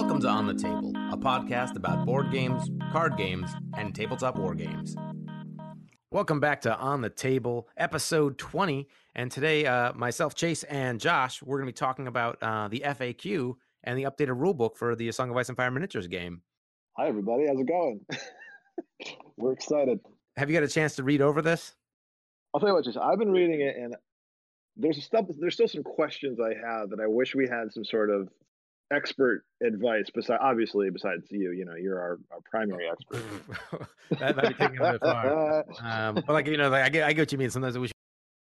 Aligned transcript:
Welcome 0.00 0.22
to 0.22 0.28
On 0.28 0.46
the 0.46 0.54
Table, 0.54 0.92
a 1.12 1.16
podcast 1.16 1.76
about 1.76 2.06
board 2.06 2.32
games, 2.32 2.70
card 2.90 3.18
games, 3.18 3.50
and 3.76 3.94
tabletop 3.94 4.38
war 4.38 4.54
games. 4.54 4.96
Welcome 6.10 6.40
back 6.40 6.62
to 6.62 6.74
On 6.74 7.02
the 7.02 7.10
Table, 7.10 7.68
episode 7.76 8.38
20. 8.38 8.88
And 9.14 9.30
today, 9.30 9.66
uh, 9.66 9.92
myself, 9.92 10.34
Chase, 10.34 10.62
and 10.62 10.98
Josh, 10.98 11.42
we're 11.42 11.58
going 11.58 11.66
to 11.66 11.72
be 11.74 11.76
talking 11.76 12.06
about 12.06 12.38
uh, 12.40 12.68
the 12.68 12.80
FAQ 12.80 13.56
and 13.84 13.98
the 13.98 14.04
updated 14.04 14.40
rulebook 14.40 14.78
for 14.78 14.96
the 14.96 15.12
Song 15.12 15.28
of 15.28 15.36
Ice 15.36 15.50
and 15.50 15.56
Fire 15.56 15.70
miniatures 15.70 16.06
game. 16.06 16.40
Hi, 16.96 17.06
everybody. 17.06 17.46
How's 17.46 17.60
it 17.60 17.68
going? 17.68 18.00
We're 19.36 19.52
excited. 19.52 20.00
Have 20.38 20.48
you 20.48 20.56
got 20.56 20.64
a 20.64 20.68
chance 20.68 20.96
to 20.96 21.02
read 21.02 21.20
over 21.20 21.42
this? 21.42 21.74
I'll 22.54 22.60
tell 22.60 22.70
you 22.70 22.74
what, 22.74 22.84
just 22.84 22.96
I've 22.96 23.18
been 23.18 23.32
reading 23.32 23.60
it, 23.60 23.76
and 23.76 23.94
there's 24.78 25.04
stuff. 25.04 25.26
There's 25.38 25.52
still 25.52 25.68
some 25.68 25.82
questions 25.82 26.38
I 26.40 26.54
have 26.54 26.88
that 26.88 27.00
I 27.00 27.06
wish 27.06 27.34
we 27.34 27.46
had 27.46 27.70
some 27.70 27.84
sort 27.84 28.08
of 28.08 28.30
expert 28.92 29.44
advice. 29.62 30.06
Besides, 30.14 30.40
obviously, 30.42 30.90
besides 30.90 31.26
you, 31.30 31.52
you 31.52 31.64
know, 31.64 31.74
you're 31.74 32.00
our, 32.00 32.18
our 32.30 32.40
primary 32.44 32.88
expert. 32.88 33.22
that 34.18 34.36
might 34.36 34.48
be 34.48 34.54
taking 34.54 34.78
a 34.78 34.92
bit 34.92 35.00
far. 35.00 35.64
Um, 35.82 36.14
but 36.14 36.28
like 36.28 36.46
you 36.46 36.56
know, 36.56 36.68
like 36.68 36.84
I 36.84 36.88
get, 36.88 37.04
I 37.04 37.12
get 37.12 37.22
what 37.22 37.32
you 37.32 37.38
mean. 37.38 37.50
Sometimes 37.50 37.78
we 37.78 37.88
should 37.88 37.96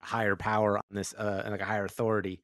higher 0.01 0.35
power 0.35 0.77
on 0.77 0.83
this, 0.91 1.13
uh, 1.17 1.41
and 1.43 1.51
like 1.51 1.61
a 1.61 1.65
higher 1.65 1.85
authority. 1.85 2.41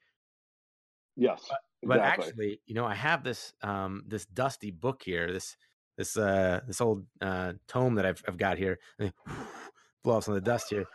Yes, 1.16 1.44
but, 1.84 1.98
exactly. 1.98 1.98
but 1.98 2.00
actually, 2.00 2.62
you 2.66 2.76
know, 2.76 2.86
I 2.86 2.96
have 2.96 3.24
this 3.24 3.54
um 3.62 4.04
this 4.08 4.26
dusty 4.26 4.72
book 4.72 5.02
here. 5.04 5.32
This 5.32 5.58
this 5.98 6.16
uh 6.18 6.62
this 6.68 6.82
old 6.82 7.06
uh 7.22 7.54
tome 7.68 7.96
that 7.96 8.06
I've 8.06 8.24
I've 8.28 8.38
got 8.38 8.58
here. 8.58 8.80
Blow 10.04 10.16
off 10.16 10.24
some 10.24 10.34
of 10.34 10.44
the 10.44 10.50
dust 10.50 10.70
here. 10.70 10.86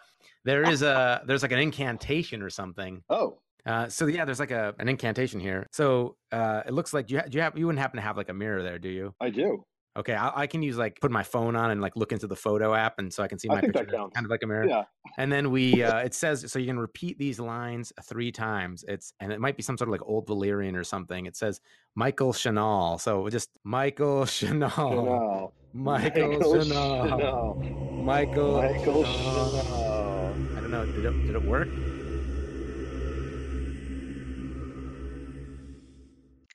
There 0.45 0.63
is 0.69 0.83
a 0.83 1.23
there's 1.27 1.43
like 1.43 1.53
an 1.53 1.59
incantation 1.59 2.43
or 2.43 2.51
something. 2.51 3.03
Oh. 3.11 3.39
Uh, 3.67 3.89
so 3.89 4.07
yeah, 4.07 4.25
there's 4.25 4.41
like 4.41 4.51
a 4.51 4.75
an 4.79 4.89
incantation 4.89 5.41
here. 5.41 5.67
So 5.73 6.17
uh, 6.33 6.63
it 6.67 6.73
looks 6.73 6.93
like 6.93 7.11
you 7.11 7.19
ha- 7.19 7.27
you 7.31 7.41
have 7.41 7.57
you 7.59 7.67
wouldn't 7.67 7.81
happen 7.81 7.97
to 7.97 8.03
have 8.03 8.17
like 8.17 8.29
a 8.29 8.35
mirror 8.35 8.63
there, 8.63 8.79
do 8.79 8.89
you? 8.89 9.15
I 9.21 9.31
do. 9.31 9.65
Okay, 9.97 10.15
I, 10.15 10.43
I, 10.43 10.47
can 10.49 10.61
use 10.61 10.77
like 10.77 11.01
put 11.01 11.13
my 11.13 11.23
phone 11.23 11.55
on 11.55 11.71
and 11.71 11.81
like 11.81 11.95
look 11.95 12.11
into 12.11 12.27
the 12.27 12.35
photo 12.35 12.75
app, 12.75 12.99
and 12.99 13.15
so 13.15 13.23
I 13.23 13.29
can 13.29 13.39
see 13.39 13.47
my 13.47 13.61
picture, 13.61 13.85
kind 13.87 14.27
of 14.27 14.29
like 14.29 14.43
a 14.43 14.47
mirror. 14.47 14.67
Yeah. 14.67 14.83
And 15.19 15.31
then 15.31 15.53
we, 15.53 15.85
uh, 15.85 15.99
it 15.99 16.15
says 16.15 16.51
so 16.51 16.59
you 16.59 16.67
can 16.67 16.81
repeat 16.81 17.17
these 17.17 17.39
lines 17.39 17.93
three 18.03 18.33
times. 18.33 18.85
It's 18.89 19.13
and 19.21 19.33
it 19.33 19.41
might 19.41 19.57
be 19.57 19.63
some 19.63 19.79
sort 19.79 19.89
of 19.89 19.93
like 19.93 20.03
old 20.05 20.27
Valyrian 20.27 20.75
or 20.75 20.83
something. 20.83 21.27
It 21.27 21.37
says 21.37 21.61
Michael 21.95 22.33
Shinall, 22.33 23.01
so 23.01 23.29
just 23.29 23.51
Michael 23.63 24.23
Shinall, 24.25 24.69
Shinall. 24.73 25.53
Michael, 25.73 26.29
Michael 26.29 26.55
Shinall, 26.55 27.09
Shinall. 27.09 28.05
Michael, 28.05 28.63
Michael 28.63 29.05
Shinall. 29.05 29.63
Shinall. 29.63 30.57
I 30.57 30.61
don't 30.61 30.71
know. 30.73 30.87
Did 30.87 31.05
it 31.05 31.27
did 31.27 31.37
it 31.37 31.45
work? 31.45 31.69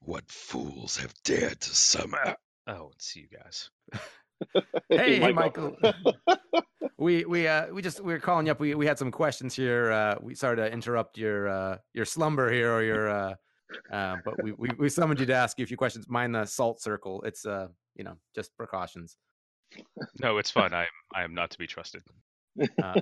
What 0.09 0.31
fools 0.31 0.97
have 0.97 1.13
dared 1.23 1.61
to 1.61 1.69
summon? 1.69 2.33
Oh, 2.65 2.85
and 2.85 2.93
see 2.97 3.19
you 3.19 3.27
guys. 3.37 3.69
hey, 4.89 5.19
hey, 5.19 5.31
Michael. 5.31 5.77
we 6.97 7.25
we 7.25 7.47
uh 7.47 7.67
we 7.71 7.83
just 7.83 7.99
we 8.01 8.13
were 8.13 8.19
calling 8.19 8.47
you 8.47 8.51
up. 8.51 8.59
We 8.59 8.73
we 8.73 8.87
had 8.87 8.97
some 8.97 9.11
questions 9.11 9.53
here. 9.53 9.91
Uh, 9.91 10.15
we 10.19 10.33
sorry 10.33 10.55
to 10.55 10.73
interrupt 10.73 11.19
your 11.19 11.47
uh 11.47 11.77
your 11.93 12.05
slumber 12.05 12.51
here 12.51 12.73
or 12.73 12.81
your 12.81 13.07
uh, 13.07 13.35
uh 13.91 14.15
but 14.25 14.41
we, 14.41 14.51
we 14.53 14.69
we 14.79 14.89
summoned 14.89 15.19
you 15.19 15.27
to 15.27 15.35
ask 15.35 15.59
you 15.59 15.63
a 15.63 15.67
few 15.67 15.77
questions. 15.77 16.09
Mind 16.09 16.33
the 16.33 16.47
salt 16.47 16.81
circle. 16.81 17.21
It's 17.21 17.45
uh 17.45 17.67
you 17.95 18.03
know 18.03 18.15
just 18.33 18.57
precautions. 18.57 19.15
No, 20.23 20.39
it's 20.39 20.49
fine. 20.49 20.73
I 20.73 20.81
am 20.81 20.97
I 21.13 21.23
am 21.23 21.35
not 21.35 21.51
to 21.51 21.59
be 21.59 21.67
trusted. 21.67 22.01
Uh, 22.81 22.99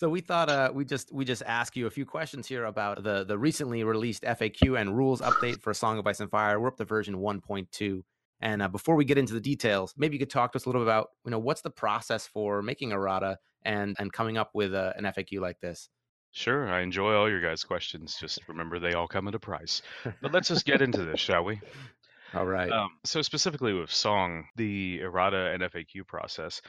so 0.00 0.08
we 0.08 0.22
thought 0.22 0.48
uh, 0.48 0.70
we 0.72 0.86
just 0.86 1.12
we 1.12 1.26
just 1.26 1.42
ask 1.44 1.76
you 1.76 1.86
a 1.86 1.90
few 1.90 2.06
questions 2.06 2.46
here 2.46 2.64
about 2.64 3.04
the 3.04 3.22
the 3.22 3.36
recently 3.36 3.84
released 3.84 4.22
FAQ 4.22 4.80
and 4.80 4.96
rules 4.96 5.20
update 5.20 5.60
for 5.60 5.74
Song 5.74 5.98
of 5.98 6.06
Ice 6.06 6.20
and 6.20 6.30
Fire. 6.30 6.58
We're 6.58 6.68
up 6.68 6.78
to 6.78 6.86
version 6.86 7.16
1.2. 7.16 8.00
And 8.40 8.62
uh, 8.62 8.68
before 8.68 8.94
we 8.96 9.04
get 9.04 9.18
into 9.18 9.34
the 9.34 9.42
details, 9.42 9.92
maybe 9.98 10.14
you 10.14 10.18
could 10.18 10.30
talk 10.30 10.52
to 10.52 10.56
us 10.56 10.64
a 10.64 10.70
little 10.70 10.80
bit 10.80 10.86
about, 10.86 11.08
you 11.26 11.30
know, 11.30 11.38
what's 11.38 11.60
the 11.60 11.68
process 11.68 12.26
for 12.26 12.62
making 12.62 12.92
errata 12.92 13.36
and 13.66 13.94
and 13.98 14.10
coming 14.10 14.38
up 14.38 14.52
with 14.54 14.72
a, 14.72 14.94
an 14.96 15.04
FAQ 15.04 15.38
like 15.38 15.60
this. 15.60 15.90
Sure, 16.30 16.72
I 16.72 16.80
enjoy 16.80 17.12
all 17.12 17.28
your 17.28 17.42
guys' 17.42 17.62
questions. 17.62 18.16
Just 18.18 18.38
remember, 18.48 18.78
they 18.78 18.94
all 18.94 19.06
come 19.06 19.28
at 19.28 19.34
a 19.34 19.38
price. 19.38 19.82
But 20.22 20.32
let's 20.32 20.48
just 20.48 20.64
get 20.64 20.80
into 20.80 21.04
this, 21.04 21.20
shall 21.20 21.44
we? 21.44 21.60
All 22.32 22.46
right. 22.46 22.70
Um, 22.70 22.90
so 23.02 23.22
specifically 23.22 23.72
with 23.72 23.90
song, 23.90 24.44
the 24.54 25.00
errata 25.00 25.50
and 25.52 25.64
FAQ 25.64 26.06
process 26.06 26.62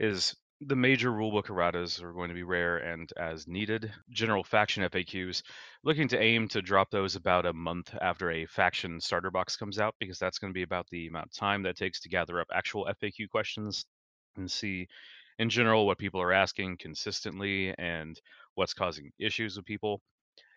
is 0.00 0.34
the 0.60 0.76
major 0.76 1.10
rulebook 1.10 1.46
erratas 1.46 2.02
are 2.02 2.12
going 2.12 2.28
to 2.28 2.34
be 2.34 2.42
rare 2.42 2.78
and 2.78 3.12
as 3.16 3.46
needed. 3.46 3.92
General 4.10 4.44
faction 4.44 4.82
FAQs, 4.84 5.42
looking 5.82 6.08
to 6.08 6.20
aim 6.20 6.48
to 6.48 6.62
drop 6.62 6.90
those 6.90 7.16
about 7.16 7.46
a 7.46 7.52
month 7.52 7.94
after 8.00 8.30
a 8.30 8.46
faction 8.46 9.00
starter 9.00 9.30
box 9.30 9.56
comes 9.56 9.78
out, 9.78 9.94
because 9.98 10.18
that's 10.18 10.38
going 10.38 10.52
to 10.52 10.54
be 10.54 10.62
about 10.62 10.86
the 10.90 11.08
amount 11.08 11.26
of 11.26 11.32
time 11.32 11.62
that 11.64 11.76
takes 11.76 12.00
to 12.00 12.08
gather 12.08 12.40
up 12.40 12.46
actual 12.54 12.88
FAQ 13.02 13.28
questions 13.28 13.84
and 14.36 14.50
see, 14.50 14.86
in 15.38 15.50
general, 15.50 15.86
what 15.86 15.98
people 15.98 16.20
are 16.20 16.32
asking 16.32 16.76
consistently 16.78 17.74
and 17.78 18.20
what's 18.54 18.74
causing 18.74 19.10
issues 19.18 19.56
with 19.56 19.66
people. 19.66 20.00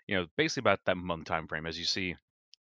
You 0.07 0.15
know, 0.15 0.25
basically 0.37 0.61
about 0.61 0.79
that 0.85 0.97
month 0.97 1.25
time 1.25 1.47
frame. 1.47 1.65
As 1.65 1.77
you 1.77 1.85
see 1.85 2.15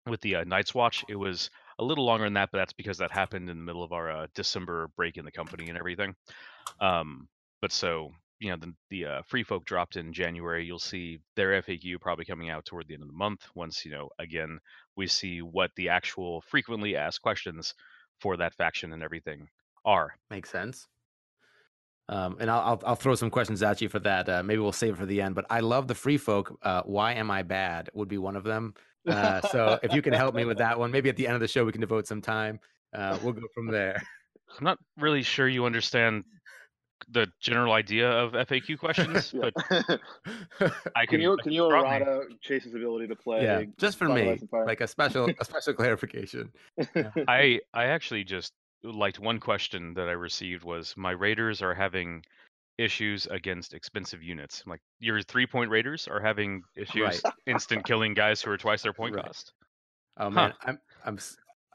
with 0.07 0.21
the 0.21 0.37
uh, 0.37 0.43
Night's 0.45 0.73
Watch, 0.73 1.05
it 1.09 1.15
was 1.15 1.49
a 1.79 1.83
little 1.83 2.05
longer 2.05 2.25
than 2.25 2.33
that, 2.33 2.49
but 2.51 2.59
that's 2.59 2.73
because 2.73 2.97
that 2.99 3.11
happened 3.11 3.49
in 3.49 3.57
the 3.57 3.63
middle 3.63 3.83
of 3.83 3.91
our 3.91 4.11
uh, 4.11 4.27
December 4.35 4.89
break 4.95 5.17
in 5.17 5.25
the 5.25 5.31
company 5.31 5.67
and 5.69 5.77
everything. 5.77 6.15
Um, 6.79 7.27
but 7.61 7.71
so 7.71 8.11
you 8.39 8.51
know 8.51 8.57
the 8.57 8.73
the 8.89 9.05
uh, 9.05 9.21
free 9.27 9.43
folk 9.43 9.65
dropped 9.65 9.95
in 9.95 10.13
January. 10.13 10.65
You'll 10.65 10.79
see 10.79 11.19
their 11.35 11.61
FAQ 11.61 11.99
probably 12.01 12.25
coming 12.25 12.49
out 12.49 12.65
toward 12.65 12.87
the 12.87 12.93
end 12.93 13.03
of 13.03 13.09
the 13.09 13.15
month. 13.15 13.47
Once 13.55 13.85
you 13.85 13.91
know 13.91 14.09
again 14.19 14.59
we 14.95 15.07
see 15.07 15.41
what 15.41 15.71
the 15.75 15.89
actual 15.89 16.41
frequently 16.41 16.95
asked 16.95 17.21
questions 17.21 17.73
for 18.19 18.37
that 18.37 18.53
faction 18.55 18.93
and 18.93 19.03
everything 19.03 19.47
are. 19.83 20.15
Makes 20.29 20.49
sense. 20.51 20.87
Um, 22.07 22.37
and 22.39 22.51
I'll, 22.51 22.61
I'll, 22.61 22.81
I'll 22.85 22.95
throw 22.95 23.15
some 23.15 23.31
questions 23.31 23.63
at 23.63 23.81
you 23.81 23.89
for 23.89 23.99
that. 23.99 24.29
Uh, 24.29 24.43
maybe 24.43 24.59
we'll 24.59 24.71
save 24.71 24.93
it 24.93 24.97
for 24.97 25.07
the 25.07 25.21
end. 25.21 25.33
But 25.33 25.45
I 25.49 25.61
love 25.61 25.87
the 25.87 25.95
free 25.95 26.17
folk. 26.17 26.57
Uh, 26.61 26.83
Why 26.85 27.13
am 27.13 27.31
I 27.31 27.41
bad? 27.41 27.89
Would 27.93 28.07
be 28.07 28.19
one 28.19 28.35
of 28.35 28.43
them. 28.43 28.75
Uh, 29.07 29.41
so 29.41 29.79
if 29.83 29.93
you 29.93 30.01
can 30.01 30.13
help 30.13 30.35
me 30.35 30.45
with 30.45 30.57
that 30.57 30.77
one, 30.79 30.91
maybe 30.91 31.09
at 31.09 31.15
the 31.15 31.27
end 31.27 31.35
of 31.35 31.41
the 31.41 31.47
show 31.47 31.65
we 31.65 31.71
can 31.71 31.81
devote 31.81 32.07
some 32.07 32.21
time. 32.21 32.59
Uh, 32.93 33.17
we'll 33.23 33.33
go 33.33 33.47
from 33.53 33.67
there. 33.67 34.01
I'm 34.57 34.63
not 34.63 34.77
really 34.97 35.23
sure 35.23 35.47
you 35.47 35.65
understand 35.65 36.23
the 37.09 37.27
general 37.41 37.73
idea 37.73 38.09
of 38.09 38.31
FAQ 38.33 38.79
questions, 38.79 39.33
but 39.41 39.53
I 40.95 41.05
can. 41.05 41.07
Can 41.07 41.21
you 41.21 41.37
can 41.43 41.51
you 41.51 41.65
errata 41.65 42.23
Chase's 42.41 42.73
ability 42.73 43.07
to 43.07 43.15
play? 43.15 43.43
Yeah, 43.43 43.63
just 43.77 43.97
for 43.97 44.07
me, 44.07 44.39
like 44.51 44.81
a 44.81 44.87
special 44.87 45.29
a 45.39 45.45
special 45.45 45.73
clarification. 45.73 46.51
I 47.27 47.59
I 47.73 47.85
actually 47.85 48.23
just 48.23 48.53
liked 48.83 49.19
one 49.19 49.39
question 49.39 49.93
that 49.95 50.07
I 50.07 50.13
received 50.13 50.63
was 50.63 50.95
my 50.95 51.11
raiders 51.11 51.61
are 51.61 51.73
having 51.73 52.23
issues 52.77 53.27
against 53.27 53.73
expensive 53.73 54.21
units. 54.21 54.63
Like 54.65 54.81
your 54.99 55.21
three 55.21 55.47
point 55.47 55.69
raiders 55.69 56.07
are 56.07 56.19
having 56.19 56.63
issues 56.75 57.21
right. 57.23 57.33
instant 57.47 57.85
killing 57.85 58.13
guys 58.13 58.41
who 58.41 58.51
are 58.51 58.57
twice 58.57 58.81
their 58.81 58.93
point 58.93 59.15
right. 59.15 59.25
cost. 59.25 59.53
Oh 60.17 60.29
man, 60.29 60.53
huh. 60.59 60.69
I'm 60.69 60.79
I'm 61.05 61.19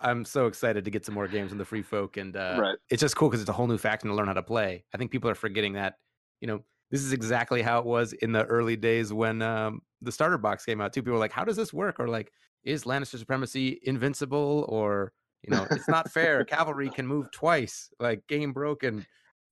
I'm 0.02 0.24
so 0.24 0.46
excited 0.46 0.84
to 0.84 0.90
get 0.90 1.04
some 1.04 1.14
more 1.14 1.28
games 1.28 1.52
in 1.52 1.58
the 1.58 1.64
free 1.64 1.82
folk, 1.82 2.16
and 2.16 2.36
uh, 2.36 2.58
right. 2.58 2.78
it's 2.88 3.00
just 3.00 3.16
cool 3.16 3.28
because 3.28 3.40
it's 3.40 3.50
a 3.50 3.54
whole 3.54 3.66
new 3.66 3.78
faction 3.78 4.08
to 4.08 4.14
learn 4.14 4.26
how 4.26 4.32
to 4.32 4.42
play. 4.42 4.84
I 4.94 4.98
think 4.98 5.10
people 5.10 5.30
are 5.30 5.34
forgetting 5.34 5.74
that. 5.74 5.94
You 6.40 6.48
know, 6.48 6.64
this 6.90 7.02
is 7.02 7.12
exactly 7.12 7.60
how 7.60 7.78
it 7.80 7.84
was 7.84 8.14
in 8.14 8.32
the 8.32 8.44
early 8.46 8.76
days 8.76 9.12
when 9.12 9.42
um, 9.42 9.82
the 10.00 10.10
starter 10.10 10.38
box 10.38 10.64
came 10.64 10.80
out. 10.80 10.92
Too 10.92 11.02
people 11.02 11.14
were 11.14 11.18
like, 11.18 11.32
"How 11.32 11.44
does 11.44 11.56
this 11.56 11.72
work?" 11.72 12.00
Or 12.00 12.08
like, 12.08 12.32
"Is 12.64 12.84
Lannister 12.84 13.18
supremacy 13.18 13.78
invincible?" 13.82 14.64
Or 14.68 15.12
you 15.42 15.54
know, 15.54 15.66
it's 15.70 15.88
not 15.88 16.10
fair. 16.10 16.44
Cavalry 16.44 16.88
can 16.90 17.06
move 17.06 17.30
twice. 17.30 17.90
Like 17.98 18.26
game 18.26 18.52
broken. 18.52 19.06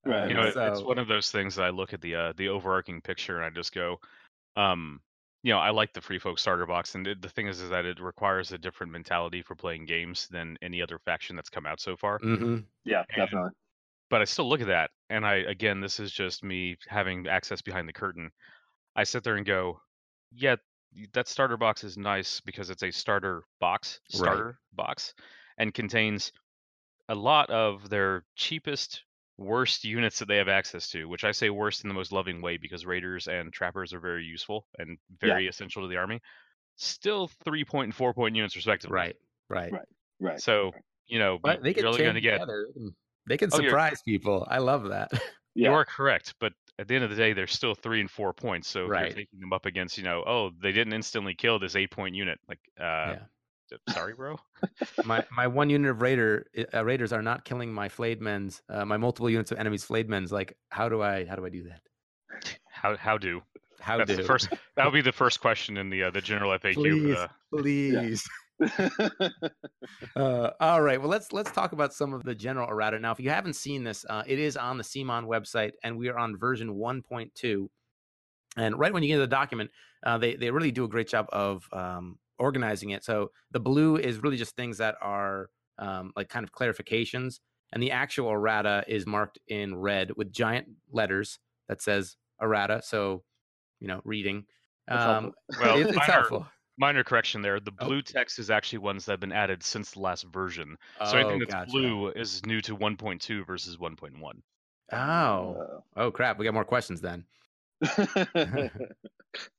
Right. 0.04 0.28
You 0.28 0.34
know, 0.34 0.50
so... 0.50 0.72
it's 0.72 0.82
one 0.82 0.98
of 0.98 1.08
those 1.08 1.30
things 1.30 1.56
that 1.56 1.64
I 1.64 1.70
look 1.70 1.92
at 1.92 2.00
the 2.00 2.14
uh, 2.14 2.32
the 2.36 2.48
overarching 2.48 3.00
picture 3.00 3.36
and 3.36 3.44
I 3.44 3.50
just 3.50 3.74
go, 3.74 3.98
um, 4.56 5.00
you 5.42 5.52
know, 5.52 5.58
I 5.58 5.70
like 5.70 5.92
the 5.92 6.00
free 6.00 6.18
folk 6.18 6.38
starter 6.38 6.66
box, 6.66 6.94
and 6.94 7.06
the 7.20 7.28
thing 7.28 7.46
is, 7.46 7.60
is 7.60 7.70
that 7.70 7.84
it 7.84 8.00
requires 8.00 8.52
a 8.52 8.58
different 8.58 8.92
mentality 8.92 9.42
for 9.42 9.54
playing 9.54 9.86
games 9.86 10.26
than 10.30 10.56
any 10.62 10.82
other 10.82 10.98
faction 10.98 11.36
that's 11.36 11.50
come 11.50 11.66
out 11.66 11.80
so 11.80 11.96
far. 11.96 12.18
Mm-hmm. 12.18 12.58
Yeah, 12.84 13.04
and, 13.10 13.16
definitely. 13.16 13.50
But 14.10 14.20
I 14.20 14.24
still 14.24 14.48
look 14.48 14.60
at 14.60 14.66
that, 14.66 14.90
and 15.10 15.26
I 15.26 15.36
again, 15.36 15.80
this 15.80 16.00
is 16.00 16.10
just 16.10 16.42
me 16.42 16.76
having 16.88 17.28
access 17.28 17.62
behind 17.62 17.88
the 17.88 17.92
curtain. 17.92 18.30
I 18.96 19.04
sit 19.04 19.22
there 19.22 19.36
and 19.36 19.46
go, 19.46 19.80
yeah, 20.32 20.56
that 21.12 21.28
starter 21.28 21.56
box 21.56 21.84
is 21.84 21.96
nice 21.96 22.40
because 22.40 22.70
it's 22.70 22.82
a 22.82 22.90
starter 22.90 23.44
box, 23.60 24.00
starter 24.08 24.46
right. 24.46 24.54
box, 24.72 25.14
and 25.58 25.72
contains 25.72 26.32
a 27.08 27.14
lot 27.14 27.48
of 27.50 27.88
their 27.88 28.24
cheapest 28.34 29.04
worst 29.38 29.84
units 29.84 30.18
that 30.18 30.28
they 30.28 30.36
have 30.36 30.48
access 30.48 30.88
to, 30.90 31.06
which 31.06 31.24
I 31.24 31.32
say 31.32 31.48
worst 31.48 31.84
in 31.84 31.88
the 31.88 31.94
most 31.94 32.12
loving 32.12 32.42
way 32.42 32.56
because 32.56 32.84
raiders 32.84 33.28
and 33.28 33.52
trappers 33.52 33.94
are 33.94 34.00
very 34.00 34.24
useful 34.24 34.66
and 34.78 34.98
very 35.20 35.44
yeah. 35.44 35.50
essential 35.50 35.82
to 35.82 35.88
the 35.88 35.96
army. 35.96 36.20
Still 36.76 37.30
three 37.44 37.64
point 37.64 37.86
and 37.86 37.94
four 37.94 38.12
point 38.12 38.36
units 38.36 38.56
respectively. 38.56 38.94
Right. 38.94 39.16
Right. 39.48 39.72
Right. 39.72 39.82
Right. 40.20 40.40
So, 40.40 40.72
you 41.06 41.18
know, 41.18 41.38
but 41.42 41.62
they 41.62 41.72
can 41.72 41.84
really 41.84 41.98
going 41.98 42.14
to 42.14 42.20
get 42.20 42.40
they 43.28 43.36
can 43.36 43.50
oh, 43.52 43.56
surprise 43.56 44.02
people. 44.02 44.46
I 44.50 44.58
love 44.58 44.88
that. 44.88 45.10
Yeah. 45.54 45.70
You 45.70 45.74
are 45.74 45.84
correct, 45.84 46.34
but 46.38 46.52
at 46.78 46.86
the 46.86 46.94
end 46.94 47.02
of 47.02 47.10
the 47.10 47.16
day, 47.16 47.32
they're 47.32 47.48
still 47.48 47.74
three 47.74 48.00
and 48.00 48.08
four 48.08 48.32
points. 48.32 48.68
So 48.68 48.86
right. 48.86 49.06
if 49.06 49.08
you're 49.08 49.24
taking 49.24 49.40
them 49.40 49.52
up 49.52 49.66
against, 49.66 49.98
you 49.98 50.04
know, 50.04 50.22
oh, 50.24 50.50
they 50.62 50.70
didn't 50.70 50.92
instantly 50.92 51.34
kill 51.34 51.58
this 51.58 51.74
eight 51.74 51.90
point 51.90 52.14
unit, 52.14 52.38
like 52.48 52.60
uh 52.78 52.84
yeah. 52.84 53.18
Sorry, 53.90 54.14
bro. 54.14 54.38
my 55.04 55.24
my 55.30 55.46
one 55.46 55.70
unit 55.70 55.90
of 55.90 56.02
raider 56.02 56.46
uh, 56.74 56.84
raiders 56.84 57.12
are 57.12 57.22
not 57.22 57.44
killing 57.44 57.72
my 57.72 57.88
flayed 57.88 58.20
men's. 58.20 58.62
Uh, 58.68 58.84
my 58.84 58.96
multiple 58.96 59.30
units 59.30 59.52
of 59.52 59.58
enemies 59.58 59.84
flayed 59.84 60.08
men's. 60.08 60.32
Like, 60.32 60.56
how 60.70 60.88
do 60.88 61.02
I 61.02 61.24
how 61.24 61.36
do 61.36 61.44
I 61.44 61.50
do 61.50 61.64
that? 61.64 61.80
How 62.70 62.96
how 62.96 63.18
do? 63.18 63.42
How 63.80 63.98
That's 63.98 64.10
do 64.10 64.16
the 64.16 64.24
first. 64.24 64.48
That 64.76 64.84
would 64.84 64.94
be 64.94 65.02
the 65.02 65.12
first 65.12 65.40
question 65.40 65.76
in 65.76 65.90
the 65.90 66.04
uh, 66.04 66.10
the 66.10 66.20
general 66.20 66.56
FAQ. 66.58 66.74
Please. 66.74 67.16
Uh, 67.16 67.28
please. 67.52 68.28
Uh, 70.16 70.50
all 70.60 70.82
right. 70.82 71.00
Well, 71.00 71.08
let's 71.08 71.32
let's 71.32 71.50
talk 71.50 71.72
about 71.72 71.94
some 71.94 72.12
of 72.12 72.22
the 72.22 72.34
general 72.34 72.68
errata. 72.68 72.98
Now, 72.98 73.12
if 73.12 73.20
you 73.20 73.30
haven't 73.30 73.54
seen 73.54 73.84
this, 73.84 74.04
uh, 74.08 74.22
it 74.26 74.38
is 74.38 74.56
on 74.56 74.76
the 74.76 74.84
CMON 74.84 75.26
website, 75.26 75.72
and 75.82 75.96
we 75.96 76.08
are 76.08 76.18
on 76.18 76.36
version 76.36 76.74
1.2. 76.74 77.68
And 78.56 78.78
right 78.78 78.92
when 78.92 79.02
you 79.02 79.08
get 79.08 79.14
to 79.14 79.20
the 79.20 79.26
document, 79.26 79.70
uh, 80.04 80.18
they 80.18 80.34
they 80.34 80.50
really 80.50 80.72
do 80.72 80.84
a 80.84 80.88
great 80.88 81.08
job 81.08 81.26
of 81.32 81.66
um, 81.72 82.18
organizing 82.38 82.90
it. 82.90 83.04
So 83.04 83.30
the 83.50 83.60
blue 83.60 83.96
is 83.96 84.18
really 84.18 84.36
just 84.36 84.56
things 84.56 84.78
that 84.78 84.96
are 85.00 85.50
um, 85.78 86.12
like 86.16 86.28
kind 86.28 86.44
of 86.44 86.52
clarifications, 86.52 87.40
and 87.72 87.82
the 87.82 87.90
actual 87.92 88.30
errata 88.32 88.84
is 88.88 89.06
marked 89.06 89.38
in 89.48 89.76
red 89.76 90.12
with 90.16 90.32
giant 90.32 90.68
letters 90.90 91.38
that 91.68 91.80
says 91.82 92.16
errata. 92.42 92.80
So 92.84 93.24
you 93.80 93.88
know, 93.88 94.00
reading. 94.04 94.46
Um, 94.88 95.32
well, 95.60 95.78
it- 95.78 95.86
it's 95.88 95.96
minor, 95.96 96.12
helpful. 96.12 96.46
minor 96.78 97.04
correction 97.04 97.42
there. 97.42 97.60
The 97.60 97.72
Oh. 97.80 97.86
blue 97.86 98.02
text 98.02 98.38
is 98.38 98.50
actually 98.50 98.78
ones 98.78 99.04
that 99.04 99.12
have 99.12 99.20
been 99.20 99.32
added 99.32 99.62
since 99.62 99.92
the 99.92 100.00
last 100.00 100.24
version. 100.24 100.76
So 101.04 101.16
Oh, 101.16 101.18
anything 101.18 101.38
that's 101.40 101.54
gotcha. 101.54 101.70
blue 101.70 102.08
is 102.10 102.44
new 102.46 102.60
to 102.62 102.74
1.2 102.74 103.44
versus 103.46 103.78
1.1. 103.78 104.42
Oh, 104.92 105.84
oh 105.96 106.10
crap! 106.10 106.38
We 106.38 106.44
got 106.46 106.54
more 106.54 106.64
questions 106.64 107.00
then. 107.02 107.26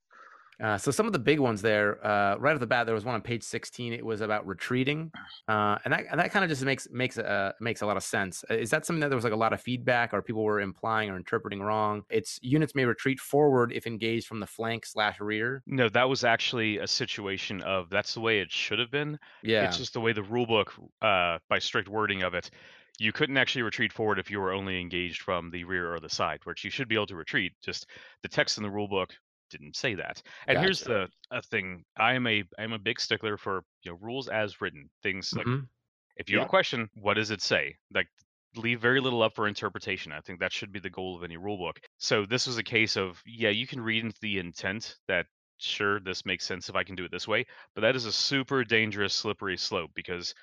Uh, 0.62 0.78
so 0.78 0.92
some 0.92 1.06
of 1.06 1.14
the 1.14 1.20
big 1.20 1.40
ones 1.40 1.62
there, 1.62 2.06
uh, 2.06 2.36
right 2.38 2.54
off 2.54 2.60
the 2.60 2.68
bat, 2.68 2.86
there 2.86 2.96
was 2.96 3.06
one 3.06 3.16
on 3.16 3.22
page 3.22 3.44
16. 3.44 3.94
It 3.94 4.06
was 4.06 4.22
about 4.22 4.46
retreating, 4.46 5.12
uh, 5.48 5.78
and 5.86 5.94
that 5.94 6.06
and 6.12 6.20
that 6.20 6.32
kind 6.32 6.44
of 6.44 6.50
just 6.50 6.64
makes 6.64 6.88
makes 6.92 7.18
uh, 7.18 7.54
makes 7.62 7.82
a 7.82 7.86
lot 7.86 7.98
of 7.98 8.04
sense. 8.04 8.44
Uh, 8.50 8.56
Is 8.56 8.70
that 8.72 8.86
something 8.86 9.00
that 9.00 9.10
there 9.10 9.16
was 9.18 9.24
like 9.24 9.34
a 9.34 9.38
lot 9.38 9.54
of 9.54 9.62
feedback, 9.62 10.14
or 10.14 10.22
people 10.22 10.44
were 10.44 10.60
implying 10.60 11.10
or 11.10 11.16
interpreting 11.16 11.62
wrong? 11.62 12.04
It's 12.10 12.40
units 12.42 12.76
may 12.76 12.86
retreat 12.86 13.20
forward 13.20 13.72
if 13.72 13.88
engaged 13.88 14.28
from 14.28 14.40
the 14.40 14.48
flank 14.48 14.86
slash 14.86 15.20
rear. 15.20 15.64
No, 15.66 15.88
that 15.90 16.10
was 16.10 16.24
actually 16.24 16.80
a 16.80 16.88
situation 16.88 17.62
of 17.62 17.90
that's 17.90 18.14
the 18.14 18.20
way 18.22 18.40
it 18.40 18.52
should 18.52 18.80
have 18.80 18.92
been. 18.92 19.18
Yeah, 19.44 19.66
It's 19.66 19.78
just 19.78 19.94
the 19.94 20.02
way 20.02 20.12
the 20.14 20.22
rulebook, 20.24 20.72
uh, 21.02 21.40
by 21.48 21.60
strict 21.60 21.88
wording 21.88 22.24
of 22.24 22.34
it, 22.34 22.52
you 23.00 23.14
couldn't 23.14 23.38
actually 23.38 23.62
retreat 23.62 23.94
forward 23.94 24.20
if 24.20 24.30
you 24.30 24.40
were 24.42 24.52
only 24.52 24.80
engaged 24.82 25.22
from 25.22 25.50
the 25.52 25.64
rear 25.64 25.94
or 25.94 26.02
the 26.02 26.10
side, 26.10 26.42
which 26.44 26.66
you 26.66 26.70
should 26.70 26.90
be 26.90 26.96
able 26.96 27.08
to 27.08 27.16
retreat. 27.16 27.54
Just 27.64 27.88
the 28.24 28.28
text 28.28 28.58
in 28.58 28.64
the 28.64 28.70
rulebook 28.70 29.12
didn't 29.50 29.76
say 29.76 29.96
that. 29.96 30.22
And 30.48 30.58
here's 30.60 30.84
the 30.84 31.10
a 31.32 31.42
thing: 31.42 31.86
I 31.98 32.14
am 32.14 32.28
a 32.28 32.44
I 32.58 32.64
am 32.64 32.74
a 32.74 32.80
big 32.80 33.00
stickler 33.00 33.38
for 33.38 33.64
you 33.84 33.92
know 33.92 33.98
rules 34.02 34.30
as 34.30 34.62
written. 34.62 34.90
Things 35.04 35.36
like 35.36 35.48
Mhm. 35.48 35.70
if 36.18 36.30
you 36.30 36.38
have 36.38 36.44
a 36.44 36.48
question, 36.48 36.90
what 36.96 37.16
does 37.16 37.32
it 37.32 37.42
say? 37.42 37.78
Like 37.94 38.08
leave 38.56 38.82
very 38.82 39.00
little 39.02 39.24
up 39.24 39.36
for 39.36 39.48
interpretation. 39.48 40.12
I 40.12 40.22
think 40.22 40.40
that 40.40 40.54
should 40.54 40.72
be 40.72 40.80
the 40.80 40.90
goal 40.90 41.16
of 41.18 41.24
any 41.24 41.38
rule 41.38 41.58
book. 41.58 41.80
So 42.00 42.26
this 42.26 42.48
was 42.48 42.58
a 42.58 42.64
case 42.64 42.98
of 42.98 43.22
yeah, 43.26 43.50
you 43.50 43.68
can 43.68 43.82
read 43.82 44.04
into 44.06 44.20
the 44.22 44.40
intent 44.40 44.98
that 45.08 45.28
sure 45.60 46.00
this 46.00 46.26
makes 46.26 46.46
sense 46.46 46.70
if 46.70 46.76
I 46.76 46.84
can 46.84 46.96
do 46.96 47.06
it 47.06 47.12
this 47.12 47.28
way, 47.28 47.46
but 47.76 47.82
that 47.82 47.96
is 47.96 48.06
a 48.06 48.12
super 48.14 48.64
dangerous 48.64 49.14
slippery 49.14 49.58
slope 49.58 49.92
because 49.96 50.34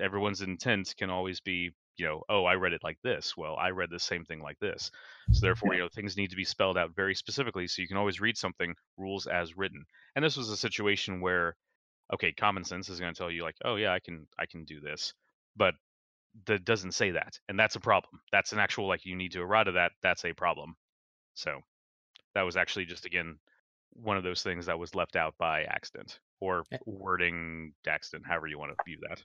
everyone's 0.00 0.42
intent 0.42 0.94
can 0.98 1.10
always 1.10 1.40
be 1.40 1.72
you 1.96 2.06
know 2.06 2.22
oh 2.28 2.44
i 2.44 2.54
read 2.54 2.72
it 2.72 2.82
like 2.84 2.98
this. 3.02 3.36
Well 3.36 3.56
i 3.56 3.70
read 3.70 3.90
the 3.90 3.98
same 3.98 4.24
thing 4.24 4.40
like 4.40 4.58
this. 4.60 4.90
So 5.32 5.40
therefore 5.46 5.74
you 5.74 5.80
know 5.80 5.88
things 5.88 6.16
need 6.16 6.30
to 6.30 6.36
be 6.36 6.44
spelled 6.44 6.78
out 6.78 6.94
very 6.94 7.14
specifically 7.14 7.66
so 7.66 7.82
you 7.82 7.88
can 7.88 7.96
always 7.96 8.20
read 8.20 8.36
something 8.36 8.74
rules 8.96 9.26
as 9.26 9.56
written. 9.56 9.84
And 10.16 10.24
this 10.24 10.36
was 10.36 10.50
a 10.50 10.56
situation 10.56 11.20
where 11.20 11.56
okay 12.12 12.32
common 12.32 12.64
sense 12.64 12.88
is 12.88 13.00
going 13.00 13.12
to 13.14 13.18
tell 13.18 13.30
you 13.30 13.42
like 13.42 13.56
oh 13.64 13.76
yeah 13.76 13.92
i 13.92 14.00
can 14.00 14.26
i 14.38 14.46
can 14.46 14.64
do 14.64 14.80
this. 14.80 15.14
But 15.56 15.74
that 16.46 16.64
doesn't 16.64 16.92
say 16.92 17.12
that 17.12 17.38
and 17.48 17.58
that's 17.58 17.76
a 17.76 17.80
problem. 17.80 18.20
That's 18.32 18.52
an 18.52 18.58
actual 18.58 18.88
like 18.88 19.04
you 19.06 19.16
need 19.16 19.32
to 19.32 19.40
arrive 19.40 19.66
errata 19.68 19.72
that 19.72 19.92
that's 20.02 20.24
a 20.24 20.32
problem. 20.32 20.74
So 21.34 21.60
that 22.34 22.42
was 22.42 22.56
actually 22.56 22.86
just 22.86 23.06
again 23.06 23.38
one 23.92 24.16
of 24.16 24.24
those 24.24 24.42
things 24.42 24.66
that 24.66 24.78
was 24.78 24.94
left 24.94 25.16
out 25.16 25.34
by 25.38 25.62
accident 25.64 26.18
or 26.40 26.64
Eh. 26.72 26.78
wording 26.84 27.72
accident 27.86 28.26
however 28.26 28.46
you 28.48 28.58
want 28.58 28.72
to 28.76 28.84
view 28.84 28.98
that 29.08 29.22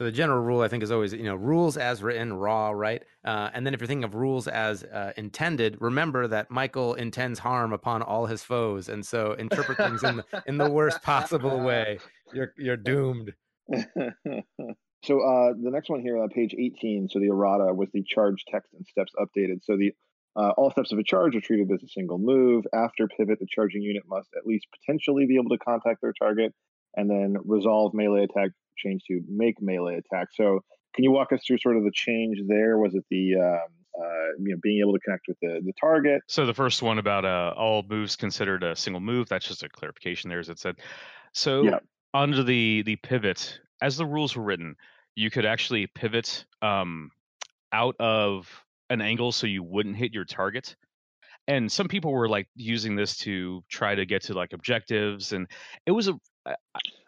So 0.00 0.04
the 0.04 0.12
general 0.12 0.40
rule, 0.40 0.62
I 0.62 0.68
think, 0.68 0.82
is 0.82 0.90
always 0.90 1.12
you 1.12 1.24
know 1.24 1.34
rules 1.34 1.76
as 1.76 2.02
written, 2.02 2.32
raw, 2.32 2.70
right? 2.70 3.02
Uh, 3.22 3.50
and 3.52 3.66
then 3.66 3.74
if 3.74 3.82
you're 3.82 3.86
thinking 3.86 4.04
of 4.04 4.14
rules 4.14 4.48
as 4.48 4.82
uh, 4.82 5.12
intended, 5.18 5.76
remember 5.78 6.26
that 6.26 6.50
Michael 6.50 6.94
intends 6.94 7.38
harm 7.38 7.74
upon 7.74 8.00
all 8.00 8.24
his 8.24 8.42
foes, 8.42 8.88
and 8.88 9.04
so 9.04 9.34
interpret 9.34 9.76
things 9.76 10.02
in 10.02 10.16
the, 10.16 10.24
in 10.46 10.56
the 10.56 10.70
worst 10.70 11.02
possible 11.02 11.60
way. 11.60 11.98
You're 12.32 12.54
you're 12.56 12.78
doomed. 12.78 13.34
so 13.74 15.20
uh, 15.20 15.52
the 15.52 15.70
next 15.70 15.90
one 15.90 16.00
here 16.00 16.16
on 16.16 16.30
page 16.30 16.54
18, 16.58 17.10
so 17.10 17.18
the 17.18 17.26
errata 17.26 17.74
was 17.74 17.90
the 17.92 18.02
charge 18.02 18.46
text 18.50 18.72
and 18.72 18.86
steps 18.86 19.12
updated. 19.20 19.62
So 19.64 19.76
the 19.76 19.92
uh, 20.34 20.52
all 20.56 20.70
steps 20.70 20.92
of 20.92 20.98
a 20.98 21.04
charge 21.04 21.36
are 21.36 21.42
treated 21.42 21.70
as 21.70 21.82
a 21.82 21.88
single 21.88 22.16
move. 22.16 22.64
After 22.72 23.06
pivot, 23.06 23.38
the 23.38 23.46
charging 23.50 23.82
unit 23.82 24.04
must 24.08 24.30
at 24.34 24.46
least 24.46 24.66
potentially 24.80 25.26
be 25.26 25.36
able 25.36 25.50
to 25.50 25.58
contact 25.58 26.00
their 26.00 26.14
target, 26.18 26.54
and 26.96 27.10
then 27.10 27.36
resolve 27.44 27.92
melee 27.92 28.24
attack 28.24 28.52
change 28.84 29.02
to 29.08 29.20
make 29.28 29.60
melee 29.60 29.96
attack. 29.96 30.28
So 30.32 30.60
can 30.94 31.04
you 31.04 31.10
walk 31.12 31.32
us 31.32 31.40
through 31.46 31.58
sort 31.58 31.76
of 31.76 31.84
the 31.84 31.92
change 31.92 32.38
there? 32.46 32.78
Was 32.78 32.94
it 32.94 33.04
the 33.10 33.36
um, 33.36 33.68
uh, 34.00 34.30
you 34.38 34.52
know 34.52 34.56
being 34.62 34.80
able 34.80 34.92
to 34.94 35.00
connect 35.00 35.26
with 35.28 35.38
the 35.40 35.60
the 35.64 35.72
target? 35.80 36.22
So 36.26 36.46
the 36.46 36.54
first 36.54 36.82
one 36.82 36.98
about 36.98 37.24
uh, 37.24 37.54
all 37.56 37.84
moves 37.88 38.16
considered 38.16 38.62
a 38.62 38.74
single 38.76 39.00
move. 39.00 39.28
That's 39.28 39.46
just 39.46 39.62
a 39.62 39.68
clarification 39.68 40.30
there, 40.30 40.40
as 40.40 40.48
it 40.48 40.58
said. 40.58 40.76
So 41.32 41.64
Yeah. 41.64 41.78
under 42.14 42.42
the 42.42 42.82
the 42.82 42.96
pivot, 42.96 43.60
as 43.80 43.96
the 43.96 44.06
rules 44.06 44.36
were 44.36 44.44
written, 44.44 44.76
you 45.14 45.30
could 45.30 45.46
actually 45.46 45.86
pivot 45.86 46.44
um, 46.62 47.10
out 47.72 47.96
of 48.00 48.48
an 48.88 49.00
angle 49.00 49.32
so 49.32 49.46
you 49.46 49.62
wouldn't 49.62 49.96
hit 49.96 50.12
your 50.12 50.24
target. 50.24 50.74
And 51.48 51.70
some 51.70 51.88
people 51.88 52.12
were 52.12 52.28
like 52.28 52.48
using 52.54 52.96
this 52.96 53.16
to 53.18 53.64
try 53.68 53.94
to 53.94 54.06
get 54.06 54.22
to 54.22 54.34
like 54.34 54.52
objectives, 54.52 55.32
and 55.32 55.46
it 55.86 55.92
was 55.92 56.08
a 56.08 56.14
I- 56.46 56.56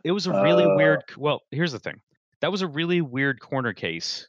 it 0.05 0.13
was 0.13 0.27
a 0.27 0.33
really 0.43 0.65
Uh. 0.65 0.75
weird. 0.77 1.03
Well, 1.17 1.43
here's 1.51 1.73
the 1.73 1.79
thing. 1.79 2.01
That 2.41 2.51
was 2.51 2.63
a 2.63 2.67
really 2.67 3.01
weird 3.01 3.41
corner 3.41 3.73
case 3.73 4.29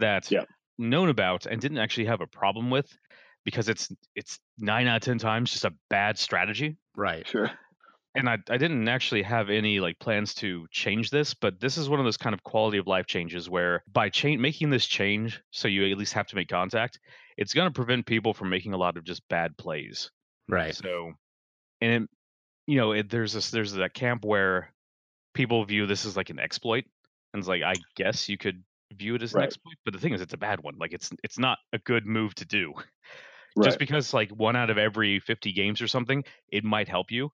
that 0.00 0.30
Yeah. 0.30 0.44
known 0.78 1.08
about 1.08 1.46
and 1.46 1.60
didn't 1.60 1.78
actually 1.78 2.06
have 2.06 2.20
a 2.20 2.26
problem 2.26 2.70
with 2.70 2.90
because 3.44 3.68
it's 3.68 3.92
it's 4.16 4.38
nine 4.58 4.86
out 4.88 4.96
of 4.96 5.02
ten 5.02 5.18
times 5.18 5.52
just 5.52 5.64
a 5.64 5.74
bad 5.90 6.18
strategy 6.18 6.76
Right. 6.96 7.26
Sure. 7.26 7.50
and 8.14 8.28
I, 8.28 8.34
I 8.50 8.56
didn't 8.58 8.88
actually 8.88 9.22
have 9.22 9.48
any 9.48 9.80
like 9.80 9.98
plans 9.98 10.34
to 10.36 10.66
change 10.70 11.10
this 11.10 11.34
but 11.34 11.60
this 11.60 11.76
is 11.78 11.88
one 11.88 11.98
of 12.00 12.04
those 12.04 12.16
kind 12.16 12.34
of 12.34 12.42
quality 12.42 12.78
of 12.78 12.86
life 12.86 13.06
changes 13.06 13.48
where 13.48 13.82
by 13.92 14.08
cha- 14.10 14.36
making 14.36 14.70
this 14.70 14.86
change 14.86 15.40
so 15.50 15.68
you 15.68 15.90
at 15.90 15.98
least 15.98 16.12
have 16.14 16.26
to 16.28 16.36
make 16.36 16.48
contact 16.48 16.98
it's 17.36 17.54
going 17.54 17.66
to 17.68 17.72
prevent 17.74 18.06
people 18.06 18.34
from 18.34 18.48
making 18.50 18.72
a 18.72 18.76
lot 18.76 18.96
of 18.96 19.04
just 19.04 19.26
bad 19.28 19.56
plays 19.56 20.10
Right. 20.48 20.74
so 20.74 21.12
and 21.80 22.04
it, 22.04 22.10
you 22.66 22.76
know 22.76 22.92
it, 22.92 23.08
there's 23.10 23.32
this 23.32 23.50
there's 23.50 23.72
that 23.74 23.94
camp 23.94 24.24
where 24.24 24.72
people 25.34 25.64
view 25.64 25.86
this 25.86 26.04
as 26.04 26.16
like 26.16 26.30
an 26.30 26.38
exploit 26.38 26.84
and 27.32 27.40
it's 27.40 27.48
like 27.48 27.62
i 27.62 27.74
guess 27.96 28.28
you 28.28 28.36
could 28.38 28.62
view 28.92 29.14
it 29.14 29.22
as 29.22 29.34
an 29.34 29.40
exploit 29.40 29.74
but 29.84 29.94
the 29.94 30.00
thing 30.00 30.12
is 30.12 30.20
it's 30.20 30.34
a 30.34 30.38
bad 30.38 30.62
one 30.62 30.74
like 30.78 30.92
it's 30.92 31.10
it's 31.24 31.38
not 31.38 31.58
a 31.72 31.78
good 31.78 32.06
move 32.06 32.34
to 32.34 32.44
do 32.44 32.72
Right. 33.56 33.64
just 33.66 33.78
because 33.78 34.14
like 34.14 34.30
one 34.30 34.56
out 34.56 34.70
of 34.70 34.78
every 34.78 35.20
50 35.20 35.52
games 35.52 35.82
or 35.82 35.86
something 35.86 36.24
it 36.50 36.64
might 36.64 36.88
help 36.88 37.10
you 37.10 37.30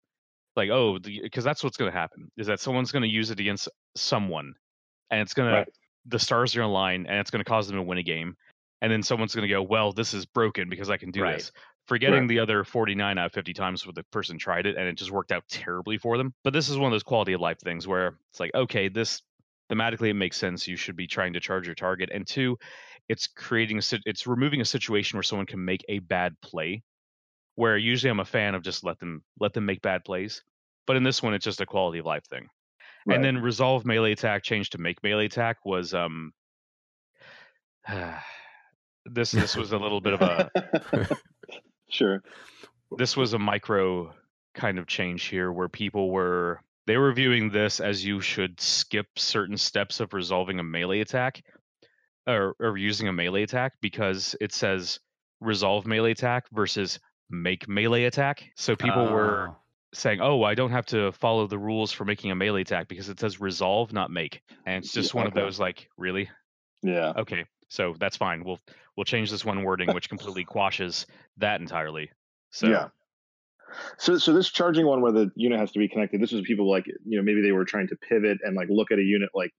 like 0.57 0.71
oh 0.71 0.99
because 0.99 1.45
that's 1.45 1.63
what's 1.63 1.77
going 1.77 1.91
to 1.91 1.97
happen 1.97 2.31
is 2.37 2.47
that 2.49 2.61
someone's 2.61 2.91
going 2.93 3.03
to 3.03 3.09
use 3.09 3.31
it 3.31 3.41
against 3.41 3.69
someone 3.97 4.55
and 5.11 5.21
it's 5.21 5.35
going 5.35 5.53
Right. 5.53 5.67
to 5.67 5.73
the 6.07 6.19
stars 6.19 6.55
are 6.57 6.61
to 6.61 6.65
align 6.67 7.07
and 7.07 7.19
it's 7.21 7.31
going 7.31 7.45
to 7.45 7.49
cause 7.49 7.69
them 7.69 7.77
to 7.77 7.83
win 7.83 7.99
a 7.99 8.03
game 8.03 8.37
and 8.83 8.91
then 8.91 9.03
someone's 9.03 9.35
going 9.35 9.47
to 9.47 9.53
go 9.53 9.63
well 9.63 9.93
this 9.93 10.15
is 10.15 10.27
broken 10.27 10.69
because 10.69 10.91
i 10.91 10.97
can 10.97 11.11
do 11.11 11.21
Right. 11.23 11.39
this 11.39 11.53
forgetting 11.89 12.21
Right. 12.21 12.29
the 12.29 12.39
other 12.39 12.63
49 12.65 13.19
out 13.19 13.27
of 13.27 13.33
50 13.33 13.55
times 13.55 13.85
where 13.87 13.95
the 13.95 14.05
person 14.05 14.39
tried 14.39 14.67
it 14.67 14.77
and 14.77 14.87
it 14.87 14.93
just 14.97 15.11
worked 15.11 15.33
out 15.33 15.43
terribly 15.49 15.99
for 15.99 16.17
them 16.19 16.33
but 16.45 16.53
this 16.53 16.69
is 16.69 16.77
one 16.77 16.87
of 16.87 16.93
those 16.93 17.03
quality 17.03 17.33
of 17.33 17.41
life 17.41 17.59
things 17.59 17.87
where 17.89 18.19
it's 18.31 18.39
like 18.39 18.55
okay 18.55 18.89
this 18.89 19.23
thematically 19.71 20.11
it 20.11 20.15
makes 20.15 20.37
sense 20.37 20.69
you 20.69 20.77
should 20.77 20.97
be 20.97 21.07
trying 21.07 21.33
to 21.33 21.41
charge 21.41 21.67
your 21.67 21.75
target 21.75 22.11
and 22.13 22.27
two 22.27 22.57
it's 23.09 23.27
creating 23.27 23.79
a 23.79 23.83
it's 24.07 24.27
removing 24.27 24.61
a 24.61 24.65
situation 24.65 25.17
where 25.17 25.23
someone 25.23 25.47
can 25.47 25.65
make 25.65 25.85
a 25.89 25.99
bad 26.01 26.35
play 26.43 26.83
where 27.55 27.77
usually 27.77 28.11
i'm 28.11 28.21
a 28.21 28.25
fan 28.25 28.55
of 28.55 28.63
just 28.63 28.85
let 28.85 28.99
them 28.99 29.23
let 29.41 29.53
them 29.55 29.65
make 29.65 29.81
bad 29.83 30.05
plays 30.05 30.43
but 30.87 30.97
in 30.97 31.03
this 31.03 31.23
one 31.23 31.35
it's 31.35 31.45
just 31.45 31.61
a 31.61 31.67
quality 31.67 31.99
of 31.99 32.07
life 32.07 32.25
thing 32.27 32.49
Right. 33.07 33.15
and 33.17 33.25
then 33.25 33.39
resolve 33.39 33.87
melee 33.87 34.13
attack 34.13 34.43
change 34.43 34.71
to 34.71 34.79
make 34.79 35.03
melee 35.03 35.27
attack 35.27 35.65
was 35.65 35.95
um 35.95 36.33
this 39.07 39.31
this 39.31 39.57
was 39.57 39.73
a 39.73 39.79
little 39.79 40.01
bit 40.01 40.13
of 40.13 40.23
a 40.23 40.51
sure. 41.91 42.23
this 42.97 43.17
was 43.17 43.33
a 43.35 43.39
micro 43.39 44.13
kind 44.55 44.79
of 44.79 44.87
change 44.87 45.25
here 45.25 45.53
where 45.53 45.69
people 45.69 46.11
were 46.11 46.61
they 46.87 46.97
were 46.97 47.13
viewing 47.13 47.51
this 47.51 47.81
as 47.81 48.05
you 48.05 48.21
should 48.21 48.61
skip 48.61 49.07
certain 49.17 49.57
steps 49.57 50.01
of 50.01 50.13
resolving 50.15 50.59
a 50.59 50.63
melee 50.63 51.01
attack 51.01 51.43
or, 52.27 52.55
or 52.59 52.77
using 52.77 53.09
a 53.09 53.13
melee 53.13 53.43
attack 53.43 53.75
because 53.81 54.35
it 54.41 54.53
says 54.53 54.99
resolve 55.41 55.87
melee 55.87 56.13
attack 56.13 56.45
versus 56.53 56.99
make 57.31 57.69
melee 57.69 58.05
attack 58.05 58.45
so 58.57 58.75
people 58.75 59.05
were 59.13 59.49
Oh, 59.51 59.57
saying, 59.95 60.21
"Oh, 60.21 60.43
I 60.43 60.55
don't 60.55 60.71
have 60.73 60.85
to 60.87 61.13
follow 61.13 61.47
the 61.47 61.59
rules 61.59 61.93
for 61.93 62.05
making 62.05 62.31
a 62.31 62.35
melee 62.35 62.61
attack 62.61 62.89
because 62.89 63.09
it 63.09 63.19
says 63.21 63.41
resolve, 63.41 63.91
not 63.93 64.11
make," 64.11 64.43
and 64.67 64.85
it's 64.85 64.93
just 64.93 65.15
Yeah, 65.15 65.21
one 65.21 65.27
of 65.27 65.33
those 65.35 65.59
like, 65.59 65.89
really? 65.97 66.29
Yeah. 66.83 67.13
Okay, 67.17 67.45
so 67.69 67.95
that's 67.99 68.17
fine. 68.17 68.45
We'll 68.45 68.61
we'll 68.97 69.05
change 69.05 69.31
this 69.31 69.45
one 69.45 69.63
wording, 69.63 69.93
which 69.93 70.09
completely 70.09 70.45
quashes 70.47 71.07
that 71.39 71.61
entirely. 71.61 72.11
So 72.51 72.69
Yeah. 72.69 72.89
So, 73.99 74.17
so 74.17 74.33
this 74.33 74.49
charging 74.49 74.87
one 74.87 75.03
where 75.03 75.13
the 75.13 75.31
unit 75.37 75.61
has 75.61 75.73
to 75.73 75.79
be 75.79 75.89
connected. 75.89 76.23
This 76.23 76.33
was 76.33 76.43
people 76.43 76.71
like 76.71 76.87
you 76.87 77.19
know 77.19 77.23
maybe 77.23 77.43
they 77.43 77.53
were 77.53 77.65
trying 77.65 77.89
to 77.89 77.97
pivot 77.97 78.39
and 78.43 78.57
like 78.57 78.69
look 78.71 78.91
at 78.91 78.99
a 78.99 79.03
unit 79.03 79.31
like 79.35 79.53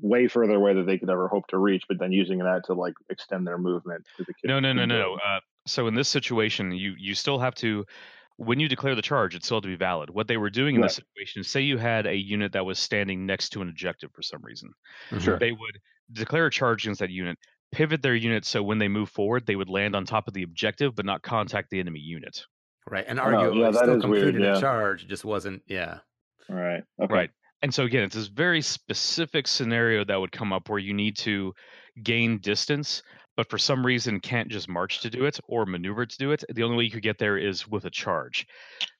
way 0.00 0.28
further 0.28 0.54
away 0.54 0.74
that 0.74 0.86
they 0.86 0.98
could 0.98 1.10
ever 1.10 1.28
hope 1.28 1.46
to 1.48 1.58
reach, 1.58 1.84
but 1.88 1.98
then 1.98 2.12
using 2.12 2.38
that 2.38 2.62
to 2.66 2.74
like 2.74 2.94
extend 3.10 3.46
their 3.46 3.58
movement. 3.58 4.04
To 4.16 4.24
the 4.24 4.34
no, 4.44 4.60
no, 4.60 4.72
no, 4.72 4.84
no. 4.84 5.14
Uh, 5.14 5.40
so 5.66 5.86
in 5.86 5.94
this 5.94 6.08
situation, 6.08 6.72
you 6.72 6.94
you 6.98 7.14
still 7.14 7.38
have 7.38 7.54
to. 7.56 7.84
When 8.36 8.58
you 8.58 8.68
declare 8.68 8.96
the 8.96 9.02
charge, 9.02 9.36
it's 9.36 9.46
still 9.46 9.60
to 9.60 9.68
be 9.68 9.76
valid. 9.76 10.10
What 10.10 10.26
they 10.26 10.36
were 10.36 10.50
doing 10.50 10.74
in 10.74 10.80
this 10.80 10.96
situation 10.96 11.42
is 11.42 11.48
say 11.48 11.60
you 11.60 11.78
had 11.78 12.04
a 12.04 12.16
unit 12.16 12.52
that 12.52 12.66
was 12.66 12.80
standing 12.80 13.26
next 13.26 13.50
to 13.50 13.62
an 13.62 13.68
objective 13.68 14.10
for 14.12 14.22
some 14.22 14.42
reason. 14.42 14.72
Sure. 15.20 15.38
they 15.38 15.52
would 15.52 15.78
declare 16.10 16.46
a 16.46 16.50
charge 16.50 16.84
against 16.84 16.98
that 16.98 17.10
unit, 17.10 17.38
pivot 17.74 18.02
their 18.02 18.14
unit 18.14 18.44
so 18.44 18.62
when 18.62 18.78
they 18.78 18.88
move 18.88 19.10
forward, 19.10 19.46
they 19.46 19.56
would 19.56 19.68
land 19.68 19.96
on 19.96 20.04
top 20.04 20.28
of 20.28 20.34
the 20.34 20.42
objective 20.42 20.94
but 20.94 21.04
not 21.04 21.22
contact 21.22 21.70
the 21.70 21.80
enemy 21.80 22.00
unit. 22.00 22.44
Right. 22.88 23.04
And 23.06 23.18
Oh, 23.18 23.24
arguably 23.24 23.60
yeah, 23.60 23.70
that 23.70 23.78
still 23.78 23.96
is 23.96 24.06
weird, 24.06 24.22
completed 24.24 24.42
yeah. 24.42 24.58
a 24.58 24.60
charge, 24.60 25.04
it 25.04 25.08
just 25.08 25.24
wasn't. 25.24 25.62
Yeah. 25.66 25.98
Right. 26.48 26.82
Okay. 27.02 27.14
Right. 27.14 27.30
And 27.62 27.72
so 27.72 27.84
again, 27.84 28.04
it's 28.04 28.14
this 28.14 28.26
very 28.26 28.60
specific 28.60 29.46
scenario 29.46 30.04
that 30.04 30.20
would 30.20 30.32
come 30.32 30.52
up 30.52 30.68
where 30.68 30.78
you 30.78 30.92
need 30.92 31.16
to 31.18 31.54
gain 32.02 32.38
distance, 32.38 33.02
but 33.36 33.48
for 33.48 33.56
some 33.56 33.84
reason 33.84 34.20
can't 34.20 34.48
just 34.48 34.68
march 34.68 35.00
to 35.00 35.10
do 35.10 35.24
it 35.24 35.40
or 35.48 35.64
maneuver 35.64 36.04
to 36.04 36.18
do 36.18 36.32
it. 36.32 36.44
The 36.52 36.62
only 36.62 36.76
way 36.76 36.84
you 36.84 36.90
could 36.90 37.02
get 37.02 37.18
there 37.18 37.38
is 37.38 37.66
with 37.66 37.86
a 37.86 37.90
charge. 37.90 38.46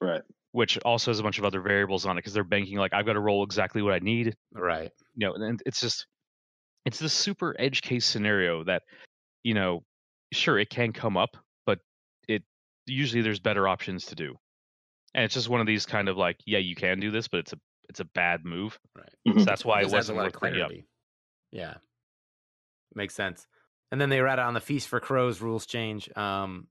Right. 0.00 0.22
Which 0.52 0.78
also 0.78 1.10
has 1.10 1.20
a 1.20 1.22
bunch 1.22 1.38
of 1.38 1.44
other 1.44 1.60
variables 1.60 2.06
on 2.06 2.16
it 2.16 2.20
because 2.20 2.32
they're 2.32 2.44
banking 2.44 2.78
like 2.78 2.94
I've 2.94 3.06
got 3.06 3.14
to 3.14 3.20
roll 3.20 3.44
exactly 3.44 3.82
what 3.82 3.92
I 3.92 3.98
need. 3.98 4.34
Right. 4.52 4.90
You 5.14 5.26
know, 5.28 5.34
and 5.34 5.60
it's 5.66 5.80
just 5.80 6.06
it's 6.84 6.98
this 6.98 7.12
super 7.12 7.54
edge 7.58 7.82
case 7.82 8.04
scenario 8.04 8.64
that, 8.64 8.82
you 9.42 9.54
know, 9.54 9.84
sure 10.32 10.58
it 10.58 10.70
can 10.70 10.92
come 10.92 11.16
up, 11.16 11.36
but 11.66 11.78
it 12.28 12.42
usually 12.86 13.22
there's 13.22 13.40
better 13.40 13.66
options 13.68 14.06
to 14.06 14.14
do. 14.14 14.34
And 15.14 15.24
it's 15.24 15.34
just 15.34 15.48
one 15.48 15.60
of 15.60 15.66
these 15.66 15.86
kind 15.86 16.08
of 16.08 16.16
like, 16.16 16.38
yeah, 16.46 16.58
you 16.58 16.74
can 16.74 17.00
do 17.00 17.10
this, 17.10 17.28
but 17.28 17.40
it's 17.40 17.52
a 17.52 17.60
it's 17.88 18.00
a 18.00 18.04
bad 18.04 18.44
move. 18.44 18.78
Right. 18.96 19.08
Mhm. 19.28 19.40
So 19.40 19.44
that's 19.44 19.64
why 19.64 19.80
it 19.80 19.84
Just 19.84 19.94
adds 19.94 20.08
a 20.08 20.14
wasn't 20.14 20.18
lot 20.18 20.24
worth 20.24 20.34
of 20.34 20.40
bringing 20.40 20.62
up. 20.62 20.70
Yeah. 21.52 21.74
Makes 22.94 23.14
sense. 23.14 23.46
And 23.92 24.00
then 24.00 24.08
they 24.08 24.20
read 24.20 24.38
out 24.38 24.46
on 24.46 24.54
the 24.54 24.60
Feast 24.60 24.88
for 24.88 25.00
Crows 25.00 25.40
rules 25.40 25.66
change. 25.66 26.10
Um, 26.16 26.68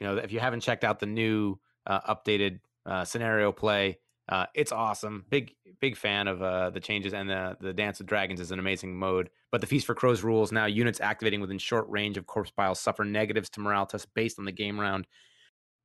you 0.00 0.06
know, 0.06 0.16
if 0.16 0.32
you 0.32 0.40
haven't 0.40 0.60
checked 0.60 0.82
out 0.84 0.98
the 0.98 1.06
new 1.06 1.58
uh, 1.86 2.14
updated 2.14 2.60
uh, 2.86 3.04
scenario 3.04 3.52
play, 3.52 3.98
uh, 4.28 4.46
it's 4.54 4.72
awesome. 4.72 5.24
Big 5.28 5.54
big 5.80 5.96
fan 5.96 6.28
of 6.28 6.40
uh, 6.42 6.70
the 6.70 6.80
changes 6.80 7.12
and 7.12 7.28
the 7.28 7.56
the 7.60 7.72
Dance 7.72 8.00
of 8.00 8.06
Dragons 8.06 8.40
is 8.40 8.50
an 8.50 8.58
amazing 8.58 8.96
mode. 8.96 9.28
But 9.50 9.60
the 9.60 9.66
Feast 9.66 9.86
for 9.86 9.94
Crows 9.94 10.22
rules 10.22 10.50
now 10.50 10.64
units 10.64 11.00
activating 11.00 11.40
within 11.40 11.58
short 11.58 11.88
range 11.88 12.16
of 12.16 12.26
corpse 12.26 12.50
piles 12.50 12.80
suffer 12.80 13.04
negatives 13.04 13.50
to 13.50 13.60
morale 13.60 13.86
tests 13.86 14.06
based 14.14 14.38
on 14.38 14.46
the 14.46 14.52
game 14.52 14.80
round. 14.80 15.06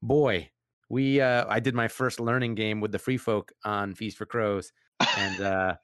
Boy, 0.01 0.49
we 0.89 1.19
uh, 1.19 1.45
I 1.49 1.59
did 1.59 1.75
my 1.75 1.89
first 1.89 2.19
learning 2.19 2.55
game 2.55 2.79
with 2.79 2.93
the 2.93 2.99
Free 2.99 3.17
Folk 3.17 3.51
on 3.65 3.93
Feast 3.93 4.17
for 4.17 4.25
Crows, 4.25 4.71
and 5.17 5.41
uh, 5.41 5.75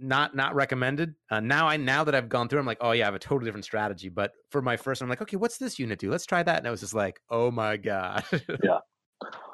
not 0.00 0.34
not 0.34 0.56
recommended. 0.56 1.14
Uh, 1.30 1.38
now 1.38 1.68
I 1.68 1.76
now 1.76 2.02
that 2.02 2.16
I've 2.16 2.28
gone 2.28 2.48
through, 2.48 2.58
I'm 2.58 2.66
like, 2.66 2.78
oh 2.80 2.90
yeah, 2.90 3.04
I 3.04 3.06
have 3.06 3.14
a 3.14 3.20
totally 3.20 3.46
different 3.46 3.64
strategy. 3.64 4.08
But 4.08 4.32
for 4.50 4.60
my 4.60 4.76
first, 4.76 5.02
I'm 5.02 5.08
like, 5.08 5.22
okay, 5.22 5.36
what's 5.36 5.58
this 5.58 5.78
unit 5.78 6.00
do? 6.00 6.10
Let's 6.10 6.26
try 6.26 6.42
that. 6.42 6.58
And 6.58 6.66
I 6.66 6.72
was 6.72 6.80
just 6.80 6.94
like, 6.94 7.20
oh 7.30 7.52
my 7.52 7.76
god. 7.76 8.24
Yeah. 8.62 8.78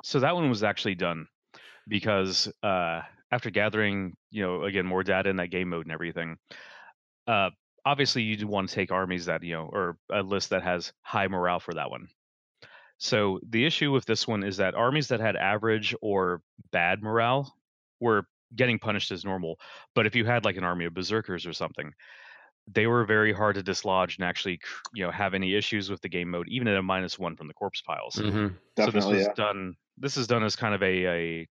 So 0.02 0.18
that 0.20 0.34
one 0.34 0.48
was 0.48 0.64
actually 0.64 0.94
done 0.96 1.28
because 1.88 2.52
uh, 2.62 3.02
after 3.30 3.50
gathering, 3.50 4.16
you 4.30 4.42
know, 4.42 4.64
again 4.64 4.86
more 4.86 5.02
data 5.02 5.28
in 5.30 5.36
that 5.36 5.50
game 5.50 5.70
mode 5.70 5.86
and 5.86 5.92
everything, 5.92 6.36
uh, 7.26 7.50
obviously 7.84 8.22
you 8.22 8.36
do 8.36 8.46
want 8.46 8.68
to 8.68 8.74
take 8.74 8.90
armies 8.90 9.26
that 9.26 9.42
you 9.42 9.54
know 9.54 9.68
or 9.72 9.96
a 10.10 10.22
list 10.22 10.50
that 10.50 10.62
has 10.62 10.92
high 11.02 11.28
morale 11.28 11.60
for 11.60 11.74
that 11.74 11.90
one. 11.90 12.08
So 12.98 13.40
the 13.48 13.64
issue 13.64 13.92
with 13.92 14.04
this 14.04 14.28
one 14.28 14.44
is 14.44 14.58
that 14.58 14.74
armies 14.74 15.08
that 15.08 15.20
had 15.20 15.34
average 15.34 15.94
or 16.02 16.42
bad 16.70 17.02
morale 17.02 17.54
were 17.98 18.26
getting 18.54 18.78
punished 18.78 19.10
as 19.10 19.24
normal. 19.24 19.58
But 19.94 20.06
if 20.06 20.14
you 20.14 20.26
had 20.26 20.44
like 20.44 20.56
an 20.56 20.64
army 20.64 20.84
of 20.84 20.92
berserkers 20.92 21.46
or 21.46 21.54
something, 21.54 21.94
they 22.70 22.86
were 22.86 23.04
very 23.04 23.32
hard 23.32 23.54
to 23.54 23.62
dislodge 23.62 24.18
and 24.18 24.24
actually, 24.24 24.60
you 24.92 25.04
know, 25.04 25.10
have 25.10 25.32
any 25.32 25.54
issues 25.54 25.90
with 25.90 26.02
the 26.02 26.10
game 26.10 26.30
mode, 26.30 26.46
even 26.48 26.68
at 26.68 26.76
a 26.76 26.82
minus 26.82 27.18
one 27.18 27.36
from 27.36 27.48
the 27.48 27.54
corpse 27.54 27.80
piles. 27.80 28.16
Mhm. 28.16 28.54
So 28.78 28.90
this 28.90 29.06
was 29.06 29.22
yeah. 29.22 29.32
done. 29.34 29.76
This 29.96 30.16
is 30.16 30.26
done 30.26 30.44
as 30.44 30.56
kind 30.56 30.74
of 30.74 30.82
a, 30.82 31.06
a 31.06 31.48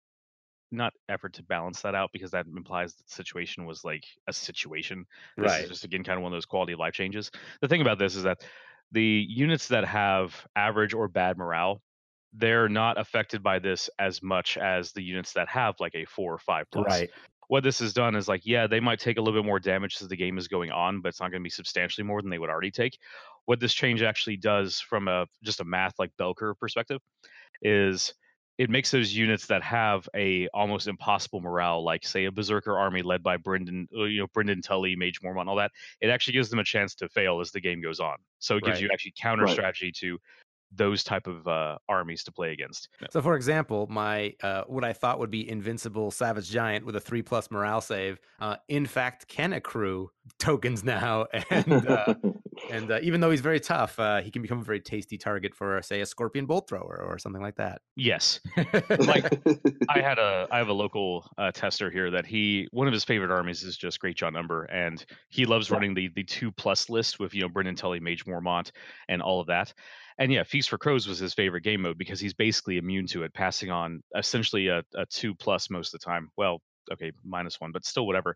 not 0.71 0.93
effort 1.09 1.33
to 1.33 1.43
balance 1.43 1.81
that 1.81 1.95
out 1.95 2.11
because 2.11 2.31
that 2.31 2.47
implies 2.47 2.95
that 2.95 3.07
the 3.07 3.13
situation 3.13 3.65
was 3.65 3.83
like 3.83 4.05
a 4.27 4.33
situation. 4.33 5.05
This 5.39 5.43
Right. 5.43 5.61
is 5.61 5.69
just 5.69 5.83
again 5.83 6.03
kind 6.03 6.17
of 6.17 6.23
one 6.23 6.31
of 6.33 6.35
those 6.35 6.45
quality 6.45 6.73
of 6.73 6.79
life 6.79 6.93
changes. 6.93 7.31
The 7.61 7.67
thing 7.67 7.81
about 7.81 7.99
this 7.99 8.15
is 8.15 8.23
that 8.23 8.45
the 8.91 9.25
units 9.29 9.67
that 9.69 9.85
have 9.85 10.45
average 10.55 10.93
or 10.93 11.07
bad 11.07 11.37
morale, 11.37 11.81
they're 12.33 12.69
not 12.69 12.99
affected 12.99 13.41
by 13.41 13.59
this 13.59 13.89
as 13.99 14.21
much 14.21 14.57
as 14.57 14.91
the 14.91 15.01
units 15.01 15.33
that 15.33 15.47
have 15.49 15.75
like 15.79 15.95
a 15.95 16.05
four 16.05 16.33
or 16.33 16.39
five 16.39 16.67
plus. 16.71 16.85
Right. 16.85 17.09
What 17.47 17.63
this 17.63 17.79
has 17.79 17.93
done 17.93 18.15
is 18.15 18.27
like, 18.27 18.41
yeah, 18.45 18.65
they 18.65 18.79
might 18.79 18.99
take 18.99 19.17
a 19.17 19.21
little 19.21 19.39
bit 19.39 19.45
more 19.45 19.59
damage 19.59 20.01
as 20.01 20.07
the 20.07 20.15
game 20.15 20.37
is 20.37 20.47
going 20.47 20.71
on, 20.71 21.01
but 21.01 21.09
it's 21.09 21.19
not 21.21 21.29
going 21.29 21.41
to 21.41 21.43
be 21.43 21.49
substantially 21.51 22.05
more 22.05 22.21
than 22.21 22.31
they 22.31 22.39
would 22.39 22.49
already 22.49 22.71
take. 22.71 22.97
What 23.45 23.59
this 23.59 23.73
change 23.73 24.01
actually 24.01 24.37
does 24.37 24.79
from 24.79 25.07
a 25.07 25.27
just 25.43 25.59
a 25.59 25.63
math 25.63 25.93
like 25.99 26.11
bell 26.17 26.33
curve 26.33 26.59
perspective 26.59 27.01
is 27.61 28.13
it 28.57 28.69
makes 28.69 28.91
those 28.91 29.13
units 29.15 29.47
that 29.47 29.63
have 29.63 30.07
a 30.15 30.47
almost 30.53 30.87
impossible 30.87 31.41
morale, 31.41 31.83
like 31.83 32.05
say 32.05 32.25
a 32.25 32.31
berserker 32.31 32.77
army 32.77 33.01
led 33.01 33.21
by 33.21 33.37
Brynden, 33.37 33.87
uh, 33.95 34.03
you 34.03 34.19
know, 34.19 34.27
Brynden 34.27 34.63
Tully, 34.63 34.95
Maege 34.95 35.21
Mormont, 35.23 35.47
all 35.47 35.57
that. 35.57 35.71
It 36.01 36.09
actually 36.09 36.33
gives 36.33 36.49
them 36.49 36.59
a 36.59 36.63
chance 36.63 36.95
to 36.95 37.09
fail 37.09 37.41
as 37.41 37.51
the 37.51 37.59
game 37.59 37.81
goes 37.81 37.99
on. 37.99 38.17
So 38.39 38.57
it 38.57 38.63
gives 38.63 38.79
Right. 38.79 38.83
you 38.83 38.89
actually 38.93 39.13
counter 39.17 39.45
Right. 39.45 39.51
strategy 39.51 39.91
to 39.93 40.19
those 40.71 41.03
type 41.03 41.27
of 41.27 41.47
uh, 41.47 41.77
armies 41.87 42.23
to 42.23 42.31
play 42.31 42.51
against. 42.51 42.89
So, 43.11 43.21
for 43.21 43.35
example, 43.35 43.87
my 43.87 44.35
uh, 44.41 44.63
what 44.67 44.83
I 44.83 44.93
thought 44.93 45.19
would 45.19 45.31
be 45.31 45.47
invincible 45.47 46.11
savage 46.11 46.49
giant 46.49 46.85
with 46.85 46.95
a 46.95 46.99
three 46.99 47.21
plus 47.21 47.51
morale 47.51 47.81
save, 47.81 48.19
uh, 48.39 48.57
in 48.67 48.85
fact, 48.85 49.27
can 49.27 49.53
accrue 49.53 50.11
tokens 50.39 50.83
now, 50.83 51.27
and 51.49 51.85
uh, 51.85 52.15
and 52.69 52.91
uh, 52.91 52.99
even 53.01 53.21
though 53.21 53.31
he's 53.31 53.41
very 53.41 53.59
tough, 53.59 53.99
uh, 53.99 54.21
he 54.21 54.31
can 54.31 54.41
become 54.41 54.59
a 54.59 54.63
very 54.63 54.81
tasty 54.81 55.17
target 55.17 55.53
for, 55.55 55.81
say, 55.81 56.01
a 56.01 56.05
scorpion 56.05 56.45
bolt 56.45 56.67
thrower 56.69 57.05
or 57.07 57.17
something 57.19 57.41
like 57.41 57.55
that. 57.57 57.81
Yes, 57.95 58.41
like 59.05 59.31
I 59.87 60.01
had 60.01 60.19
a 60.19 60.47
I 60.51 60.57
have 60.57 60.67
a 60.67 60.73
local 60.73 61.29
uh, 61.37 61.51
tester 61.51 61.89
here 61.89 62.11
that 62.11 62.25
he 62.25 62.67
one 62.71 62.87
of 62.87 62.93
his 62.93 63.05
favorite 63.05 63.31
armies 63.31 63.63
is 63.63 63.77
just 63.77 64.01
Greatjon 64.01 64.37
Umber, 64.37 64.63
and 64.65 65.03
he 65.29 65.45
loves 65.45 65.69
Yeah. 65.69 65.75
running 65.75 65.93
the 65.93 66.09
the 66.15 66.23
two 66.23 66.51
plus 66.51 66.89
list 66.89 67.19
with 67.19 67.33
you 67.33 67.41
know 67.41 67.49
Brynden 67.49 67.77
Tully, 67.77 67.99
Maege 68.01 68.25
Mormont, 68.25 68.71
and 69.07 69.21
all 69.21 69.39
of 69.39 69.47
that. 69.47 69.73
And 70.17 70.31
yeah, 70.31 70.43
Feast 70.43 70.69
for 70.69 70.77
Crows 70.77 71.07
was 71.07 71.19
his 71.19 71.33
favorite 71.33 71.61
game 71.63 71.81
mode 71.81 71.97
because 71.97 72.19
he's 72.19 72.33
basically 72.33 72.77
immune 72.77 73.07
to 73.07 73.23
it, 73.23 73.33
passing 73.33 73.69
on 73.69 74.01
essentially 74.15 74.67
a, 74.67 74.83
a 74.95 75.05
two 75.05 75.35
plus 75.35 75.69
most 75.69 75.93
of 75.93 75.99
the 75.99 76.05
time. 76.05 76.29
Well, 76.37 76.61
okay, 76.93 77.11
minus 77.23 77.59
one, 77.59 77.71
but 77.71 77.85
still 77.85 78.05
whatever. 78.05 78.35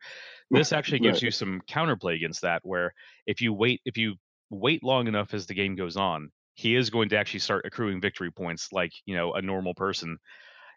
This 0.52 0.74
actually 0.74 1.00
gives 1.00 1.18
Right. 1.18 1.24
you 1.24 1.32
some 1.32 1.62
counterplay 1.70 2.16
against 2.16 2.42
that, 2.42 2.62
where 2.64 2.94
if 3.26 3.42
you 3.42 3.54
wait 3.54 3.82
if 3.86 3.98
you 3.98 4.16
wait 4.50 4.84
long 4.84 5.08
enough 5.08 5.34
as 5.34 5.46
the 5.46 5.54
game 5.54 5.76
goes 5.76 5.98
on, 5.98 6.32
he 6.56 6.76
is 6.76 6.90
going 6.90 7.10
to 7.10 7.18
actually 7.18 7.40
start 7.40 7.66
accruing 7.66 8.02
victory 8.02 8.32
points 8.32 8.70
like 8.72 8.92
you 9.06 9.16
know 9.16 9.34
a 9.34 9.42
normal 9.42 9.74
person. 9.74 10.18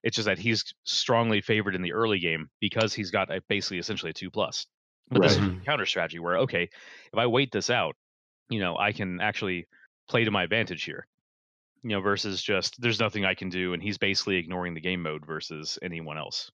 It's 0.02 0.16
just 0.16 0.26
that 0.26 0.38
he's 0.38 0.64
strongly 0.84 1.40
favored 1.40 1.74
in 1.74 1.82
the 1.82 1.92
early 1.92 2.18
game 2.18 2.48
because 2.60 2.92
he's 2.92 3.10
got 3.10 3.30
a, 3.30 3.40
basically 3.48 3.78
essentially 3.78 4.10
a 4.10 4.14
two 4.14 4.30
plus. 4.30 4.66
But 5.10 5.22
this 5.22 5.32
is 5.32 5.38
a 5.38 5.40
mm-hmm. 5.42 5.64
counter 5.64 5.86
strategy 5.86 6.18
where 6.18 6.38
okay, 6.38 6.64
if 7.12 7.18
I 7.18 7.26
wait 7.26 7.52
this 7.52 7.70
out, 7.70 7.96
you 8.48 8.60
know, 8.60 8.76
I 8.76 8.92
can 8.92 9.20
actually 9.20 9.66
play 10.08 10.24
to 10.24 10.30
my 10.30 10.42
advantage 10.44 10.84
here. 10.84 11.06
You 11.82 11.90
know, 11.90 12.00
versus 12.00 12.40
just 12.40 12.80
there's 12.80 13.00
nothing 13.00 13.24
I 13.24 13.34
can 13.34 13.48
do, 13.48 13.72
and 13.72 13.82
he's 13.82 13.98
basically 13.98 14.36
ignoring 14.36 14.74
the 14.74 14.80
game 14.80 15.02
mode 15.02 15.26
versus 15.26 15.78
anyone 15.82 16.16
else. 16.16 16.50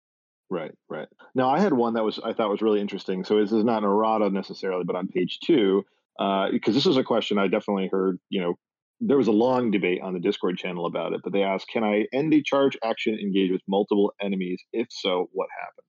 Right, 0.50 0.72
right. 0.88 1.08
Now 1.34 1.50
I 1.50 1.60
had 1.60 1.72
one 1.72 1.94
that 1.94 2.04
was 2.04 2.18
I 2.18 2.32
thought 2.32 2.50
was 2.50 2.62
really 2.62 2.80
interesting. 2.80 3.24
So 3.24 3.38
this 3.38 3.52
is 3.52 3.64
not 3.64 3.82
an 3.82 3.88
errata 3.88 4.30
necessarily, 4.30 4.84
but 4.84 4.96
on 4.96 5.08
page 5.08 5.40
two, 5.44 5.84
uh, 6.18 6.50
because 6.50 6.74
this 6.74 6.86
was 6.86 6.96
a 6.96 7.04
question 7.04 7.38
I 7.38 7.48
definitely 7.48 7.88
heard. 7.92 8.18
You 8.30 8.40
know, 8.40 8.54
there 9.00 9.18
was 9.18 9.28
a 9.28 9.32
long 9.32 9.70
debate 9.70 10.00
on 10.02 10.14
the 10.14 10.20
Discord 10.20 10.56
channel 10.56 10.86
about 10.86 11.12
it, 11.12 11.20
but 11.22 11.32
they 11.34 11.42
asked, 11.42 11.68
"Can 11.68 11.84
I 11.84 12.06
end 12.12 12.32
a 12.32 12.42
charge 12.42 12.78
action 12.82 13.14
engage 13.14 13.50
with 13.50 13.60
multiple 13.68 14.12
enemies? 14.22 14.62
If 14.72 14.88
so, 14.90 15.28
what 15.32 15.48
happened?" 15.60 15.84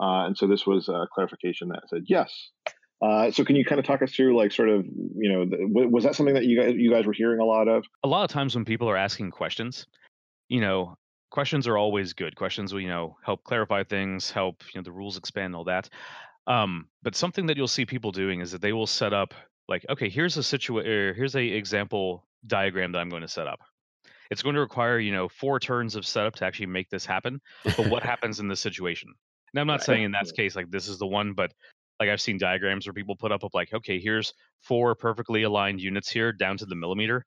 Uh, 0.00 0.26
and 0.26 0.36
so 0.38 0.46
this 0.46 0.66
was 0.66 0.88
a 0.88 1.06
clarification 1.14 1.68
that 1.68 1.82
said 1.88 2.04
yes. 2.06 2.50
Uh, 3.02 3.30
so 3.30 3.44
can 3.44 3.56
you 3.56 3.64
kind 3.64 3.78
of 3.78 3.84
talk 3.84 4.00
us 4.00 4.12
through, 4.12 4.36
like, 4.36 4.52
sort 4.52 4.68
of, 4.68 4.86
you 4.86 5.30
know, 5.30 5.44
the, 5.44 5.88
was 5.88 6.04
that 6.04 6.14
something 6.14 6.34
that 6.34 6.44
you 6.44 6.58
guys 6.58 6.74
you 6.76 6.90
guys 6.90 7.04
were 7.04 7.12
hearing 7.12 7.40
a 7.40 7.44
lot 7.44 7.68
of? 7.68 7.84
a 8.04 8.08
lot 8.08 8.24
of 8.24 8.30
times 8.30 8.54
when 8.54 8.64
people 8.64 8.88
are 8.88 8.96
asking 8.96 9.30
questions, 9.30 9.86
you 10.48 10.60
know, 10.60 10.96
questions 11.32 11.66
are 11.68 11.78
always 11.78 12.14
good. 12.14 12.36
Questions 12.36 12.74
will, 12.74 12.82
you 12.82 12.88
know, 12.88 13.18
help 13.24 13.44
clarify 13.44 13.84
things, 13.84 14.30
help, 14.30 14.62
you 14.74 14.80
know, 14.80 14.84
the 14.84 14.92
rules 14.92 15.18
expand, 15.18 15.56
all 15.56 15.64
that. 15.64 15.90
Um, 16.46 16.88
but 17.02 17.16
something 17.16 17.46
that 17.46 17.56
you'll 17.58 17.68
see 17.68 17.86
people 17.86 18.12
doing 18.12 18.40
is 18.40 18.52
that 18.52 18.62
they 18.62 18.74
will 18.74 18.86
set 18.88 19.14
up 19.14 19.34
like, 19.68 19.86
okay, 19.90 20.10
here's 20.10 20.36
a 20.38 20.44
situation, 20.44 21.14
here's 21.16 21.36
a 21.36 21.44
example 21.44 22.26
diagram 22.46 22.92
that 22.92 23.00
I'm 23.00 23.10
going 23.10 23.22
to 23.22 23.28
set 23.28 23.48
up. 23.48 23.60
it's 24.30 24.42
going 24.42 24.54
to 24.56 24.60
require 24.60 24.98
you 24.98 25.12
know 25.12 25.28
four 25.28 25.60
turns 25.60 25.96
of 25.96 26.06
setup 26.06 26.36
to 26.36 26.46
actually 26.46 26.66
make 26.66 26.90
this 26.90 27.06
happen. 27.06 27.40
But 27.76 27.86
what 27.86 28.02
happens 28.12 28.40
in 28.40 28.48
this 28.48 28.60
situation? 28.60 29.14
Now, 29.54 29.62
I'm 29.62 29.68
not 29.68 29.82
Right. 29.86 29.86
saying 29.86 30.04
in 30.04 30.12
that 30.12 30.32
case 30.34 30.56
like 30.56 30.70
this 30.70 30.88
is 30.88 30.98
the 30.98 31.06
one, 31.06 31.34
but 31.34 31.52
like 32.00 32.10
I've 32.10 32.20
seen 32.20 32.38
diagrams 32.38 32.86
where 32.86 32.94
people 32.94 33.16
put 33.16 33.32
up 33.32 33.44
of 33.44 33.52
like, 33.54 33.72
okay, 33.74 34.00
here's 34.00 34.34
four 34.62 34.94
perfectly 34.96 35.44
aligned 35.44 35.80
units 35.80 36.10
here 36.10 36.32
down 36.32 36.58
to 36.58 36.66
the 36.66 36.76
millimeter. 36.76 37.26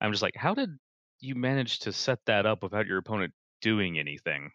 I'm 0.00 0.12
just 0.12 0.22
like, 0.22 0.36
how 0.36 0.54
did 0.54 0.70
you 1.20 1.34
manage 1.34 1.80
to 1.80 1.92
set 1.92 2.18
that 2.26 2.46
up 2.46 2.62
without 2.62 2.86
your 2.86 2.98
opponent 2.98 3.32
doing 3.60 3.98
anything? 3.98 4.50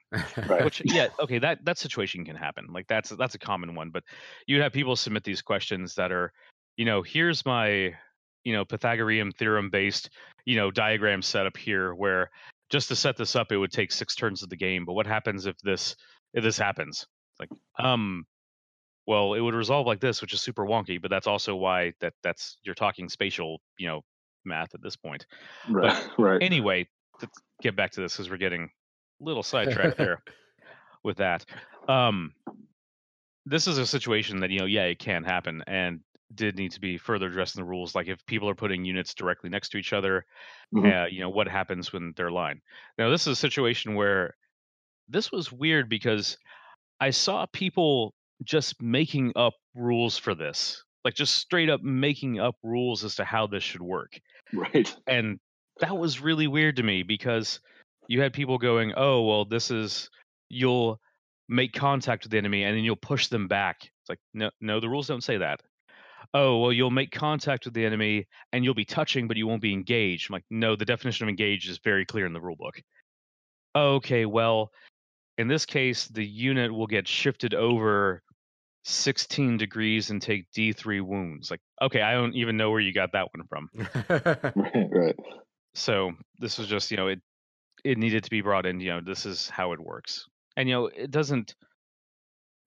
Right. 0.48 0.64
Which 0.64 0.82
yeah, 0.86 1.08
okay, 1.20 1.40
that 1.40 1.66
that 1.66 1.78
situation 1.78 2.24
can 2.24 2.36
happen. 2.36 2.68
Like 2.72 2.88
that's 2.88 3.10
that's 3.10 3.36
a 3.36 3.40
common 3.40 3.76
one, 3.76 3.90
but 3.90 4.04
you'd 4.48 4.62
have 4.62 4.72
people 4.72 4.96
submit 4.96 5.24
these 5.24 5.42
questions 5.42 5.96
that 5.96 6.12
are, 6.12 6.32
you 6.78 6.86
know, 6.86 7.02
here's 7.02 7.46
my, 7.46 7.94
you 8.44 8.54
know, 8.54 8.64
Pythagorean 8.66 9.32
theorem 9.32 9.70
based, 9.70 10.10
you 10.46 10.56
know, 10.56 10.72
diagram 10.72 11.22
setup 11.22 11.58
here 11.58 11.94
where 11.94 12.30
just 12.70 12.88
to 12.90 12.96
set 12.96 13.18
this 13.18 13.36
up 13.36 13.52
it 13.52 13.58
would 13.58 13.72
take 13.72 13.92
six 13.92 14.16
turns 14.16 14.44
of 14.44 14.50
the 14.50 14.56
game, 14.56 14.86
but 14.86 14.94
what 14.94 15.08
happens 15.08 15.46
if 15.46 15.58
this 15.60 15.96
if 16.34 16.44
this 16.44 16.58
happens? 16.58 17.08
It's 17.34 17.40
like, 17.40 17.50
um 17.84 18.26
well, 19.08 19.34
it 19.34 19.40
would 19.40 19.56
resolve 19.56 19.88
like 19.88 20.00
this, 20.00 20.22
which 20.22 20.34
is 20.34 20.42
super 20.42 20.68
wonky, 20.68 21.02
but 21.02 21.10
that's 21.10 21.26
also 21.26 21.56
why 21.56 21.94
that 22.00 22.14
that's 22.22 22.60
you're 22.62 22.76
talking 22.76 23.10
spatial, 23.10 23.60
you 23.80 23.88
know, 23.88 24.02
math 24.50 24.76
at 24.76 24.82
this 24.82 24.96
point 24.98 25.26
right. 25.70 26.10
Right. 26.18 26.42
anyway, 26.44 26.88
let's 27.22 27.38
get 27.62 27.76
back 27.76 27.92
to 27.92 28.02
this 28.02 28.14
because 28.14 28.30
we're 28.30 28.38
getting 28.38 28.64
a 28.64 29.24
little 29.24 29.44
sidetracked 29.44 29.98
there 30.04 30.22
with 31.04 31.18
that. 31.18 31.46
Um, 31.88 32.34
this 33.46 33.68
is 33.68 33.78
a 33.78 33.86
situation 33.86 34.40
that 34.42 34.50
you 34.52 34.60
know, 34.60 34.66
yeah, 34.66 34.84
it 34.84 35.00
can 35.00 35.24
happen, 35.24 35.64
and 35.68 36.02
did 36.36 36.58
need 36.58 36.72
to 36.74 36.80
be 36.80 36.98
further 36.98 37.28
addressed 37.28 37.56
in 37.58 37.62
the 37.64 37.68
rules. 37.68 37.96
Like 37.96 38.08
if 38.08 38.24
people 38.28 38.48
are 38.50 38.56
putting 38.56 38.86
units 38.86 39.14
directly 39.16 39.50
next 39.50 39.70
to 39.70 39.78
each 39.78 39.94
other, 39.94 40.26
Mhm. 40.74 41.04
uh, 41.04 41.08
you 41.08 41.22
know, 41.22 41.30
what 41.30 41.48
happens 41.48 41.92
when 41.92 42.14
they're 42.16 42.28
aligned? 42.28 42.62
Now, 43.00 43.10
this 43.10 43.22
is 43.22 43.28
a 43.34 43.36
situation 43.36 43.96
where 43.96 44.36
this 45.08 45.32
was 45.32 45.52
weird 45.52 45.90
because 45.90 46.38
I 47.00 47.10
saw 47.10 47.48
people 47.52 48.14
just 48.44 48.80
making 48.82 49.34
up 49.36 49.54
rules 49.74 50.18
for 50.20 50.36
this, 50.36 50.84
like 51.06 51.14
just 51.14 51.36
straight 51.36 51.70
up 51.70 51.82
making 51.82 52.40
up 52.40 52.56
rules 52.64 53.04
as 53.04 53.16
to 53.16 53.24
how 53.24 53.48
this 53.48 53.64
should 53.64 53.82
work 53.82 54.20
Right. 54.54 54.96
and 55.08 55.40
that 55.80 55.98
was 55.98 56.20
really 56.20 56.48
weird 56.48 56.76
to 56.76 56.84
me 56.84 57.04
because 57.04 57.60
you 58.08 58.20
had 58.22 58.34
people 58.34 58.58
going, 58.58 58.92
"Oh, 58.98 59.22
well, 59.22 59.46
this 59.46 59.72
is 59.72 60.10
you'll 60.50 61.00
make 61.48 61.74
contact 61.74 62.24
with 62.24 62.32
the 62.32 62.38
enemy 62.38 62.64
and 62.64 62.76
then 62.76 62.84
you'll 62.84 62.96
push 62.96 63.28
them 63.28 63.48
back." 63.48 63.78
It's 63.84 64.10
like, 64.10 64.20
no, 64.34 64.50
no, 64.60 64.80
the 64.80 64.90
rules 64.90 65.08
don't 65.08 65.24
say 65.24 65.38
that. 65.38 65.62
Oh, 66.34 66.58
well, 66.60 66.74
you'll 66.74 66.92
make 66.92 67.12
contact 67.12 67.66
with 67.66 67.74
the 67.74 67.86
enemy 67.86 68.28
and 68.52 68.66
you'll 68.66 68.74
be 68.74 68.84
touching, 68.84 69.28
but 69.28 69.38
you 69.38 69.48
won't 69.48 69.62
be 69.62 69.72
engaged. 69.72 70.30
I'm 70.30 70.34
like, 70.34 70.44
no, 70.50 70.76
the 70.76 70.86
definition 70.86 71.24
of 71.26 71.30
engaged 71.30 71.70
is 71.70 71.80
very 71.84 72.06
clear 72.06 72.26
in 72.26 72.34
the 72.34 72.42
rule 72.42 72.58
book. 72.58 72.82
Okay, 73.76 74.26
well, 74.26 74.72
in 75.38 75.48
this 75.48 75.66
case, 75.66 76.08
the 76.08 76.26
unit 76.26 76.74
will 76.74 76.88
get 76.88 77.08
shifted 77.08 77.54
over 77.54 78.22
16 78.90 79.58
degrees 79.58 80.10
and 80.10 80.22
take 80.22 80.50
D3 80.52 81.02
wounds. 81.02 81.52
Like, 81.52 81.62
okay, 81.82 82.02
I 82.02 82.14
don't 82.14 82.36
even 82.36 82.58
know 82.58 82.72
where 82.72 82.80
you 82.80 82.94
got 82.94 83.12
that 83.14 83.28
one 83.36 83.48
from 83.48 83.70
Right. 84.56 84.90
Right. 84.92 85.16
so 85.74 86.14
this 86.40 86.58
was 86.58 86.68
just 86.68 86.92
you 86.92 86.98
know 86.98 87.08
it 87.08 87.20
it 87.84 87.98
needed 87.98 88.24
to 88.24 88.30
be 88.30 88.42
brought 88.42 88.66
in 88.66 88.80
you 88.80 88.90
know 88.90 89.02
this 89.02 89.26
is 89.26 89.50
how 89.50 89.72
it 89.74 89.80
works 89.80 90.26
and 90.58 90.68
you 90.68 90.76
know 90.76 90.88
it 90.88 91.12
doesn't 91.12 91.56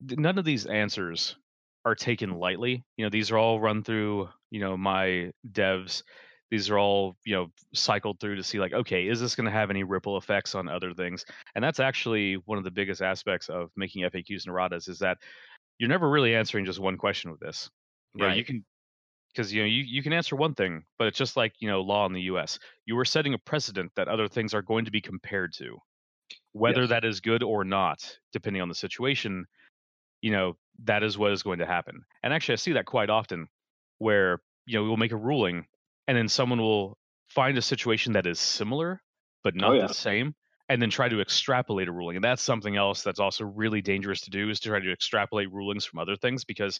none 0.01 0.37
of 0.37 0.45
these 0.45 0.65
answers 0.65 1.35
are 1.85 1.95
taken 1.95 2.31
lightly 2.39 2.83
you 2.97 3.05
know 3.05 3.09
these 3.09 3.31
are 3.31 3.37
all 3.37 3.59
run 3.59 3.83
through 3.83 4.29
you 4.51 4.59
know 4.59 4.77
my 4.77 5.31
devs 5.51 6.03
these 6.51 6.69
are 6.69 6.77
all 6.77 7.15
you 7.25 7.35
know 7.35 7.47
cycled 7.73 8.19
through 8.19 8.35
to 8.35 8.43
see 8.43 8.59
like 8.59 8.73
okay 8.73 9.07
is 9.07 9.19
this 9.19 9.35
going 9.35 9.45
to 9.45 9.51
have 9.51 9.69
any 9.69 9.83
ripple 9.83 10.17
effects 10.17 10.55
on 10.55 10.69
other 10.69 10.93
things 10.93 11.25
and 11.55 11.63
that's 11.63 11.79
actually 11.79 12.35
one 12.45 12.57
of 12.57 12.63
the 12.63 12.71
biggest 12.71 13.01
aspects 13.01 13.49
of 13.49 13.69
making 13.75 14.03
faqs 14.03 14.45
and 14.45 14.53
erratas 14.53 14.87
is 14.89 14.99
that 14.99 15.17
you're 15.83 15.89
never 15.89 16.09
really 16.09 16.33
answering 16.33 16.63
just 16.65 16.79
one 16.79 16.97
question 16.97 17.29
with 17.29 17.41
this 17.41 17.69
you 18.15 18.21
know, 18.23 18.33
you 18.33 18.45
can 18.45 18.63
because 19.33 19.51
you 19.51 19.61
know 19.61 19.67
you, 19.67 19.83
you 19.85 20.01
can 20.01 20.13
answer 20.13 20.35
one 20.37 20.53
thing 20.55 20.85
but 20.97 21.07
it's 21.07 21.17
just 21.17 21.35
like 21.35 21.53
you 21.59 21.67
know 21.67 21.81
law 21.81 22.05
in 22.05 22.13
the 22.13 22.21
us 22.21 22.57
you 22.85 22.97
are 22.97 23.03
setting 23.05 23.33
a 23.33 23.37
precedent 23.37 23.91
that 23.95 24.07
other 24.07 24.29
things 24.29 24.53
are 24.53 24.61
going 24.61 24.85
to 24.85 24.91
be 24.91 25.01
compared 25.01 25.51
to 25.53 25.77
whether 26.53 26.81
Yes. 26.81 26.89
that 26.91 27.03
is 27.03 27.19
good 27.19 27.43
or 27.43 27.65
not 27.65 28.17
depending 28.31 28.61
on 28.61 28.69
the 28.69 28.75
situation 28.75 29.45
you 30.21 30.31
know 30.31 30.55
that 30.85 31.03
is 31.03 31.17
what 31.17 31.31
is 31.33 31.43
going 31.43 31.59
to 31.59 31.65
happen 31.65 32.01
and 32.23 32.33
actually 32.33 32.53
i 32.53 32.55
see 32.55 32.73
that 32.73 32.85
quite 32.85 33.09
often 33.09 33.47
where 33.97 34.39
you 34.65 34.79
know 34.79 34.85
we'll 34.85 34.97
make 34.97 35.11
a 35.11 35.17
ruling 35.17 35.65
and 36.07 36.17
then 36.17 36.29
someone 36.29 36.59
will 36.61 36.97
find 37.27 37.57
a 37.57 37.61
situation 37.61 38.13
that 38.13 38.25
is 38.25 38.39
similar 38.39 39.01
but 39.43 39.53
oh, 39.55 39.59
not 39.59 39.71
Oh, 39.71 39.73
yeah. 39.73 39.87
the 39.87 39.93
same 39.93 40.33
and 40.69 40.81
then 40.81 40.89
try 40.89 41.09
to 41.09 41.21
extrapolate 41.21 41.87
a 41.87 41.91
ruling 41.91 42.15
and 42.15 42.23
that's 42.23 42.41
something 42.41 42.75
else 42.75 43.03
that's 43.03 43.19
also 43.19 43.43
really 43.43 43.81
dangerous 43.81 44.21
to 44.21 44.29
do 44.29 44.49
is 44.49 44.59
to 44.59 44.69
try 44.69 44.79
to 44.79 44.91
extrapolate 44.91 45.51
rulings 45.51 45.85
from 45.85 45.99
other 45.99 46.15
things 46.15 46.43
because 46.43 46.79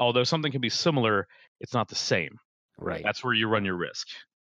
although 0.00 0.24
something 0.24 0.52
can 0.52 0.60
be 0.60 0.68
similar 0.68 1.26
it's 1.60 1.74
not 1.74 1.88
the 1.88 1.94
same 1.94 2.38
right. 2.78 3.02
that's 3.04 3.22
where 3.22 3.34
you 3.34 3.48
run 3.48 3.64
your 3.64 3.76
risk 3.76 4.08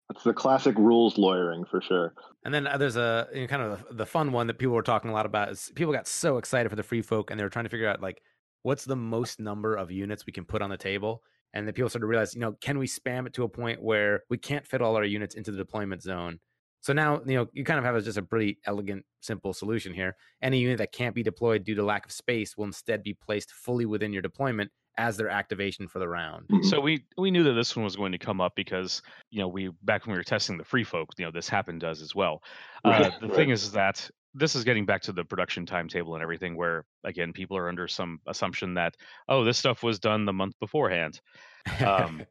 It's 0.10 0.23
the 0.23 0.34
classic 0.34 0.77
rules 0.77 1.17
lawyering 1.17 1.65
for 1.65 1.82
sure. 1.82 2.13
And 2.43 2.53
then 2.53 2.67
uh, 2.67 2.77
there's 2.77 2.97
a 2.97 3.27
you 3.34 3.41
know, 3.41 3.47
kind 3.47 3.62
of 3.62 3.86
the, 3.88 3.95
the 3.95 4.06
fun 4.06 4.32
one 4.32 4.47
that 4.47 4.60
people 4.60 4.75
were 4.75 4.84
talking 4.84 5.10
a 5.10 5.13
lot 5.13 5.25
about 5.25 5.49
is 5.49 5.71
people 5.75 5.93
got 5.93 6.08
so 6.08 6.38
excited 6.38 6.69
for 6.69 6.75
the 6.75 6.84
free 6.84 7.01
folk 7.01 7.32
and 7.32 7.39
they 7.39 7.43
were 7.43 7.49
trying 7.49 7.65
to 7.65 7.69
figure 7.69 7.88
out 7.88 8.01
like 8.01 8.21
what's 8.63 8.86
the 8.86 8.95
most 8.95 9.39
number 9.39 9.75
of 9.75 9.91
units 9.91 10.25
we 10.25 10.34
can 10.34 10.45
put 10.45 10.62
on 10.62 10.69
the 10.69 10.77
table. 10.77 11.21
And 11.53 11.67
then 11.67 11.73
people 11.73 11.89
started 11.89 12.03
to 12.03 12.08
realize, 12.08 12.34
you 12.34 12.41
know, 12.41 12.53
can 12.62 12.79
we 12.79 12.88
spam 12.88 13.27
it 13.27 13.34
to 13.34 13.43
a 13.43 13.49
point 13.49 13.82
where 13.82 14.23
we 14.29 14.38
can't 14.38 14.65
fit 14.65 14.82
all 14.82 14.95
our 14.95 15.03
units 15.03 15.36
into 15.36 15.51
the 15.51 15.58
deployment 15.58 16.01
zone? 16.01 16.39
So 16.84 16.91
now, 16.91 17.22
you 17.26 17.36
know, 17.36 17.48
you 17.54 17.63
kind 17.63 17.80
of 17.80 17.86
have 17.86 17.96
a, 17.96 18.02
just 18.02 18.17
a 18.17 18.22
pretty 18.22 18.60
elegant, 18.65 19.06
simple 19.22 19.54
solution 19.54 19.93
here. 19.93 20.17
Any 20.41 20.60
unit 20.60 20.78
that 20.80 20.91
can't 20.91 21.15
be 21.15 21.24
deployed 21.24 21.63
due 21.63 21.76
to 21.76 21.84
lack 21.84 22.06
of 22.06 22.12
space 22.12 22.58
will 22.58 22.65
instead 22.65 23.04
be 23.04 23.13
placed 23.13 23.52
fully 23.52 23.86
within 23.86 24.12
your 24.12 24.22
deployment 24.22 24.69
as 24.98 25.15
their 25.15 25.30
activation 25.30 25.88
for 25.88 26.00
the 26.00 26.08
round. 26.08 26.46
Mhm. 26.50 26.63
so 26.63 26.80
we 26.80 27.04
we 27.17 27.32
knew 27.32 27.41
that 27.43 27.54
this 27.54 27.76
one 27.76 27.84
was 27.86 27.96
going 27.96 28.12
to 28.12 28.17
come 28.19 28.39
up 28.39 28.54
because 28.56 29.02
you 29.32 29.39
know 29.39 29.48
we 29.48 29.69
back 29.82 30.06
when 30.06 30.12
we 30.13 30.19
were 30.19 30.24
testing 30.24 30.56
the 30.56 30.63
free 30.63 30.84
folk 30.84 31.10
you 31.17 31.26
know 31.26 31.32
this 31.32 31.50
happened 31.50 31.82
to 31.82 31.89
us 31.89 32.00
as 32.00 32.13
well 32.13 32.43
uh, 32.86 32.89
Right, 32.89 33.19
the 33.19 33.28
right. 33.28 33.36
thing 33.36 33.50
is 33.50 33.72
that 33.72 34.08
this 34.36 34.54
is 34.54 34.63
getting 34.63 34.86
back 34.86 35.02
to 35.04 35.12
the 35.12 35.26
production 35.26 35.65
timetable 35.65 36.13
and 36.13 36.22
everything 36.22 36.56
where 36.56 36.86
again 37.06 37.34
people 37.34 37.58
are 37.58 37.69
under 37.69 37.88
some 37.88 38.19
assumption 38.28 38.76
that 38.76 38.96
oh 39.30 39.43
this 39.43 39.58
stuff 39.58 39.82
was 39.82 39.98
done 40.00 40.26
the 40.26 40.34
month 40.34 40.54
beforehand 40.60 41.19
um, 41.84 42.24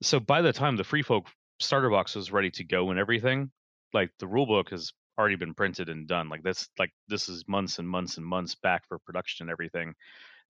so 0.00 0.20
by 0.20 0.42
the 0.42 0.52
time 0.52 0.76
the 0.76 0.84
free 0.84 1.02
folk 1.02 1.26
starter 1.60 1.90
box 1.90 2.14
was 2.14 2.32
ready 2.32 2.50
to 2.50 2.64
go 2.64 2.90
and 2.90 2.98
everything 2.98 3.50
like 3.92 4.10
the 4.18 4.26
rule 4.26 4.46
book 4.46 4.70
has 4.70 4.92
already 5.18 5.36
been 5.36 5.54
printed 5.54 5.88
and 5.88 6.08
done 6.08 6.28
like 6.28 6.42
this 6.42 6.68
like 6.78 6.90
this 7.08 7.28
is 7.28 7.46
months 7.46 7.78
and 7.78 7.88
months 7.88 8.16
and 8.16 8.26
months 8.26 8.54
back 8.56 8.86
for 8.88 8.98
production 8.98 9.44
and 9.44 9.50
everything 9.50 9.94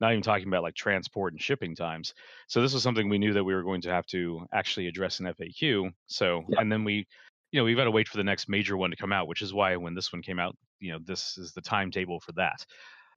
not 0.00 0.12
even 0.12 0.22
talking 0.22 0.48
about 0.48 0.62
like 0.62 0.74
transport 0.74 1.32
and 1.32 1.42
shipping 1.42 1.76
times 1.76 2.14
so 2.48 2.62
this 2.62 2.72
was 2.74 2.82
something 2.82 3.08
we 3.08 3.18
knew 3.18 3.34
that 3.34 3.44
we 3.44 3.54
were 3.54 3.62
going 3.62 3.82
to 3.82 3.90
have 3.90 4.06
to 4.06 4.46
actually 4.52 4.86
address 4.86 5.20
in 5.20 5.26
faq 5.26 5.92
so 6.06 6.42
Yeah. 6.48 6.60
and 6.60 6.72
then 6.72 6.84
we 6.84 7.06
you 7.52 7.60
know 7.60 7.64
we've 7.64 7.76
got 7.76 7.84
to 7.84 7.90
wait 7.90 8.08
for 8.08 8.16
the 8.16 8.24
next 8.24 8.48
major 8.48 8.76
one 8.76 8.90
to 8.90 8.96
come 8.96 9.12
out 9.12 9.28
which 9.28 9.42
is 9.42 9.52
why 9.52 9.76
when 9.76 9.94
this 9.94 10.12
one 10.12 10.22
came 10.22 10.38
out 10.38 10.56
you 10.80 10.90
know 10.92 10.98
this 11.02 11.36
is 11.36 11.52
the 11.52 11.60
timetable 11.62 12.20
for 12.20 12.32
that 12.32 12.64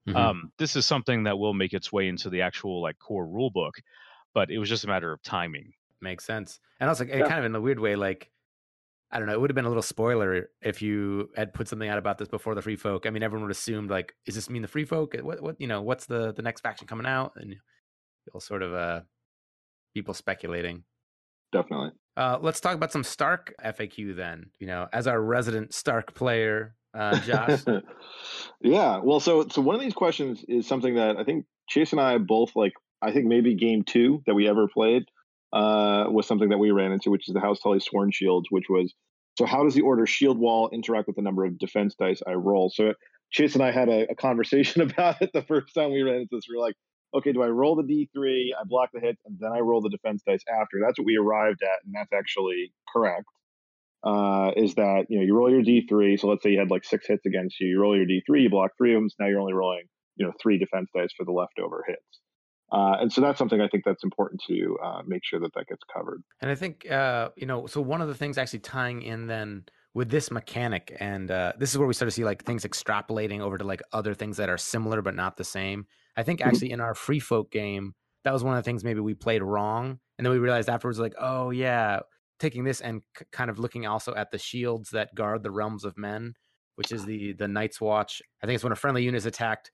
Mhm. 0.08 0.15
um, 0.15 0.52
this 0.58 0.76
is 0.76 0.86
something 0.86 1.23
that 1.23 1.38
will 1.38 1.54
make 1.54 1.73
its 1.73 1.91
way 1.91 2.08
into 2.08 2.30
the 2.30 2.41
actual 2.41 2.82
like 2.82 2.97
core 3.00 3.28
rule 3.28 3.50
book 3.52 3.76
but 4.34 4.52
it 4.52 4.60
was 4.60 4.69
just 4.69 4.84
a 4.84 4.88
matter 4.88 5.12
of 5.13 5.21
timing 5.21 5.71
Makes 6.02 6.26
sense. 6.26 6.60
And 6.80 6.90
also, 6.90 7.04
it 7.06 7.10
Yeah. 7.10 7.28
kind 7.28 7.40
of 7.40 7.46
in 7.46 7.56
a 7.56 7.62
weird 7.62 7.80
way, 7.80 7.96
like, 7.96 8.32
I 9.12 9.20
don't 9.20 9.28
know, 9.28 9.34
it 9.34 9.40
would 9.42 9.50
have 9.50 9.56
been 9.56 9.66
a 9.66 9.70
little 9.70 9.82
spoiler 9.82 10.50
if 10.62 10.82
you 10.82 11.30
had 11.36 11.54
put 11.54 11.68
something 11.68 11.88
out 11.88 11.98
about 11.98 12.18
this 12.18 12.28
before 12.28 12.56
the 12.56 12.62
free 12.62 12.76
folk. 12.76 13.06
I 13.06 13.10
mean, 13.10 13.24
everyone 13.24 13.48
would 13.48 13.52
assumed, 13.52 13.90
like, 13.90 14.14
is 14.26 14.36
this 14.36 14.50
mean 14.50 14.62
the 14.62 14.68
free 14.68 14.86
folk? 14.86 15.16
What, 15.22 15.42
what, 15.42 15.56
you 15.60 15.68
know, 15.68 15.82
what's 15.82 16.06
the 16.06 16.34
the 16.34 16.42
next 16.42 16.62
faction 16.62 16.88
coming 16.88 17.06
out? 17.06 17.34
And 17.38 17.56
you'll 18.26 18.42
sort 18.42 18.62
of, 18.64 18.74
uh, 18.74 19.02
people 19.94 20.14
speculating. 20.14 20.84
Definitely. 21.52 21.92
Uh, 22.18 22.38
let's 22.42 22.60
talk 22.60 22.76
about 22.76 22.92
some 22.92 23.04
Stark 23.04 23.54
FAQ 23.64 24.16
then. 24.16 24.52
You 24.60 24.68
know, 24.68 24.88
as 24.92 25.08
our 25.08 25.22
resident 25.22 25.74
Stark 25.74 26.14
player, 26.14 26.76
uh, 26.94 27.20
Josh. 27.22 27.64
yeah. 28.62 29.00
Well, 29.02 29.20
so 29.20 29.48
so 29.48 29.62
one 29.62 29.76
of 29.76 29.82
these 29.82 29.94
questions 29.94 30.44
is 30.48 30.68
something 30.68 30.96
that 30.96 31.18
I 31.18 31.24
think 31.24 31.46
Chase 31.70 31.92
and 31.94 32.02
I 32.02 32.18
both 32.18 32.56
like. 32.56 32.74
I 33.02 33.12
think 33.12 33.28
maybe 33.28 33.54
game 33.56 33.84
two 33.84 34.24
that 34.26 34.34
we 34.34 34.48
ever 34.50 34.68
played 34.68 35.06
uh, 35.54 36.06
was 36.10 36.28
something 36.28 36.50
that 36.50 36.58
we 36.58 36.72
ran 36.72 36.92
into, 36.92 37.10
which 37.10 37.28
is 37.28 37.34
the 37.34 37.40
House 37.40 37.60
Tully 37.60 37.80
Sworn 37.80 38.12
Shields, 38.12 38.48
which 38.50 38.66
was 38.70 38.94
so 39.38 39.46
how 39.46 39.64
does 39.64 39.76
the 39.76 39.82
order 39.82 40.06
Shield 40.06 40.40
Wall 40.40 40.70
interact 40.74 41.08
with 41.08 41.16
the 41.16 41.22
number 41.22 41.46
of 41.46 41.58
defense 41.60 41.96
dice 41.96 42.22
I 42.28 42.34
roll? 42.34 42.72
So 42.74 42.94
Chase 43.32 43.54
and 43.54 43.64
I 43.64 43.72
had 43.72 43.90
a, 43.90 44.12
a 44.12 44.16
conversation 44.16 44.82
about 44.90 45.22
it 45.22 45.32
the 45.34 45.44
first 45.44 45.74
time 45.74 45.92
we 45.92 46.02
ran 46.02 46.16
into 46.16 46.30
this. 46.32 46.46
We 46.50 46.58
were 46.58 46.64
like, 46.64 46.76
okay, 47.16 47.32
do 47.32 47.44
I 47.44 47.48
roll 47.48 47.76
the 47.76 47.84
D3, 47.84 48.50
I 48.60 48.64
block 48.66 48.90
the 48.94 49.00
hit, 49.00 49.18
and 49.26 49.38
then 49.40 49.52
I 49.52 49.60
roll 49.60 49.82
the 49.82 49.90
defense 49.90 50.24
dice 50.28 50.44
after? 50.52 50.80
That's 50.84 50.98
what 50.98 51.06
we 51.06 51.18
arrived 51.18 51.62
at, 51.64 51.86
and 51.86 51.94
that's 51.94 52.14
actually 52.14 52.74
correct 52.92 53.26
uh, 54.04 54.52
is 54.56 54.76
that 54.76 55.06
you 55.10 55.20
know 55.20 55.26
you 55.26 55.36
roll 55.36 55.52
your 55.52 55.64
d3. 55.64 56.20
So 56.20 56.28
let's 56.28 56.44
say 56.44 56.52
you 56.52 56.60
had 56.60 56.72
like 56.72 56.86
six 56.86 57.08
hits 57.08 57.26
against 57.26 57.60
you. 57.60 57.68
You 57.68 57.82
roll 57.82 57.96
your 57.96 58.06
d3, 58.06 58.44
you 58.44 58.50
block 58.50 58.72
three 58.78 58.94
of 58.94 59.02
them. 59.02 59.10
So 59.10 59.16
now 59.20 59.28
you're 59.28 59.40
only 59.40 59.54
rolling 59.54 59.84
you 60.16 60.26
know 60.26 60.34
three 60.42 60.58
defense 60.58 60.90
dice 60.96 61.10
for 61.16 61.26
the 61.26 61.32
leftover 61.32 61.84
hits. 61.88 62.22
Uh, 62.71 62.97
and 62.99 63.12
so 63.12 63.21
that's 63.21 63.38
something 63.38 63.62
I 63.62 63.67
think 63.67 63.86
that's 63.86 64.03
important 64.03 64.41
to 64.47 64.77
uh, 64.84 65.01
make 65.06 65.23
sure 65.23 65.39
that 65.39 65.53
that 65.56 65.67
gets 65.67 65.84
covered. 65.93 66.23
And 66.41 66.51
I 66.51 66.56
think, 66.56 66.89
uh, 66.89 67.30
you 67.36 67.45
know, 67.47 67.65
so 67.65 67.82
one 67.82 68.01
of 68.01 68.08
the 68.08 68.15
things 68.15 68.38
actually 68.38 68.60
tying 68.60 69.01
in 69.01 69.27
then 69.27 69.65
with 69.93 70.10
this 70.10 70.30
mechanic, 70.30 70.95
and 70.99 71.32
uh, 71.32 71.53
this 71.58 71.71
is 71.71 71.77
where 71.80 71.88
we 71.88 71.93
start 71.93 72.08
to 72.08 72.12
see 72.12 72.23
like 72.23 72.43
things 72.43 72.63
extrapolating 72.63 73.39
over 73.39 73.58
to 73.58 73.63
like 73.63 73.82
other 73.91 74.13
things 74.13 74.38
that 74.38 74.49
are 74.49 74.58
similar 74.58 75.01
but 75.01 75.15
not 75.15 75.38
the 75.38 75.43
same. 75.43 75.88
I 76.15 76.23
think 76.23 76.41
Mhm. 76.43 76.60
actually 76.60 76.69
in 76.71 76.80
our 76.80 76.93
free 76.93 77.19
folk 77.19 77.51
game, 77.51 77.95
that 78.23 78.34
was 78.34 78.43
one 78.43 78.56
of 78.56 78.63
the 78.63 78.67
things 78.67 78.84
maybe 78.84 78.99
we 78.99 79.15
played 79.15 79.41
wrong, 79.41 79.99
and 80.17 80.25
then 80.25 80.32
we 80.32 80.38
realized 80.38 80.69
afterwards, 80.69 80.99
like, 80.99 81.15
oh 81.17 81.49
yeah, 81.49 82.01
taking 82.39 82.63
this 82.65 82.82
and 82.82 83.01
k- 83.15 83.25
kind 83.32 83.49
of 83.49 83.58
looking 83.58 83.88
also 83.88 84.13
at 84.13 84.30
the 84.30 84.38
shields 84.38 84.91
that 84.91 85.15
guard 85.15 85.41
the 85.41 85.51
realms 85.51 85.84
of 85.86 85.97
men, 85.97 86.34
which 86.75 86.91
is 86.91 87.06
the 87.06 87.34
the 87.34 87.47
Night's 87.47 87.82
Watch. 87.82 88.21
I 88.43 88.45
think 88.45 88.56
it's 88.56 88.63
when 88.63 88.73
a 88.73 88.75
friendly 88.75 89.03
unit 89.03 89.17
is 89.17 89.25
attacked. 89.25 89.71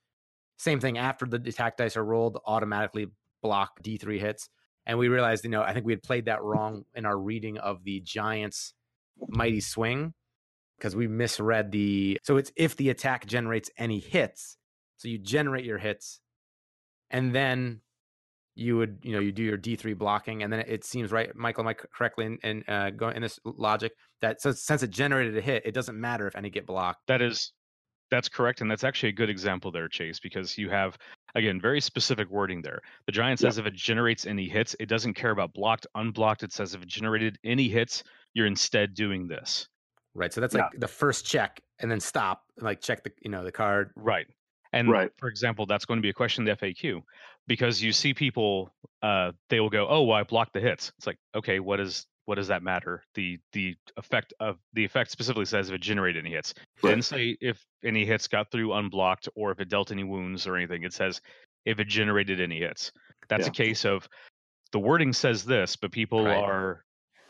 Same 0.63 0.79
thing 0.79 0.97
after 0.97 1.25
the 1.25 1.41
attack 1.45 1.75
dice 1.75 1.97
are 1.97 2.05
rolled, 2.05 2.39
automatically 2.45 3.07
block 3.41 3.71
D 3.81 3.97
three 3.97 4.17
hits. 4.17 4.47
And 4.85 4.97
we 4.97 5.09
realized, 5.09 5.43
you 5.43 5.49
know, 5.49 5.61
I 5.61 5.73
think 5.73 5.85
we 5.85 5.91
had 5.91 6.03
played 6.03 6.25
that 6.25 6.41
wrong 6.41 6.85
in 6.95 7.05
our 7.05 7.19
reading 7.19 7.57
of 7.57 7.83
the 7.83 7.99
Giants' 7.99 8.73
mighty 9.27 9.59
swing 9.59 10.13
because 10.77 10.95
we 10.95 11.07
misread 11.07 11.71
the. 11.71 12.17
So 12.23 12.37
it's 12.37 12.51
if 12.55 12.77
the 12.77 12.89
attack 12.89 13.25
generates 13.25 13.69
any 13.77 13.99
hits. 13.99 14.57
So 14.95 15.09
you 15.09 15.17
generate 15.17 15.65
your 15.65 15.79
hits, 15.79 16.21
and 17.11 17.35
then 17.35 17.81
you 18.55 18.77
would, 18.77 18.99
you 19.03 19.11
know, 19.11 19.19
you 19.19 19.33
do 19.33 19.43
your 19.43 19.57
D 19.57 19.75
three 19.75 19.95
blocking, 19.95 20.43
and 20.43 20.53
then 20.53 20.61
it 20.61 20.85
seems 20.85 21.11
right, 21.11 21.35
Michael, 21.35 21.63
am 21.63 21.67
I 21.67 21.73
correctly 21.73 22.25
in, 22.25 22.37
in 22.41 22.63
uh, 22.69 22.91
going 22.91 23.17
in 23.17 23.21
this 23.21 23.37
logic 23.43 23.91
that 24.21 24.41
so 24.41 24.53
since 24.53 24.81
it 24.81 24.91
generated 24.91 25.37
a 25.37 25.41
hit, 25.41 25.65
it 25.65 25.73
doesn't 25.73 25.99
matter 25.99 26.25
if 26.25 26.37
any 26.37 26.49
get 26.49 26.65
blocked. 26.65 27.01
That 27.07 27.21
is 27.21 27.51
that's 28.13 28.29
correct, 28.29 28.61
and 28.61 28.69
that's 28.69 28.83
actually 28.83 29.09
a 29.09 29.13
good 29.13 29.29
example 29.29 29.71
there, 29.71 29.87
Chase, 29.87 30.19
because 30.19 30.55
you 30.55 30.69
have 30.69 30.97
again 31.33 31.59
very 31.59 31.81
specific 31.81 32.29
wording 32.29 32.61
there. 32.61 32.79
The 33.07 33.11
giant 33.11 33.41
Yeah. 33.41 33.49
says 33.49 33.57
if 33.57 33.65
it 33.65 33.73
generates 33.73 34.27
any 34.27 34.47
hits, 34.47 34.75
it 34.79 34.85
doesn't 34.85 35.15
care 35.15 35.31
about 35.31 35.51
blocked, 35.53 35.87
unblocked. 35.95 36.43
It 36.43 36.53
says 36.53 36.75
if 36.75 36.83
it 36.83 36.87
generated 36.87 37.39
any 37.43 37.67
hits, 37.67 38.03
you're 38.35 38.45
instead 38.45 38.93
doing 38.93 39.27
this. 39.27 39.67
Right. 40.13 40.31
So 40.31 40.41
that's 40.41 40.53
Yeah. 40.53 40.65
like 40.65 40.79
the 40.79 40.87
first 40.87 41.25
check, 41.25 41.59
and 41.79 41.89
then 41.89 41.99
stop, 41.99 42.43
and 42.57 42.65
like 42.65 42.81
check 42.81 43.03
the, 43.03 43.11
you 43.23 43.31
know, 43.31 43.43
the 43.43 43.51
card. 43.51 43.91
Right. 43.95 44.27
And 44.73 44.89
Right. 44.89 45.11
for 45.17 45.27
example, 45.27 45.65
that's 45.65 45.85
going 45.85 45.97
to 45.97 46.01
be 46.03 46.09
a 46.09 46.13
question 46.13 46.43
in 46.43 46.45
the 46.45 46.51
FAQ 46.51 47.01
because 47.47 47.81
you 47.81 47.91
see 47.91 48.13
people 48.13 48.71
uh 49.01 49.31
they 49.49 49.59
will 49.59 49.71
go, 49.71 49.87
"Oh, 49.87 50.03
well, 50.03 50.17
I 50.19 50.23
blocked 50.23 50.53
the 50.53 50.59
hits." 50.61 50.91
It's 50.97 51.07
like, 51.07 51.17
"Okay, 51.33 51.59
what 51.59 51.79
is 51.79 52.05
what 52.25 52.35
does 52.35 52.47
that 52.47 52.63
matter?" 52.63 53.03
The 53.15 53.39
the 53.51 53.75
effect 53.97 54.33
of 54.39 54.57
the 54.73 54.83
effect 54.85 55.11
specifically 55.11 55.45
says 55.45 55.69
if 55.69 55.75
it 55.75 55.81
generated 55.81 56.25
any 56.25 56.35
hits. 56.35 56.51
It 56.51 56.83
Right. 56.83 56.89
didn't 56.91 57.05
say 57.05 57.37
if 57.41 57.63
any 57.83 58.05
hits 58.05 58.27
got 58.27 58.51
through 58.51 58.73
unblocked 58.73 59.29
or 59.35 59.51
if 59.51 59.59
it 59.59 59.69
dealt 59.69 59.91
any 59.91 60.03
wounds 60.03 60.47
or 60.47 60.55
anything. 60.55 60.83
It 60.83 60.93
says 60.93 61.21
if 61.65 61.79
it 61.79 61.87
generated 61.87 62.41
any 62.41 62.59
hits. 62.59 62.91
That's 63.29 63.45
Yeah. 63.45 63.51
a 63.51 63.53
case 63.53 63.85
of 63.85 64.07
the 64.71 64.79
wording 64.79 65.13
says 65.13 65.45
this, 65.45 65.75
but 65.75 65.91
people 65.91 66.25
Right. 66.25 66.35
are 66.37 66.83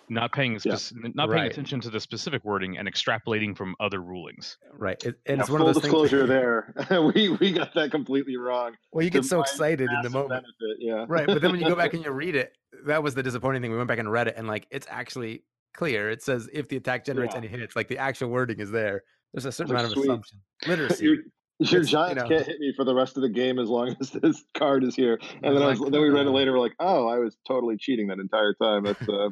not 0.10 0.32
paying 0.34 0.60
Yeah. 0.64 0.76
spec- 0.76 1.16
not 1.16 1.30
paying 1.30 1.42
Right. 1.44 1.52
attention 1.52 1.80
to 1.82 1.90
the 1.90 2.00
specific 2.00 2.44
wording 2.44 2.78
and 2.78 2.88
extrapolating 2.88 3.56
from 3.56 3.76
other 3.80 4.02
rulings. 4.02 4.58
Uh, 4.66 4.76
right. 4.78 5.04
It, 5.06 5.16
and 5.26 5.38
Yeah, 5.38 5.42
it's 5.42 5.50
one 5.50 5.60
full 5.60 5.68
of 5.70 5.76
those 5.76 5.82
disclosure 5.84 6.28
things. 6.28 6.30
there. 6.30 7.02
we 7.16 7.30
we 7.30 7.52
got 7.54 7.74
that 7.76 7.92
completely 7.92 8.36
wrong. 8.38 8.76
Well, 8.92 9.04
you 9.04 9.10
to 9.10 9.20
get 9.20 9.26
so 9.26 9.40
excited 9.42 9.90
in 9.90 10.02
the 10.04 10.10
moment. 10.10 10.44
benefit, 10.44 10.78
yeah. 10.80 11.06
Right. 11.08 11.26
But 11.26 11.42
then 11.42 11.52
when 11.52 11.62
you 11.62 11.68
go 11.68 11.76
back 11.76 11.94
and 11.94 12.04
you 12.04 12.12
read 12.12 12.36
it, 12.36 12.54
that 12.88 13.04
was 13.04 13.16
the 13.16 13.24
disappointing 13.24 13.62
thing. 13.62 13.72
We 13.72 13.78
went 13.78 13.88
back 13.88 14.00
and 14.00 14.12
read 14.12 14.28
it, 14.28 14.36
and 14.38 14.48
like 14.48 14.68
it's 14.72 14.88
actually 14.90 15.44
clear. 15.76 16.10
It 16.10 16.22
says 16.22 16.50
if 16.54 16.68
the 16.70 16.78
attack 16.78 17.06
generates 17.06 17.34
Yeah. 17.34 17.40
any 17.40 17.48
hits, 17.48 17.76
like 17.76 17.88
the 17.88 17.98
actual 17.98 18.30
wording 18.30 18.60
is 18.60 18.72
there. 18.72 19.04
There's 19.34 19.46
a 19.46 19.52
certain 19.52 19.74
like, 19.74 19.84
amount 19.86 19.98
of 19.98 20.04
assumption. 20.04 20.40
Literacy. 20.68 21.04
your 21.06 21.16
your 21.16 21.24
It's, 21.60 21.72
you 21.72 21.84
giants 21.98 22.22
know- 22.24 22.30
can't 22.30 22.46
hit 22.46 22.60
me 22.60 22.74
for 22.76 22.84
the 22.86 22.94
rest 22.96 23.16
of 23.18 23.24
the 23.24 23.30
game 23.30 23.58
as 23.60 23.70
long 23.70 23.96
as 24.02 24.12
this 24.12 24.44
card 24.54 24.84
is 24.84 24.96
here. 24.96 25.20
And 25.44 25.56
then 25.56 25.64
I 25.64 25.68
was, 25.70 25.80
then 25.80 26.02
we 26.02 26.10
read 26.10 26.26
it 26.28 26.32
later. 26.32 26.52
We're 26.52 26.60
like, 26.60 26.76
oh, 26.80 27.08
I 27.08 27.18
was 27.20 27.36
totally 27.48 27.78
cheating 27.78 28.08
that 28.08 28.20
entire 28.20 28.54
time. 28.62 28.84
That's 28.84 29.08
uh, 29.10 29.30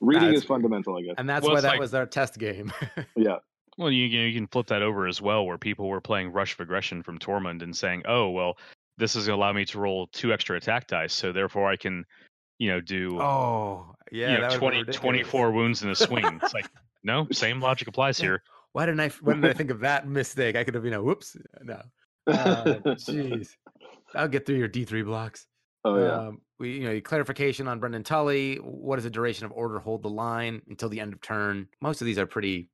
reading 0.00 0.28
it's- 0.28 0.42
is 0.42 0.44
fundamental, 0.44 0.96
I 0.98 1.02
guess. 1.02 1.14
and 1.18 1.28
that's 1.28 1.44
Well, 1.46 1.54
why 1.54 1.60
that 1.62 1.68
like- 1.72 1.80
was 1.80 1.94
our 1.94 2.06
test 2.06 2.38
game. 2.38 2.72
Yeah, 3.16 3.36
Well, 3.78 3.90
you, 3.90 4.04
you 4.06 4.20
you 4.22 4.34
can 4.34 4.46
flip 4.48 4.66
that 4.68 4.82
over 4.82 5.06
as 5.06 5.20
well, 5.22 5.46
where 5.46 5.58
people 5.58 5.88
were 5.88 6.00
playing 6.00 6.32
Rush 6.32 6.54
of 6.54 6.60
Aggression 6.60 7.02
from 7.02 7.18
Tormund 7.18 7.62
and 7.62 7.74
saying, 7.76 8.02
"Oh, 8.06 8.30
well, 8.30 8.58
this 8.98 9.16
is 9.16 9.26
going 9.26 9.38
to 9.38 9.42
allow 9.42 9.52
me 9.52 9.64
to 9.66 9.78
roll 9.78 10.08
two 10.08 10.32
extra 10.32 10.56
attack 10.56 10.86
dice, 10.86 11.12
so 11.14 11.32
therefore 11.32 11.70
I 11.70 11.76
can, 11.76 12.04
you 12.60 12.68
know, 12.70 12.80
do 12.80 13.18
oh, 13.20 13.94
yeah. 14.12 14.32
you 14.34 14.38
know, 14.38 14.48
that 14.50 14.60
would've 14.60 14.86
been 14.86 14.94
20, 14.94 15.18
24 15.24 15.50
wounds 15.50 15.82
in 15.82 15.90
a 15.90 15.94
swing." 15.96 16.38
it's 16.42 16.54
like, 16.54 16.68
no, 17.02 17.26
same 17.32 17.60
logic 17.60 17.88
applies 17.88 18.20
Yeah. 18.20 18.26
here. 18.26 18.42
Why 18.72 18.86
didn't 18.86 19.00
I? 19.00 19.06
f- 19.06 19.20
When 19.22 19.40
did 19.40 19.50
I 19.50 19.54
think 19.58 19.70
of 19.70 19.80
that 19.80 20.06
mistake? 20.06 20.54
I 20.54 20.62
could 20.62 20.74
have, 20.74 20.84
you 20.84 20.90
know, 20.92 21.02
whoops. 21.02 21.36
No. 21.62 21.80
Uh, 22.26 22.64
Jeez. 22.84 23.48
I'll 24.14 24.28
get 24.28 24.44
through 24.46 24.58
your 24.58 24.68
D3 24.68 25.04
blocks. 25.04 25.46
oh 25.84 25.98
yeah. 25.98 26.12
Um, 26.28 26.40
we, 26.58 26.72
you 26.72 26.84
know, 26.84 27.00
clarification 27.00 27.66
on 27.66 27.80
Brynden 27.80 28.04
Tully. 28.04 28.56
What 28.56 28.98
is 28.98 29.04
the 29.04 29.10
duration 29.10 29.46
of 29.46 29.52
order? 29.52 29.78
Hold 29.78 30.02
the 30.02 30.10
line 30.10 30.60
until 30.68 30.90
the 30.90 31.00
end 31.00 31.14
of 31.14 31.20
turn. 31.22 31.66
Most 31.80 32.02
of 32.02 32.04
these 32.04 32.18
are 32.18 32.26
pretty 32.26 32.68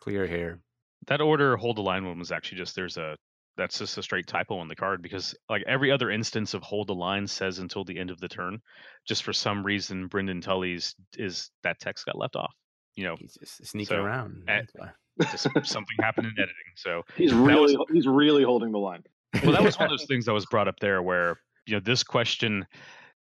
clear 0.00 0.26
here. 0.26 0.60
That 1.06 1.20
order 1.22 1.56
hold 1.56 1.78
the 1.78 1.82
line 1.82 2.04
one 2.04 2.18
was 2.18 2.30
actually 2.30 2.58
just 2.58 2.76
there's 2.76 2.98
a 2.98 3.16
that's 3.56 3.78
just 3.78 3.98
a 3.98 4.02
straight 4.02 4.26
typo 4.26 4.56
on 4.58 4.68
the 4.68 4.74
card 4.76 5.02
because 5.02 5.34
like 5.48 5.62
every 5.66 5.90
other 5.90 6.10
instance 6.10 6.54
of 6.54 6.62
hold 6.62 6.86
the 6.88 6.94
line 6.94 7.26
says 7.26 7.58
until 7.58 7.84
the 7.84 7.98
end 7.98 8.10
of 8.10 8.18
the 8.20 8.28
turn. 8.28 8.60
Just 9.06 9.22
for 9.24 9.32
some 9.32 9.62
reason, 9.64 10.08
Brynden 10.08 10.42
Tully's 10.42 10.94
is 11.18 11.50
that 11.62 11.78
text 11.80 12.06
got 12.06 12.16
left 12.18 12.36
off. 12.36 12.52
You 12.94 13.04
know, 13.04 13.16
He's 13.18 13.34
just 13.34 13.66
sneaking 13.66 13.86
So, 13.96 14.02
around. 14.02 14.44
eh, 14.48 14.60
that's 14.60 14.72
why. 14.74 14.90
just 15.30 15.48
something 15.70 15.96
happened 16.00 16.26
in 16.28 16.32
editing. 16.38 16.54
So 16.76 17.02
he's 17.16 17.32
really 17.34 17.76
was- 17.76 17.86
he's 17.92 18.06
really 18.06 18.42
holding 18.44 18.72
the 18.72 18.78
line. 18.78 19.02
well 19.42 19.52
that 19.52 19.62
was 19.62 19.78
one 19.78 19.86
of 19.86 19.90
those 19.98 20.06
things 20.06 20.24
that 20.26 20.32
was 20.32 20.46
brought 20.46 20.68
up 20.68 20.78
there 20.80 21.02
where 21.02 21.38
you 21.66 21.74
know 21.74 21.80
this 21.80 22.02
question 22.02 22.66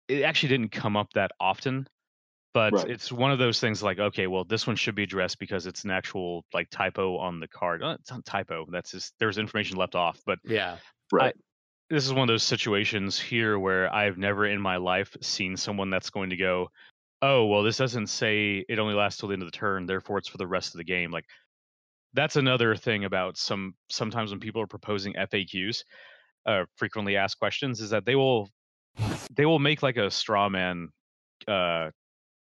it 0.07 0.23
actually 0.23 0.49
didn't 0.49 0.69
come 0.71 0.95
up 0.97 1.07
that 1.13 1.31
often 1.39 1.87
but 2.53 2.73
Right. 2.73 2.89
it's 2.89 3.11
one 3.11 3.31
of 3.31 3.39
those 3.39 3.59
things 3.59 3.83
like 3.83 3.99
okay 3.99 4.27
well 4.27 4.43
this 4.43 4.65
one 4.65 4.75
should 4.75 4.95
be 4.95 5.03
addressed 5.03 5.39
because 5.39 5.65
it's 5.65 5.83
an 5.83 5.91
actual 5.91 6.45
like 6.53 6.69
typo 6.69 7.17
on 7.17 7.39
the 7.39 7.47
card 7.47 7.83
uh, 7.83 7.97
it's 7.99 8.11
not 8.11 8.25
typo 8.25 8.65
that's 8.69 8.91
just 8.91 9.13
there's 9.19 9.37
information 9.37 9.77
left 9.77 9.95
off 9.95 10.19
but 10.25 10.39
yeah. 10.43 10.77
Right. 11.11 11.35
this 11.89 12.05
is 12.05 12.13
one 12.13 12.23
of 12.23 12.27
those 12.27 12.43
situations 12.43 13.19
here 13.19 13.57
where 13.57 13.93
i've 13.93 14.17
never 14.17 14.45
in 14.45 14.61
my 14.61 14.77
life 14.77 15.15
seen 15.21 15.57
someone 15.57 15.89
that's 15.89 16.09
going 16.09 16.31
to 16.31 16.37
go 16.37 16.69
oh 17.21 17.45
well 17.45 17.63
this 17.63 17.77
doesn't 17.77 18.07
say 18.07 18.63
it 18.67 18.79
only 18.79 18.95
lasts 18.95 19.19
till 19.19 19.29
the 19.29 19.33
end 19.33 19.43
of 19.43 19.51
the 19.51 19.57
turn 19.57 19.85
therefore 19.85 20.17
it's 20.17 20.27
for 20.27 20.37
the 20.37 20.47
rest 20.47 20.73
of 20.73 20.77
the 20.77 20.83
game 20.83 21.11
like 21.11 21.25
that's 22.13 22.35
another 22.37 22.75
thing 22.75 23.05
about 23.05 23.37
some 23.37 23.75
sometimes 23.89 24.31
when 24.31 24.39
people 24.39 24.61
are 24.61 24.67
proposing 24.67 25.13
faqs 25.13 25.83
uh, 26.45 26.63
frequently 26.77 27.15
asked 27.15 27.37
questions 27.37 27.81
is 27.81 27.91
that 27.91 28.05
they 28.05 28.15
will 28.15 28.49
they 29.35 29.45
will 29.45 29.59
make 29.59 29.83
like 29.83 29.97
a 29.97 30.09
straw 30.09 30.49
man 30.49 30.89
uh, 31.47 31.89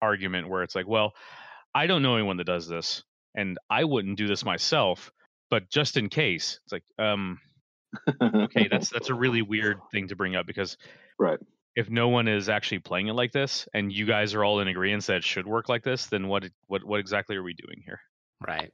argument 0.01 0.47
where 0.49 0.63
it's 0.63 0.75
like 0.75 0.87
well 0.87 1.13
i 1.75 1.87
don't 1.87 2.01
know 2.01 2.15
anyone 2.15 2.37
that 2.37 2.45
does 2.45 2.67
this 2.67 3.03
and 3.35 3.57
i 3.69 3.83
wouldn't 3.83 4.17
do 4.17 4.27
this 4.27 4.45
myself 4.45 5.11
but 5.49 5.69
just 5.69 5.97
in 5.97 6.09
case 6.09 6.59
it's 6.63 6.73
like 6.73 6.83
um 6.99 7.39
okay 8.35 8.67
that's 8.71 8.89
that's 8.89 9.09
a 9.09 9.13
really 9.13 9.41
weird 9.41 9.79
thing 9.91 10.07
to 10.07 10.15
bring 10.15 10.35
up 10.35 10.45
because 10.45 10.77
right. 11.17 11.39
if 11.75 11.89
no 11.89 12.09
one 12.09 12.27
is 12.27 12.49
actually 12.49 12.79
playing 12.79 13.07
it 13.07 13.13
like 13.13 13.31
this 13.31 13.67
and 13.73 13.91
you 13.91 14.05
guys 14.05 14.33
are 14.33 14.43
all 14.43 14.59
in 14.59 14.67
agreement 14.67 15.05
that 15.05 15.17
it 15.17 15.23
should 15.23 15.47
work 15.47 15.69
like 15.69 15.83
this 15.83 16.05
then 16.07 16.27
what 16.27 16.45
what 16.67 16.83
what 16.83 16.99
exactly 16.99 17.35
are 17.35 17.43
we 17.43 17.53
doing 17.53 17.81
here 17.85 17.99
Right. 18.45 18.71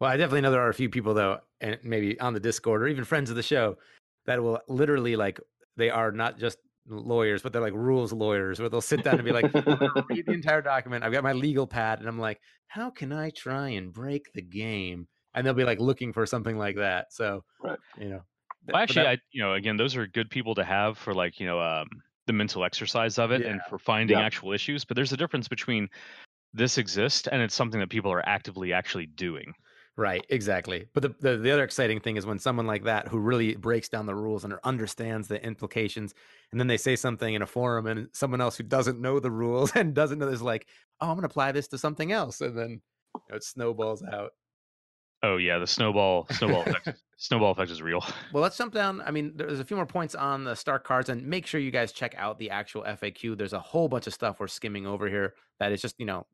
Well, 0.00 0.10
I 0.10 0.16
definitely 0.16 0.40
know 0.40 0.50
there 0.50 0.62
are 0.62 0.70
a 0.70 0.74
few 0.74 0.88
people 0.88 1.14
though, 1.14 1.40
and 1.60 1.78
maybe 1.82 2.18
on 2.20 2.34
the 2.34 2.40
Discord 2.40 2.82
or 2.82 2.88
even 2.88 3.04
friends 3.04 3.30
of 3.30 3.36
the 3.36 3.42
show, 3.42 3.76
that 4.26 4.42
will 4.42 4.60
literally 4.68 5.16
like 5.16 5.40
they 5.76 5.90
are 5.90 6.10
not 6.10 6.38
just 6.38 6.58
lawyers, 6.88 7.42
but 7.42 7.52
they're 7.52 7.62
like 7.62 7.74
rules 7.74 8.12
lawyers, 8.12 8.60
where 8.60 8.68
they'll 8.68 8.80
sit 8.80 9.04
down 9.04 9.14
and 9.14 9.24
be 9.24 9.32
like, 9.32 9.44
read 10.08 10.26
the 10.26 10.32
entire 10.32 10.62
document. 10.62 11.04
I've 11.04 11.12
got 11.12 11.22
my 11.22 11.32
legal 11.32 11.66
pad, 11.66 12.00
and 12.00 12.08
I'm 12.08 12.18
like, 12.18 12.40
how 12.68 12.90
can 12.90 13.12
I 13.12 13.30
try 13.30 13.68
and 13.70 13.92
break 13.92 14.32
the 14.34 14.42
game? 14.42 15.06
And 15.34 15.46
they'll 15.46 15.54
be 15.54 15.64
like 15.64 15.80
looking 15.80 16.12
for 16.12 16.26
something 16.26 16.58
like 16.58 16.76
that. 16.76 17.12
So, 17.12 17.44
Right. 17.62 17.78
you 17.98 18.08
know. 18.08 18.20
th- 18.66 18.72
well 18.74 18.82
actually 18.82 19.02
that- 19.04 19.18
i 19.18 19.18
you 19.32 19.42
know 19.42 19.54
again 19.54 19.76
those 19.76 19.96
are 19.96 20.06
good 20.06 20.30
people 20.30 20.54
to 20.54 20.62
have 20.62 20.96
for 20.96 21.12
like 21.14 21.40
you 21.40 21.46
know 21.46 21.60
um 21.60 21.88
the 22.28 22.32
mental 22.32 22.62
exercise 22.64 23.18
of 23.18 23.32
it 23.32 23.42
and 23.44 23.60
for 23.68 23.76
finding 23.76 24.16
Yeah. 24.18 24.24
actual 24.24 24.52
issues 24.52 24.84
but 24.84 24.94
there's 24.94 25.12
a 25.12 25.16
difference 25.16 25.48
between 25.48 25.88
this 26.54 26.78
exists 26.78 27.26
and 27.26 27.42
it's 27.42 27.56
something 27.56 27.80
that 27.80 27.90
people 27.90 28.12
are 28.12 28.24
actively 28.28 28.72
actually 28.72 29.06
doing 29.06 29.52
Right, 29.96 30.24
exactly. 30.30 30.86
But 30.94 31.02
the, 31.02 31.14
the 31.20 31.36
the 31.36 31.50
other 31.50 31.64
exciting 31.64 32.00
thing 32.00 32.16
is 32.16 32.24
when 32.24 32.38
someone 32.38 32.66
like 32.66 32.84
that 32.84 33.08
who 33.08 33.18
really 33.18 33.56
breaks 33.56 33.90
down 33.90 34.06
the 34.06 34.14
rules 34.14 34.42
and 34.44 34.54
understands 34.64 35.28
the 35.28 35.42
implications, 35.44 36.14
and 36.50 36.58
then 36.58 36.66
they 36.66 36.78
say 36.78 36.96
something 36.96 37.34
in 37.34 37.42
a 37.42 37.46
forum, 37.46 37.86
and 37.86 38.08
someone 38.12 38.40
else 38.40 38.56
who 38.56 38.64
doesn't 38.64 39.00
know 39.00 39.20
the 39.20 39.30
rules 39.30 39.70
and 39.76 39.94
doesn't 39.94 40.18
know 40.18 40.28
is 40.28 40.40
like, 40.40 40.66
"Oh, 41.00 41.08
I'm 41.08 41.14
going 41.16 41.22
to 41.22 41.26
apply 41.26 41.52
this 41.52 41.68
to 41.68 41.78
something 41.78 42.10
else," 42.10 42.40
and 42.40 42.56
then 42.56 42.70
you 42.70 43.20
know, 43.30 43.36
it 43.36 43.44
snowballs 43.44 44.02
out. 44.02 44.30
oh 45.22 45.36
yeah 45.36 45.58
the 45.58 45.66
snowball 45.66 46.26
snowball 46.30 46.62
effect 46.62 46.98
snowball 47.16 47.52
effect 47.52 47.70
is 47.70 47.80
real 47.82 48.04
Well, 48.32 48.42
let's 48.42 48.56
jump 48.56 48.72
down. 48.74 49.02
I 49.02 49.10
mean, 49.10 49.32
there's 49.36 49.60
a 49.60 49.64
few 49.64 49.76
more 49.76 49.86
points 49.86 50.14
on 50.14 50.44
the 50.44 50.54
Stark 50.56 50.84
cards, 50.84 51.08
and 51.10 51.24
make 51.26 51.46
sure 51.46 51.60
you 51.60 51.70
guys 51.70 51.92
check 51.92 52.14
out 52.16 52.38
the 52.38 52.50
actual 52.50 52.82
FAQ. 52.82 53.36
There's 53.36 53.52
a 53.52 53.60
whole 53.60 53.88
bunch 53.88 54.06
of 54.06 54.14
stuff 54.14 54.40
we're 54.40 54.48
skimming 54.48 54.86
over 54.86 55.08
here 55.08 55.34
that 55.60 55.70
is 55.70 55.80
just 55.82 55.96
you 56.00 56.06
know 56.06 56.26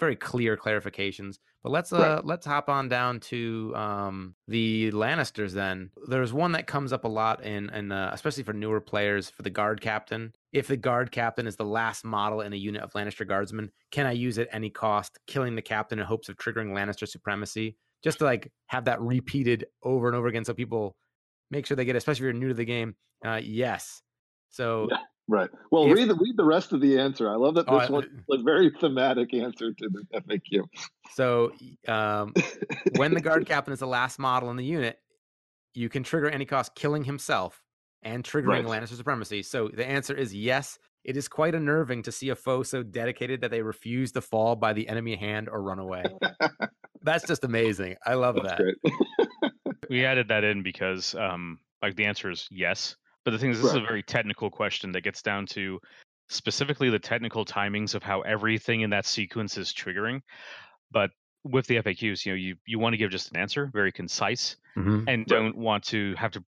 very 0.00 0.16
clear 0.16 0.56
clarifications. 0.56 1.38
But 1.62 1.70
let's 1.70 1.92
uh 1.92 1.98
Right. 2.16 2.24
let's 2.24 2.44
hop 2.46 2.68
on 2.68 2.88
down 2.88 3.20
to 3.20 3.72
um 3.74 4.34
the 4.48 4.90
Lannisters 4.92 5.52
then. 5.52 5.90
There's 6.08 6.32
one 6.32 6.52
that 6.52 6.66
comes 6.66 6.92
up 6.92 7.04
a 7.04 7.08
lot 7.08 7.42
in 7.44 7.70
and 7.70 7.92
uh, 7.92 8.10
especially 8.12 8.42
for 8.42 8.52
newer 8.52 8.80
players 8.80 9.30
for 9.30 9.42
the 9.42 9.50
guard 9.50 9.80
captain. 9.80 10.34
If 10.52 10.66
the 10.66 10.76
guard 10.76 11.10
captain 11.10 11.46
is 11.46 11.56
the 11.56 11.64
last 11.64 12.04
model 12.04 12.42
in 12.42 12.52
a 12.52 12.56
unit 12.56 12.82
of 12.82 12.92
Lannister 12.92 13.26
guardsmen, 13.26 13.70
can 13.92 14.04
I 14.06 14.12
use 14.12 14.36
it 14.38 14.48
at 14.48 14.54
any 14.54 14.68
cost, 14.70 15.18
killing 15.26 15.54
the 15.54 15.62
captain 15.62 15.98
in 15.98 16.04
hopes 16.04 16.28
of 16.28 16.36
triggering 16.36 16.72
Lannister 16.72 17.08
supremacy? 17.08 17.76
Just 18.02 18.18
to 18.18 18.24
like 18.24 18.52
have 18.66 18.84
that 18.84 19.00
repeated 19.00 19.64
over 19.82 20.06
and 20.08 20.16
over 20.16 20.26
again 20.26 20.44
so 20.44 20.52
people 20.52 20.96
make 21.50 21.64
sure 21.66 21.76
they 21.76 21.86
get 21.86 21.94
it, 21.96 21.98
especially 21.98 22.20
if 22.20 22.24
you're 22.24 22.32
new 22.34 22.48
to 22.48 22.54
the 22.54 22.64
game. 22.66 22.94
Uh 23.24 23.40
yes. 23.42 24.02
So 24.50 24.88
Yeah. 24.90 24.98
Right. 25.26 25.48
Well, 25.70 25.86
If- 25.86 25.94
read 25.94 26.08
the 26.10 26.14
read 26.16 26.36
the 26.36 26.44
rest 26.44 26.72
of 26.72 26.80
the 26.80 26.98
answer. 26.98 27.30
I 27.30 27.36
love 27.36 27.54
that 27.54 27.64
Oh, 27.68 27.78
this 27.78 27.88
I- 27.88 27.92
one 27.92 28.24
like 28.28 28.40
very 28.44 28.70
thematic 28.80 29.32
answer 29.34 29.72
to 29.72 29.88
the 29.88 30.04
FAQ. 30.20 30.64
So, 31.14 31.52
um, 31.88 32.34
when 32.96 33.14
the 33.14 33.20
guard 33.20 33.46
captain 33.46 33.72
is 33.72 33.80
the 33.80 33.86
last 33.86 34.18
model 34.18 34.50
in 34.50 34.56
the 34.56 34.64
unit, 34.64 34.98
you 35.72 35.88
can 35.88 36.02
trigger 36.02 36.28
any 36.28 36.44
cost 36.44 36.74
killing 36.74 37.04
himself 37.04 37.62
and 38.02 38.22
triggering 38.22 38.66
Right. 38.68 38.82
Lannister 38.82 38.96
supremacy. 38.96 39.42
So 39.42 39.68
the 39.68 39.86
answer 39.86 40.14
is 40.14 40.34
yes. 40.34 40.78
It 41.04 41.18
is 41.18 41.28
quite 41.28 41.54
unnerving 41.54 42.02
to 42.04 42.12
see 42.12 42.30
a 42.30 42.34
foe 42.36 42.62
so 42.62 42.82
dedicated 42.82 43.42
that 43.42 43.50
they 43.50 43.60
refuse 43.60 44.12
to 44.12 44.22
fall 44.22 44.56
by 44.56 44.72
the 44.72 44.88
enemy 44.88 45.16
hand 45.16 45.50
or 45.50 45.62
run 45.62 45.78
away. 45.78 46.02
That's 47.02 47.26
just 47.26 47.44
amazing. 47.44 47.96
I 48.06 48.14
love 48.14 48.36
That's 48.36 48.48
that. 48.48 48.58
great. 48.58 49.52
We 49.90 50.04
added 50.06 50.28
that 50.28 50.44
in 50.44 50.62
because, 50.62 51.14
um, 51.14 51.58
like, 51.82 51.94
the 51.96 52.06
answer 52.06 52.30
is 52.30 52.48
yes. 52.50 52.96
But 53.24 53.30
the 53.32 53.38
thing 53.38 53.50
is, 53.50 53.60
this 53.62 53.70
is 53.70 53.76
a 53.76 53.80
very 53.80 54.02
technical 54.02 54.50
question 54.50 54.92
that 54.92 55.00
gets 55.02 55.22
down 55.22 55.46
to 55.46 55.80
specifically 56.28 56.90
the 56.90 56.98
technical 56.98 57.44
timings 57.44 57.94
of 57.94 58.02
how 58.02 58.20
everything 58.22 58.82
in 58.82 58.90
that 58.90 59.06
sequence 59.06 59.56
is 59.56 59.72
triggering. 59.72 60.20
But 60.90 61.10
with 61.44 61.66
the 61.66 61.76
FAQs, 61.76 62.24
you 62.24 62.32
know, 62.32 62.36
you 62.36 62.56
you 62.66 62.78
want 62.78 62.92
to 62.94 62.98
give 62.98 63.10
just 63.10 63.30
an 63.30 63.36
answer, 63.38 63.70
very 63.72 63.92
concise, 63.92 64.56
Mhm. 64.76 65.04
and 65.08 65.26
don't 65.26 65.56
want 65.56 65.84
to 65.84 66.14
have 66.16 66.32
to 66.32 66.44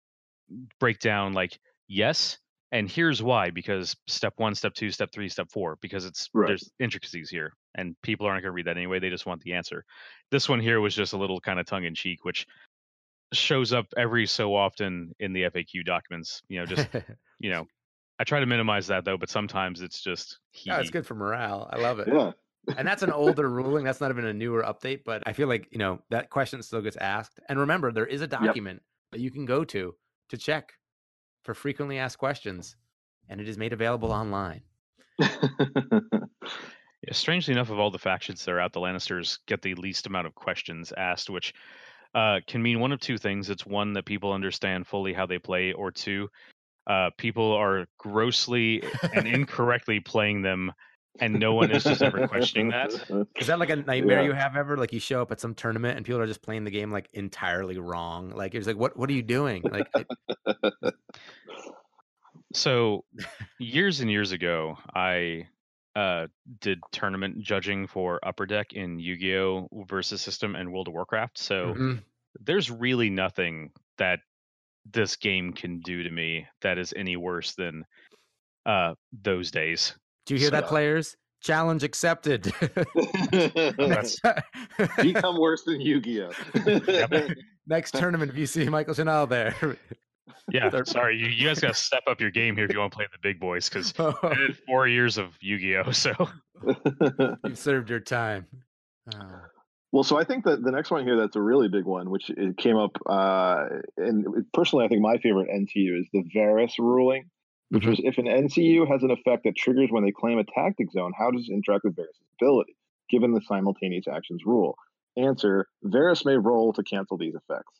break 0.80 1.00
down 1.00 1.34
like 1.34 1.58
yes 1.88 2.38
and 2.72 2.90
here's 2.90 3.22
why 3.24 3.50
because 3.50 3.96
step 4.08 4.34
one 4.38 4.54
step 4.54 4.74
two 4.76 4.92
step 4.92 5.10
three 5.12 5.28
step 5.28 5.48
four 5.52 5.78
because 5.82 6.06
it's 6.06 6.30
Right. 6.34 6.48
there's 6.50 6.72
intricacies 6.80 7.30
here 7.32 7.54
and 7.76 7.96
people 8.04 8.28
aren't 8.28 8.44
going 8.44 8.52
to 8.52 8.56
read 8.56 8.68
that 8.68 8.78
anyway 8.78 9.00
they 9.00 9.10
just 9.10 9.26
want 9.26 9.42
the 9.42 9.54
answer 9.54 9.84
this 10.30 10.48
one 10.48 10.60
here 10.60 10.82
was 10.82 10.94
just 10.96 11.14
a 11.14 11.18
little 11.18 11.40
kind 11.42 11.60
of 11.60 11.66
tongue-in-cheek 11.66 12.24
which 12.26 12.46
shows 13.34 13.74
up 13.74 13.88
every 13.98 14.26
so 14.26 14.56
often 14.56 15.14
in 15.20 15.34
the 15.34 15.42
faq 15.44 15.84
documents 15.84 16.42
you 16.48 16.60
know 16.60 16.66
just 16.76 16.88
you 17.40 17.50
know 17.50 17.66
i 18.20 18.24
try 18.24 18.40
to 18.40 18.46
minimize 18.46 18.88
that 18.88 19.04
though 19.04 19.18
but 19.18 19.30
sometimes 19.30 19.82
it's 19.82 20.02
just 20.02 20.40
No, 20.66 20.78
it's 20.78 20.90
good 20.90 21.06
for 21.06 21.16
morale. 21.16 21.70
I 21.72 21.78
love 21.78 22.00
it. 22.00 22.08
Yeah. 22.08 22.32
and 22.78 22.88
that's 22.88 23.04
an 23.04 23.12
older 23.24 23.50
ruling. 23.50 23.84
That's 23.84 24.00
not 24.02 24.10
even 24.12 24.26
a 24.26 24.34
newer 24.34 24.64
update, 24.64 25.02
but 25.06 25.22
I 25.26 25.34
feel 25.34 25.48
like 25.48 25.68
you 25.72 25.80
know 25.80 26.00
that 26.10 26.30
question 26.30 26.64
still 26.64 26.82
gets 26.82 26.98
asked. 26.98 27.40
And 27.50 27.60
remember, 27.60 27.92
there 27.92 28.06
is 28.06 28.22
a 28.22 28.28
document 28.28 28.82
that 29.12 29.20
you 29.20 29.32
can 29.32 29.46
go 29.46 29.64
to 29.66 29.96
to 30.30 30.38
check 30.38 30.74
for 31.44 31.54
frequently 31.54 32.00
asked 32.00 32.18
questions, 32.18 32.76
and 33.30 33.42
it 33.42 33.48
is 33.50 33.58
made 33.58 33.74
available 33.74 34.12
online. 34.12 34.62
Yeah, 37.06 37.14
strangely 37.14 37.54
enough, 37.54 37.70
of 37.70 37.78
all 37.78 37.92
the 37.92 38.00
factions 38.00 38.44
that 38.44 38.52
are 38.52 38.60
out, 38.60 38.74
the 38.74 38.80
Lannisters 38.80 39.38
get 39.46 39.62
the 39.62 39.76
least 39.76 40.08
amount 40.08 40.26
of 40.26 40.34
questions 40.34 40.92
asked, 40.98 41.30
which 41.30 41.54
uh, 42.16 42.40
can 42.48 42.64
mean 42.64 42.80
one 42.80 42.92
of 42.92 43.00
two 43.00 43.18
things. 43.20 43.50
It's 43.52 43.66
one 43.66 43.94
that 43.94 44.06
people 44.06 44.32
understand 44.32 44.88
fully 44.88 45.14
how 45.14 45.26
they 45.28 45.38
play, 45.38 45.74
or 45.74 45.92
two, 45.92 46.30
uh, 46.88 47.10
people 47.18 47.52
are 47.52 47.86
grossly 48.00 48.82
and 49.14 49.28
incorrectly 49.28 50.00
playing 50.00 50.42
them, 50.42 50.72
and 51.20 51.40
no 51.40 51.54
one 51.54 51.72
is 51.72 51.84
just 51.84 52.02
ever 52.02 52.28
questioning 52.28 52.70
that. 52.70 52.92
Is 53.40 53.48
that 53.48 53.60
like 53.60 53.70
a 53.70 53.76
nightmare 53.76 54.22
Yeah. 54.22 54.28
you 54.28 54.34
have 54.34 54.56
ever? 54.56 54.78
Like 54.78 54.94
you 54.94 55.00
show 55.00 55.22
up 55.22 55.32
at 55.32 55.40
some 55.40 55.54
tournament 55.54 55.98
and 55.98 56.06
people 56.06 56.22
are 56.22 56.28
just 56.28 56.42
playing 56.42 56.64
the 56.64 56.72
game 56.72 56.92
like 56.92 57.10
entirely 57.14 57.78
wrong. 57.78 58.30
Like 58.32 58.56
it's 58.56 58.66
like, 58.68 58.78
what 58.78 58.98
what 58.98 59.10
are 59.10 59.14
you 59.14 59.22
doing? 59.24 59.62
Like 59.64 59.88
it- 59.96 60.94
So, 62.54 63.04
years 63.60 64.00
and 64.00 64.10
years 64.10 64.32
ago, 64.32 64.78
I 64.94 65.48
uh, 65.96 66.28
did 66.60 66.80
tournament 66.92 67.40
judging 67.42 67.88
for 67.88 68.20
Upper 68.26 68.46
Deck 68.46 68.74
in 68.74 69.00
Yu-Gi-Oh 69.00 69.70
versus 69.88 70.22
System 70.22 70.56
and 70.56 70.72
World 70.72 70.88
of 70.88 70.94
Warcraft. 70.94 71.38
So. 71.38 71.74
Mhm. 71.74 72.04
there's 72.42 72.70
really 72.70 73.10
nothing 73.10 73.72
that 73.98 74.20
this 74.92 75.16
game 75.16 75.54
can 75.54 75.80
do 75.80 76.04
to 76.04 76.12
me 76.12 76.46
that 76.62 76.78
is 76.78 76.94
any 76.98 77.16
worse 77.16 77.56
than 77.56 77.82
uh 78.66 78.94
those 79.24 79.52
days. 79.52 79.96
do 80.26 80.34
you 80.34 80.40
hear 80.42 80.50
that, 80.50 80.66
players? 80.68 81.16
Challenge 81.42 81.82
accepted. 81.84 82.44
Become 85.02 85.40
worse 85.40 85.64
than 85.64 85.80
Yu-Gi-Oh. 85.80 86.32
Next 87.68 87.92
tournament, 87.94 88.32
if 88.32 88.38
you 88.38 88.48
see 88.48 88.68
Michael 88.68 88.96
Shinall 88.96 89.30
there, 89.30 89.78
Yeah, 90.52 90.70
They're- 90.70 90.86
sorry, 90.86 91.18
you, 91.18 91.28
you 91.28 91.48
guys 91.48 91.60
got 91.60 91.70
to 91.70 91.74
step 91.74 92.04
up 92.08 92.22
your 92.22 92.32
game 92.32 92.56
here 92.56 92.66
if 92.66 92.74
you 92.74 92.80
want 92.80 92.92
to 92.92 92.98
play 92.98 93.08
the 93.12 93.18
big 93.22 93.40
boys 93.40 93.68
because 93.68 93.94
I 94.00 94.36
did 94.36 94.58
four 94.68 94.88
years 94.88 95.18
of 95.18 95.36
Yu-Gi-Oh. 95.42 95.92
So 95.92 96.14
you've 97.44 97.58
served 97.58 97.90
your 97.90 98.00
time. 98.00 98.46
Oh. 99.14 99.42
Well, 99.92 100.04
so 100.04 100.20
I 100.20 100.26
think 100.26 100.44
that 100.44 100.62
the 100.62 100.72
next 100.72 100.92
one 100.92 101.06
here 101.06 101.16
that's 101.16 101.38
a 101.38 101.42
really 101.42 101.70
big 101.70 101.86
one, 101.86 102.10
which 102.10 102.30
it 102.30 102.58
came 102.58 102.76
up, 102.76 102.98
uh, 103.06 103.66
and 103.98 104.26
personally, 104.54 104.84
I 104.84 104.90
think 104.90 105.02
my 105.02 105.18
favorite 105.20 105.48
NCU 105.50 106.00
is 106.00 106.08
the 106.12 106.24
Varys 106.36 106.74
ruling, 106.78 107.30
which 107.70 107.86
was 107.86 108.02
if 108.04 108.18
an 108.18 108.26
NCU 108.26 108.92
has 108.92 109.04
an 109.04 109.12
effect 109.12 109.46
that 109.46 109.56
triggers 109.56 109.90
when 109.92 110.04
they 110.04 110.12
claim 110.12 110.38
a 110.38 110.44
tactic 110.44 110.92
zone, 110.92 111.14
how 111.18 111.32
does 111.32 111.48
it 111.48 111.54
interact 111.54 111.86
with 111.86 111.96
Varys' 111.96 112.20
ability, 112.42 112.76
given 113.10 113.32
the 113.34 113.42
simultaneous 113.48 114.06
actions 114.12 114.42
rule? 114.46 114.76
Answer: 115.16 115.68
Varys 115.86 116.26
may 116.26 116.36
roll 116.36 116.74
to 116.74 116.84
cancel 116.84 117.18
these 117.18 117.36
effects. 117.36 117.80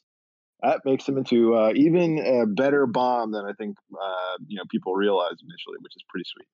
That 0.62 0.82
makes 0.86 1.08
him 1.08 1.18
into 1.18 1.56
uh, 1.56 1.74
even 1.76 2.20
a 2.20 2.46
better 2.46 2.86
bomb 2.86 3.32
than 3.32 3.46
I 3.46 3.54
think 3.54 3.78
uh, 3.94 4.38
you 4.48 4.58
know 4.58 4.64
people 4.72 4.94
realized 4.96 5.42
initially, 5.42 5.78
which 5.82 5.94
is 5.96 6.04
pretty 6.10 6.26
sweet. 6.34 6.48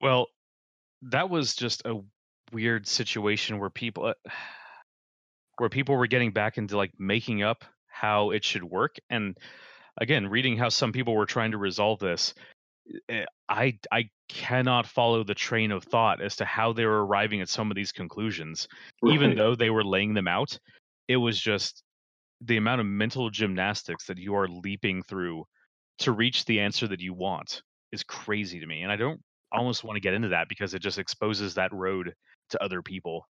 Well, 0.00 0.28
that 1.02 1.30
was 1.30 1.54
just 1.54 1.82
a 1.84 2.00
weird 2.52 2.86
situation 2.86 3.58
where 3.58 3.70
people 3.70 4.06
uh, 4.06 4.14
where 5.58 5.70
people 5.70 5.96
were 5.96 6.06
getting 6.06 6.32
back 6.32 6.58
into 6.58 6.76
like 6.76 6.92
making 6.98 7.42
up 7.42 7.64
how 7.86 8.30
it 8.30 8.44
should 8.44 8.64
work. 8.64 8.96
And 9.10 9.36
again 9.98 10.26
reading 10.26 10.56
how 10.56 10.68
some 10.68 10.92
people 10.92 11.14
were 11.14 11.26
trying 11.26 11.52
to 11.52 11.58
resolve 11.58 12.00
this 12.00 12.34
eh, 13.08 13.24
I 13.48 13.78
I 13.92 14.10
cannot 14.28 14.86
follow 14.86 15.22
the 15.22 15.34
train 15.34 15.70
of 15.70 15.84
thought 15.84 16.20
as 16.20 16.36
to 16.36 16.44
how 16.44 16.72
they 16.72 16.84
were 16.84 17.06
arriving 17.06 17.40
at 17.40 17.48
some 17.48 17.70
of 17.70 17.76
these 17.76 17.92
conclusions. 17.92 18.66
Even 19.06 19.36
though 19.36 19.54
they 19.54 19.70
were 19.70 19.84
laying 19.84 20.14
them 20.14 20.26
out 20.28 20.58
it 21.08 21.16
was 21.16 21.38
just 21.38 21.82
the 22.44 22.56
amount 22.56 22.80
of 22.80 22.86
mental 22.86 23.30
gymnastics 23.30 24.06
that 24.06 24.18
you 24.18 24.34
are 24.34 24.48
leaping 24.48 25.02
through 25.02 25.44
to 25.98 26.12
reach 26.12 26.44
the 26.44 26.60
answer 26.60 26.86
that 26.88 27.00
you 27.00 27.14
want 27.14 27.62
is 27.92 28.02
crazy 28.02 28.58
to 28.60 28.66
me 28.66 28.82
and 28.82 28.90
i 28.92 28.96
don't 28.96 29.20
almost 29.52 29.84
want 29.84 29.96
to 29.96 30.00
get 30.00 30.14
into 30.14 30.28
that 30.28 30.48
because 30.48 30.74
it 30.74 30.80
just 30.82 30.98
exposes 30.98 31.54
that 31.54 31.72
road 31.72 32.12
to 32.50 32.62
other 32.62 32.82
people 32.82 33.26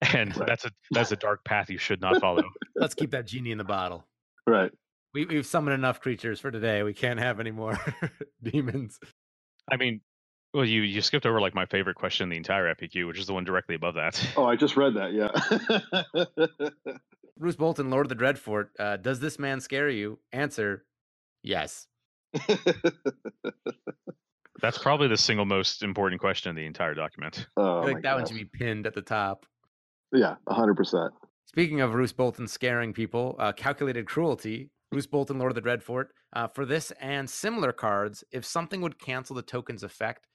and 0.14 0.36
Right. 0.36 0.46
that's 0.46 0.64
a 0.64 0.70
that's 0.92 1.10
a 1.12 1.16
dark 1.26 1.44
path 1.44 1.68
you 1.68 1.78
should 1.78 2.00
not 2.00 2.20
follow 2.20 2.42
Let's 2.76 2.94
keep 2.94 3.10
that 3.10 3.26
genie 3.26 3.50
in 3.50 3.58
the 3.58 3.64
bottle. 3.64 4.06
right. 4.46 4.70
We, 5.14 5.24
we've 5.26 5.46
summoned 5.46 5.74
enough 5.74 6.00
creatures 6.00 6.38
for 6.38 6.50
today. 6.50 6.82
We 6.84 6.92
can't 6.94 7.18
have 7.18 7.40
any 7.40 7.50
more 7.50 7.76
demons. 8.42 9.00
i 9.70 9.76
mean 9.76 10.00
well 10.54 10.64
you 10.64 10.82
you 10.82 11.00
skipped 11.00 11.26
over 11.26 11.40
like 11.40 11.54
my 11.54 11.66
favorite 11.66 11.96
question 11.96 12.24
in 12.24 12.30
the 12.30 12.36
entire 12.36 12.72
faq 12.74 13.06
which 13.06 13.18
is 13.18 13.26
the 13.26 13.32
one 13.32 13.44
directly 13.44 13.74
above 13.74 13.94
that 13.94 14.22
Oh, 14.36 14.44
I 14.44 14.56
just 14.56 14.76
read 14.76 14.94
that. 14.94 15.12
Yeah. 15.12 15.30
Roose 17.38 17.56
Bolton, 17.56 17.90
Lord 17.90 18.06
of 18.06 18.08
the 18.10 18.16
Dreadfort. 18.16 18.68
Uh, 18.78 18.96
does 18.96 19.20
this 19.20 19.38
man 19.38 19.60
scare 19.60 19.88
you? 19.88 20.18
Answer: 20.32 20.84
Yes. 21.42 21.86
that's 24.60 24.78
probably 24.78 25.08
the 25.08 25.16
single 25.16 25.44
most 25.44 25.82
important 25.82 26.20
question 26.20 26.50
in 26.50 26.56
the 26.56 26.66
entire 26.66 26.92
document 26.92 27.46
oh, 27.56 27.78
I 27.78 27.80
my 27.80 27.86
think 27.86 28.02
that 28.02 28.14
one 28.14 28.22
gosh. 28.22 28.28
should 28.28 28.38
be 28.38 28.44
pinned 28.44 28.86
at 28.86 28.94
the 28.94 29.02
top. 29.02 29.46
Yeah, 30.12 30.34
hundred 30.48 30.74
percent. 30.74 31.12
Speaking 31.46 31.80
of 31.80 31.94
Roose 31.94 32.12
Bolton 32.12 32.46
scaring 32.46 32.92
people, 32.92 33.36
uh, 33.38 33.52
calculated 33.52 34.06
cruelty. 34.06 34.70
Roose 34.92 35.06
Bolton, 35.06 35.38
Lord 35.38 35.50
of 35.50 35.54
the 35.54 35.62
Dreadfort. 35.62 36.06
Uh, 36.32 36.46
for 36.46 36.64
this 36.64 36.90
and 37.00 37.28
similar 37.28 37.72
cards, 37.72 38.24
if 38.32 38.44
something 38.44 38.80
would 38.80 38.98
cancel 38.98 39.36
the 39.36 39.42
token's 39.42 39.82
effect, 39.82 40.26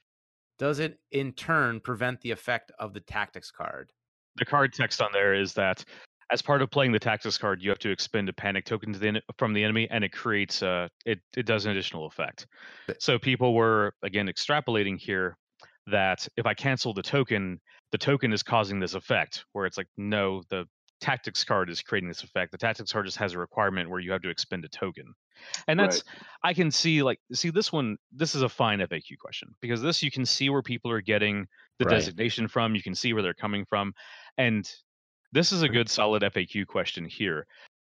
does 0.59 0.79
it 0.79 0.99
in 1.11 1.33
turn 1.33 1.79
prevent 1.79 2.21
the 2.21 2.31
effect 2.31 2.71
of 2.79 2.93
the 2.93 2.99
tactics 3.01 3.51
card? 3.51 3.91
the 4.35 4.45
card 4.45 4.73
text 4.73 5.01
on 5.01 5.09
there 5.13 5.33
is 5.33 5.53
that 5.53 5.83
as 6.31 6.41
part 6.41 6.61
of 6.61 6.71
playing 6.71 6.91
the 6.91 6.99
tactics 6.99 7.37
card, 7.37 7.61
you 7.61 7.69
have 7.69 7.79
to 7.79 7.91
expend 7.91 8.29
a 8.29 8.33
panic 8.33 8.65
token 8.65 8.93
to 8.93 8.99
the, 8.99 9.21
from 9.37 9.53
the 9.53 9.63
enemy, 9.63 9.87
and 9.91 10.03
it 10.03 10.11
creates 10.11 10.63
uh 10.63 10.87
it 11.05 11.19
it 11.35 11.45
does 11.45 11.65
an 11.65 11.71
additional 11.71 12.07
effect. 12.07 12.47
So 12.99 13.19
people 13.19 13.53
were 13.53 13.93
again 14.01 14.27
extrapolating 14.27 14.97
here 14.97 15.37
that 15.87 16.27
if 16.37 16.45
I 16.45 16.53
cancel 16.53 16.93
the 16.93 17.03
token, 17.03 17.59
the 17.91 17.97
token 17.97 18.33
is 18.33 18.41
causing 18.41 18.79
this 18.79 18.93
effect, 18.93 19.45
where 19.51 19.65
it's 19.65 19.77
like 19.77 19.89
no, 19.97 20.43
the 20.49 20.65
tactics 21.03 21.43
card 21.43 21.69
is 21.69 21.81
creating 21.81 22.07
this 22.07 22.23
effect. 22.23 22.51
The 22.51 22.57
tactics 22.57 22.93
card 22.93 23.05
just 23.05 23.17
has 23.17 23.33
a 23.33 23.37
requirement 23.39 23.89
where 23.89 23.99
you 23.99 24.11
have 24.13 24.21
to 24.21 24.29
expend 24.29 24.63
a 24.63 24.69
token. 24.69 25.13
And 25.67 25.77
that's 25.79 26.03
I 26.43 26.53
can 26.53 26.71
see 26.71 27.03
like 27.03 27.19
see 27.33 27.49
this 27.49 27.73
one 27.73 27.97
this 28.11 28.35
is 28.35 28.41
a 28.41 28.49
fine 28.49 28.79
FAQ 28.79 29.17
question 29.19 29.53
because 29.61 29.81
this 29.81 30.01
you 30.01 30.11
can 30.11 30.25
see 30.25 30.49
where 30.49 30.61
people 30.61 30.89
are 30.91 31.01
getting 31.01 31.47
the 31.79 31.85
Right. 31.85 31.95
designation 31.95 32.47
from, 32.47 32.75
you 32.75 32.81
can 32.83 32.95
see 32.95 33.13
where 33.13 33.21
they're 33.21 33.33
coming 33.33 33.65
from. 33.65 33.93
And 34.37 34.69
this 35.33 35.51
is 35.51 35.61
a 35.63 35.69
good 35.69 35.89
solid 35.89 36.23
FAQ 36.23 36.65
question 36.67 37.05
here 37.05 37.45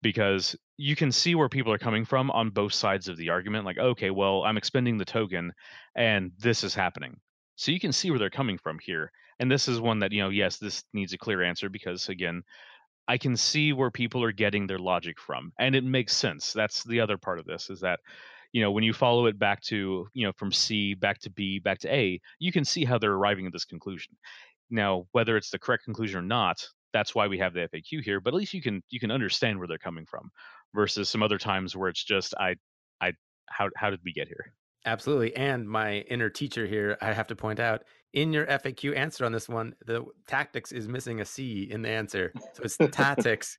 because 0.01 0.55
you 0.77 0.95
can 0.95 1.11
see 1.11 1.35
where 1.35 1.49
people 1.49 1.71
are 1.73 1.77
coming 1.77 2.05
from 2.05 2.31
on 2.31 2.49
both 2.49 2.73
sides 2.73 3.07
of 3.07 3.17
the 3.17 3.29
argument 3.29 3.65
like 3.65 3.77
okay, 3.77 4.09
well, 4.11 4.43
I'm 4.43 4.57
expending 4.57 4.97
the 4.97 5.05
token 5.05 5.51
and 5.95 6.31
this 6.39 6.63
is 6.63 6.73
happening. 6.75 7.19
So 7.55 7.71
you 7.71 7.79
can 7.79 7.93
see 7.93 8.09
where 8.09 8.19
they're 8.19 8.29
coming 8.29 8.57
from 8.57 8.79
here. 8.81 9.11
And 9.39 9.51
this 9.51 9.67
is 9.67 9.79
one 9.79 9.99
that, 9.99 10.11
you 10.11 10.21
know, 10.21 10.29
yes, 10.29 10.57
this 10.57 10.83
needs 10.93 11.13
a 11.13 11.17
clear 11.17 11.43
answer 11.43 11.69
because 11.69 12.09
again, 12.09 12.43
I 13.07 13.17
can 13.17 13.37
see 13.37 13.73
where 13.73 13.91
people 13.91 14.23
are 14.23 14.31
getting 14.31 14.67
their 14.67 14.79
logic 14.79 15.19
from, 15.19 15.51
and 15.59 15.75
it 15.75 15.83
makes 15.83 16.15
sense. 16.15 16.53
That's 16.53 16.83
the 16.83 16.99
other 16.99 17.17
part 17.17 17.39
of 17.39 17.45
this 17.45 17.69
is 17.69 17.79
that, 17.81 17.99
you 18.51 18.61
know, 18.61 18.71
when 18.71 18.83
you 18.83 18.93
follow 18.93 19.27
it 19.27 19.37
back 19.37 19.61
to, 19.63 20.07
you 20.13 20.25
know, 20.25 20.33
from 20.37 20.51
C 20.51 20.93
back 20.93 21.19
to 21.19 21.29
B 21.29 21.59
back 21.59 21.79
to 21.79 21.93
A, 21.93 22.19
you 22.39 22.51
can 22.51 22.65
see 22.65 22.85
how 22.85 22.97
they're 22.97 23.13
arriving 23.13 23.45
at 23.45 23.53
this 23.53 23.65
conclusion. 23.65 24.13
Now, 24.69 25.05
whether 25.11 25.37
it's 25.37 25.51
the 25.51 25.59
correct 25.59 25.83
conclusion 25.83 26.19
or 26.19 26.23
not, 26.23 26.57
that's 26.93 27.13
why 27.13 27.27
we 27.27 27.37
have 27.37 27.53
the 27.53 27.67
FAQ 27.71 28.01
here. 28.03 28.19
But 28.19 28.33
at 28.33 28.37
least 28.37 28.53
you 28.53 28.61
can 28.61 28.81
you 28.89 28.99
can 28.99 29.11
understand 29.11 29.59
where 29.59 29.67
they're 29.67 29.77
coming 29.77 30.05
from, 30.05 30.31
versus 30.73 31.09
some 31.09 31.21
other 31.21 31.37
times 31.37 31.75
where 31.75 31.89
it's 31.89 32.03
just 32.03 32.33
I, 32.39 32.55
I, 33.01 33.13
how 33.47 33.69
how 33.75 33.89
did 33.89 33.99
we 34.03 34.13
get 34.13 34.27
here? 34.27 34.53
Absolutely. 34.85 35.35
And 35.35 35.67
my 35.67 36.01
inner 36.01 36.29
teacher 36.29 36.67
here, 36.67 36.97
I 37.01 37.11
have 37.11 37.27
to 37.27 37.35
point 37.35 37.59
out, 37.59 37.83
in 38.15 38.33
your 38.33 38.45
FAQ 38.47 38.95
answer 38.97 39.25
on 39.25 39.31
this 39.31 39.47
one, 39.47 39.75
the 39.85 40.03
tactics 40.27 40.71
is 40.71 40.87
missing 40.87 41.21
a 41.21 41.25
C 41.25 41.67
in 41.69 41.81
the 41.83 41.89
answer. 41.89 42.33
So 42.53 42.63
it's 42.63 42.77
tactics. 42.91 43.57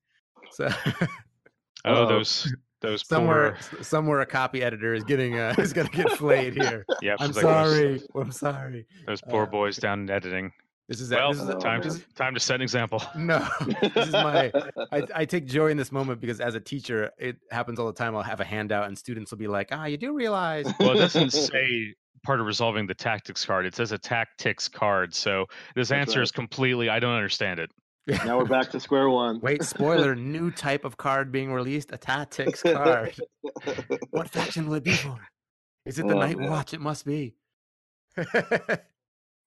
So 0.50 0.68
Oh, 1.84 2.02
Uh-oh. 2.02 2.08
those 2.08 2.52
those 2.80 3.06
somewhere 3.06 3.56
poor. 3.70 3.82
somewhere 3.82 4.20
a 4.20 4.26
copy 4.26 4.62
editor 4.62 4.92
is 4.92 5.04
getting 5.04 5.38
uh, 5.38 5.54
is 5.58 5.72
gonna 5.72 5.88
get 5.90 6.10
flayed 6.12 6.54
here. 6.54 6.84
Yeah, 7.00 7.14
I'm 7.20 7.28
she's 7.28 7.36
like, 7.36 7.42
sorry. 7.44 8.02
I'm 8.16 8.32
sorry. 8.32 8.86
Those 9.06 9.20
poor 9.20 9.44
Uh, 9.44 9.46
boys 9.46 9.76
down 9.76 10.00
in 10.00 10.10
editing. 10.10 10.52
This 10.88 11.00
is 11.00 11.10
Well, 11.10 11.32
this 11.32 11.42
is 11.42 11.48
Oh, 11.50 11.58
time 11.58 11.80
man. 11.80 11.90
to 11.90 12.14
time 12.14 12.34
to 12.34 12.40
set 12.40 12.56
an 12.56 12.62
example. 12.62 13.02
no. 13.16 13.46
This 13.82 14.06
is 14.08 14.12
my 14.12 14.52
I, 14.92 15.02
I 15.14 15.24
take 15.24 15.46
joy 15.46 15.68
in 15.68 15.76
this 15.76 15.90
moment 15.90 16.20
because 16.20 16.40
as 16.40 16.54
a 16.54 16.60
teacher, 16.60 17.10
it 17.18 17.36
happens 17.50 17.78
all 17.80 17.86
the 17.86 17.92
time. 17.92 18.14
I'll 18.14 18.22
have 18.22 18.40
a 18.40 18.44
handout 18.44 18.86
and 18.86 18.96
students 18.96 19.30
will 19.32 19.38
be 19.38 19.48
like, 19.48 19.68
"Ah, 19.72 19.86
you 19.86 19.96
do 19.96 20.12
realize." 20.14 20.66
Well, 20.78 20.92
it 20.92 20.98
doesn't 20.98 21.30
say 21.32 21.94
part 22.24 22.40
of 22.40 22.46
resolving 22.46 22.86
the 22.86 22.94
tactics 22.94 23.44
card. 23.44 23.66
It 23.66 23.74
says 23.74 23.90
a 23.92 23.98
tactics 23.98 24.68
card. 24.68 25.12
So 25.14 25.46
this 25.74 25.88
That's 25.88 26.08
answer 26.08 26.20
right. 26.20 26.24
is 26.24 26.30
completely. 26.32 26.88
I 26.88 27.00
don't 27.00 27.14
understand 27.14 27.58
it. 27.58 27.70
now 28.24 28.38
we're 28.38 28.44
back 28.44 28.70
to 28.70 28.78
square 28.78 29.10
one. 29.10 29.40
Wait, 29.40 29.64
spoiler! 29.64 30.14
new 30.14 30.52
type 30.52 30.84
of 30.84 30.96
card 30.96 31.32
being 31.32 31.52
released, 31.52 31.90
a 31.92 31.98
tactics 31.98 32.62
card. 32.62 33.12
What 34.10 34.28
faction 34.30 34.68
will 34.68 34.74
it 34.74 34.84
be 34.84 34.92
for? 34.92 35.18
Is 35.84 35.98
it 35.98 36.06
the 36.06 36.14
Oh, 36.14 36.20
Night 36.20 36.38
man. 36.38 36.48
Watch? 36.48 36.72
It 36.72 36.80
must 36.80 37.04
be. 37.04 37.34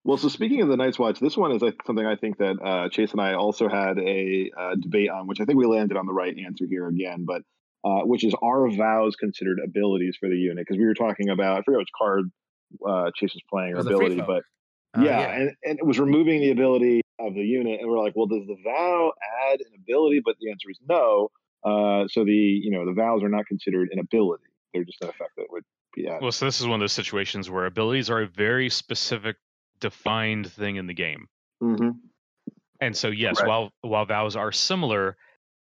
Well, 0.09 0.17
so 0.17 0.27
speaking 0.27 0.63
of 0.63 0.69
the 0.69 0.75
Night's 0.75 0.97
Watch, 0.97 1.19
this 1.19 1.37
one 1.37 1.51
is 1.51 1.61
like, 1.61 1.75
something 1.85 2.03
I 2.03 2.15
think 2.15 2.39
that 2.39 2.57
uh, 2.59 2.89
Chase 2.89 3.11
and 3.11 3.21
I 3.21 3.35
also 3.35 3.69
had 3.69 3.99
a 3.99 4.49
uh, 4.59 4.73
debate 4.73 5.11
on, 5.11 5.27
which 5.27 5.39
I 5.39 5.45
think 5.45 5.59
we 5.59 5.67
landed 5.67 5.97
on 5.97 6.07
the 6.07 6.13
right 6.13 6.35
answer 6.35 6.65
here 6.67 6.87
again, 6.87 7.25
but 7.27 7.43
uh, 7.83 8.01
which 8.05 8.23
is 8.23 8.33
are 8.41 8.67
vows 8.71 9.15
considered 9.15 9.59
abilities 9.63 10.17
for 10.19 10.27
the 10.27 10.35
unit? 10.35 10.65
Because 10.65 10.79
we 10.79 10.85
were 10.87 10.95
talking 10.95 11.29
about, 11.29 11.59
I 11.59 11.61
forget 11.61 11.77
which 11.77 11.91
card 11.95 12.31
uh, 12.83 13.11
Chase 13.15 13.35
was 13.35 13.43
playing 13.47 13.73
or 13.73 13.77
was 13.77 13.85
ability, 13.85 14.19
but 14.25 14.41
Uh, 14.97 15.03
yeah, 15.03 15.31
And, 15.31 15.51
and 15.63 15.77
it 15.77 15.85
was 15.85 15.99
removing 15.99 16.41
the 16.41 16.49
ability 16.49 17.01
of 17.19 17.35
the 17.35 17.41
unit, 17.41 17.79
and 17.79 17.87
we're 17.87 17.99
like, 17.99 18.15
well, 18.15 18.25
does 18.25 18.47
the 18.47 18.57
vow 18.63 19.11
add 19.51 19.59
an 19.59 19.79
ability? 19.79 20.21
But 20.25 20.37
the 20.41 20.49
answer 20.49 20.71
is 20.71 20.79
no. 20.89 21.29
Uh, 21.63 22.07
so 22.07 22.25
the 22.25 22.31
you 22.31 22.71
know 22.71 22.83
the 22.83 22.93
vows 22.93 23.21
are 23.21 23.29
not 23.29 23.45
considered 23.45 23.89
an 23.91 23.99
ability; 23.99 24.45
they're 24.73 24.85
just 24.85 25.03
an 25.03 25.09
effect 25.09 25.33
that 25.37 25.45
would 25.51 25.63
be 25.93 26.07
added. 26.07 26.23
Well, 26.23 26.31
so 26.31 26.45
this 26.45 26.59
is 26.59 26.65
one 26.65 26.75
of 26.75 26.79
those 26.79 26.93
situations 26.93 27.47
where 27.47 27.67
abilities 27.67 28.09
are 28.09 28.23
a 28.23 28.27
very 28.27 28.69
specific, 28.69 29.35
defined 29.79 30.51
thing 30.51 30.75
in 30.77 30.87
the 30.87 30.93
game. 30.93 31.27
hmm 31.61 31.89
And 32.81 32.95
so, 32.95 33.09
yes, 33.09 33.37
Correct. 33.37 33.47
while 33.47 33.71
while 33.81 34.05
vows 34.05 34.35
are 34.35 34.51
similar, 34.51 35.17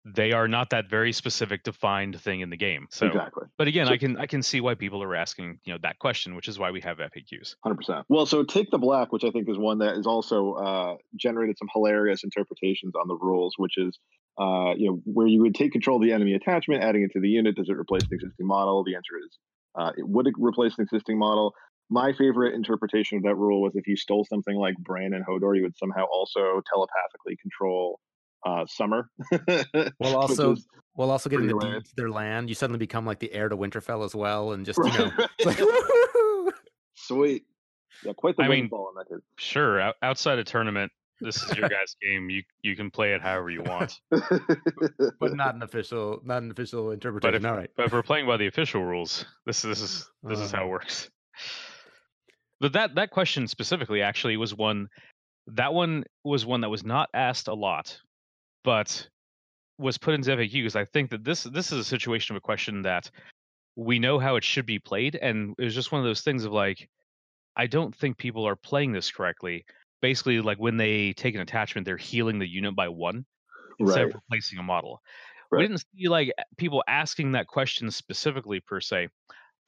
they 0.05 0.33
are 0.33 0.49
not 0.49 0.70
that 0.70 0.88
very 0.88 1.12
specific, 1.12 1.62
defined 1.62 2.18
thing 2.20 2.40
in 2.40 2.49
the 2.51 2.57
game. 2.57 2.87
So, 2.90 3.07
exactly. 3.07 3.44
but 3.59 3.68
again, 3.68 3.87
So- 3.87 3.92
I 3.92 3.96
can 3.99 4.16
I 4.16 4.27
can 4.27 4.42
see 4.42 4.61
why 4.61 4.75
people 4.75 5.03
are 5.03 5.14
asking 5.14 5.59
you 5.64 5.73
know 5.73 5.79
that 5.83 5.99
question, 5.99 6.35
which 6.37 6.49
is 6.49 6.59
why 6.59 6.70
we 6.70 6.81
have 6.81 6.99
FAQs. 6.99 7.57
Hundred 7.62 7.77
percent. 7.77 8.07
Well, 8.09 8.27
so 8.27 8.44
take 8.44 8.70
the 8.70 8.79
black, 8.79 9.12
which 9.12 9.25
I 9.25 9.31
think 9.31 9.49
is 9.49 9.59
one 9.59 9.79
that 9.79 9.96
is 9.96 10.07
also 10.07 10.53
uh, 10.55 10.94
generated 11.16 11.57
some 11.59 11.68
hilarious 11.73 12.25
interpretations 12.25 12.94
on 12.94 13.09
the 13.09 13.16
rules, 13.16 13.55
which 13.59 13.77
is 13.77 13.99
uh, 14.38 14.73
you 14.77 14.90
know 14.90 15.01
where 15.05 15.27
you 15.27 15.40
would 15.42 15.55
take 15.55 15.73
control 15.73 15.96
of 15.96 16.03
the 16.03 16.12
enemy 16.12 16.35
attachment, 16.35 16.83
adding 16.83 17.03
it 17.03 17.11
to 17.12 17.20
the 17.20 17.29
unit. 17.29 17.57
Does 17.57 17.68
it 17.68 17.77
replace 17.77 18.03
an 18.05 18.14
existing 18.14 18.46
model? 18.46 18.85
The 18.85 18.94
answer 18.94 19.18
is 19.18 19.38
uh, 19.79 19.92
it 19.99 20.09
would 20.09 20.29
replace 20.38 20.79
an 20.79 20.85
existing 20.85 21.18
model. 21.18 21.53
My 21.90 22.12
favorite 22.12 22.55
interpretation 22.55 23.18
of 23.18 23.24
that 23.24 23.35
rule 23.35 23.61
was 23.62 23.74
if 23.74 23.87
you 23.88 23.96
stole 23.96 24.24
something 24.24 24.55
like 24.57 24.76
Bran 24.79 25.12
and 25.12 25.24
Hodor, 25.26 25.57
you 25.57 25.62
would 25.62 25.76
somehow 25.76 26.05
also 26.05 26.62
telepathically 26.72 27.37
control 27.42 27.98
uh, 28.46 28.64
Summer. 28.66 29.11
Well, 29.98 30.16
also, 30.16 30.53
is- 30.53 30.66
well, 30.96 31.11
also 31.11 31.29
getting 31.31 31.46
the 31.48 31.59
deed 31.59 31.85
to 31.85 31.90
their 31.96 32.11
land, 32.11 32.48
you 32.48 32.55
suddenly 32.55 32.79
become 32.79 33.05
like 33.07 33.18
the 33.18 33.33
heir 33.33 33.48
to 33.48 33.57
Winterfell 33.57 34.05
as 34.05 34.14
well, 34.14 34.53
and 34.53 34.64
just 34.64 34.79
you 34.79 34.85
know, 34.85 35.11
it's 35.38 35.46
like, 35.46 35.59
sweet. 36.94 37.44
Yeah, 38.05 38.12
quite 38.16 38.37
the 38.37 38.44
I 38.44 38.48
mean- 38.48 38.61
windfall 38.61 38.90
in 38.90 38.98
that 38.98 39.09
case. 39.09 39.24
Sure, 39.38 39.81
out, 39.81 39.96
outside 40.03 40.38
a 40.38 40.44
tournament, 40.44 40.90
this 41.20 41.42
is 41.42 41.57
your 41.57 41.68
guys' 41.68 41.96
game. 42.00 42.31
You 42.31 42.42
you 42.62 42.76
can 42.76 42.90
play 42.90 43.12
it 43.14 43.20
however 43.20 43.50
you 43.50 43.62
want. 43.62 44.00
but 44.11 45.35
not 45.35 45.55
an 45.55 45.62
official, 45.62 46.20
not 46.24 46.42
an 46.42 46.50
official 46.50 46.92
interpretation. 46.92 47.44
All 47.44 47.57
right. 47.57 47.70
But 47.76 47.87
if 47.87 47.92
we're 47.92 48.03
playing 48.03 48.26
by 48.26 48.37
the 48.38 48.46
official 48.46 48.85
rules, 48.85 49.26
this 49.44 49.62
this 49.62 49.81
is 49.83 50.09
this 50.22 50.38
is 50.38 50.50
how 50.53 50.62
Uh. 50.62 50.66
it 50.66 50.70
works. 50.70 51.11
But 52.61 52.75
that 52.75 52.94
that 52.94 53.11
question 53.11 53.49
specifically 53.49 54.03
actually 54.03 54.37
was 54.37 54.55
one 54.55 54.88
that 55.46 55.73
one 55.73 56.05
was 56.25 56.44
one 56.44 56.61
that 56.61 56.68
was 56.68 56.85
not 56.85 57.09
asked 57.14 57.49
a 57.49 57.55
lot, 57.55 57.99
but 58.64 59.09
was 59.79 59.96
put 59.96 60.14
into 60.14 60.31
FAQ 60.31 60.53
because 60.53 60.77
I 60.77 60.85
think 60.85 61.11
that 61.11 61.25
this 61.25 61.44
this 61.44 61.73
is 61.73 61.79
a 61.79 61.85
situation 61.85 62.35
of 62.35 62.38
a 62.38 62.42
question 62.42 62.83
that 62.83 63.11
we 63.77 63.99
know 63.99 64.18
how 64.18 64.37
it 64.37 64.44
should 64.44 64.66
be 64.66 64.79
played, 64.79 65.16
and 65.16 65.55
it 65.59 65.64
was 65.64 65.75
just 65.75 65.90
one 65.90 66.01
of 66.01 66.05
those 66.05 66.20
things 66.20 66.44
of 66.44 66.53
like, 66.53 66.88
I 67.57 67.66
don't 67.66 67.94
think 67.94 68.18
people 68.18 68.46
are 68.46 68.57
playing 68.57 68.92
this 68.92 69.11
correctly. 69.11 69.64
Basically, 70.03 70.40
like 70.40 70.59
when 70.59 70.77
they 70.77 71.12
take 71.14 71.35
an 71.35 71.40
attachment, 71.40 71.85
they're 71.85 71.96
healing 71.96 72.38
the 72.38 72.49
unit 72.49 72.75
by 72.75 72.88
one 72.88 73.25
instead 73.79 74.01
right. 74.01 74.09
of 74.09 74.14
replacing 74.14 74.59
a 74.59 74.62
model. 74.62 75.01
Right. 75.51 75.61
We 75.61 75.66
didn't 75.66 75.85
see 75.96 76.09
like 76.09 76.33
people 76.59 76.85
asking 76.87 77.33
that 77.33 77.46
question 77.46 77.90
specifically 77.90 78.61
per 78.61 78.81
se, 78.81 79.09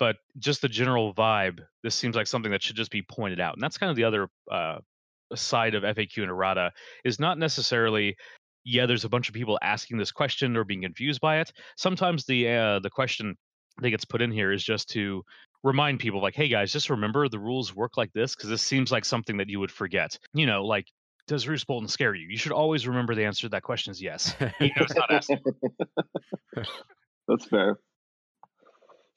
but 0.02 0.16
just 0.36 0.62
the 0.62 0.68
general 0.68 1.14
vibe. 1.14 1.60
This 1.84 1.94
seems 1.94 2.16
like 2.16 2.26
something 2.26 2.50
that 2.50 2.60
should 2.60 2.74
just 2.74 2.90
be 2.90 3.02
pointed 3.02 3.38
out, 3.38 3.54
and 3.54 3.62
that's 3.62 3.78
kind 3.78 3.88
of 3.88 3.94
the 3.94 4.02
other 4.02 4.28
uh, 4.50 4.78
side 5.32 5.76
of 5.76 5.84
FAQ 5.84 6.22
and 6.22 6.28
errata 6.28 6.72
is 7.04 7.20
not 7.20 7.38
necessarily. 7.38 8.16
Yeah, 8.64 8.86
there's 8.86 9.04
a 9.04 9.08
bunch 9.08 9.28
of 9.28 9.34
people 9.36 9.60
asking 9.62 9.98
this 9.98 10.10
question 10.10 10.56
or 10.56 10.64
being 10.64 10.82
confused 10.82 11.20
by 11.20 11.38
it. 11.38 11.52
Sometimes 11.76 12.26
the 12.26 12.48
uh, 12.48 12.78
the 12.80 12.90
question 12.90 13.36
that 13.80 13.90
gets 13.90 14.04
put 14.04 14.22
in 14.22 14.32
here 14.32 14.50
is 14.50 14.64
just 14.64 14.90
to 14.90 15.22
remind 15.62 16.00
people, 16.00 16.20
like, 16.20 16.34
"Hey 16.34 16.48
guys, 16.48 16.72
just 16.72 16.90
remember 16.90 17.28
the 17.28 17.38
rules 17.38 17.72
work 17.72 17.96
like 17.96 18.12
this," 18.12 18.34
because 18.34 18.50
this 18.50 18.62
seems 18.62 18.90
like 18.90 19.04
something 19.04 19.36
that 19.36 19.48
you 19.48 19.60
would 19.60 19.70
forget. 19.70 20.18
You 20.34 20.46
know, 20.46 20.64
like 20.64 20.88
does 21.28 21.46
Roose 21.46 21.62
Bolton 21.62 21.86
scare 21.86 22.16
you? 22.16 22.26
You 22.28 22.38
should 22.38 22.50
always 22.50 22.88
remember 22.88 23.14
the 23.14 23.24
answer 23.24 23.42
to 23.42 23.50
that 23.50 23.62
question 23.62 23.92
is 23.92 24.02
yes. 24.02 24.34
That's 27.28 27.44
fair. 27.44 27.78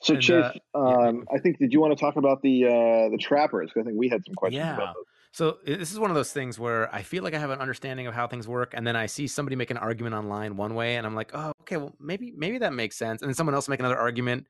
So 0.06 0.13
And, 0.13 0.22
Chase, 0.22 0.46
uh, 0.46 0.52
yeah. 0.76 1.08
um, 1.08 1.26
I 1.34 1.39
think 1.39 1.58
did 1.58 1.74
you 1.74 1.80
want 1.82 1.98
to 1.98 2.00
talk 2.00 2.15
about 2.15 2.44
the 2.44 2.65
uh, 2.65 3.10
the 3.10 3.18
trappers? 3.18 3.72
'Cause 3.72 3.82
I 3.82 3.86
think 3.86 3.98
we 3.98 4.08
had 4.08 4.24
some 4.24 4.36
questions 4.36 4.63
Yeah. 4.63 4.76
about 4.76 4.94
those. 4.94 5.06
So 5.32 5.58
this 5.65 5.91
is 5.91 6.00
one 6.00 6.12
of 6.12 6.15
those 6.15 6.32
things 6.32 6.60
where 6.60 6.94
I 6.96 7.02
feel 7.02 7.24
like 7.24 7.34
I 7.34 7.39
have 7.39 7.50
an 7.50 7.60
understanding 7.60 8.06
of 8.08 8.13
how 8.13 8.28
things 8.28 8.48
work, 8.48 8.74
and 8.76 8.86
then 8.86 8.96
I 8.96 9.08
see 9.08 9.26
somebody 9.28 9.56
make 9.56 9.72
an 9.72 9.78
argument 9.78 10.15
online 10.15 10.56
one 10.58 10.76
way, 10.76 10.96
and 10.96 11.06
I'm 11.08 11.15
like, 11.15 11.32
oh, 11.34 11.52
okay, 11.62 11.78
well, 11.78 11.96
maybe 12.00 12.32
maybe 12.38 12.60
that 12.60 12.72
makes 12.74 12.96
sense. 12.98 13.22
And 13.22 13.30
then 13.30 13.34
someone 13.36 13.56
else 13.56 13.68
make 13.68 13.80
another 13.80 13.98
argument 13.98 14.46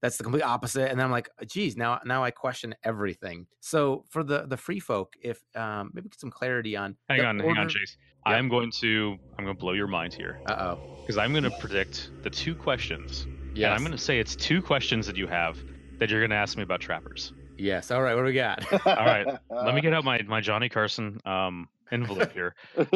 that's 0.00 0.16
the 0.16 0.22
complete 0.22 0.44
opposite, 0.44 0.90
and 0.90 0.98
then 0.98 1.06
I'm 1.06 1.10
like, 1.10 1.28
geez, 1.46 1.76
now 1.76 2.00
now 2.04 2.22
I 2.22 2.30
question 2.30 2.72
everything. 2.84 3.46
So 3.60 4.04
for 4.10 4.22
the 4.22 4.46
the 4.46 4.56
free 4.56 4.80
folk, 4.80 5.14
if 5.20 5.42
um, 5.56 5.90
maybe 5.92 6.08
get 6.08 6.20
some 6.20 6.30
clarity 6.30 6.76
on. 6.76 6.96
Hang 7.08 7.18
the 7.18 7.26
on, 7.26 7.38
hang 7.40 7.58
on, 7.58 7.68
Chase. 7.68 7.96
Yep. 8.26 8.36
I'm 8.36 8.48
going 8.48 8.70
to 8.80 9.18
I'm 9.38 9.44
going 9.44 9.56
to 9.56 9.60
blow 9.60 9.72
your 9.72 9.88
mind 9.88 10.14
here 10.14 10.38
Uh 10.46 10.54
oh. 10.76 10.96
because 11.02 11.18
I'm 11.18 11.32
going 11.32 11.44
to 11.44 11.50
predict 11.58 12.10
the 12.22 12.30
two 12.30 12.54
questions. 12.54 13.26
Yes. 13.54 13.66
And 13.66 13.74
I'm 13.74 13.80
going 13.80 13.92
to 13.92 13.98
say 13.98 14.18
it's 14.18 14.34
two 14.36 14.60
questions 14.62 15.06
that 15.06 15.16
you 15.16 15.26
have 15.26 15.58
that 15.98 16.10
you're 16.10 16.20
going 16.20 16.30
to 16.30 16.36
ask 16.36 16.56
me 16.56 16.62
about 16.62 16.80
trappers. 16.80 17.32
Yes. 17.56 17.90
All 17.90 18.02
right. 18.02 18.14
What 18.14 18.22
do 18.22 18.26
we 18.26 18.32
got? 18.34 18.64
All 18.86 19.06
right, 19.06 19.26
Let 19.50 19.74
me 19.74 19.80
get 19.80 19.92
out 19.94 20.04
my 20.04 20.20
my 20.22 20.40
Johnny 20.40 20.68
Carson 20.68 21.20
um 21.24 21.68
envelope 21.92 22.32
here. 22.32 22.54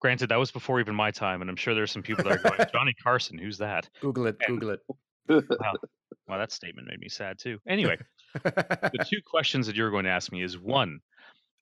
Granted, 0.00 0.28
that 0.28 0.38
was 0.38 0.52
before 0.52 0.78
even 0.78 0.94
my 0.94 1.10
time, 1.10 1.40
and 1.40 1.50
I'm 1.50 1.56
sure 1.56 1.74
there's 1.74 1.90
some 1.90 2.02
people 2.04 2.22
that 2.24 2.32
are 2.32 2.38
going, 2.50 2.68
Johnny 2.72 2.94
Carson, 3.02 3.36
who's 3.36 3.58
that? 3.58 3.88
Google 4.00 4.26
it. 4.28 4.36
And- 4.46 4.60
Google 4.60 4.70
it. 4.70 4.80
Wow, 5.28 6.38
that 6.38 6.52
statement 6.52 6.86
made 6.88 7.00
me 7.00 7.08
sad 7.08 7.38
too. 7.38 7.58
Anyway, 7.66 7.98
the 8.44 9.04
two 9.10 9.18
questions 9.26 9.66
that 9.66 9.74
you're 9.76 9.90
going 9.90 10.04
to 10.04 10.10
ask 10.10 10.30
me 10.30 10.42
is 10.42 10.56
one, 10.56 11.00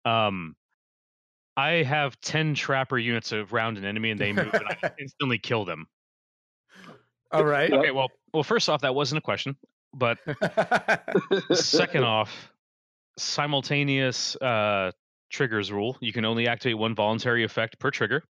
um, 0.05 0.55
I 1.57 1.83
have 1.83 2.21
ten 2.21 2.55
trapper 2.55 2.99
units 2.99 3.33
around 3.33 3.79
an 3.79 3.85
enemy 3.87 4.11
and 4.11 4.21
they 4.21 4.33
move, 4.33 4.53
and 4.53 4.65
I 4.83 4.91
instantly 5.01 5.39
kill 5.39 5.65
them. 5.65 5.87
All 7.33 7.45
right. 7.45 7.73
Okay, 7.73 7.91
well, 7.91 8.09
well, 8.33 8.43
first 8.43 8.69
off, 8.69 8.81
that 8.83 8.95
wasn't 8.95 9.19
a 9.19 9.23
question, 9.23 9.57
but 9.95 10.19
second 11.53 12.05
off, 12.05 12.53
simultaneous 13.19 14.37
uh, 14.37 14.93
triggers 15.31 15.73
rule. 15.73 15.97
You 16.01 16.13
can 16.13 16.25
only 16.25 16.49
activate 16.49 16.79
one 16.79 16.95
voluntary 16.95 17.45
effect 17.45 17.79
per 17.79 17.91
trigger. 17.91 18.23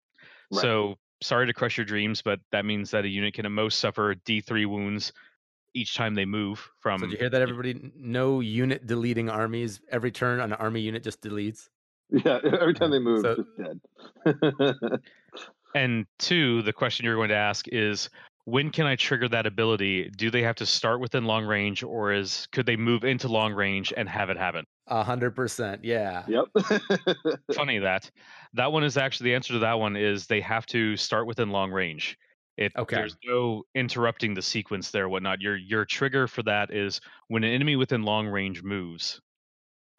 Right. 0.52 0.62
So 0.62 0.94
sorry 1.22 1.46
to 1.46 1.52
crush 1.52 1.76
your 1.76 1.84
dreams, 1.84 2.22
but 2.22 2.40
that 2.52 2.64
means 2.64 2.90
that 2.92 3.04
a 3.04 3.08
unit 3.08 3.34
can 3.34 3.46
at 3.46 3.52
most 3.52 3.80
suffer 3.80 4.14
D3 4.14 4.66
wounds 4.66 5.12
each 5.74 5.94
time 5.94 6.14
they 6.14 6.24
move 6.24 6.66
from. 6.80 7.00
So 7.00 7.06
did 7.06 7.12
you 7.12 7.18
hear 7.18 7.30
that, 7.30 7.42
everybody? 7.42 7.92
No 7.96 8.40
unit 8.40 8.86
deleting 8.86 9.28
armies. 9.28 9.80
Every 9.90 10.10
turn, 10.10 10.40
an 10.40 10.52
army 10.54 10.80
unit 10.80 11.02
just 11.02 11.20
deletes. 11.20 11.68
yeah, 12.10 12.38
every 12.44 12.72
time 12.74 12.90
they 12.90 12.98
move, 12.98 13.22
So- 13.22 13.44
it's 13.58 14.58
dead. 14.58 15.00
And 15.74 16.06
two, 16.18 16.62
the 16.62 16.72
question 16.72 17.04
you're 17.04 17.16
going 17.16 17.28
to 17.28 17.34
ask 17.34 17.66
is 17.68 18.08
when 18.46 18.70
can 18.72 18.86
I 18.86 18.96
trigger 18.96 19.28
that 19.30 19.46
ability? 19.46 20.10
Do 20.10 20.30
they 20.30 20.42
have 20.42 20.56
to 20.56 20.66
start 20.66 21.00
within 21.00 21.26
long 21.26 21.46
range, 21.46 21.82
or 21.84 22.12
is 22.12 22.48
could 22.52 22.66
they 22.66 22.76
move 22.76 23.04
into 23.04 23.28
long 23.28 23.52
range 23.54 23.92
and 23.96 24.08
have 24.08 24.30
it 24.30 24.38
happen? 24.38 24.66
A 24.88 25.02
hundred 25.04 25.34
percent. 25.34 25.84
Yeah. 25.84 26.26
yep. 26.26 26.46
Funny 27.54 27.78
that 27.78 28.10
that 28.54 28.72
one 28.72 28.84
is 28.84 28.96
actually 28.96 29.30
the 29.30 29.34
answer 29.34 29.54
to 29.54 29.58
that 29.60 29.74
one 29.74 29.96
is 29.96 30.26
they 30.26 30.40
have 30.40 30.66
to 30.66 30.96
start 30.96 31.26
within 31.26 31.50
long 31.50 31.70
range. 31.72 32.16
It 32.56 32.72
Okay. 32.76 32.94
there's 32.94 33.16
no 33.24 33.64
interrupting 33.74 34.34
the 34.34 34.42
sequence 34.42 34.90
there, 34.90 35.08
whatnot. 35.08 35.40
Your 35.40 35.56
your 35.56 35.84
trigger 35.84 36.26
for 36.28 36.42
that 36.44 36.72
is 36.72 37.00
when 37.28 37.44
an 37.44 37.52
enemy 37.52 37.76
within 37.76 38.02
long 38.02 38.26
range 38.28 38.62
moves. 38.62 39.20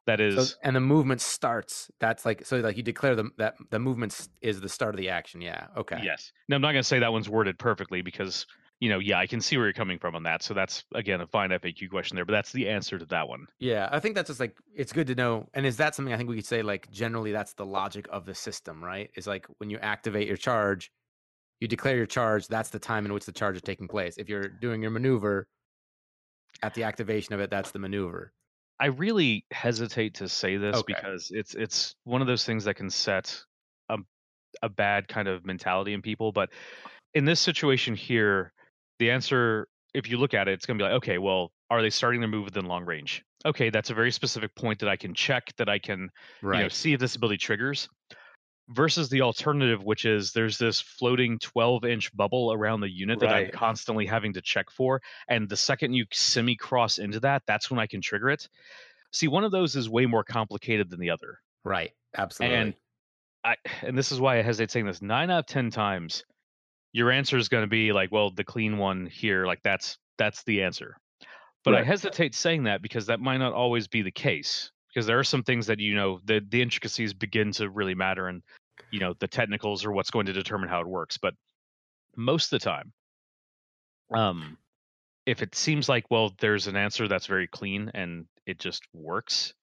That 0.07 0.21
is 0.21 0.51
So, 0.51 0.55
and 0.63 0.75
the 0.75 0.79
movement 0.79 1.21
starts. 1.21 1.91
That's 1.99 2.25
like 2.25 2.45
so. 2.45 2.57
Like 2.57 2.77
you 2.77 2.83
declare 2.83 3.15
the 3.15 3.29
that 3.37 3.55
the 3.69 3.79
movement 3.79 4.29
is 4.41 4.61
the 4.61 4.69
start 4.69 4.95
of 4.95 4.97
the 4.97 5.09
action. 5.09 5.41
Yeah. 5.41 5.67
Okay. 5.77 5.99
Yes. 6.01 6.31
Now 6.47 6.55
I'm 6.55 6.61
not 6.61 6.71
going 6.71 6.81
to 6.81 6.87
say 6.87 6.99
that 6.99 7.11
one's 7.11 7.29
worded 7.29 7.59
perfectly 7.59 8.01
because 8.01 8.47
you 8.79 8.89
know, 8.89 8.99
yeah, 8.99 9.17
I 9.17 9.25
can 9.25 9.41
see 9.41 9.57
where 9.57 9.65
you're 9.65 9.73
coming 9.73 9.97
from 9.97 10.15
on 10.15 10.23
that. 10.23 10.43
So 10.43 10.53
that's 10.53 10.83
again 10.93 11.21
a 11.21 11.27
fine 11.27 11.49
FAQ 11.49 11.89
question 11.89 12.15
there, 12.15 12.25
but 12.25 12.33
that's 12.33 12.51
the 12.51 12.69
answer 12.69 12.97
to 12.97 13.05
that 13.07 13.27
one. 13.27 13.47
Yeah, 13.59 13.89
I 13.91 13.99
think 13.99 14.15
that's 14.15 14.27
just 14.27 14.39
like 14.39 14.55
it's 14.73 14.93
good 14.93 15.07
to 15.07 15.15
know. 15.15 15.47
And 15.53 15.65
is 15.65 15.77
that 15.77 15.95
something 15.95 16.13
I 16.13 16.17
think 16.17 16.29
we 16.29 16.35
could 16.35 16.45
say 16.45 16.61
like 16.61 16.89
generally 16.91 17.31
that's 17.31 17.53
the 17.53 17.65
logic 17.65 18.07
of 18.11 18.25
the 18.25 18.35
system, 18.35 18.83
right? 18.83 19.09
Is 19.15 19.27
like 19.27 19.45
when 19.57 19.69
you 19.69 19.77
activate 19.79 20.27
your 20.27 20.37
charge, 20.37 20.91
you 21.59 21.67
declare 21.67 21.97
your 21.97 22.05
charge, 22.05 22.47
that's 22.47 22.69
the 22.69 22.79
time 22.79 23.05
in 23.05 23.13
which 23.13 23.25
the 23.25 23.31
charge 23.31 23.55
is 23.55 23.61
taking 23.61 23.87
place. 23.87 24.15
If 24.17 24.29
you're 24.29 24.47
doing 24.47 24.81
your 24.81 24.91
maneuver 24.91 25.47
at 26.61 26.75
the 26.75 26.83
activation 26.83 27.33
of 27.33 27.39
it, 27.39 27.49
that's 27.49 27.71
the 27.71 27.79
maneuver. 27.79 28.31
I 28.79 28.87
really 28.87 29.45
hesitate 29.51 30.15
to 30.15 30.29
say 30.29 30.57
this 30.57 30.77
Okay. 30.77 30.93
because 30.93 31.31
it's 31.31 31.55
it's 31.55 31.95
one 32.03 32.21
of 32.21 32.27
those 32.27 32.45
things 32.45 32.65
that 32.65 32.75
can 32.75 32.89
set 32.89 33.43
a 33.89 33.97
a 34.61 34.69
bad 34.69 35.07
kind 35.07 35.27
of 35.27 35.45
mentality 35.45 35.93
in 35.93 36.01
people. 36.01 36.31
But 36.31 36.49
in 37.13 37.25
this 37.25 37.39
situation 37.39 37.95
here, 37.95 38.53
the 38.99 39.11
answer, 39.11 39.67
if 39.93 40.09
you 40.09 40.17
look 40.17 40.33
at 40.33 40.47
it, 40.47 40.53
it's 40.53 40.65
going 40.65 40.77
to 40.77 40.83
be 40.83 40.87
like, 40.87 40.97
okay, 40.97 41.17
well, 41.17 41.51
are 41.69 41.81
they 41.81 41.89
starting 41.89 42.21
their 42.21 42.29
move 42.29 42.45
within 42.45 42.65
long 42.65 42.85
range? 42.85 43.23
Okay, 43.45 43.69
that's 43.69 43.89
a 43.89 43.93
very 43.93 44.11
specific 44.11 44.53
point 44.55 44.79
that 44.79 44.89
I 44.89 44.95
can 44.95 45.13
check 45.13 45.51
that 45.57 45.69
I 45.69 45.79
can 45.79 46.09
you 46.43 46.49
know 46.49 46.69
see 46.69 46.93
if 46.93 46.99
this 46.99 47.15
ability 47.15 47.37
triggers. 47.37 47.89
Versus 48.69 49.07
the 49.07 49.21
alternative, 49.21 49.83
which 49.83 50.03
is 50.03 50.33
there's 50.33 50.57
this 50.57 50.81
floating 50.81 51.39
12 51.39 51.85
inch 51.85 52.15
bubble 52.15 52.51
around 52.51 52.81
the 52.81 52.89
unit 52.89 53.19
that 53.21 53.29
I'm 53.29 53.49
constantly 53.51 54.05
having 54.05 54.33
to 54.33 54.41
check 54.41 54.69
for. 54.69 55.01
And 55.29 55.47
the 55.47 55.55
second 55.55 55.93
you 55.93 56.05
semi 56.11 56.55
cross 56.55 56.97
into 56.97 57.21
that, 57.21 57.43
that's 57.47 57.71
when 57.71 57.79
I 57.79 57.87
can 57.87 58.01
trigger 58.01 58.29
it. 58.29 58.49
See, 59.13 59.29
one 59.29 59.45
of 59.45 59.51
those 59.51 59.77
is 59.77 59.89
way 59.89 60.05
more 60.05 60.25
complicated 60.25 60.89
than 60.89 60.99
the 60.99 61.11
other. 61.11 61.39
Right. 61.63 61.91
Absolutely. 62.17 62.57
And 62.57 62.73
I 63.43 63.55
and 63.81 63.97
this 63.97 64.11
is 64.11 64.19
why 64.19 64.37
I 64.37 64.41
hesitate 64.41 64.71
saying 64.71 64.85
this. 64.85 65.01
Nine 65.01 65.31
out 65.31 65.39
of 65.39 65.45
ten 65.45 65.69
times, 65.71 66.25
your 66.91 67.09
answer 67.11 67.37
is 67.37 67.47
going 67.47 67.63
to 67.63 67.69
be 67.69 67.93
like, 67.93 68.11
well, 68.11 68.31
the 68.31 68.43
clean 68.43 68.77
one 68.77 69.05
here, 69.05 69.45
like 69.45 69.61
that's 69.63 69.97
that's 70.17 70.43
the 70.43 70.63
answer. 70.63 70.97
But 71.63 71.75
I 71.75 71.83
hesitate 71.83 72.33
saying 72.33 72.63
that 72.63 72.81
because 72.81 73.07
that 73.07 73.19
might 73.19 73.37
not 73.37 73.51
always 73.53 73.87
be 73.89 74.01
the 74.01 74.11
case. 74.11 74.71
Because 74.97 75.05
there 75.05 75.19
are 75.19 75.23
some 75.23 75.43
things 75.43 75.67
that 75.67 75.79
you 75.79 75.93
know 75.93 76.19
the 76.25 76.41
the 76.49 76.59
intricacies 76.59 77.13
begin 77.13 77.51
to 77.51 77.69
really 77.69 77.93
matter, 77.93 78.29
and 78.29 78.41
you 78.89 78.99
know 78.99 79.13
the 79.19 79.27
technicals 79.27 79.85
are 79.85 79.91
what's 79.91 80.09
going 80.09 80.25
to 80.25 80.33
determine 80.33 80.69
how 80.69 80.81
it 80.81 80.87
works. 80.87 81.19
But 81.19 81.35
most 82.15 82.51
of 82.51 82.59
the 82.59 82.65
time, 82.65 82.91
um, 84.11 84.57
if 85.27 85.43
it 85.43 85.53
seems 85.53 85.87
like 85.87 86.09
well, 86.09 86.33
there's 86.39 86.65
an 86.65 86.75
answer 86.75 87.07
that's 87.07 87.27
very 87.27 87.45
clean 87.45 87.91
and 87.93 88.25
it 88.47 88.57
just 88.57 88.81
works, 88.91 89.53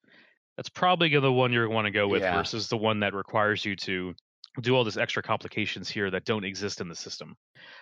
that's 0.55 0.69
probably 0.69 1.09
the 1.09 1.29
one 1.29 1.51
you're 1.51 1.67
want 1.67 1.83
to 1.83 1.91
go 1.91 2.07
with 2.07 2.21
Yeah. 2.21 2.37
versus 2.37 2.69
the 2.69 2.77
one 2.77 3.01
that 3.01 3.13
requires 3.13 3.65
you 3.65 3.75
to 3.75 4.13
do 4.61 4.73
all 4.73 4.85
this 4.85 4.95
extra 4.95 5.21
complications 5.21 5.89
here 5.89 6.09
that 6.11 6.23
don't 6.23 6.45
exist 6.45 6.79
in 6.79 6.87
the 6.87 6.95
system. 6.95 7.35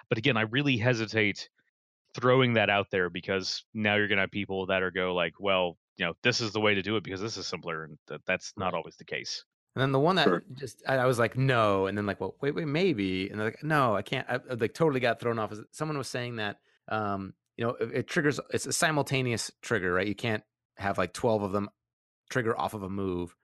But 0.10 0.18
again, 0.18 0.38
I 0.38 0.42
really 0.42 0.78
hesitate 0.78 1.50
throwing 2.16 2.54
that 2.54 2.72
out 2.72 2.88
there 2.90 3.12
because 3.12 3.64
now 3.76 3.94
you're 3.94 4.08
going 4.08 4.18
to 4.18 4.24
have 4.24 4.32
people 4.32 4.66
that 4.66 4.82
are 4.82 4.90
go 4.90 5.14
like, 5.14 5.34
well, 5.40 5.78
you 5.98 6.06
know, 6.06 6.14
this 6.24 6.42
is 6.42 6.52
the 6.52 6.60
way 6.60 6.74
to 6.76 6.82
do 6.82 6.96
it 6.96 7.04
because 7.04 7.22
this 7.22 7.38
is 7.38 7.48
simpler, 7.48 7.84
and 7.84 7.98
that, 8.08 8.22
that's 8.26 8.54
not 8.58 8.74
always 8.74 8.96
the 8.96 9.06
case. 9.06 9.44
And 9.76 9.82
then 9.82 9.92
the 9.92 10.00
one 10.00 10.16
that 10.18 10.26
Sure. 10.26 10.44
just 10.54 10.84
I, 10.88 10.98
I 10.98 11.06
was 11.06 11.18
like 11.18 11.38
no, 11.38 11.88
and 11.88 11.98
then 11.98 12.06
like 12.06 12.20
well 12.20 12.36
wait 12.42 12.54
wait 12.54 12.68
maybe, 12.68 13.30
and 13.30 13.40
they're 13.40 13.48
like 13.48 13.64
no 13.64 13.96
I 13.96 14.02
can't. 14.04 14.28
I, 14.30 14.36
I, 14.36 14.54
like 14.54 14.74
totally 14.74 15.00
got 15.00 15.20
thrown 15.20 15.40
off. 15.40 15.54
Someone 15.72 15.98
was 15.98 16.08
saying 16.08 16.36
that 16.38 16.58
um 16.90 17.34
you 17.58 17.66
know 17.66 17.72
it, 17.72 17.92
it 17.94 18.08
triggers 18.08 18.40
it's 18.52 18.68
a 18.68 18.74
simultaneous 18.74 19.52
trigger 19.62 19.94
right. 19.94 20.08
You 20.08 20.16
can't 20.16 20.44
have 20.78 20.98
like 20.98 21.14
twelve 21.14 21.42
of 21.42 21.52
them 21.52 21.70
trigger 22.30 22.58
off 22.58 22.74
of 22.74 22.84
a 22.84 22.90
move. 22.90 23.36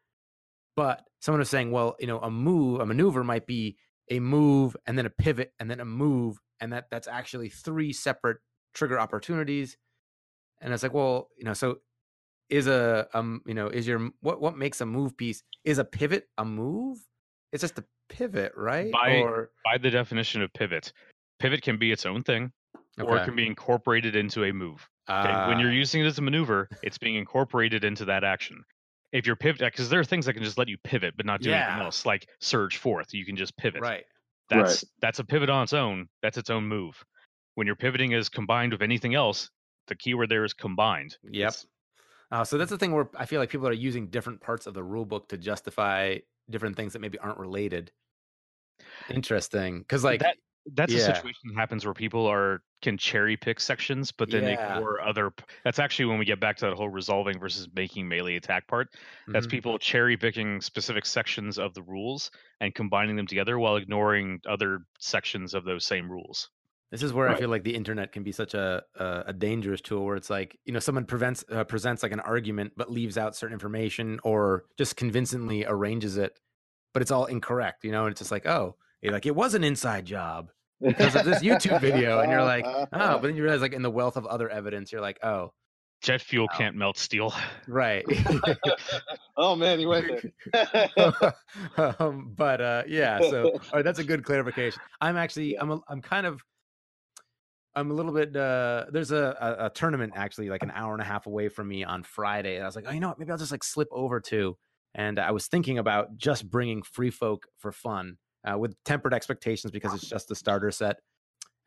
But 0.76 1.04
someone 1.20 1.40
was 1.40 1.50
saying 1.50 1.72
well 1.72 1.96
you 2.00 2.08
know 2.08 2.20
a 2.20 2.30
move 2.30 2.80
a 2.80 2.86
maneuver 2.86 3.24
might 3.24 3.48
be 3.48 3.78
a 4.10 4.20
move 4.20 4.76
and 4.86 4.98
then 4.98 5.06
a 5.08 5.12
pivot 5.12 5.54
and 5.60 5.70
then 5.70 5.80
a 5.80 5.86
move 5.86 6.40
and 6.60 6.74
that 6.74 6.90
that's 6.92 7.08
actually 7.08 7.50
three 7.50 7.92
separate 7.92 8.38
trigger 8.74 9.00
opportunities. 9.00 9.78
And 10.62 10.74
it's 10.74 10.84
like 10.84 10.94
well 10.94 11.30
you 11.38 11.46
know 11.46 11.54
so 11.54 11.80
is 12.50 12.68
a 12.68 13.08
um 13.14 13.42
you 13.46 13.54
know 13.54 13.68
is 13.68 13.88
your 13.88 14.10
what 14.22 14.42
what 14.42 14.58
makes 14.58 14.82
a 14.82 14.86
move 14.86 15.16
piece 15.18 15.44
is 15.64 15.78
a 15.78 15.84
pivot 15.84 16.28
a 16.38 16.46
move 16.46 16.98
it's 17.52 17.62
just 17.62 17.78
a 17.78 17.84
pivot 18.10 18.52
right 18.56 18.92
By- 18.92 19.18
or 19.22 19.52
By 19.64 19.78
the 19.78 19.90
definition 19.92 20.42
of 20.42 20.52
pivot, 20.54 20.92
pivot 21.40 21.62
can 21.62 21.78
be 21.78 21.92
its 21.92 22.06
own 22.06 22.24
thing, 22.24 22.52
or 23.00 23.18
it 23.18 23.26
can 23.26 23.36
be 23.36 23.46
incorporated 23.46 24.16
into 24.16 24.44
a 24.46 24.52
move. 24.54 24.88
Okay? 25.10 25.48
when 25.48 25.60
you're 25.60 25.70
Ah, 25.70 25.74
using 25.74 26.02
it 26.04 26.06
as 26.08 26.18
a 26.20 26.22
maneuver, 26.22 26.70
it's 26.84 26.98
being 27.00 27.16
incorporated 27.16 27.84
into 27.84 28.06
that 28.06 28.24
action. 28.24 28.64
If 29.12 29.26
you're 29.26 29.36
pivot, 29.36 29.62
because 29.62 29.90
there 29.90 30.00
are 30.00 30.04
things 30.04 30.26
that 30.28 30.34
can 30.34 30.44
just 30.44 30.58
let 30.60 30.68
you 30.70 30.78
pivot, 30.84 31.16
but 31.18 31.26
not 31.26 31.42
do 31.42 31.50
anything 31.52 31.84
else, 31.86 32.06
like 32.06 32.28
surge 32.42 32.78
forth. 32.78 33.12
You 33.14 33.26
can 33.26 33.36
just 33.36 33.56
pivot. 33.58 33.82
right 33.82 34.06
That's 34.50 34.86
that's 35.02 35.18
a 35.20 35.24
pivot 35.24 35.50
on 35.50 35.64
its 35.64 35.74
own. 35.74 36.08
That's 36.22 36.38
its 36.38 36.50
own 36.52 36.68
move. 36.68 37.04
When 37.56 37.66
you're 37.68 37.76
pivoting 37.76 38.12
is 38.12 38.30
combined 38.30 38.72
with 38.72 38.82
anything 38.84 39.16
else, 39.16 39.50
the 39.88 39.96
keyword 39.96 40.30
there 40.30 40.46
is 40.46 40.54
combined. 40.54 41.18
Yep. 41.24 41.48
It's- 41.48 41.66
uh, 42.32 42.44
so 42.44 42.58
that's 42.58 42.70
the 42.72 42.78
thing 42.78 42.92
where 42.92 43.10
i 43.18 43.26
feel 43.26 43.40
like 43.40 43.50
people 43.50 43.68
are 43.68 43.74
using 43.74 44.08
different 44.08 44.42
parts 44.42 44.68
of 44.68 44.74
the 44.74 44.84
rule 44.84 45.06
book 45.06 45.28
to 45.30 45.38
justify 45.38 46.18
different 46.50 46.76
things 46.76 46.94
that 46.94 47.00
maybe 47.00 47.18
aren't 47.20 47.38
related 47.40 47.92
interesting 49.10 49.80
because 49.80 50.04
like 50.04 50.20
that 50.20 50.38
that's 50.74 50.94
a 50.94 51.00
situation 51.00 51.50
that 51.50 51.56
happens 51.56 51.86
where 51.86 51.94
people 51.94 52.26
are 52.28 52.62
can 52.82 52.98
cherry 52.98 53.36
pick 53.36 53.60
sections, 53.60 54.12
but 54.12 54.30
then 54.30 54.46
Yeah. 54.46 54.54
ignore 54.76 55.02
other. 55.02 55.32
That's 55.64 55.80
actually 55.80 56.06
when 56.06 56.20
we 56.20 56.26
get 56.26 56.40
back 56.40 56.58
to 56.58 56.66
that 56.68 56.76
whole 56.76 56.90
resolving 56.90 57.40
versus 57.40 57.68
making 57.74 58.08
melee 58.08 58.36
attack 58.36 58.68
part. 58.68 58.90
That's 59.32 59.48
mhm. 59.48 59.52
people 59.52 59.80
cherry 59.80 60.16
picking 60.18 60.62
specific 60.62 61.06
sections 61.06 61.58
of 61.58 61.74
the 61.74 61.82
rules 61.84 62.30
and 62.60 62.76
combining 62.76 63.16
them 63.16 63.26
together 63.28 63.58
while 63.58 63.78
ignoring 63.78 64.42
other 64.48 64.86
sections 65.00 65.54
of 65.54 65.64
those 65.66 65.86
same 65.86 66.12
rules. 66.12 66.50
This 66.92 67.04
is 67.04 67.14
where 67.14 67.30
I 67.30 67.38
feel 67.38 67.50
like 67.50 67.64
the 67.64 67.76
internet 67.76 68.12
can 68.12 68.24
be 68.24 68.32
such 68.32 68.56
a 68.56 68.84
a, 68.96 69.24
a 69.28 69.34
dangerous 69.34 69.80
tool, 69.80 70.06
where 70.06 70.16
it's 70.16 70.30
like 70.30 70.58
you 70.66 70.74
know 70.74 70.80
someone 70.80 71.06
prevents 71.06 71.46
uh, 71.52 71.64
presents 71.64 72.02
like 72.02 72.12
an 72.12 72.20
argument 72.22 72.74
but 72.76 72.92
leaves 72.92 73.18
out 73.18 73.36
certain 73.36 73.54
information 73.54 74.20
or 74.24 74.66
just 74.78 74.96
convincingly 74.96 75.66
arranges 75.66 76.18
it, 76.18 76.40
but 76.94 77.02
it's 77.02 77.12
all 77.12 77.26
incorrect, 77.26 77.84
you 77.84 77.92
know, 77.92 78.06
and 78.06 78.12
it's 78.12 78.20
just 78.20 78.32
like 78.32 78.48
oh, 78.48 78.76
you're 79.02 79.14
like 79.14 79.28
it 79.28 79.36
was 79.36 79.54
an 79.54 79.64
inside 79.64 80.06
job 80.06 80.50
because 80.82 81.16
of 81.16 81.26
this 81.26 81.44
YouTube 81.44 81.80
video, 81.80 82.22
and 82.22 82.32
you're 82.32 82.44
like 82.44 82.66
oh, 82.66 82.88
but 82.92 83.22
then 83.22 83.36
you 83.36 83.44
realize 83.44 83.62
like 83.62 83.74
in 83.74 83.84
the 83.84 83.92
wealth 83.92 84.18
of 84.18 84.26
other 84.26 84.50
evidence, 84.50 84.92
you're 84.92 85.02
like 85.02 85.20
oh, 85.24 85.54
Jet 86.02 86.22
fuel 86.22 86.48
Wow. 86.52 86.58
can't 86.58 86.76
melt 86.76 86.98
steel. 86.98 87.34
right. 87.68 88.06
oh 89.38 89.56
man, 89.56 89.80
you 89.80 89.90
went 89.90 90.08
there. 90.54 91.34
um, 92.00 92.34
but 92.36 92.62
uh, 92.62 92.84
yeah, 92.88 93.20
so 93.20 93.52
all 93.52 93.60
right, 93.74 93.84
that's 93.84 94.00
a 94.00 94.04
good 94.04 94.24
clarification. 94.24 94.82
I'm 95.02 95.18
actually 95.18 95.60
I'm 95.60 95.72
a, 95.72 95.82
I'm 95.90 96.02
kind 96.02 96.26
of 96.26 96.42
I'm 97.76 97.92
a 97.92 97.94
little 97.94 98.12
bit 98.12 98.36
uh 98.36 98.86
there's 98.92 99.12
a, 99.12 99.36
a 99.40 99.66
a 99.66 99.70
tournament 99.70 100.14
actually 100.16 100.50
like 100.50 100.64
an 100.64 100.72
hour 100.74 100.94
and 100.94 101.02
a 101.02 101.06
half 101.06 101.28
away 101.28 101.50
from 101.50 101.68
me 101.68 101.84
on 101.84 102.04
Friday 102.04 102.56
and 102.56 102.64
I 102.64 102.68
was 102.68 102.76
like, 102.76 102.86
"Oh, 102.88 102.92
you 102.92 103.00
know 103.00 103.10
what? 103.10 103.20
Maybe 103.20 103.32
I'll 103.32 103.38
just 103.38 103.52
like 103.52 103.64
slip 103.64 103.88
over 103.92 104.20
to." 104.22 104.58
And 104.96 105.20
I 105.20 105.32
was 105.32 105.48
thinking 105.48 105.78
about 105.78 106.18
just 106.18 106.50
bringing 106.50 106.82
free 106.82 107.12
folk 107.12 107.46
for 107.58 107.72
fun 107.72 108.18
uh, 108.44 108.58
with 108.58 108.76
tempered 108.86 109.14
expectations 109.14 109.72
because 109.72 109.94
it's 109.94 110.08
just 110.08 110.28
the 110.28 110.36
starter 110.36 110.72
set. 110.72 110.98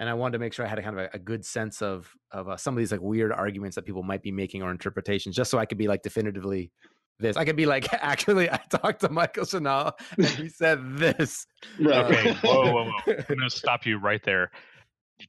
And 0.00 0.08
I 0.08 0.14
wanted 0.14 0.32
to 0.32 0.38
make 0.40 0.52
sure 0.52 0.66
I 0.66 0.68
had 0.68 0.80
a 0.80 0.82
kind 0.82 0.98
of 0.98 1.04
a, 1.04 1.10
a 1.14 1.18
good 1.18 1.44
sense 1.44 1.80
of 1.82 2.10
of 2.32 2.48
uh, 2.48 2.56
some 2.56 2.74
of 2.74 2.78
these 2.78 2.90
like 2.90 3.00
weird 3.00 3.32
arguments 3.32 3.76
that 3.76 3.84
people 3.84 4.02
might 4.02 4.22
be 4.22 4.32
making 4.32 4.62
or 4.62 4.70
interpretations 4.70 5.36
just 5.36 5.50
so 5.50 5.58
I 5.58 5.66
could 5.66 5.78
be 5.78 5.86
like 5.86 6.02
definitively 6.02 6.72
this. 7.18 7.36
I 7.36 7.44
could 7.44 7.56
be 7.56 7.66
like, 7.66 7.92
actually, 7.92 8.50
I 8.50 8.60
talked 8.68 9.00
to 9.00 9.08
Michael 9.08 9.44
Shinall 9.44 9.92
and 10.16 10.26
he 10.26 10.48
said 10.48 10.98
this. 10.98 11.46
Right. 11.78 12.04
Okay, 12.04 12.34
whoa, 12.42 12.72
whoa, 12.72 12.84
whoa. 12.90 12.92
I'm 13.28 13.36
gonna 13.38 13.48
stop 13.48 13.86
you 13.86 13.98
right 13.98 14.22
there. 14.24 14.50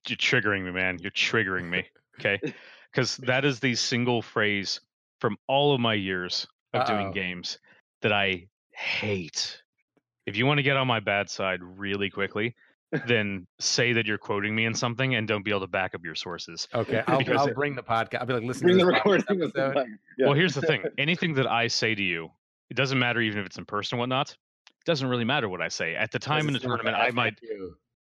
You're 0.07 0.17
triggering 0.17 0.63
me, 0.65 0.71
man. 0.71 0.99
You're 0.99 1.11
triggering 1.11 1.69
me. 1.69 1.85
Okay, 2.19 2.39
because 2.91 3.17
that 3.17 3.45
is 3.45 3.59
the 3.59 3.75
single 3.75 4.21
phrase 4.21 4.79
from 5.19 5.37
all 5.47 5.73
of 5.73 5.79
my 5.79 5.93
years 5.93 6.47
of 6.73 6.85
doing 6.87 7.07
Uh-oh. 7.07 7.13
games 7.13 7.57
that 8.01 8.11
I 8.11 8.47
hate. 8.71 9.61
If 10.25 10.37
you 10.37 10.45
want 10.45 10.57
to 10.59 10.63
get 10.63 10.77
on 10.77 10.87
my 10.87 10.99
bad 10.99 11.29
side 11.29 11.59
really 11.61 12.09
quickly, 12.09 12.55
then 13.07 13.47
say 13.59 13.93
that 13.93 14.05
you're 14.05 14.17
quoting 14.17 14.53
me 14.55 14.65
in 14.65 14.73
something 14.73 15.15
and 15.15 15.27
don't 15.27 15.43
be 15.43 15.51
able 15.51 15.61
to 15.61 15.67
back 15.67 15.95
up 15.95 16.03
your 16.03 16.15
sources. 16.15 16.67
Okay, 16.73 17.03
I'll, 17.07 17.21
I'll 17.37 17.47
it- 17.47 17.55
bring 17.55 17.75
the 17.75 17.83
podcast. 17.83 18.19
I'll 18.19 18.25
be 18.25 18.33
like, 18.33 18.43
listen 18.43 18.65
Bring 18.67 18.79
to 18.79 18.85
the 18.85 18.91
recording 18.91 19.39
the. 19.39 19.85
Yeah. 20.17 20.25
Well, 20.27 20.35
here's 20.35 20.53
the 20.53 20.61
thing 20.61 20.83
anything 20.97 21.33
that 21.35 21.47
I 21.47 21.67
say 21.67 21.95
to 21.95 22.03
you, 22.03 22.29
it 22.69 22.75
doesn't 22.75 22.99
matter 22.99 23.21
even 23.21 23.39
if 23.39 23.45
it's 23.45 23.57
in 23.57 23.65
person 23.65 23.97
or 23.97 23.99
whatnot. 23.99 24.31
It 24.31 24.85
doesn't 24.85 25.07
really 25.07 25.23
matter 25.23 25.47
what 25.47 25.61
I 25.61 25.69
say. 25.69 25.95
At 25.95 26.11
the 26.11 26.19
time 26.19 26.47
in 26.47 26.47
the 26.47 26.59
This 26.59 26.63
is 26.63 26.67
not 26.67 26.81
tournament, 26.81 26.97
I 26.97 27.11
might 27.11 27.39
FAQ. 27.41 27.69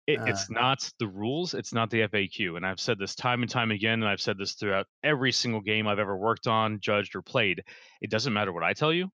It, 0.07 0.19
Uh. 0.19 0.25
it's 0.25 0.49
not 0.49 0.87
the 0.99 1.07
rules. 1.07 1.53
It's 1.53 1.73
not 1.73 1.89
the 1.89 2.01
FAQ. 2.01 2.57
And 2.57 2.65
I've 2.65 2.79
said 2.79 2.99
this 2.99 3.15
time 3.15 3.41
and 3.41 3.49
time 3.49 3.71
again, 3.71 4.01
and 4.01 4.07
I've 4.07 4.21
said 4.21 4.37
this 4.37 4.53
throughout 4.53 4.85
every 5.03 5.31
single 5.31 5.61
game 5.61 5.87
I've 5.87 5.99
ever 5.99 6.15
worked 6.15 6.47
on, 6.47 6.79
judged, 6.79 7.15
or 7.15 7.21
played. 7.21 7.63
It 8.01 8.09
doesn't 8.11 8.33
matter 8.33 8.53
what 8.53 8.63
I 8.63 8.73
tell 8.73 8.93
you. 8.93 9.09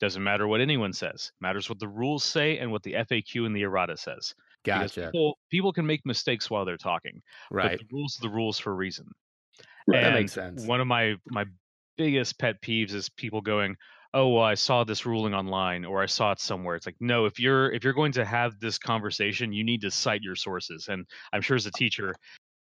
Doesn't 0.00 0.22
matter 0.24 0.48
what 0.48 0.60
anyone 0.60 0.92
says. 0.92 1.30
It 1.32 1.42
matters 1.42 1.68
what 1.68 1.78
the 1.78 1.86
rules 1.86 2.24
say 2.24 2.58
and 2.58 2.72
what 2.72 2.82
the 2.82 2.94
FAQ 2.94 3.46
and 3.46 3.54
the 3.54 3.62
errata 3.62 3.96
says. 3.96 4.34
Gotcha. 4.64 5.10
People, 5.12 5.38
people 5.48 5.72
can 5.72 5.86
make 5.86 6.04
mistakes 6.04 6.50
while 6.50 6.64
they're 6.64 6.76
talking. 6.76 7.22
Right. 7.52 7.78
But 7.78 7.80
the 7.80 7.94
rules 7.94 8.18
are 8.18 8.22
the 8.22 8.34
rules 8.34 8.58
for 8.58 8.72
a 8.72 8.74
reason. 8.74 9.06
Right. 9.86 10.02
That 10.02 10.14
makes 10.14 10.32
sense. 10.32 10.64
One 10.66 10.80
of 10.80 10.86
my 10.88 11.14
my 11.28 11.44
biggest 11.96 12.38
pet 12.38 12.60
peeves 12.62 12.94
is 12.94 13.08
people 13.10 13.40
going, 13.40 13.76
"Oh, 14.14 14.28
well, 14.28 14.44
I 14.44 14.54
saw 14.54 14.84
this 14.84 15.06
ruling 15.06 15.34
online, 15.34 15.84
or 15.84 16.02
I 16.02 16.06
saw 16.06 16.32
it 16.32 16.40
somewhere." 16.40 16.76
It's 16.76 16.86
like, 16.86 16.96
no, 17.00 17.24
if 17.26 17.38
you're 17.40 17.70
if 17.72 17.84
you're 17.84 17.92
going 17.92 18.12
to 18.12 18.24
have 18.24 18.58
this 18.60 18.78
conversation, 18.78 19.52
you 19.52 19.64
need 19.64 19.80
to 19.82 19.90
cite 19.90 20.22
your 20.22 20.36
sources. 20.36 20.88
And 20.88 21.06
I'm 21.32 21.40
sure 21.42 21.56
as 21.56 21.66
a 21.66 21.70
teacher, 21.72 22.14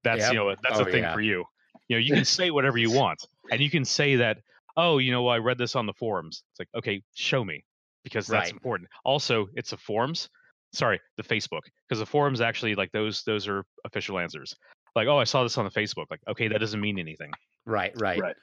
that's 0.04 0.20
Yep. 0.22 0.32
you 0.32 0.38
know 0.38 0.54
that's 0.62 0.78
Oh, 0.78 0.82
a 0.84 0.90
thing 0.90 1.02
yeah. 1.02 1.14
for 1.14 1.20
you. 1.20 1.44
You 1.88 1.96
know, 1.96 2.00
you 2.00 2.14
can 2.14 2.24
say 2.24 2.50
whatever 2.50 2.78
you 2.78 2.90
want, 3.02 3.18
and 3.50 3.60
you 3.60 3.70
can 3.70 3.84
say 3.84 4.16
that, 4.16 4.38
"Oh, 4.76 4.98
you 4.98 5.12
know, 5.12 5.26
I 5.28 5.38
read 5.38 5.58
this 5.58 5.76
on 5.76 5.86
the 5.86 5.92
forums." 5.94 6.42
It's 6.52 6.60
like, 6.60 6.68
okay, 6.76 7.02
show 7.14 7.44
me, 7.44 7.64
because 8.04 8.26
that's 8.26 8.46
Right. 8.46 8.52
important. 8.52 8.88
Also, 9.04 9.48
it's 9.54 9.72
a 9.72 9.76
forums. 9.76 10.28
Sorry, 10.72 11.00
the 11.16 11.24
Facebook, 11.24 11.62
because 11.88 11.98
the 11.98 12.06
forums 12.06 12.40
actually 12.40 12.76
like 12.76 12.92
those 12.92 13.24
those 13.24 13.48
are 13.48 13.64
official 13.84 14.18
answers. 14.20 14.54
Like, 14.94 15.08
oh, 15.08 15.18
I 15.18 15.24
saw 15.24 15.42
this 15.42 15.58
on 15.58 15.64
the 15.64 15.70
Facebook. 15.70 16.06
Like, 16.10 16.20
okay, 16.28 16.46
that 16.48 16.58
doesn't 16.58 16.80
mean 16.80 16.98
anything. 16.98 17.30
Right. 17.66 17.92
Right. 18.00 18.20
Right. 18.20 18.36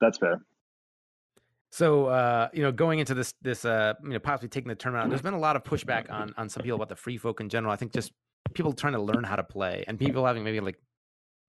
That's 0.00 0.18
fair. 0.18 0.40
So 1.74 2.06
uh, 2.06 2.50
you 2.52 2.62
know, 2.62 2.70
going 2.70 3.00
into 3.00 3.14
this 3.14 3.34
this 3.42 3.64
uh, 3.64 3.94
you 4.04 4.10
know, 4.10 4.20
possibly 4.20 4.48
taking 4.48 4.68
the 4.68 4.76
tournament 4.76 5.06
out, 5.06 5.08
there's 5.10 5.22
been 5.22 5.34
a 5.34 5.38
lot 5.40 5.56
of 5.56 5.64
pushback 5.64 6.08
on 6.08 6.32
on 6.36 6.48
some 6.48 6.62
people 6.62 6.76
about 6.76 6.88
the 6.88 6.94
free 6.94 7.16
folk 7.16 7.40
in 7.40 7.48
general. 7.48 7.72
I 7.72 7.76
think 7.76 7.92
just 7.92 8.12
people 8.54 8.72
trying 8.72 8.92
to 8.92 9.02
learn 9.02 9.24
how 9.24 9.34
to 9.34 9.42
play 9.42 9.84
and 9.88 9.98
people 9.98 10.24
having 10.24 10.44
maybe 10.44 10.60
like 10.60 10.76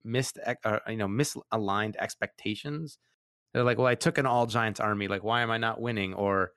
missed 0.03 0.39
or, 0.65 0.81
you 0.89 0.97
know 0.97 1.07
misaligned 1.07 1.95
expectations. 1.97 2.97
They're 3.53 3.63
like, 3.63 3.77
well, 3.77 3.85
I 3.85 3.93
took 3.93 4.17
an 4.17 4.25
all 4.25 4.47
giants 4.47 4.79
army. 4.79 5.07
Like, 5.07 5.23
why 5.23 5.43
am 5.43 5.51
I 5.51 5.59
not 5.59 5.79
winning? 5.79 6.15
Or 6.15 6.53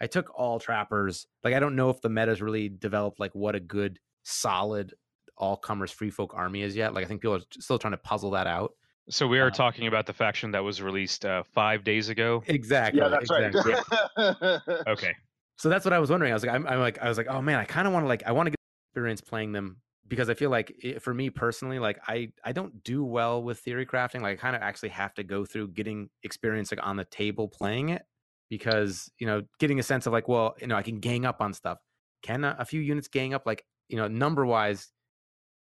I 0.00 0.06
took 0.06 0.30
all 0.38 0.60
trappers. 0.60 1.26
Like, 1.42 1.54
I 1.54 1.58
don't 1.58 1.74
know 1.74 1.90
if 1.90 2.00
the 2.00 2.08
meta's 2.08 2.40
really 2.40 2.68
developed 2.68 3.18
like 3.18 3.34
what 3.34 3.56
a 3.56 3.60
good 3.60 3.98
solid 4.22 4.94
all 5.36 5.56
comers 5.56 5.90
free 5.90 6.10
folk 6.10 6.34
army 6.36 6.62
is 6.62 6.76
yet. 6.76 6.94
Like, 6.94 7.04
I 7.04 7.08
think 7.08 7.22
people 7.22 7.34
are 7.34 7.42
still 7.58 7.80
trying 7.80 7.94
to 7.94 7.98
puzzle 7.98 8.30
that 8.30 8.46
out. 8.46 8.74
So 9.10 9.26
we 9.26 9.38
are 9.40 9.48
Uh, 9.48 9.50
talking 9.50 9.86
about 9.86 10.06
the 10.06 10.12
faction 10.12 10.50
that 10.52 10.62
was 10.64 10.82
released 10.82 11.24
uh, 11.24 11.42
five 11.42 11.84
days 11.84 12.08
ago. 12.08 12.42
Exactly. 12.46 13.00
yeah, 13.00 13.08
that's 13.08 13.30
exactly. 13.30 13.74
right. 14.16 14.60
Okay, 14.86 15.14
So 15.56 15.68
that's 15.68 15.84
what 15.84 15.92
I 15.94 15.98
was 15.98 16.10
wondering. 16.10 16.32
I 16.32 16.34
was 16.34 16.44
like, 16.44 16.54
I'm, 16.54 16.66
I'm 16.66 16.80
like, 16.80 16.98
I 17.00 17.08
was 17.08 17.16
like, 17.18 17.28
oh 17.28 17.40
man, 17.42 17.58
I 17.58 17.64
kind 17.64 17.86
of 17.86 17.92
want 17.92 18.04
to 18.04 18.08
like, 18.08 18.22
I 18.26 18.32
want 18.32 18.46
to 18.46 18.50
get 18.50 18.56
experience 18.90 19.20
playing 19.20 19.52
them 19.52 19.80
because 20.06 20.28
I 20.30 20.34
feel 20.34 20.50
like 20.50 20.72
it, 20.82 21.02
for 21.02 21.12
me 21.12 21.30
personally, 21.30 21.78
like 21.78 21.98
I, 22.08 22.32
I 22.44 22.52
don't 22.52 22.82
do 22.82 23.04
well 23.04 23.42
with 23.42 23.58
theory 23.60 23.86
crafting. 23.86 24.22
Like 24.22 24.38
I 24.38 24.40
kind 24.40 24.56
of 24.56 24.62
actually 24.62 24.90
have 24.90 25.14
to 25.14 25.22
go 25.24 25.44
through 25.44 25.68
getting 25.68 26.08
experience 26.22 26.70
like 26.72 26.84
on 26.86 26.96
the 26.96 27.04
table 27.04 27.48
playing 27.48 27.90
it 27.90 28.02
because 28.50 29.10
you 29.18 29.26
know 29.26 29.42
getting 29.58 29.78
a 29.78 29.82
sense 29.82 30.06
of 30.06 30.12
like, 30.12 30.28
well, 30.28 30.54
you 30.60 30.66
know, 30.66 30.76
I 30.76 30.82
can 30.82 31.00
gang 31.00 31.24
up 31.26 31.40
on 31.40 31.52
stuff. 31.52 31.78
Can 32.22 32.44
a, 32.44 32.56
a 32.58 32.64
few 32.64 32.80
units 32.80 33.08
gang 33.08 33.34
up? 33.34 33.42
Like 33.46 33.64
you 33.88 33.96
know, 33.96 34.08
number 34.08 34.44
wise, 34.46 34.90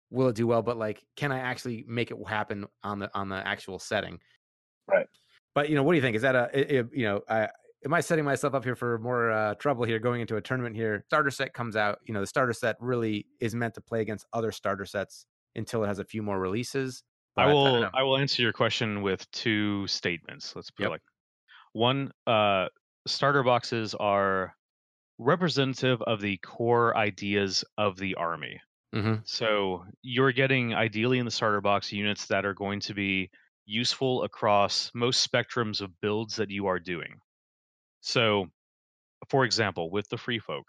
will 0.10 0.30
it 0.30 0.36
do 0.36 0.48
well? 0.48 0.62
But 0.62 0.78
like, 0.78 1.06
can 1.16 1.32
I 1.32 1.40
actually 1.40 1.86
make 1.88 2.12
it 2.12 2.18
happen 2.28 2.66
on 2.84 3.00
the 3.00 3.12
on 3.18 3.30
the 3.30 3.36
actual 3.38 3.80
setting? 3.80 4.20
Right. 4.88 5.08
But 5.54 5.70
you 5.70 5.76
know, 5.76 5.84
what 5.84 5.94
do 5.94 5.98
you 5.98 6.02
think? 6.02 6.16
Is 6.16 6.22
that 6.24 6.36
a 6.36 6.50
i- 6.54 6.80
i- 6.80 6.90
you 6.94 7.06
know, 7.06 7.22
I, 7.30 7.50
am 7.86 7.94
I 7.94 8.02
setting 8.02 8.26
myself 8.26 8.54
up 8.54 8.64
here 8.64 8.76
for 8.76 8.98
more 9.00 9.32
uh, 9.32 9.56
trouble 9.56 9.86
here 9.86 10.00
going 10.00 10.22
into 10.22 10.36
a 10.38 10.42
tournament 10.42 10.76
here? 10.76 11.04
Starter 11.08 11.32
set 11.32 11.54
comes 11.54 11.76
out. 11.76 12.00
You 12.06 12.14
know, 12.14 12.22
the 12.22 12.28
starter 12.28 12.54
set 12.54 12.78
really 12.80 13.28
is 13.40 13.56
meant 13.56 13.74
to 13.76 13.82
play 13.82 14.02
against 14.02 14.26
other 14.34 14.52
starter 14.52 14.86
sets 14.86 15.26
until 15.56 15.84
it 15.84 15.88
has 15.88 16.00
a 16.00 16.06
few 16.06 16.22
more 16.22 16.40
releases. 16.40 17.04
I 17.38 17.46
But, 17.46 17.52
uh, 17.52 17.54
will 17.54 17.80
know. 17.80 17.92
I 17.94 18.04
will 18.04 18.18
answer 18.18 18.42
your 18.42 18.54
question 18.54 19.02
with 19.02 19.30
two 19.32 19.88
statements. 19.88 20.56
Let's 20.56 20.72
put 20.72 20.84
Yep. 20.84 20.88
it 20.88 20.90
like 20.92 21.02
one: 21.74 22.12
uh, 22.28 22.70
starter 23.08 23.44
boxes 23.44 23.96
are 23.96 24.56
representative 25.20 26.02
of 26.04 26.22
the 26.22 26.38
core 26.40 26.98
ideas 26.98 27.66
of 27.78 27.98
the 27.98 28.16
army. 28.16 28.62
Mhm. 28.94 29.26
So 29.26 29.86
you're 30.02 30.32
getting 30.32 30.74
ideally 30.74 31.20
in 31.20 31.26
the 31.26 31.32
starter 31.32 31.62
box 31.62 31.92
units 31.92 32.28
that 32.28 32.46
are 32.46 32.54
going 32.54 32.80
to 32.82 32.94
be 32.94 33.32
useful 33.66 34.24
across 34.24 34.92
most 34.94 35.30
spectrums 35.30 35.82
of 35.82 36.00
builds 36.02 36.36
that 36.38 36.52
you 36.52 36.68
are 36.68 36.80
doing. 36.80 37.20
So, 38.02 38.48
for 39.30 39.46
example, 39.46 39.92
with 39.92 40.10
the 40.10 40.18
free 40.18 40.40
folk, 40.40 40.68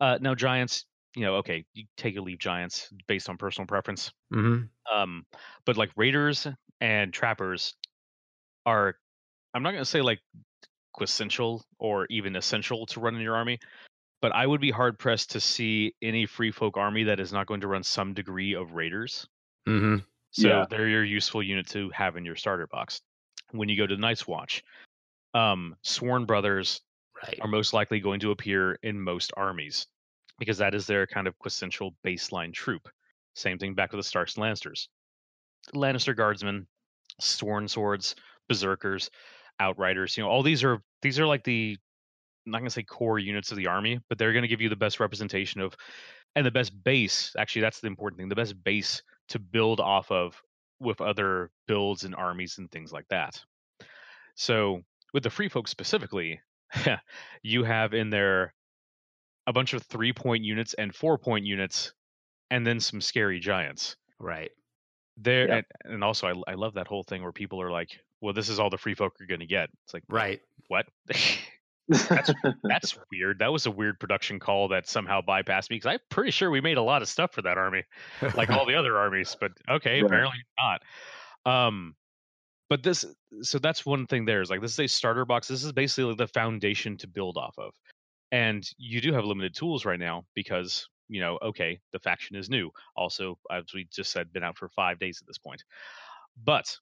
uh, 0.00 0.18
now 0.20 0.34
giants, 0.34 0.86
you 1.14 1.22
know, 1.22 1.36
okay, 1.36 1.64
you 1.74 1.84
take 1.96 2.16
or 2.16 2.20
leave 2.20 2.38
giants 2.38 2.92
based 3.06 3.28
on 3.28 3.36
personal 3.38 3.66
preference. 3.66 4.12
Mhm. 4.30 4.70
Um, 4.92 5.26
but 5.66 5.76
like 5.76 5.92
raiders 5.96 6.46
and 6.80 7.12
trappers 7.14 7.74
are, 8.66 8.96
I'm 9.54 9.62
not 9.62 9.72
going 9.72 9.82
to 9.82 9.90
say 9.90 10.02
like 10.02 10.20
quintessential 10.94 11.64
or 11.78 12.06
even 12.10 12.36
essential 12.36 12.86
to 12.86 13.00
run 13.00 13.16
in 13.16 13.22
your 13.22 13.36
army, 13.36 13.60
but 14.26 14.34
I 14.34 14.44
would 14.44 14.60
be 14.60 14.72
hard 14.72 14.98
pressed 14.98 15.30
to 15.30 15.40
see 15.40 15.94
any 16.02 16.26
free 16.26 16.50
folk 16.50 16.76
army 16.76 17.04
that 17.04 17.20
is 17.20 17.32
not 17.32 17.46
going 17.46 17.60
to 17.60 17.68
run 17.68 17.84
some 17.84 18.12
degree 18.12 18.54
of 18.56 18.72
raiders. 18.72 19.28
Mhm. 19.68 20.04
So 20.32 20.48
Yeah. 20.48 20.66
they're 20.68 20.88
your 20.88 21.04
useful 21.04 21.44
unit 21.44 21.68
to 21.68 21.90
have 21.90 22.16
in 22.16 22.24
your 22.24 22.34
starter 22.34 22.66
box. 22.66 23.02
When 23.52 23.68
you 23.68 23.76
go 23.76 23.86
to 23.86 23.94
the 23.94 24.00
Night's 24.00 24.26
Watch, 24.26 24.64
um, 25.32 25.76
Sworn 25.82 26.24
Brothers 26.26 26.82
Right. 27.22 27.38
are 27.40 27.46
most 27.46 27.72
likely 27.72 28.00
going 28.00 28.18
to 28.18 28.32
appear 28.32 28.80
in 28.82 29.00
most 29.00 29.32
armies 29.36 29.86
because 30.40 30.58
that 30.58 30.74
is 30.74 30.88
their 30.88 31.06
kind 31.06 31.28
of 31.28 31.38
quintessential 31.38 31.94
baseline 32.04 32.52
troop. 32.52 32.88
Same 33.36 33.58
thing 33.60 33.74
back 33.76 33.92
with 33.92 34.00
the 34.00 34.02
Starks 34.08 34.34
and 34.34 34.42
Lannisters. 34.42 34.88
Lannister 35.72 36.16
Guardsmen, 36.16 36.66
Sworn 37.20 37.68
Swords, 37.68 38.16
Berserkers, 38.48 39.08
Outriders. 39.60 40.16
You 40.16 40.24
know, 40.24 40.30
all 40.30 40.42
these 40.42 40.64
are 40.64 40.82
these 41.00 41.20
are 41.20 41.26
like 41.26 41.44
the 41.44 41.78
I'm 42.46 42.52
not 42.52 42.58
going 42.58 42.68
to 42.68 42.72
say 42.74 42.82
core 42.84 43.18
units 43.18 43.50
of 43.50 43.56
the 43.56 43.66
army, 43.66 44.00
but 44.08 44.18
they're 44.18 44.32
going 44.32 44.42
to 44.42 44.48
give 44.48 44.60
you 44.60 44.68
the 44.68 44.76
best 44.76 45.00
representation 45.00 45.60
of 45.60 45.74
and 46.36 46.46
the 46.46 46.50
best 46.50 46.72
base. 46.84 47.32
Actually, 47.36 47.62
that's 47.62 47.80
the 47.80 47.88
important 47.88 48.18
thing. 48.18 48.28
The 48.28 48.34
best 48.36 48.62
base 48.62 49.02
to 49.30 49.38
build 49.38 49.80
off 49.80 50.10
of 50.12 50.40
with 50.78 51.00
other 51.00 51.50
builds 51.66 52.04
and 52.04 52.14
armies 52.14 52.58
and 52.58 52.70
things 52.70 52.92
like 52.92 53.06
that. 53.08 53.42
So 54.36 54.82
with 55.12 55.22
the 55.22 55.30
free 55.30 55.48
folk 55.48 55.66
specifically, 55.66 56.40
you 57.42 57.64
have 57.64 57.94
in 57.94 58.10
there 58.10 58.54
a 59.46 59.52
bunch 59.52 59.72
of 59.72 59.82
three 59.82 60.12
point 60.12 60.44
units 60.44 60.74
and 60.74 60.94
four 60.94 61.18
point 61.18 61.46
units, 61.46 61.92
and 62.50 62.66
then 62.66 62.78
some 62.80 63.00
scary 63.00 63.40
giants. 63.40 63.96
Right. 64.20 64.50
There 65.16 65.48
Yep. 65.48 65.66
and, 65.84 65.94
and 65.94 66.04
also 66.04 66.26
I, 66.28 66.52
I 66.52 66.54
love 66.54 66.74
that 66.74 66.86
whole 66.86 67.02
thing 67.02 67.22
where 67.22 67.32
people 67.32 67.62
are 67.62 67.70
like, 67.70 67.98
"Well, 68.20 68.34
this 68.34 68.48
is 68.50 68.58
all 68.60 68.68
the 68.70 68.76
free 68.78 68.94
folk 68.94 69.14
are 69.20 69.26
going 69.26 69.40
to 69.40 69.46
get." 69.46 69.70
It's 69.84 69.94
like, 69.94 70.04
Right. 70.08 70.40
what? 70.68 70.86
That's 71.88 72.32
that's 72.64 72.98
weird. 73.12 73.38
That 73.38 73.52
was 73.52 73.66
a 73.66 73.70
weird 73.70 74.00
production 74.00 74.38
call 74.38 74.68
that 74.68 74.88
somehow 74.88 75.20
bypassed 75.20 75.70
me 75.70 75.76
because 75.76 75.86
I'm 75.86 75.98
pretty 76.10 76.30
sure 76.30 76.50
we 76.50 76.60
made 76.60 76.76
a 76.76 76.82
lot 76.82 77.02
of 77.02 77.08
stuff 77.08 77.32
for 77.32 77.42
that 77.42 77.58
army, 77.58 77.84
like 78.34 78.50
all 78.50 78.66
the 78.66 78.74
other 78.78 78.96
armies. 78.96 79.36
But 79.38 79.52
okay, 79.68 80.02
Right. 80.02 80.06
apparently 80.06 80.38
not. 80.58 80.82
Um, 81.44 81.94
but 82.68 82.82
this, 82.82 83.04
so 83.42 83.60
that's 83.60 83.86
one 83.86 84.06
thing. 84.06 84.24
There 84.24 84.42
is 84.42 84.50
like 84.50 84.60
this 84.60 84.72
is 84.72 84.80
a 84.80 84.86
starter 84.88 85.24
box. 85.24 85.46
This 85.48 85.62
is 85.62 85.72
basically 85.72 86.14
the 86.16 86.26
foundation 86.26 86.96
to 86.98 87.06
build 87.06 87.36
off 87.36 87.54
of, 87.58 87.72
and 88.32 88.68
you 88.78 89.00
do 89.00 89.12
have 89.12 89.24
limited 89.24 89.54
tools 89.54 89.84
right 89.84 90.00
now 90.00 90.24
because 90.34 90.88
you 91.08 91.20
know, 91.20 91.38
okay, 91.40 91.78
the 91.92 92.00
faction 92.00 92.34
is 92.34 92.50
new. 92.50 92.68
Also, 92.96 93.38
as 93.52 93.62
we 93.72 93.86
just 93.92 94.10
said, 94.10 94.32
been 94.32 94.42
out 94.42 94.58
for 94.58 94.68
five 94.68 94.98
days 94.98 95.20
at 95.22 95.26
this 95.28 95.38
point. 95.38 95.62
But 96.44 96.76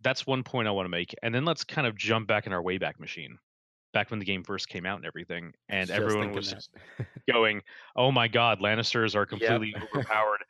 that's 0.00 0.26
one 0.26 0.42
point 0.42 0.66
I 0.66 0.72
want 0.72 0.86
to 0.86 0.90
make, 0.90 1.14
and 1.22 1.32
then 1.32 1.44
let's 1.44 1.62
kind 1.62 1.86
of 1.86 1.96
jump 1.96 2.26
back 2.26 2.48
in 2.48 2.52
our 2.52 2.60
wayback 2.60 2.98
machine 2.98 3.38
back 3.94 4.10
when 4.10 4.18
the 4.18 4.26
game 4.26 4.42
first 4.44 4.68
came 4.68 4.84
out 4.84 4.96
and 4.98 5.06
everything, 5.06 5.54
and 5.70 5.86
Just 5.88 5.98
everyone 5.98 6.32
was 6.32 6.68
going, 7.32 7.62
"Oh 7.96 8.12
my 8.12 8.28
God, 8.28 8.60
Lannisters 8.60 9.14
are 9.14 9.24
completely 9.24 9.74
overpowered. 9.94 10.40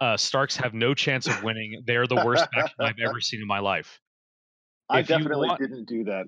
Uh, 0.00 0.16
Starks 0.16 0.56
have 0.56 0.74
no 0.74 0.92
chance 0.94 1.28
of 1.28 1.42
winning. 1.44 1.82
They're 1.86 2.08
the 2.08 2.16
worst 2.16 2.46
faction 2.52 2.74
I've 2.80 2.98
ever 3.00 3.20
seen 3.20 3.40
in 3.40 3.46
my 3.46 3.60
life." 3.60 4.00
I 4.88 5.00
If 5.00 5.08
definitely 5.08 5.48
want- 5.48 5.60
didn't 5.60 5.84
do 5.86 6.04
that. 6.04 6.26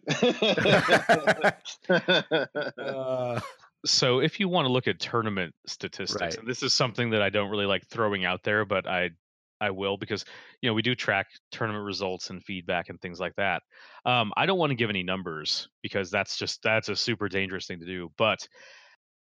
Uh, 2.78 3.40
so 3.86 4.18
if 4.20 4.40
you 4.40 4.48
want 4.48 4.66
to 4.66 4.72
look 4.72 4.88
at 4.88 4.98
tournament 4.98 5.54
statistics, 5.66 6.20
Right. 6.20 6.36
and 6.36 6.46
this 6.48 6.62
is 6.64 6.74
something 6.74 7.10
that 7.10 7.22
I 7.22 7.30
don't 7.30 7.50
really 7.50 7.66
like 7.66 7.86
throwing 7.86 8.24
out 8.24 8.42
there, 8.42 8.64
but 8.64 8.86
I 8.88 9.10
I 9.60 9.70
will 9.70 9.96
because 9.96 10.24
you 10.62 10.68
know 10.68 10.74
we 10.74 10.82
do 10.82 10.94
track 10.94 11.26
tournament 11.50 11.84
results 11.84 12.30
and 12.30 12.42
feedback 12.44 12.88
and 12.88 13.00
things 13.00 13.20
like 13.20 13.34
that. 13.36 13.62
Um, 14.04 14.32
I 14.36 14.46
don't 14.46 14.58
want 14.58 14.70
to 14.70 14.76
give 14.76 14.90
any 14.90 15.02
numbers 15.02 15.68
because 15.82 16.10
that's 16.10 16.36
just 16.36 16.62
that's 16.62 16.88
a 16.88 16.96
super 16.96 17.28
dangerous 17.28 17.66
thing 17.66 17.80
to 17.80 17.86
do. 17.86 18.10
But 18.16 18.46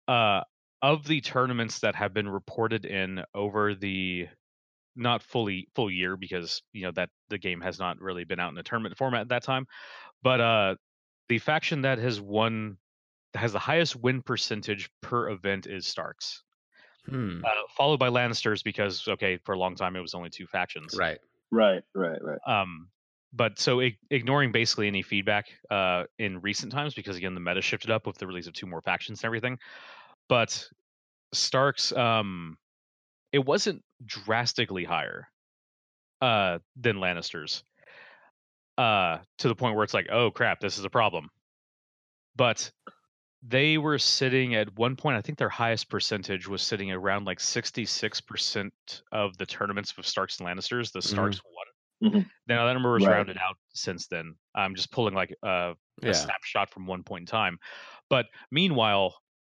uh, 0.07 0.41
of 0.81 1.05
the 1.07 1.21
tournaments 1.21 1.79
that 1.79 1.95
have 1.95 2.13
been 2.13 2.29
reported 2.29 2.85
in 2.85 3.23
over 3.33 3.75
the 3.75 4.27
not 4.95 5.21
fully 5.21 5.67
full 5.75 5.91
year 5.91 6.17
because 6.17 6.61
you 6.73 6.83
know 6.83 6.91
that 6.91 7.09
the 7.29 7.37
game 7.37 7.61
has 7.61 7.79
not 7.79 7.99
really 8.01 8.23
been 8.23 8.39
out 8.39 8.51
in 8.51 8.57
a 8.57 8.63
tournament 8.63 8.97
format 8.97 9.21
at 9.21 9.29
that 9.29 9.43
time, 9.43 9.65
but 10.23 10.41
uh, 10.41 10.75
the 11.29 11.39
faction 11.39 11.81
that 11.81 11.99
has 11.99 12.19
won 12.19 12.77
has 13.33 13.53
the 13.53 13.59
highest 13.59 13.95
win 13.95 14.21
percentage 14.21 14.89
per 15.01 15.29
event 15.29 15.67
is 15.67 15.85
Starks, 15.85 16.43
hmm, 17.07 17.41
uh, 17.43 17.49
followed 17.75 17.99
by 17.99 18.09
Lannisters 18.09 18.63
because 18.63 19.07
okay, 19.07 19.37
for 19.43 19.53
a 19.53 19.57
long 19.57 19.75
time 19.75 19.95
it 19.95 20.01
was 20.01 20.13
only 20.13 20.29
two 20.29 20.47
factions. 20.47 20.95
right. 20.97 21.19
right, 21.51 21.83
right, 21.93 22.19
right. 22.21 22.39
Um, 22.45 22.89
but 23.33 23.59
so 23.59 23.81
ig- 23.81 23.99
ignoring 24.09 24.51
basically 24.51 24.87
any 24.87 25.01
feedback 25.01 25.47
uh, 25.69 26.03
in 26.17 26.39
recent 26.41 26.71
times 26.71 26.93
because 26.93 27.17
again 27.17 27.33
the 27.33 27.39
meta 27.39 27.61
shifted 27.61 27.91
up 27.91 28.07
with 28.07 28.17
the 28.17 28.27
release 28.27 28.47
of 28.47 28.53
two 28.53 28.65
more 28.65 28.81
factions 28.81 29.19
and 29.19 29.25
everything. 29.25 29.59
But 30.29 30.67
Starks, 31.33 31.91
um, 31.91 32.57
it 33.31 33.39
wasn't 33.39 33.83
drastically 34.05 34.83
higher 34.83 35.27
uh, 36.21 36.59
than 36.75 36.97
Lannisters. 36.97 37.63
Uh, 38.77 39.17
to 39.39 39.47
the 39.47 39.55
point 39.55 39.75
where 39.75 39.83
it's 39.83 39.93
like, 39.93 40.07
oh 40.11 40.29
crap, 40.29 40.59
this 40.59 40.77
is 40.77 40.85
a 40.85 40.89
problem. 40.89 41.29
But 42.35 42.71
they 43.43 43.77
were 43.77 43.99
sitting 43.99 44.55
at 44.55 44.75
one 44.77 44.95
point. 44.95 45.17
I 45.17 45.21
think 45.21 45.37
their 45.37 45.49
highest 45.49 45.89
percentage 45.89 46.47
was 46.47 46.61
sitting 46.61 46.91
around 46.91 47.25
like 47.25 47.39
sixty-six 47.39 48.21
percent 48.21 48.73
of 49.11 49.37
the 49.37 49.45
tournaments 49.45 49.95
with 49.97 50.05
Starks 50.05 50.39
and 50.39 50.47
Lannisters. 50.47 50.91
The 50.91 51.01
Starks 51.01 51.41
won. 51.43 52.11
Mhm. 52.11 52.29
Now 52.47 52.65
that 52.65 52.73
number 52.73 52.93
was 52.93 53.05
Right. 53.05 53.13
rounded 53.13 53.37
out 53.37 53.57
since 53.73 54.07
then. 54.07 54.35
I'm 54.55 54.75
just 54.75 54.91
pulling 54.91 55.13
like 55.15 55.33
uh, 55.43 55.73
a 56.03 56.07
Yeah. 56.07 56.11
snapshot 56.13 56.69
from 56.69 56.85
one 56.87 57.03
point 57.03 57.23
in 57.23 57.25
time. 57.27 57.57
But 58.09 58.27
meanwhile, 58.51 59.15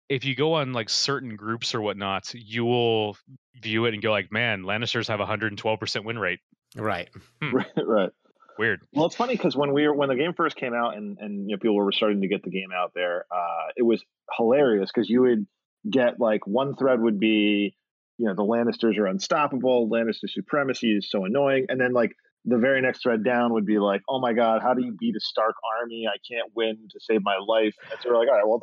if 0.09 0.23
you 0.23 0.36
go 0.36 0.53
on 0.53 0.71
like 0.73 0.89
certain 0.89 1.36
groups 1.36 1.73
or 1.75 1.82
whatnot, 1.82 2.34
you 2.34 2.63
will 2.65 3.17
view 3.61 3.86
it 3.86 3.93
and 3.93 4.01
go 4.03 4.11
like, 4.11 4.32
"Man, 4.32 4.63
Lannisters 4.63 5.07
have 5.07 5.19
a 5.19 5.25
112% 5.25 6.05
win 6.05 6.19
rate." 6.19 6.39
Right. 6.75 7.09
right, 7.41 7.71
right. 7.78 8.11
Weird. 8.58 8.82
Well, 8.93 9.05
it's 9.05 9.16
funny 9.16 9.36
because 9.36 9.55
when 9.55 9.74
we 9.74 9.88
were 9.88 9.93
when 9.93 10.10
the 10.10 10.16
game 10.16 10.34
first 10.34 10.55
came 10.55 10.74
out 10.74 10.97
and 10.97 11.18
and 11.20 11.49
you 11.49 11.55
know 11.55 11.60
people 11.60 11.76
were 11.76 11.91
starting 11.91 12.22
to 12.22 12.28
get 12.28 12.43
the 12.43 12.49
game 12.49 12.70
out 12.76 12.91
there, 12.95 13.26
uh, 13.32 13.72
it 13.76 13.84
was 13.84 14.03
hilarious 14.36 14.89
because 14.93 15.10
you 15.10 15.22
would 15.22 15.45
get 15.89 16.20
like 16.20 16.45
one 16.47 16.76
thread 16.76 16.99
would 16.99 17.20
be, 17.20 17.76
you 18.18 18.26
know, 18.26 18.34
the 18.34 18.43
Lannisters 18.43 18.97
are 18.97 19.08
unstoppable, 19.08 19.89
Lannister 19.89 20.28
supremacy 20.28 20.97
is 20.97 21.10
so 21.10 21.26
annoying, 21.26 21.66
and 21.70 21.80
then 21.80 21.93
like 21.93 22.14
the 22.45 22.58
very 22.58 22.82
next 22.82 23.03
thread 23.03 23.24
down 23.24 23.53
would 23.53 23.66
be 23.66 23.78
like, 23.78 24.01
oh 24.10 24.20
my 24.20 24.34
god, 24.34 24.62
how 24.62 24.74
do 24.74 24.84
you 24.84 24.95
beat 24.97 25.16
a 25.16 25.20
Stark 25.20 25.55
army? 25.80 26.08
I 26.08 26.18
can't 26.30 26.51
win 26.55 26.88
to 26.91 26.99
save 26.99 27.22
my 27.24 27.38
life. 27.45 27.76
And 27.91 27.99
so 28.01 28.10
we're 28.10 28.20
like, 28.20 28.30
all 28.30 28.36
right, 28.36 28.47
well, 28.47 28.62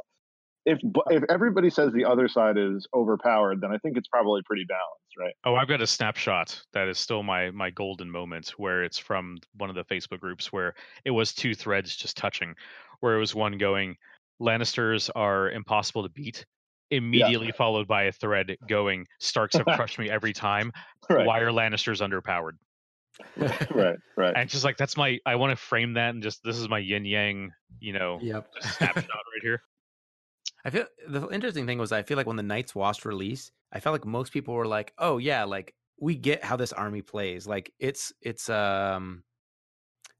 if 0.66 0.78
if 1.10 1.22
everybody 1.28 1.70
says 1.70 1.92
the 1.92 2.04
other 2.04 2.28
side 2.28 2.56
is 2.56 2.86
overpowered, 2.94 3.60
then 3.60 3.70
I 3.72 3.78
think 3.78 3.96
it's 3.96 4.08
probably 4.08 4.42
pretty 4.44 4.64
balanced, 4.64 5.16
right? 5.18 5.34
Oh, 5.44 5.54
I've 5.56 5.68
got 5.68 5.80
a 5.80 5.86
snapshot 5.86 6.60
that 6.72 6.88
is 6.88 6.98
still 6.98 7.22
my 7.22 7.50
my 7.50 7.70
golden 7.70 8.10
moment 8.10 8.50
where 8.56 8.82
it's 8.82 8.98
from 8.98 9.38
one 9.56 9.70
of 9.70 9.76
the 9.76 9.84
Facebook 9.84 10.20
groups 10.20 10.52
where 10.52 10.74
it 11.04 11.10
was 11.10 11.32
two 11.34 11.54
threads 11.54 11.94
just 11.96 12.16
touching, 12.16 12.54
where 13.00 13.16
it 13.16 13.20
was 13.20 13.34
one 13.34 13.58
going, 13.58 13.96
Lannisters 14.40 15.10
are 15.14 15.50
impossible 15.50 16.02
to 16.02 16.08
beat, 16.08 16.44
immediately 16.90 17.52
followed 17.52 17.86
by 17.86 18.04
a 18.04 18.12
thread 18.12 18.56
going, 18.68 19.06
Starks 19.20 19.56
have 19.56 19.66
crushed 19.66 19.98
me 19.98 20.10
every 20.10 20.32
time. 20.32 20.72
Right, 21.10 21.26
Why 21.26 21.40
are 21.40 21.50
Lannisters 21.50 22.00
underpowered? 22.00 22.52
right, 23.70 23.96
right. 24.16 24.32
And 24.34 24.48
just 24.48 24.64
like 24.64 24.78
that's 24.78 24.96
my 24.96 25.18
I 25.26 25.36
want 25.36 25.50
to 25.50 25.56
frame 25.56 25.92
that 25.94 26.14
and 26.14 26.22
just 26.22 26.42
this 26.42 26.56
is 26.56 26.66
my 26.66 26.78
yin 26.78 27.04
yang, 27.04 27.50
you 27.78 27.92
know, 27.92 28.18
Yep. 28.22 28.46
snapshot 28.60 29.04
right 29.04 29.42
here. 29.42 29.62
I 30.64 30.70
feel 30.70 30.86
the 31.06 31.28
interesting 31.28 31.66
thing 31.66 31.78
was 31.78 31.92
I 31.92 32.02
feel 32.02 32.16
like 32.16 32.26
when 32.26 32.36
the 32.36 32.42
Night's 32.42 32.74
Watch 32.74 33.04
release, 33.04 33.50
I 33.72 33.80
felt 33.80 33.92
like 33.92 34.06
most 34.06 34.32
people 34.32 34.54
were 34.54 34.66
like, 34.66 34.94
"Oh 34.98 35.18
yeah, 35.18 35.44
like 35.44 35.74
we 36.00 36.16
get 36.16 36.42
how 36.42 36.56
this 36.56 36.72
army 36.72 37.02
plays. 37.02 37.46
Like 37.46 37.72
it's 37.78 38.12
it's 38.22 38.48
um." 38.48 39.24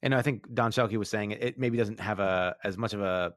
And 0.03 0.15
I 0.15 0.21
think 0.21 0.53
Don 0.53 0.71
Shelkey 0.71 0.99
was 0.99 1.09
saying 1.09 1.31
it, 1.31 1.59
maybe 1.59 1.79
doesn't 1.79 2.01
have 2.01 2.21
a 2.21 2.57
as 2.63 2.77
much 2.77 2.93
of 2.93 3.01
a 3.01 3.33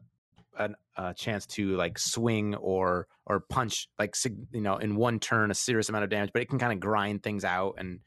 an, 0.60 0.76
a 0.97 1.14
chance 1.14 1.45
to 1.45 1.78
like 1.78 1.97
swing 1.97 2.55
or 2.55 3.08
or 3.26 3.39
punch 3.39 3.88
like 3.97 4.16
you 4.51 4.62
know 4.62 4.78
in 4.78 4.97
one 4.97 5.20
turn 5.20 5.49
a 5.49 5.55
serious 5.55 5.88
amount 5.88 6.03
of 6.03 6.10
damage, 6.10 6.32
but 6.34 6.41
it 6.41 6.49
can 6.49 6.60
kind 6.60 6.74
of 6.74 6.82
grind 6.82 7.24
things 7.24 7.45
out. 7.45 7.76
And 7.78 8.01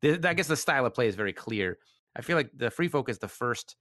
the, 0.00 0.20
I 0.28 0.34
guess 0.34 0.46
the 0.46 0.56
style 0.56 0.86
of 0.86 0.94
play 0.94 1.08
is 1.08 1.16
very 1.16 1.32
clear. 1.32 1.78
I 2.14 2.22
feel 2.22 2.36
like 2.36 2.50
the 2.54 2.70
Free 2.70 2.88
Folk 2.88 3.08
is 3.08 3.18
the 3.18 3.26
first 3.26 3.74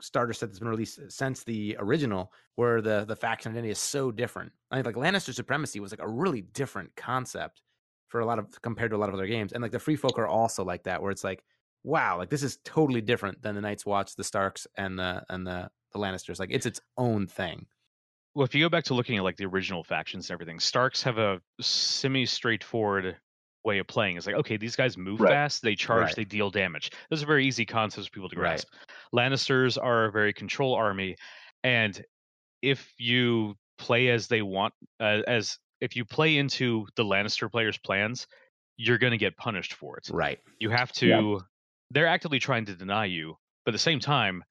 starter 0.00 0.32
set 0.32 0.48
that's 0.48 0.58
been 0.58 0.68
released 0.68 0.98
uh, 0.98 1.08
since 1.08 1.44
the 1.44 1.76
original, 1.78 2.32
where 2.56 2.80
the 2.80 3.04
the 3.04 3.16
faction 3.16 3.52
identity 3.52 3.70
is 3.70 3.78
so 3.78 4.10
different. 4.10 4.52
I 4.70 4.76
think 4.80 4.86
like 4.86 4.96
Lannister 4.96 5.34
supremacy 5.34 5.80
was 5.80 5.92
like 5.92 6.00
a 6.02 6.08
really 6.08 6.42
different 6.42 6.94
concept 6.96 7.62
for 8.08 8.20
a 8.20 8.26
lot 8.26 8.38
of 8.38 8.60
compared 8.62 8.90
to 8.90 8.96
a 8.96 8.98
lot 8.98 9.08
of 9.08 9.14
other 9.14 9.26
games, 9.26 9.52
and 9.52 9.62
like 9.62 9.72
the 9.72 9.78
Free 9.78 9.96
Folk 9.96 10.18
are 10.18 10.28
also 10.28 10.64
like 10.64 10.84
that, 10.84 11.02
where 11.02 11.10
it's 11.10 11.24
like, 11.24 11.44
wow, 11.82 12.18
like 12.18 12.30
this 12.30 12.42
is 12.42 12.58
totally 12.64 13.00
different 13.00 13.40
than 13.42 13.54
the 13.54 13.60
Night's 13.60 13.86
Watch, 13.86 14.14
the 14.16 14.24
Starks, 14.24 14.66
and 14.76 14.98
the 14.98 15.24
and 15.28 15.46
the 15.46 15.70
the 15.92 15.98
Lannisters. 15.98 16.38
Like 16.38 16.50
it's 16.52 16.66
its 16.66 16.80
own 16.96 17.26
thing. 17.26 17.66
Well, 18.34 18.44
if 18.44 18.52
you 18.54 18.64
go 18.64 18.68
back 18.68 18.84
to 18.84 18.94
looking 18.94 19.16
at 19.16 19.22
like 19.24 19.36
the 19.36 19.46
original 19.46 19.84
factions 19.84 20.28
and 20.28 20.34
everything, 20.34 20.58
Starks 20.58 21.02
have 21.04 21.18
a 21.18 21.40
semi 21.60 22.26
straightforward 22.26 23.16
way 23.64 23.78
of 23.78 23.86
playing. 23.86 24.16
It's 24.16 24.26
like, 24.26 24.34
okay, 24.36 24.56
these 24.56 24.76
guys 24.76 24.98
move 24.98 25.20
Right. 25.20 25.30
fast, 25.30 25.62
they 25.62 25.74
charge, 25.74 26.02
Right. 26.02 26.16
they 26.16 26.24
deal 26.24 26.50
damage. 26.50 26.90
Those 27.10 27.22
are 27.22 27.26
very 27.26 27.46
easy 27.46 27.64
concepts 27.64 28.08
for 28.08 28.12
people 28.12 28.28
to 28.28 28.36
Right. 28.38 28.64
Lannisters 29.12 29.76
are 29.82 30.06
a 30.06 30.12
very 30.12 30.32
control 30.32 30.74
army, 30.74 31.16
and 31.62 32.04
if 32.62 32.92
you 32.98 33.56
play 33.78 34.08
as 34.08 34.28
they 34.28 34.42
want, 34.42 34.74
uh, 35.00 35.22
as 35.26 35.58
if 35.80 35.96
you 35.96 36.04
play 36.04 36.36
into 36.38 36.86
the 36.96 37.04
Lannister 37.04 37.50
players' 37.50 37.78
plans, 37.78 38.26
you're 38.76 38.98
going 38.98 39.12
to 39.12 39.18
get 39.18 39.36
punished 39.36 39.74
for 39.74 39.96
it. 39.98 40.08
Right. 40.10 40.38
You 40.58 40.70
have 40.70 40.92
to. 40.92 41.40
They're 41.90 42.06
actively 42.06 42.38
trying 42.38 42.64
to 42.66 42.74
deny 42.74 43.04
you, 43.04 43.36
but 43.64 43.70
at 43.70 43.74
the 43.74 43.78
same 43.78 44.00
time, 44.00 44.42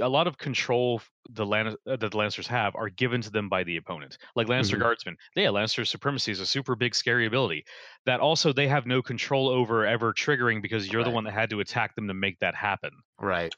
a 0.00 0.08
lot 0.08 0.26
of 0.26 0.36
control 0.38 1.00
the 1.30 1.46
Lan- 1.46 1.68
uh, 1.68 1.96
that 1.96 2.00
the 2.00 2.08
Lannisters 2.10 2.46
have 2.46 2.74
are 2.76 2.88
given 2.90 3.20
to 3.22 3.30
them 3.30 3.48
by 3.48 3.64
the 3.64 3.76
opponent. 3.76 4.18
Like 4.36 4.46
Lannister 4.46 4.76
Mhm. 4.76 4.80
Guardsmen, 4.80 5.16
yeah, 5.34 5.46
Lannister 5.48 5.86
Supremacy 5.86 6.30
is 6.32 6.40
a 6.40 6.46
super 6.46 6.74
big 6.76 6.94
scary 6.94 7.26
ability 7.26 7.64
that 8.06 8.20
also 8.20 8.52
they 8.52 8.68
have 8.68 8.86
no 8.86 9.00
control 9.02 9.48
over 9.48 9.86
ever 9.86 10.12
triggering 10.12 10.60
because 10.62 10.90
you're 10.92 11.04
the 11.04 11.10
one 11.10 11.24
that 11.24 11.32
had 11.32 11.50
to 11.50 11.60
attack 11.60 11.94
them 11.94 12.08
to 12.08 12.14
make 12.14 12.38
that 12.40 12.54
happen. 12.54 12.90
Right. 13.18 13.54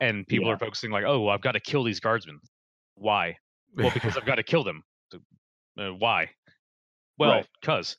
And 0.00 0.26
people 0.26 0.48
Yeah. 0.48 0.54
are 0.54 0.58
focusing 0.58 0.90
like, 0.90 1.04
oh, 1.04 1.20
well, 1.22 1.34
I've 1.34 1.40
got 1.40 1.52
to 1.52 1.60
kill 1.60 1.82
these 1.84 2.00
Guardsmen. 2.00 2.38
Why? 2.96 3.38
Well, 3.74 3.90
because 3.92 4.16
I've 4.16 4.26
got 4.26 4.34
to 4.36 4.42
kill 4.42 4.62
them. 4.64 4.82
Uh, 5.78 5.90
why? 5.94 6.30
Well, 7.18 7.30
Right. 7.30 7.48
because 7.62 7.96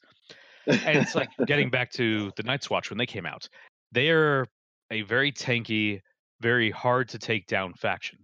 and 0.68 1.00
it's 1.00 1.16
like 1.16 1.30
getting 1.48 1.72
back 1.72 1.92
to 1.94 2.32
the 2.36 2.44
Night's 2.44 2.70
Watch 2.70 2.92
when 2.92 3.00
they 3.00 3.08
came 3.08 3.26
out. 3.26 3.50
They 3.94 4.10
are 4.12 4.46
a 4.92 5.02
very 5.02 5.32
tanky, 5.32 6.02
very 6.42 6.72
hard 6.72 7.10
to 7.10 7.20
take 7.20 7.48
down 7.48 7.74
faction. 7.74 8.20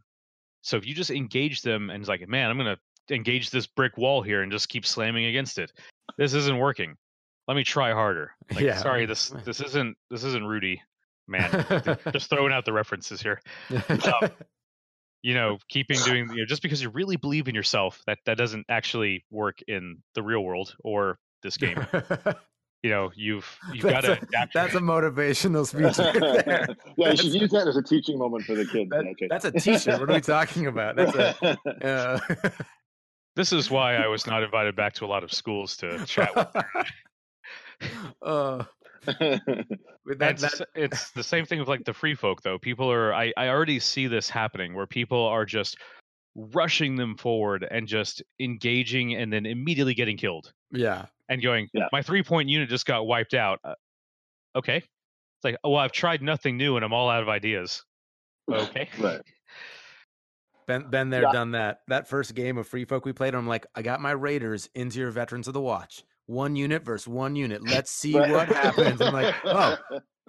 So 0.62 0.78
if 0.78 0.86
you 0.88 0.94
just 0.94 1.12
engage 1.12 1.62
them 1.62 1.90
and 1.90 2.00
it's 2.02 2.10
like, 2.10 2.28
man, 2.28 2.50
I'm 2.50 2.58
gonna 2.58 2.78
engage 3.12 3.50
this 3.50 3.68
brick 3.68 3.98
wall 3.98 4.22
here 4.22 4.42
and 4.42 4.52
just 4.52 4.70
keep 4.70 4.86
slamming 4.86 5.26
against 5.26 5.58
it. 5.60 5.72
This 6.18 6.34
isn't 6.34 6.58
working. 6.58 6.96
Let 7.48 7.56
me 7.58 7.64
try 7.64 7.92
harder. 7.94 8.32
Like, 8.54 8.62
Yeah. 8.64 8.78
sorry, 8.78 9.06
this 9.06 9.30
this 9.46 9.60
isn't 9.62 9.98
this 10.10 10.24
isn't 10.24 10.46
Rudy, 10.46 10.82
man. 11.28 11.50
just 12.14 12.30
throwing 12.30 12.54
out 12.54 12.66
the 12.66 12.74
references 12.74 13.22
here. 13.22 13.42
um, 13.72 14.30
You 15.26 15.36
know, 15.36 15.58
keeping 15.70 15.98
doing 16.04 16.30
you 16.32 16.40
know, 16.40 16.46
just 16.46 16.62
because 16.62 16.82
you 16.82 16.90
really 16.90 17.16
believe 17.16 17.48
in 17.48 17.56
yourself, 17.56 18.02
that 18.08 18.18
that 18.26 18.38
doesn't 18.38 18.66
actually 18.68 19.24
work 19.32 19.60
in 19.70 20.00
the 20.16 20.22
real 20.22 20.44
world 20.44 20.76
or 20.84 21.18
this 21.44 21.56
game. 21.56 21.78
You 22.84 22.90
know, 22.90 23.12
you've 23.16 23.58
you've 23.74 23.84
got 23.84 24.02
to 24.02 24.14
a, 24.22 24.48
that's 24.54 24.76
a 24.76 24.80
motivational 24.80 25.66
speech. 25.68 25.98
right 25.98 26.46
there. 26.46 26.68
yeah, 26.98 27.10
you 27.12 27.18
should 27.18 27.34
use 27.34 27.50
that 27.52 27.68
as 27.68 27.78
a 27.78 27.82
teaching 27.82 28.18
moment 28.20 28.44
for 28.46 28.56
the 28.56 28.66
kids. 28.66 28.90
That- 28.92 29.08
okay. 29.08 29.28
that's 29.30 29.46
a 29.46 29.52
T-shirt. 29.52 30.00
What 30.00 30.10
are 30.10 30.14
we 30.14 30.22
talking 30.22 30.68
about? 30.68 30.96
That's 30.96 31.16
a. 31.16 31.58
Uh, 31.84 32.20
This 33.36 33.52
is 33.52 33.72
why 33.72 33.96
I 33.96 34.06
was 34.06 34.28
not 34.28 34.44
invited 34.44 34.76
back 34.76 34.94
to 34.94 35.06
a 35.06 35.08
lot 35.08 35.24
of 35.24 35.34
schools 35.34 35.76
to 35.78 36.06
chat 36.06 36.36
with. 36.36 36.48
uh, 38.22 38.64
that, 39.08 39.42
It's, 40.06 40.42
that, 40.42 40.68
it's 40.76 41.10
the 41.12 41.24
same 41.24 41.44
thing 41.44 41.58
with 41.58 41.68
like 41.68 41.84
the 41.84 41.94
free 41.94 42.14
folk 42.14 42.44
though. 42.44 42.60
People 42.60 42.92
are 42.92 43.12
I, 43.12 43.34
I 43.36 43.48
already 43.48 43.80
see 43.80 44.06
this 44.06 44.30
happening 44.30 44.76
where 44.76 44.86
people 44.86 45.26
are 45.26 45.46
just 45.46 45.78
rushing 46.36 46.96
them 46.96 47.18
forward 47.18 47.68
and 47.72 47.88
just 47.88 48.22
engaging 48.40 49.16
and 49.16 49.34
then 49.34 49.46
immediately 49.48 49.94
getting 49.96 50.18
killed 50.18 50.52
yeah. 50.72 51.06
And 51.30 51.42
going, 51.42 51.70
Yeah. 51.74 51.88
my 51.92 52.02
three 52.02 52.24
point 52.24 52.50
unit 52.50 52.70
just 52.70 52.86
got 52.86 53.06
wiped 53.08 53.34
out. 53.34 53.60
Uh, 53.64 53.76
okay. 54.56 54.78
It's 54.78 55.44
like, 55.44 55.58
oh, 55.64 55.72
well, 55.72 55.80
I've 55.80 55.92
tried 55.92 56.22
nothing 56.22 56.58
new 56.58 56.76
and 56.76 56.86
I'm 56.86 56.94
all 56.94 57.10
out 57.10 57.22
of 57.24 57.30
ideas. 57.30 57.84
Okay. 58.52 58.90
Right. 59.00 59.22
Been 60.68 60.90
been 60.90 61.10
there, 61.10 61.24
Yeah. 61.24 61.32
done 61.32 61.52
that. 61.52 61.80
That 61.88 62.08
first 62.08 62.36
game 62.36 62.58
of 62.58 62.68
Free 62.68 62.86
Folk 62.86 63.06
we 63.06 63.14
played, 63.14 63.36
I'm 63.36 63.48
like, 63.48 63.66
I 63.76 63.82
got 63.82 64.00
my 64.02 64.12
Raiders 64.12 64.70
into 64.76 65.00
your 65.00 65.12
Veterans 65.12 65.48
of 65.48 65.54
the 65.54 65.62
Watch. 65.62 66.04
One 66.26 66.56
unit 66.56 66.84
versus 66.84 67.08
one 67.08 67.36
unit. 67.36 67.62
Let's 67.66 67.92
see 68.00 68.18
Right. 68.18 68.32
what 68.32 68.48
happens. 68.50 69.02
I'm 69.02 69.14
like, 69.14 69.36
oh, 69.46 69.78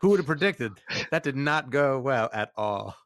who 0.01 0.09
would 0.11 0.19
have 0.21 0.27
predicted? 0.27 0.73
That 1.11 1.23
did 1.23 1.37
not 1.37 1.71
go 1.71 2.01
well 2.01 2.31
at 2.33 2.51
all. 2.57 2.97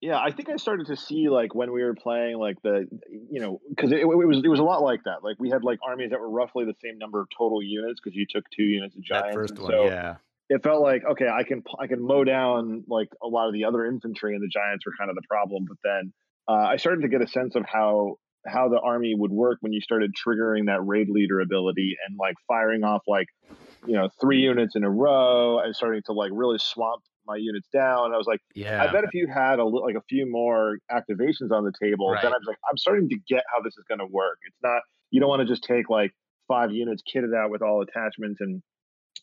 Yeah, 0.00 0.18
I 0.18 0.30
think 0.30 0.48
I 0.48 0.56
started 0.56 0.86
to 0.86 0.96
see 0.96 1.28
like 1.28 1.54
when 1.54 1.72
we 1.72 1.82
were 1.82 1.94
playing 1.94 2.38
like 2.38 2.56
the 2.62 2.86
you 3.30 3.40
know 3.40 3.60
because 3.68 3.90
it, 3.90 3.98
it 3.98 4.06
was 4.06 4.40
it 4.44 4.48
was 4.48 4.60
a 4.60 4.64
lot 4.64 4.82
like 4.82 5.00
that. 5.04 5.24
Like 5.24 5.36
we 5.40 5.50
had 5.50 5.64
like 5.64 5.80
armies 5.86 6.10
that 6.10 6.20
were 6.20 6.30
roughly 6.30 6.64
the 6.64 6.74
same 6.84 6.98
number 6.98 7.20
of 7.20 7.28
total 7.36 7.60
units 7.62 8.00
because 8.02 8.14
you 8.14 8.24
took 8.30 8.44
two 8.50 8.62
units 8.62 8.94
of 8.94 9.02
giants. 9.02 9.28
That 9.28 9.34
first 9.34 9.58
one, 9.58 9.70
so 9.72 9.84
yeah. 9.86 10.16
It 10.50 10.62
felt 10.62 10.82
like 10.82 11.02
okay, 11.04 11.28
I 11.28 11.42
can 11.42 11.64
I 11.80 11.88
can 11.88 12.00
mow 12.00 12.22
down 12.22 12.84
like 12.86 13.08
a 13.22 13.26
lot 13.26 13.48
of 13.48 13.54
the 13.54 13.64
other 13.64 13.84
infantry, 13.84 14.34
and 14.34 14.42
the 14.42 14.48
giants 14.48 14.86
were 14.86 14.92
kind 14.96 15.10
of 15.10 15.16
the 15.16 15.22
problem. 15.28 15.66
But 15.66 15.76
then 15.82 16.12
uh, 16.46 16.52
I 16.52 16.76
started 16.76 17.02
to 17.02 17.08
get 17.08 17.20
a 17.20 17.28
sense 17.28 17.56
of 17.56 17.64
how 17.66 18.18
how 18.46 18.68
the 18.68 18.78
army 18.78 19.14
would 19.16 19.32
work 19.32 19.58
when 19.60 19.72
you 19.72 19.80
started 19.80 20.14
triggering 20.14 20.66
that 20.66 20.80
raid 20.86 21.08
leader 21.10 21.40
ability 21.40 21.96
and 22.06 22.16
like 22.18 22.36
firing 22.46 22.84
off 22.84 23.02
like 23.06 23.26
you 23.86 23.94
know 23.94 24.08
three 24.20 24.38
units 24.38 24.76
in 24.76 24.84
a 24.84 24.90
row 24.90 25.58
and 25.58 25.74
starting 25.74 26.02
to 26.06 26.12
like 26.12 26.30
really 26.32 26.58
swamp 26.58 27.02
my 27.28 27.36
units 27.36 27.68
down. 27.72 28.12
I 28.12 28.16
was 28.16 28.26
like. 28.26 28.40
Yeah. 28.54 28.82
I 28.82 28.90
bet 28.90 29.04
if 29.04 29.14
you 29.14 29.26
had 29.32 29.58
a 29.60 29.64
li- 29.64 29.82
like 29.84 29.94
a 29.94 30.02
few 30.08 30.28
more 30.28 30.78
activations 30.90 31.52
on 31.52 31.64
the 31.64 31.72
table, 31.80 32.10
Right. 32.10 32.22
then 32.22 32.32
I 32.32 32.36
was 32.36 32.46
like, 32.46 32.56
I'm 32.70 32.76
starting 32.76 33.08
to 33.10 33.16
get 33.28 33.44
how 33.54 33.62
this 33.62 33.74
is 33.76 33.84
going 33.88 34.00
to 34.00 34.06
work. 34.06 34.38
It's 34.46 34.56
not 34.62 34.82
you 35.10 35.20
don't 35.20 35.28
want 35.28 35.40
to 35.40 35.46
just 35.46 35.62
take 35.62 35.88
like 35.90 36.12
five 36.48 36.72
units, 36.72 37.02
kit 37.10 37.24
it 37.24 37.34
out 37.34 37.50
with 37.50 37.62
all 37.62 37.82
attachments, 37.82 38.40
and 38.40 38.62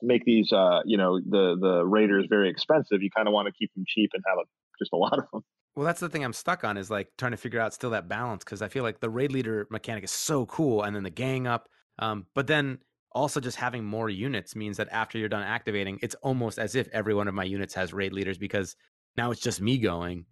make 0.02 0.24
these 0.26 0.52
uh 0.52 0.82
you 0.86 0.98
know 0.98 1.20
the 1.20 1.58
the 1.60 1.86
raiders 1.86 2.26
very 2.30 2.50
expensive. 2.50 3.02
You 3.02 3.10
kind 3.16 3.28
of 3.28 3.34
want 3.34 3.48
to 3.48 3.54
keep 3.54 3.74
them 3.74 3.84
cheap 3.88 4.12
and 4.14 4.24
have 4.28 4.38
a, 4.38 4.44
just 4.80 4.94
a 4.94 4.98
lot 5.06 5.18
of 5.20 5.26
them. 5.34 5.42
Well, 5.76 5.86
that's 5.86 6.00
the 6.00 6.08
thing 6.10 6.24
I'm 6.24 6.34
stuck 6.34 6.64
on 6.64 6.78
is 6.78 6.90
like 6.90 7.10
trying 7.18 7.32
to 7.32 7.38
figure 7.38 7.60
out 7.60 7.74
still 7.74 7.90
that 7.90 8.08
balance 8.08 8.44
because 8.46 8.62
I 8.62 8.70
feel 8.70 8.84
like 8.84 9.02
the 9.02 9.10
raid 9.10 9.32
leader 9.34 9.68
mechanic 9.70 10.04
is 10.06 10.12
so 10.12 10.46
cool, 10.46 10.84
and 10.84 10.96
then 10.96 11.04
the 11.04 11.10
gang 11.10 11.48
up, 11.48 11.68
um, 12.00 12.28
but 12.34 12.48
then 12.48 12.80
also 13.16 13.40
just 13.40 13.58
having 13.58 13.84
more 13.84 14.10
units 14.10 14.56
means 14.56 14.78
that 14.78 14.90
after 14.92 15.18
you're 15.18 15.30
done 15.30 15.42
activating, 15.44 15.98
it's 16.04 16.16
almost 16.16 16.60
as 16.60 16.76
if 16.76 16.88
every 16.90 17.16
one 17.16 17.28
of 17.28 17.34
my 17.34 17.46
units 17.46 17.74
has 17.74 17.94
raid 17.94 18.14
leaders 18.14 18.38
because 18.38 18.76
now 19.18 19.32
it's 19.32 19.42
just 19.42 19.62
me 19.62 19.78
going. 19.80 20.26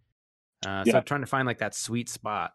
Uh, 0.66 0.84
So 0.86 0.92
Yeah. 0.98 1.00
trying 1.02 1.22
to 1.22 1.28
find 1.28 1.48
like 1.48 1.60
that 1.60 1.74
sweet 1.74 2.10
spot. 2.10 2.54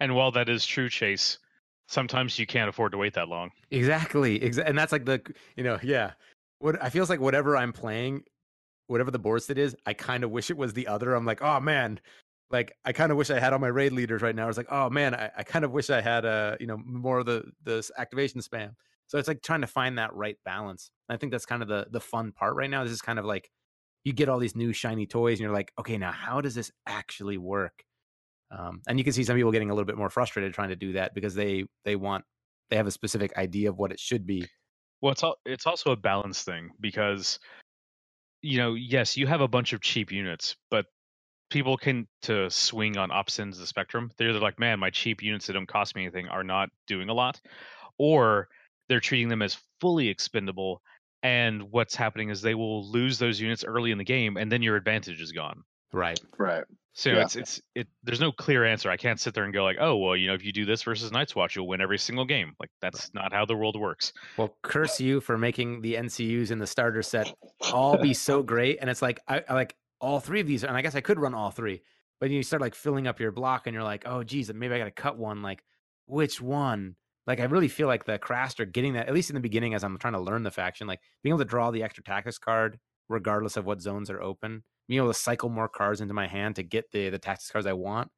And 0.00 0.14
while 0.14 0.32
that 0.32 0.48
is 0.48 0.66
true, 0.66 0.88
Chase, 0.88 1.38
sometimes 1.86 2.38
you 2.38 2.46
can't 2.46 2.68
afford 2.68 2.92
to 2.92 2.98
wait 2.98 3.14
that 3.14 3.28
long. 3.28 3.50
Exactly, 3.70 4.40
exa- 4.40 4.64
and 4.66 4.76
that's 4.78 4.92
like 4.92 5.04
the 5.04 5.20
you 5.56 5.62
know 5.64 5.78
yeah. 5.82 6.12
What 6.58 6.82
I 6.82 6.90
feels 6.90 7.08
like 7.10 7.20
whatever 7.20 7.56
I'm 7.56 7.72
playing, 7.72 8.24
whatever 8.86 9.10
the 9.10 9.18
board 9.18 9.42
state 9.42 9.58
is, 9.58 9.76
I 9.86 9.94
kind 9.94 10.24
of 10.24 10.30
wish 10.30 10.50
it 10.50 10.56
was 10.56 10.72
the 10.72 10.86
other. 10.88 11.14
I'm 11.14 11.24
like, 11.26 11.42
oh 11.42 11.60
man, 11.60 12.00
like 12.50 12.76
I 12.84 12.92
kind 12.92 13.12
of 13.12 13.18
wish 13.18 13.30
I 13.30 13.38
had 13.38 13.52
all 13.52 13.58
my 13.58 13.68
raid 13.68 13.92
leaders 13.92 14.22
right 14.22 14.34
now. 14.34 14.48
It's 14.48 14.58
like, 14.58 14.70
oh 14.72 14.90
man, 14.90 15.14
I, 15.14 15.30
I 15.38 15.42
kind 15.42 15.64
of 15.64 15.70
wish 15.72 15.90
I 15.90 16.00
had 16.00 16.24
uh 16.24 16.56
you 16.60 16.66
know 16.66 16.78
more 16.78 17.18
of 17.20 17.26
the 17.26 17.44
the 17.64 17.88
activation 17.98 18.40
spam. 18.40 18.74
So 19.10 19.18
it's 19.18 19.26
like 19.26 19.42
trying 19.42 19.62
to 19.62 19.66
find 19.66 19.98
that 19.98 20.14
right 20.14 20.36
balance. 20.44 20.92
I 21.08 21.16
think 21.16 21.32
that's 21.32 21.44
kind 21.44 21.62
of 21.62 21.68
the 21.68 21.88
the 21.90 21.98
fun 22.00 22.30
part 22.30 22.54
right 22.54 22.70
now. 22.70 22.84
This 22.84 22.92
is 22.92 23.02
kind 23.02 23.18
of 23.18 23.24
like 23.24 23.50
you 24.04 24.12
get 24.12 24.28
all 24.28 24.38
these 24.38 24.54
new 24.54 24.72
shiny 24.72 25.04
toys 25.04 25.38
and 25.38 25.40
you're 25.40 25.52
like, 25.52 25.72
okay, 25.80 25.98
now 25.98 26.12
how 26.12 26.40
does 26.40 26.54
this 26.54 26.70
actually 26.86 27.36
work? 27.36 27.82
Um, 28.56 28.82
and 28.86 28.98
you 29.00 29.04
can 29.04 29.12
see 29.12 29.24
some 29.24 29.34
people 29.34 29.50
getting 29.50 29.68
a 29.70 29.74
little 29.74 29.84
bit 29.84 29.96
more 29.96 30.10
frustrated 30.10 30.54
trying 30.54 30.68
to 30.68 30.76
do 30.76 30.92
that 30.92 31.12
because 31.12 31.34
they 31.34 31.64
they 31.84 31.96
want 31.96 32.24
they 32.70 32.76
have 32.76 32.86
a 32.86 32.92
specific 32.92 33.36
idea 33.36 33.68
of 33.68 33.78
what 33.78 33.90
it 33.90 33.98
should 33.98 34.26
be. 34.26 34.46
Well, 35.00 35.10
it's 35.10 35.24
al- 35.24 35.40
it's 35.44 35.66
also 35.66 35.90
a 35.90 35.96
balance 35.96 36.44
thing 36.44 36.70
because 36.78 37.40
you 38.42 38.58
know, 38.58 38.74
yes, 38.74 39.16
you 39.16 39.26
have 39.26 39.40
a 39.40 39.48
bunch 39.48 39.72
of 39.72 39.80
cheap 39.80 40.12
units, 40.12 40.54
but 40.70 40.86
people 41.50 41.76
can 41.76 42.06
to 42.22 42.48
swing 42.48 42.96
on 42.96 43.10
opposite 43.10 43.42
ends 43.42 43.56
of 43.56 43.62
the 43.62 43.66
spectrum. 43.66 44.12
They're 44.16 44.30
either 44.30 44.38
like, 44.38 44.60
man, 44.60 44.78
my 44.78 44.90
cheap 44.90 45.20
units 45.20 45.48
that 45.48 45.54
don't 45.54 45.66
cost 45.66 45.96
me 45.96 46.02
anything 46.02 46.28
are 46.28 46.44
not 46.44 46.68
doing 46.86 47.08
a 47.08 47.12
lot, 47.12 47.40
or 47.98 48.46
they're 48.90 49.00
treating 49.00 49.28
them 49.28 49.40
as 49.40 49.56
fully 49.80 50.08
expendable. 50.08 50.82
And 51.22 51.62
what's 51.70 51.94
happening 51.94 52.28
is 52.28 52.42
they 52.42 52.54
will 52.54 52.90
lose 52.90 53.18
those 53.18 53.40
units 53.40 53.64
early 53.64 53.92
in 53.92 53.98
the 53.98 54.04
game, 54.04 54.36
and 54.36 54.50
then 54.50 54.62
your 54.62 54.76
advantage 54.76 55.20
is 55.20 55.32
gone. 55.32 55.62
Right. 55.92 56.20
Right. 56.38 56.64
So 56.92 57.10
Yeah. 57.10 57.22
it's 57.22 57.36
it's 57.36 57.60
it. 57.74 57.86
There's 58.02 58.20
no 58.20 58.32
clear 58.32 58.64
answer. 58.64 58.90
I 58.90 58.96
can't 58.96 59.20
sit 59.20 59.32
there 59.32 59.44
and 59.44 59.52
go 59.54 59.62
like, 59.62 59.76
oh 59.80 59.96
well, 59.96 60.16
you 60.16 60.26
know, 60.26 60.34
if 60.34 60.44
you 60.44 60.52
do 60.52 60.64
this 60.64 60.82
versus 60.82 61.12
Night's 61.12 61.36
Watch, 61.36 61.54
you'll 61.56 61.68
win 61.68 61.80
every 61.80 61.98
single 61.98 62.24
game. 62.24 62.52
Like 62.58 62.70
that's 62.80 63.12
not 63.14 63.32
how 63.32 63.44
the 63.44 63.54
world 63.56 63.78
works. 63.78 64.12
Well, 64.36 64.56
curse 64.62 65.00
you 65.00 65.20
for 65.20 65.38
making 65.38 65.82
the 65.82 65.94
NCUs 65.94 66.50
in 66.50 66.58
the 66.58 66.66
starter 66.66 67.02
set 67.02 67.32
all 67.72 67.96
be 67.96 68.12
so 68.12 68.42
great. 68.42 68.78
And 68.80 68.90
it's 68.90 69.02
like 69.02 69.20
I, 69.28 69.42
I 69.48 69.54
like 69.54 69.76
all 70.00 70.18
three 70.20 70.40
of 70.40 70.46
these, 70.46 70.64
and 70.64 70.76
I 70.76 70.82
guess 70.82 70.94
I 70.96 71.00
could 71.00 71.18
run 71.20 71.34
all 71.34 71.50
three. 71.50 71.82
But 72.18 72.30
you 72.30 72.42
start 72.42 72.60
like 72.60 72.74
filling 72.74 73.06
up 73.06 73.20
your 73.20 73.30
block, 73.30 73.66
and 73.66 73.74
you're 73.74 73.84
like, 73.84 74.02
oh 74.06 74.22
geez, 74.24 74.52
maybe 74.52 74.74
I 74.74 74.78
got 74.78 74.84
to 74.84 74.90
cut 74.90 75.16
one. 75.18 75.42
Like, 75.42 75.62
which 76.06 76.40
one? 76.40 76.96
Like, 77.26 77.40
I 77.40 77.44
really 77.44 77.68
feel 77.68 77.86
like 77.86 78.04
the 78.04 78.18
Craster 78.18 78.70
getting 78.70 78.94
that 78.94 79.08
at 79.08 79.14
least 79.14 79.30
in 79.30 79.34
the 79.34 79.40
beginning, 79.40 79.74
as 79.74 79.84
I'm 79.84 79.98
trying 79.98 80.14
to 80.14 80.20
learn 80.20 80.42
the 80.42 80.50
faction, 80.50 80.86
like 80.86 81.00
being 81.22 81.32
able 81.32 81.38
to 81.40 81.44
draw 81.44 81.70
the 81.70 81.82
extra 81.82 82.02
tactics 82.04 82.38
card 82.38 82.78
regardless 83.08 83.56
of 83.56 83.66
what 83.66 83.80
zones 83.82 84.08
are 84.10 84.22
open, 84.22 84.64
being 84.88 84.98
able 84.98 85.12
to 85.12 85.18
cycle 85.18 85.48
more 85.48 85.68
cards 85.68 86.00
into 86.00 86.14
my 86.14 86.26
hand 86.28 86.56
to 86.56 86.62
get 86.62 86.90
the 86.92 87.10
the 87.10 87.18
tactics 87.18 87.50
cards 87.50 87.66
I 87.66 87.72
want. 87.72 88.10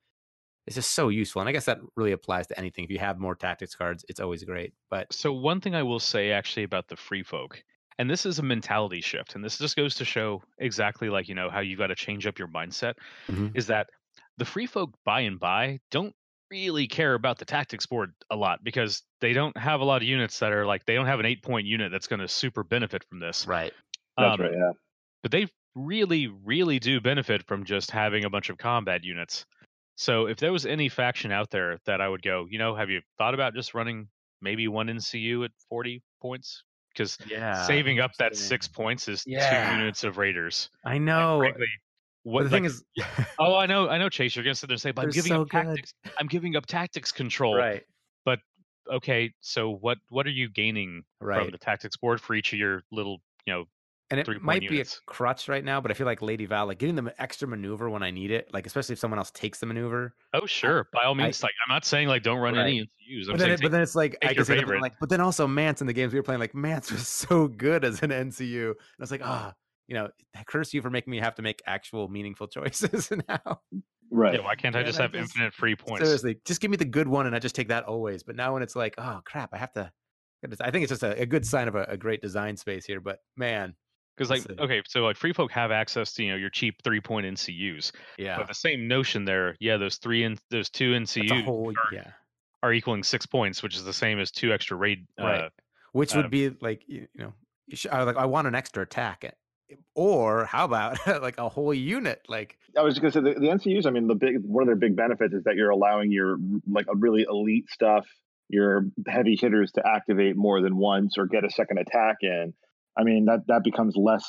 It's 0.66 0.76
just 0.76 0.92
so 0.92 1.08
useful, 1.08 1.40
and 1.42 1.48
I 1.48 1.52
guess 1.52 1.64
that 1.64 1.80
really 1.96 2.12
applies 2.12 2.46
to 2.48 2.58
anything. 2.58 2.84
If 2.84 2.90
you 2.90 2.98
have 3.00 3.18
more 3.18 3.34
tactics 3.34 3.74
cards, 3.74 4.04
it's 4.08 4.20
always 4.20 4.44
great. 4.44 4.74
But 4.90 5.12
So 5.12 5.32
one 5.32 5.60
thing 5.60 5.74
I 5.74 5.82
will 5.82 5.98
say 5.98 6.30
actually 6.30 6.62
about 6.62 6.86
the 6.88 6.96
free 6.96 7.24
folk, 7.24 7.64
and 7.98 8.08
this 8.08 8.24
is 8.24 8.38
a 8.38 8.42
mentality 8.44 9.00
shift, 9.00 9.34
and 9.34 9.44
this 9.44 9.58
just 9.58 9.74
goes 9.76 9.96
to 9.96 10.04
show 10.04 10.42
exactly 10.58 11.08
like 11.10 11.28
you 11.28 11.34
know 11.34 11.50
how 11.50 11.60
you 11.60 11.76
got 11.76 11.88
to 11.88 11.96
change 11.96 12.26
up 12.28 12.38
your 12.38 12.48
mindset, 12.48 12.94
Mhm. 13.28 13.54
is 13.54 13.66
that 13.68 13.90
the 14.38 14.44
free 14.44 14.66
folk 14.66 14.94
by 15.04 15.20
and 15.20 15.40
by 15.40 15.80
don't 15.90 16.14
really 16.52 16.86
care 16.86 17.14
about 17.14 17.38
the 17.38 17.46
tactics 17.46 17.86
board 17.86 18.12
a 18.30 18.36
lot 18.36 18.62
because 18.62 19.02
they 19.22 19.32
don't 19.32 19.56
have 19.56 19.80
a 19.80 19.84
lot 19.84 20.02
of 20.02 20.08
units 20.08 20.38
that 20.40 20.52
are 20.52 20.66
like 20.66 20.84
they 20.84 20.94
don't 20.94 21.06
have 21.06 21.18
an 21.18 21.24
eight 21.24 21.42
point 21.42 21.66
unit 21.66 21.90
that's 21.90 22.06
going 22.06 22.20
to 22.20 22.28
super 22.28 22.62
benefit 22.62 23.02
from 23.08 23.20
this. 23.20 23.46
right, 23.46 23.72
That's 24.18 24.34
Um, 24.38 24.40
right. 24.46 24.52
Yeah. 24.54 24.72
but 25.22 25.32
they 25.32 25.46
really, 25.74 26.26
really 26.26 26.78
do 26.78 27.00
benefit 27.00 27.42
from 27.46 27.64
just 27.64 27.90
having 27.90 28.26
a 28.26 28.30
bunch 28.30 28.50
of 28.50 28.58
combat 28.58 29.02
units. 29.02 29.46
So 29.96 30.26
if 30.26 30.36
there 30.38 30.52
was 30.52 30.66
any 30.66 30.90
faction 30.90 31.32
out 31.32 31.48
there 31.50 31.78
that 31.86 32.02
I 32.02 32.08
would 32.08 32.20
go, 32.22 32.46
you 32.50 32.58
know, 32.58 32.74
have 32.74 32.90
you 32.90 33.00
thought 33.16 33.32
about 33.32 33.54
just 33.54 33.72
running 33.72 34.08
maybe 34.42 34.68
one 34.68 34.88
NCU 34.88 35.46
at 35.46 35.52
40 35.70 36.02
points? 36.20 36.64
Because 36.92 37.16
yeah, 37.26 37.62
saving 37.66 38.00
up 38.00 38.10
that 38.18 38.36
six 38.36 38.68
points 38.68 39.08
is 39.08 39.24
Yeah. 39.26 39.70
two 39.70 39.78
units 39.80 40.04
of 40.04 40.18
Raiders. 40.18 40.68
I 40.84 40.98
know. 40.98 41.38
frankly, 41.38 41.64
But 42.24 42.30
what 42.30 42.44
the 42.44 42.50
thing 42.50 42.64
is, 42.64 42.84
oh, 43.38 43.56
I 43.56 43.66
know, 43.66 43.88
I 43.88 43.98
know, 43.98 44.08
Chase, 44.08 44.36
you're 44.36 44.44
gonna 44.44 44.54
sit 44.54 44.68
there 44.68 44.74
and 44.74 44.80
say, 44.80 44.92
but 44.92 45.04
I'm 45.04 45.10
giving 45.10 45.32
so 45.32 45.42
up 45.42 45.48
good. 45.48 45.64
tactics. 45.64 45.94
I'm 46.18 46.28
giving 46.28 46.56
up 46.56 46.66
tactics 46.66 47.10
control. 47.10 47.56
right, 47.56 47.82
But 48.24 48.38
Okay, 48.90 49.32
so 49.40 49.70
what 49.70 49.98
what 50.08 50.26
are 50.26 50.30
you 50.30 50.48
gaining 50.48 51.04
from 51.20 51.50
the 51.50 51.58
tactics 51.58 51.96
board 51.96 52.20
for 52.20 52.34
each 52.34 52.52
of 52.52 52.58
your 52.58 52.82
little, 52.90 53.20
you 53.46 53.52
know, 53.52 53.64
And 54.10 54.18
it 54.18 54.42
might 54.42 54.68
be 54.68 54.80
a 54.80 54.84
crutch 55.06 55.48
right 55.48 55.64
now, 55.64 55.80
but 55.80 55.90
I 55.90 55.94
feel 55.94 56.06
like 56.06 56.20
Lady 56.20 56.46
Val, 56.46 56.66
like 56.66 56.78
getting 56.78 56.96
the 56.96 57.14
extra 57.18 57.46
maneuver 57.46 57.88
when 57.88 58.02
I 58.02 58.10
need 58.10 58.30
it, 58.30 58.52
like 58.52 58.66
especially 58.66 58.94
if 58.94 58.98
someone 58.98 59.18
else 59.18 59.30
takes 59.30 59.60
the 59.60 59.66
maneuver. 59.66 60.14
oh 60.34 60.46
sure, 60.46 60.88
by 60.92 61.04
all 61.04 61.14
means, 61.14 61.42
like 61.42 61.52
I'm 61.66 61.72
not 61.72 61.84
saying 61.84 62.08
like 62.08 62.22
don't 62.22 62.38
run 62.38 62.58
any 62.58 62.80
NCUs. 62.80 63.26
I'm 63.26 63.32
But 63.32 63.38
then, 63.38 63.50
it, 63.50 63.62
but 63.62 63.70
then 63.70 63.82
it's 63.82 63.94
like 63.94 64.16
I 64.22 64.34
can 64.34 64.44
say 64.44 64.60
like, 64.64 64.94
but 64.98 65.08
then 65.08 65.20
also 65.20 65.46
Mance 65.46 65.80
in 65.80 65.86
the 65.86 65.92
games 65.92 66.12
we 66.12 66.18
were 66.18 66.24
playing, 66.24 66.40
like 66.40 66.54
Mance 66.54 66.90
was 66.90 67.06
so 67.28 67.46
good 67.46 67.84
as 67.84 68.02
an 68.02 68.10
NCU, 68.10 68.70
and 68.70 68.76
I 68.98 69.02
was 69.02 69.12
like, 69.12 69.24
ah, 69.24 69.54
you 69.88 69.94
know, 69.94 70.08
curse 70.46 70.72
you 70.72 70.82
for 70.82 70.90
making 70.90 71.10
me 71.10 71.18
have 71.18 71.34
to 71.36 71.42
make 71.42 71.62
actual 71.66 72.08
meaningful 72.08 72.46
choices 72.48 73.10
now. 73.28 73.60
Right. 74.10 74.34
Yeah, 74.34 74.44
why 74.44 74.56
can't 74.56 74.76
I 74.76 74.82
just 74.82 74.98
that 74.98 75.04
have 75.04 75.14
is- 75.14 75.22
infinite 75.22 75.54
free 75.54 75.74
points? 75.74 76.04
Seriously, 76.04 76.38
just 76.44 76.60
give 76.60 76.70
me 76.70 76.76
the 76.76 76.84
good 76.84 77.08
one, 77.08 77.26
and 77.26 77.34
I 77.34 77.38
just 77.38 77.54
take 77.54 77.68
that 77.68 77.84
always. 77.84 78.22
But 78.22 78.36
now 78.36 78.52
when 78.52 78.62
it's 78.62 78.76
like, 78.76 78.94
oh 78.98 79.20
crap, 79.24 79.50
I 79.52 79.58
have 79.58 79.72
to. 79.72 79.90
I 80.60 80.72
think 80.72 80.82
it's 80.82 80.90
just 80.90 81.04
a, 81.04 81.20
a 81.20 81.26
good 81.26 81.46
sign 81.46 81.68
of 81.68 81.76
a, 81.76 81.84
a 81.84 81.96
great 81.96 82.20
design 82.20 82.56
space 82.56 82.84
here. 82.84 83.00
But 83.00 83.18
man, 83.36 83.74
Because 84.16 84.28
like, 84.28 84.40
Let's 84.48 84.58
see. 84.58 84.64
okay, 84.64 84.82
so 84.88 85.00
like 85.04 85.16
free 85.16 85.32
folk 85.32 85.52
have 85.52 85.70
access 85.70 86.12
to 86.14 86.24
you 86.24 86.30
know 86.32 86.36
your 86.36 86.50
cheap 86.50 86.82
three 86.82 87.00
point 87.00 87.26
NCUs, 87.26 87.92
yeah, 88.18 88.36
but 88.36 88.48
the 88.48 88.54
same 88.54 88.88
notion 88.88 89.24
there, 89.24 89.56
yeah, 89.60 89.76
those 89.76 89.96
three 89.96 90.24
and 90.24 90.38
those 90.50 90.68
two 90.68 90.92
NCUs 90.92 91.44
whole 91.44 91.70
are, 91.70 91.94
yeah. 91.94 92.10
are 92.62 92.72
equaling 92.72 93.04
six 93.04 93.24
points, 93.24 93.62
which 93.62 93.76
is 93.76 93.84
the 93.84 93.92
same 93.92 94.18
as 94.18 94.30
two 94.30 94.52
extra 94.52 94.76
raid. 94.76 95.06
Right. 95.18 95.44
Uh, 95.44 95.48
which 95.92 96.14
uh, 96.14 96.18
would 96.18 96.30
be 96.30 96.50
like 96.60 96.82
you 96.86 97.06
you 97.14 97.24
know 97.24 97.32
I 97.90 97.98
was 97.98 98.06
like 98.06 98.16
I 98.16 98.26
want 98.26 98.46
an 98.48 98.54
extra 98.54 98.82
attack, 98.82 99.24
or 99.94 100.44
how 100.44 100.64
about 100.64 100.98
like 101.22 101.38
a 101.38 101.48
whole 101.48 101.74
unit? 101.74 102.22
Like 102.28 102.58
I 102.76 102.82
was 102.82 102.94
just 102.94 103.02
gonna 103.02 103.12
say 103.12 103.34
the, 103.34 103.40
the 103.40 103.48
NCUs. 103.48 103.86
I 103.86 103.90
mean, 103.90 104.06
the 104.06 104.14
big 104.14 104.36
one 104.42 104.62
of 104.62 104.66
their 104.66 104.76
big 104.76 104.96
benefits 104.96 105.34
is 105.34 105.44
that 105.44 105.56
you're 105.56 105.70
allowing 105.70 106.10
your 106.12 106.36
like 106.70 106.86
a 106.88 106.96
really 106.96 107.26
elite 107.28 107.68
stuff, 107.70 108.06
your 108.48 108.86
heavy 109.06 109.36
hitters 109.40 109.72
to 109.72 109.82
activate 109.86 110.36
more 110.36 110.60
than 110.62 110.76
once 110.76 111.16
or 111.18 111.26
get 111.26 111.44
a 111.44 111.50
second 111.50 111.78
attack 111.78 112.16
in. 112.22 112.54
I 112.96 113.04
mean, 113.04 113.26
that 113.26 113.46
that 113.48 113.64
becomes 113.64 113.94
less 113.96 114.24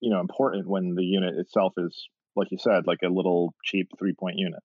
you 0.00 0.10
know 0.10 0.20
important 0.20 0.66
when 0.66 0.94
the 0.94 1.04
unit 1.04 1.34
itself 1.38 1.74
is 1.76 2.08
like 2.36 2.48
you 2.50 2.58
said, 2.58 2.86
like 2.86 3.00
a 3.04 3.08
little 3.08 3.54
cheap 3.64 3.90
three 3.98 4.14
point 4.14 4.36
unit. 4.38 4.60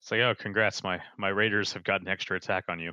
it's 0.00 0.10
like, 0.10 0.20
oh, 0.20 0.34
congrats, 0.38 0.84
my 0.84 1.00
my 1.16 1.28
raiders 1.28 1.72
have 1.72 1.84
got 1.84 2.00
an 2.00 2.08
extra 2.08 2.36
attack 2.36 2.64
on 2.68 2.78
you. 2.78 2.92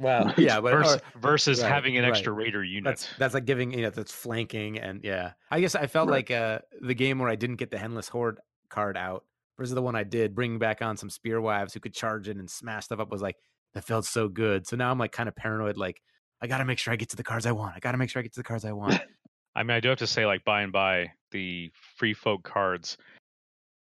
Well, 0.00 0.34
yeah, 0.38 0.60
but 0.62 0.72
Vers- 0.72 0.96
or- 0.96 1.00
versus 1.20 1.62
right, 1.62 1.70
having 1.70 1.96
an 1.96 2.04
right. 2.04 2.10
extra 2.10 2.32
raider 2.32 2.64
unit. 2.64 2.84
that's 2.84 3.08
that's 3.18 3.34
like 3.34 3.44
giving 3.44 3.72
you 3.72 3.82
know 3.82 3.90
that's 3.90 4.12
flanking 4.12 4.78
and 4.78 5.04
yeah. 5.04 5.32
I 5.50 5.60
guess 5.60 5.74
I 5.74 5.86
felt 5.86 6.08
Right. 6.08 6.28
like 6.28 6.30
uh 6.30 6.60
the 6.80 6.94
game 6.94 7.18
where 7.18 7.28
I 7.28 7.36
didn't 7.36 7.56
get 7.56 7.70
the 7.70 7.80
Endless 7.80 8.08
Horde 8.08 8.38
card 8.70 8.96
out 8.96 9.24
versus 9.58 9.74
the 9.74 9.82
one 9.82 9.94
I 9.94 10.04
did, 10.04 10.34
bringing 10.34 10.58
back 10.58 10.80
on 10.82 10.96
some 10.96 11.10
spear 11.10 11.40
wives 11.40 11.74
who 11.74 11.80
could 11.80 11.92
charge 11.94 12.28
in 12.28 12.38
and 12.38 12.50
smash 12.50 12.86
stuff 12.86 12.98
up 13.00 13.10
was 13.10 13.20
like 13.22 13.36
that 13.74 13.84
felt 13.84 14.04
so 14.06 14.26
good. 14.28 14.66
So 14.66 14.76
now 14.76 14.90
I'm 14.90 14.98
like 14.98 15.12
kind 15.12 15.28
of 15.28 15.36
paranoid, 15.36 15.76
like 15.76 16.00
I 16.42 16.46
got 16.46 16.58
to 16.58 16.64
make 16.64 16.78
sure 16.78 16.92
I 16.92 16.96
get 16.96 17.10
to 17.10 17.16
the 17.16 17.22
cards 17.22 17.44
I 17.44 17.52
want. 17.52 17.76
I 17.76 17.80
got 17.80 17.92
to 17.92 17.98
make 17.98 18.08
sure 18.10 18.20
I 18.20 18.22
get 18.22 18.32
to 18.32 18.40
the 18.40 18.44
cards 18.44 18.64
I 18.64 18.72
want. 18.72 18.98
I 19.54 19.62
mean, 19.62 19.76
I 19.76 19.80
do 19.80 19.88
have 19.90 19.98
to 19.98 20.06
say, 20.06 20.24
like 20.26 20.42
by 20.44 20.62
and 20.62 20.72
by, 20.72 21.10
the 21.32 21.70
free 21.96 22.14
folk 22.14 22.42
cards. 22.42 22.96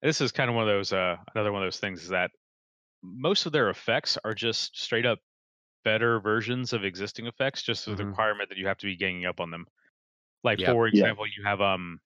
This 0.02 0.22
is 0.22 0.32
kind 0.32 0.50
of 0.50 0.56
one 0.56 0.64
of 0.64 0.70
those, 0.70 0.94
uh, 0.94 1.16
another 1.34 1.52
one 1.52 1.62
of 1.64 1.66
those 1.68 1.80
things 1.80 2.04
is 2.04 2.10
that 2.10 2.32
most 3.04 3.46
of 3.46 3.52
their 3.52 3.70
effects 3.70 4.18
are 4.24 4.34
just 4.34 4.80
straight 4.82 5.06
up 5.06 5.20
better 5.86 6.20
versions 6.20 6.74
of 6.74 6.84
existing 6.84 7.28
effects, 7.28 7.64
just 7.64 7.88
with 7.88 7.98
the 7.98 8.06
requirement 8.06 8.50
that 8.50 8.58
you 8.58 8.68
have 8.68 8.78
to 8.80 8.86
be 8.86 8.98
ganging 8.98 9.26
up 9.26 9.40
on 9.40 9.50
them. 9.52 9.66
Like 10.44 10.60
Yep. 10.60 10.74
for 10.74 10.88
example, 10.88 11.26
you 11.26 11.44
have 11.46 11.62
um, 11.62 12.00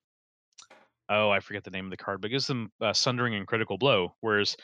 oh, 1.10 1.32
I 1.32 1.40
forget 1.40 1.64
the 1.64 1.72
name 1.72 1.86
of 1.86 1.92
the 1.92 1.98
card, 1.98 2.22
but 2.22 2.28
it 2.28 2.32
gives 2.32 2.46
them 2.46 2.72
uh, 2.82 2.94
sundering 2.94 3.34
and 3.34 3.48
critical 3.48 3.78
blow. 3.80 4.14
Whereas, 4.22 4.56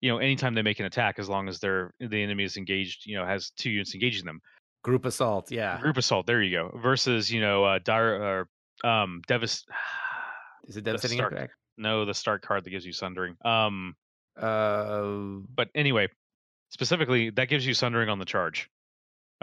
you 0.00 0.10
know, 0.10 0.18
anytime 0.18 0.54
they 0.54 0.62
make 0.62 0.80
an 0.80 0.86
attack, 0.86 1.20
as 1.20 1.28
long 1.28 1.48
as 1.48 1.60
they're 1.60 1.94
the 2.00 2.20
enemy 2.20 2.42
is 2.42 2.56
engaged, 2.56 3.06
you 3.06 3.16
know, 3.16 3.24
has 3.24 3.50
two 3.50 3.70
units 3.70 3.94
engaging 3.94 4.24
them, 4.26 4.40
Group 4.82 5.04
assault, 5.04 5.52
yeah. 5.52 5.78
group 5.80 5.96
assault. 5.96 6.26
There 6.26 6.42
you 6.42 6.56
go. 6.56 6.76
Versus, 6.82 7.30
you 7.30 7.40
know, 7.40 7.62
uh, 7.64 7.78
dire 7.84 8.48
or 8.84 8.88
um, 8.88 9.22
devast. 9.28 9.64
Is 10.66 10.76
it 10.76 10.84
devastating 10.84 11.18
impact? 11.18 11.52
No, 11.76 12.04
the 12.04 12.14
start 12.14 12.42
card 12.42 12.64
that 12.64 12.70
gives 12.70 12.84
you 12.84 12.92
sundering. 12.92 13.36
Um, 13.44 13.94
Uh, 14.36 15.38
but 15.54 15.68
anyway, 15.74 16.08
specifically, 16.72 17.30
that 17.30 17.48
gives 17.48 17.66
you 17.66 17.74
sundering 17.74 18.08
on 18.08 18.18
the 18.18 18.24
charge. 18.24 18.68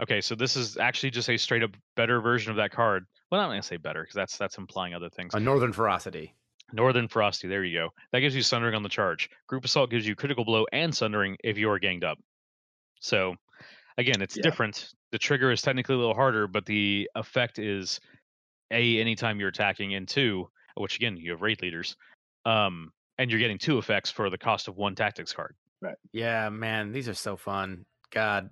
Okay, 0.02 0.20
so 0.20 0.34
this 0.34 0.56
is 0.56 0.76
actually 0.76 1.10
just 1.10 1.28
a 1.28 1.36
straight 1.36 1.62
up 1.62 1.70
better 1.94 2.20
version 2.20 2.50
of 2.50 2.56
that 2.56 2.72
card. 2.72 3.04
Well, 3.30 3.40
I'm 3.40 3.46
not 3.48 3.52
gonna 3.52 3.62
say 3.62 3.76
better 3.76 4.02
because 4.02 4.14
that's 4.14 4.36
that's 4.36 4.58
implying 4.58 4.94
other 4.94 5.10
things. 5.10 5.34
a 5.34 5.40
northern 5.40 5.72
ferocity. 5.72 6.34
Northern 6.72 7.08
ferocity 7.08 7.48
there 7.48 7.64
you 7.64 7.78
go. 7.78 7.90
That 8.12 8.20
gives 8.20 8.34
you 8.34 8.42
sundering 8.42 8.74
on 8.74 8.82
the 8.82 8.88
charge. 8.88 9.28
Group 9.46 9.64
assault 9.64 9.90
gives 9.90 10.06
you 10.06 10.14
critical 10.14 10.44
blow 10.44 10.66
and 10.72 10.94
sundering 10.94 11.36
if 11.44 11.58
you 11.58 11.68
are 11.70 11.78
ganged 11.78 12.04
up. 12.04 12.18
So, 13.00 13.34
again, 13.98 14.22
it's 14.22 14.36
Yeah. 14.36 14.42
different. 14.42 14.88
The 15.10 15.18
trigger 15.18 15.50
is 15.50 15.62
technically 15.62 15.96
a 15.96 15.98
little 15.98 16.14
harder, 16.14 16.46
but 16.46 16.64
the 16.66 17.10
effect 17.16 17.58
is 17.58 18.00
a 18.70 19.00
anytime 19.00 19.38
you're 19.40 19.48
attacking, 19.48 19.94
and 19.94 20.08
two, 20.08 20.48
which 20.76 20.96
again 20.96 21.16
you 21.16 21.32
have 21.32 21.42
raid 21.42 21.60
leaders, 21.60 21.96
um, 22.46 22.92
and 23.18 23.30
you're 23.30 23.40
getting 23.40 23.58
two 23.58 23.78
effects 23.78 24.10
for 24.10 24.30
the 24.30 24.38
cost 24.38 24.68
of 24.68 24.76
one 24.76 24.94
tactics 24.94 25.32
card. 25.32 25.56
Yeah, 26.12 26.48
man, 26.50 26.92
these 26.92 27.08
are 27.08 27.14
so 27.14 27.36
fun. 27.36 27.84
God. 28.10 28.50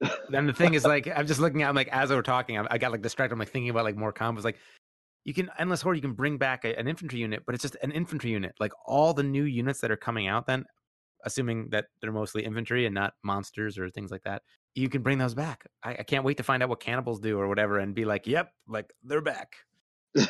Then 0.28 0.46
the 0.46 0.52
thing 0.52 0.74
is, 0.74 0.84
like, 0.84 1.08
I'm 1.14 1.26
just 1.26 1.40
looking 1.40 1.62
at, 1.62 1.68
I'm 1.68 1.74
like, 1.74 1.88
as 1.88 2.10
we're 2.10 2.22
talking, 2.22 2.58
I, 2.58 2.66
I 2.70 2.78
got 2.78 2.92
like 2.92 3.00
distracted. 3.00 3.32
I'm 3.32 3.38
like 3.38 3.50
thinking 3.50 3.70
about 3.70 3.84
like 3.84 3.96
more 3.96 4.12
combos. 4.12 4.44
Like, 4.44 4.58
you 5.24 5.32
can 5.32 5.50
endless 5.58 5.80
horde, 5.80 5.96
you 5.96 6.02
can 6.02 6.12
bring 6.12 6.36
back 6.36 6.64
a, 6.64 6.78
an 6.78 6.86
infantry 6.86 7.18
unit, 7.18 7.42
but 7.46 7.54
it's 7.54 7.62
just 7.62 7.76
an 7.82 7.90
infantry 7.92 8.30
unit. 8.30 8.52
Like 8.60 8.72
all 8.86 9.14
the 9.14 9.22
new 9.22 9.44
units 9.44 9.80
that 9.80 9.90
are 9.90 9.96
coming 9.96 10.28
out, 10.28 10.46
then, 10.46 10.64
assuming 11.24 11.68
that 11.70 11.86
they're 12.00 12.12
mostly 12.12 12.44
infantry 12.44 12.84
and 12.84 12.94
not 12.94 13.14
monsters 13.22 13.78
or 13.78 13.88
things 13.88 14.10
like 14.10 14.22
that, 14.24 14.42
you 14.74 14.88
can 14.88 15.02
bring 15.02 15.18
those 15.18 15.34
back. 15.34 15.66
I, 15.82 15.92
I 15.92 16.02
can't 16.02 16.24
wait 16.24 16.36
to 16.36 16.42
find 16.42 16.62
out 16.62 16.68
what 16.68 16.80
cannibals 16.80 17.20
do 17.20 17.38
or 17.38 17.48
whatever, 17.48 17.78
and 17.78 17.94
be 17.94 18.04
like, 18.04 18.26
yep, 18.26 18.50
like 18.68 18.92
they're 19.02 19.22
back. 19.22 19.56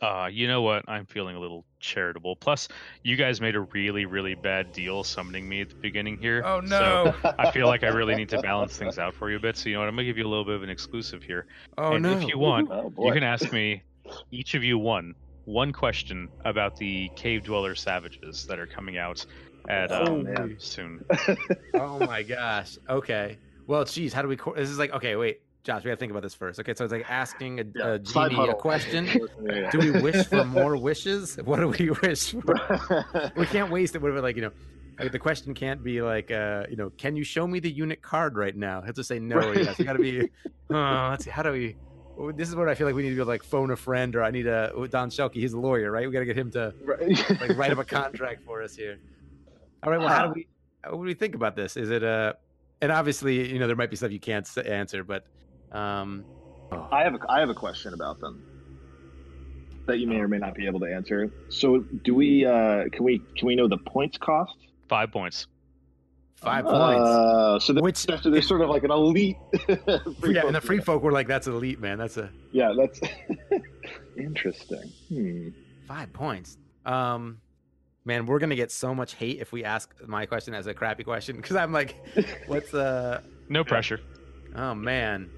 Uh, 0.00 0.28
you 0.30 0.46
know 0.46 0.62
what? 0.62 0.84
I'm 0.88 1.06
feeling 1.06 1.34
a 1.34 1.40
little 1.40 1.64
charitable. 1.80 2.36
Plus, 2.36 2.68
you 3.02 3.16
guys 3.16 3.40
made 3.40 3.56
a 3.56 3.60
really, 3.60 4.06
really 4.06 4.36
bad 4.36 4.70
deal 4.70 5.02
summoning 5.02 5.48
me 5.48 5.60
at 5.62 5.70
the 5.70 5.74
beginning 5.74 6.18
here. 6.18 6.40
Oh 6.46 6.64
So 6.64 7.12
I 7.36 7.50
feel 7.50 7.66
like 7.66 7.82
I 7.82 7.88
really 7.88 8.14
need 8.14 8.28
to 8.28 8.38
balance 8.42 8.76
things 8.76 9.00
out 9.00 9.12
for 9.12 9.28
you 9.28 9.38
a 9.38 9.40
bit. 9.40 9.56
So 9.56 9.68
you 9.68 9.74
know 9.74 9.80
what? 9.80 9.88
I'm 9.88 9.96
gonna 9.96 10.04
give 10.04 10.16
you 10.16 10.24
a 10.24 10.28
little 10.28 10.44
bit 10.44 10.54
of 10.54 10.62
an 10.62 10.70
exclusive 10.70 11.24
here. 11.24 11.46
oh 11.78 11.94
and 11.94 12.04
no! 12.04 12.12
if 12.12 12.28
you 12.28 12.38
want, 12.38 12.68
oh 12.72 12.92
you 13.00 13.12
can 13.12 13.24
ask 13.24 13.52
me, 13.52 13.82
each 14.30 14.54
of 14.54 14.62
you 14.62 14.78
one, 14.78 15.16
one 15.46 15.72
question 15.72 16.28
about 16.44 16.76
the 16.76 17.10
cave 17.16 17.42
dweller 17.42 17.74
savages 17.74 18.46
that 18.46 18.60
are 18.60 18.68
coming 18.68 18.98
out 18.98 19.26
at 19.68 19.90
Oh, 19.90 20.04
um, 20.18 20.22
man. 20.22 20.56
soon. 20.60 21.04
oh 21.74 21.98
my 21.98 22.22
gosh. 22.22 22.78
Okay. 22.88 23.36
Well, 23.66 23.84
geez, 23.84 24.12
how 24.12 24.22
do 24.22 24.28
we? 24.28 24.36
Co- 24.36 24.54
this 24.54 24.70
is 24.70 24.78
like 24.78 24.92
okay. 24.92 25.16
Wait, 25.16 25.40
Josh, 25.64 25.84
we 25.84 25.88
got 25.88 25.94
to 25.94 25.96
think 25.96 26.10
about 26.10 26.22
this 26.22 26.34
first. 26.34 26.58
Okay, 26.60 26.72
so 26.74 26.84
it's 26.84 26.92
like 26.92 27.04
asking 27.10 27.60
a, 27.60 27.64
Yeah, 27.74 27.86
a 27.94 27.98
genie 27.98 28.48
a 28.48 28.54
question. 28.54 29.06
Yeah. 29.42 29.70
Do 29.70 29.78
we 29.78 29.90
wish 30.00 30.26
for 30.26 30.44
more 30.58 30.76
wishes? 30.76 31.36
What 31.44 31.60
do 31.60 31.68
we 31.68 31.90
wish 32.02 32.32
for? 32.32 33.30
We 33.36 33.46
can't 33.46 33.70
waste 33.70 33.94
it. 33.94 34.00
Whatever, 34.02 34.20
like 34.22 34.36
you 34.36 34.42
know, 34.42 34.50
like 34.98 35.12
the 35.12 35.18
question 35.18 35.54
can't 35.54 35.82
be 35.82 36.00
like, 36.00 36.30
uh, 36.30 36.64
you 36.70 36.76
know, 36.76 36.90
can 36.90 37.16
you 37.16 37.24
show 37.24 37.46
me 37.46 37.60
the 37.60 37.70
unit 37.70 38.00
card 38.02 38.36
right 38.36 38.56
now? 38.56 38.80
I 38.82 38.86
have 38.86 38.94
to 38.96 39.04
say 39.04 39.18
no 39.18 39.36
Right. 39.36 39.58
yes. 39.64 39.78
We 39.78 39.84
got 39.84 39.94
to 39.94 39.98
be. 39.98 40.28
Uh, 40.72 41.10
let's 41.10 41.24
see. 41.24 41.30
How 41.30 41.42
do 41.42 41.52
we? 41.52 41.76
This 42.34 42.48
is 42.48 42.56
what 42.56 42.68
I 42.68 42.74
feel 42.74 42.86
like 42.86 42.96
we 42.96 43.02
need 43.02 43.10
to 43.10 43.16
be 43.16 43.22
like 43.22 43.42
phone 43.44 43.70
a 43.70 43.76
friend, 43.76 44.16
or 44.16 44.22
I 44.24 44.30
need 44.30 44.46
a 44.46 44.72
Don 44.90 45.08
Shelkey. 45.10 45.34
He's 45.34 45.52
a 45.52 45.58
lawyer, 45.60 45.90
right? 45.92 46.06
We 46.06 46.12
got 46.12 46.20
to 46.20 46.24
get 46.26 46.36
him 46.36 46.50
to 46.52 46.74
Right. 46.82 47.30
like 47.40 47.56
write 47.56 47.70
up 47.72 47.78
a 47.78 47.84
contract 47.84 48.42
for 48.44 48.62
us 48.62 48.74
here. 48.74 48.98
All 49.82 49.90
right. 49.92 49.98
Well, 49.98 50.08
how 50.08 50.24
do 50.26 50.30
Ah. 50.30 50.32
we? 50.34 50.46
What 50.84 50.92
do 50.92 50.98
we 51.08 51.14
think 51.14 51.34
about 51.34 51.56
this? 51.56 51.76
Is 51.76 51.90
it 51.90 52.02
uh 52.02 52.32
And 52.80 52.90
obviously, 52.92 53.52
you 53.52 53.58
know, 53.58 53.66
there 53.66 53.76
might 53.76 53.90
be 53.90 53.96
stuff 53.96 54.12
you 54.12 54.20
can't 54.20 54.48
answer, 54.66 55.04
but 55.04 55.24
um, 55.72 56.24
I 56.90 57.02
have 57.02 57.14
a, 57.14 57.18
I 57.28 57.40
have 57.40 57.48
a 57.50 57.54
question 57.54 57.94
about 57.94 58.20
them 58.20 58.42
that 59.86 59.98
you 59.98 60.06
may 60.06 60.16
or 60.16 60.28
may 60.28 60.38
not 60.38 60.54
be 60.54 60.66
able 60.66 60.80
to 60.80 60.86
answer. 60.86 61.30
So, 61.48 61.78
do 62.04 62.14
we 62.14 62.44
uh, 62.44 62.84
can 62.92 63.04
we 63.04 63.20
can 63.36 63.46
we 63.46 63.56
know 63.56 63.68
the 63.68 63.78
points 63.78 64.18
cost? 64.18 64.54
Five 64.88 65.10
points. 65.12 65.46
five 66.36 66.64
points. 66.64 67.08
Uh, 67.08 67.58
so 67.58 67.74
Which- 67.74 68.04
there's, 68.04 68.22
there's 68.22 68.46
sort 68.46 68.60
of 68.60 68.68
like 68.70 68.84
an 68.84 68.90
elite. 68.90 69.36
free 70.20 70.34
yeah, 70.34 70.46
and 70.46 70.54
the 70.54 70.60
free 70.60 70.80
folk 70.80 71.02
were 71.02 71.12
like, 71.12 71.26
"That's 71.26 71.46
elite, 71.46 71.80
man. 71.80 71.98
That's 71.98 72.16
a 72.18 72.30
Yeah, 72.52 72.72
that's 72.76 73.00
interesting. 74.16 74.92
Hmm. 75.08 75.48
five 75.86 76.12
points." 76.12 76.58
Um, 76.86 77.38
man, 78.04 78.26
we're 78.26 78.38
gonna 78.38 78.56
get 78.56 78.70
so 78.70 78.94
much 78.94 79.14
hate 79.14 79.40
if 79.40 79.52
we 79.52 79.64
ask 79.64 79.92
my 80.06 80.26
question 80.26 80.54
as 80.54 80.66
a 80.66 80.74
crappy 80.74 81.04
question 81.04 81.36
because 81.36 81.56
I'm 81.56 81.72
like, 81.72 81.96
"What's 82.46 82.72
uh?" 82.74 83.20
No 83.48 83.64
pressure. 83.64 84.00
Oh 84.54 84.74
man, 84.74 85.30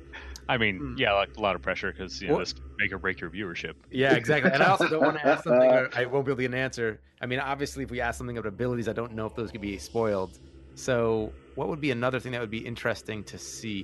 I 0.50 0.58
mean, 0.58 0.78
Hmm. 0.78 0.94
yeah, 0.98 1.12
like 1.12 1.36
a 1.36 1.40
lot 1.40 1.54
of 1.54 1.62
pressure 1.62 1.92
because 1.92 2.20
you 2.20 2.28
know 2.28 2.34
What- 2.34 2.40
this 2.40 2.52
could 2.54 2.62
make 2.78 2.92
or 2.92 2.98
break 2.98 3.20
your 3.20 3.30
viewership. 3.30 3.74
yeah, 3.90 4.14
exactly. 4.14 4.50
And 4.52 4.62
I 4.62 4.66
also 4.66 4.88
don't 4.88 5.02
want 5.02 5.16
to 5.18 5.26
ask 5.32 5.44
something 5.44 5.70
or 5.70 5.88
I 5.94 6.06
won't 6.06 6.24
be 6.26 6.32
able 6.32 6.36
to 6.38 6.42
get 6.42 6.50
an 6.52 6.54
answer. 6.54 7.00
I 7.20 7.26
mean, 7.26 7.38
obviously, 7.38 7.84
if 7.84 7.90
we 7.90 8.00
ask 8.00 8.18
something 8.18 8.36
about 8.36 8.48
abilities, 8.48 8.88
I 8.88 8.92
don't 8.92 9.14
know 9.14 9.26
if 9.26 9.34
those 9.36 9.50
could 9.52 9.60
be 9.60 9.78
spoiled. 9.78 10.38
So, 10.74 11.32
what 11.54 11.68
would 11.68 11.80
be 11.80 11.90
another 11.90 12.18
thing 12.20 12.32
that 12.32 12.40
would 12.40 12.50
be 12.50 12.66
interesting 12.66 13.22
to 13.24 13.38
see? 13.38 13.82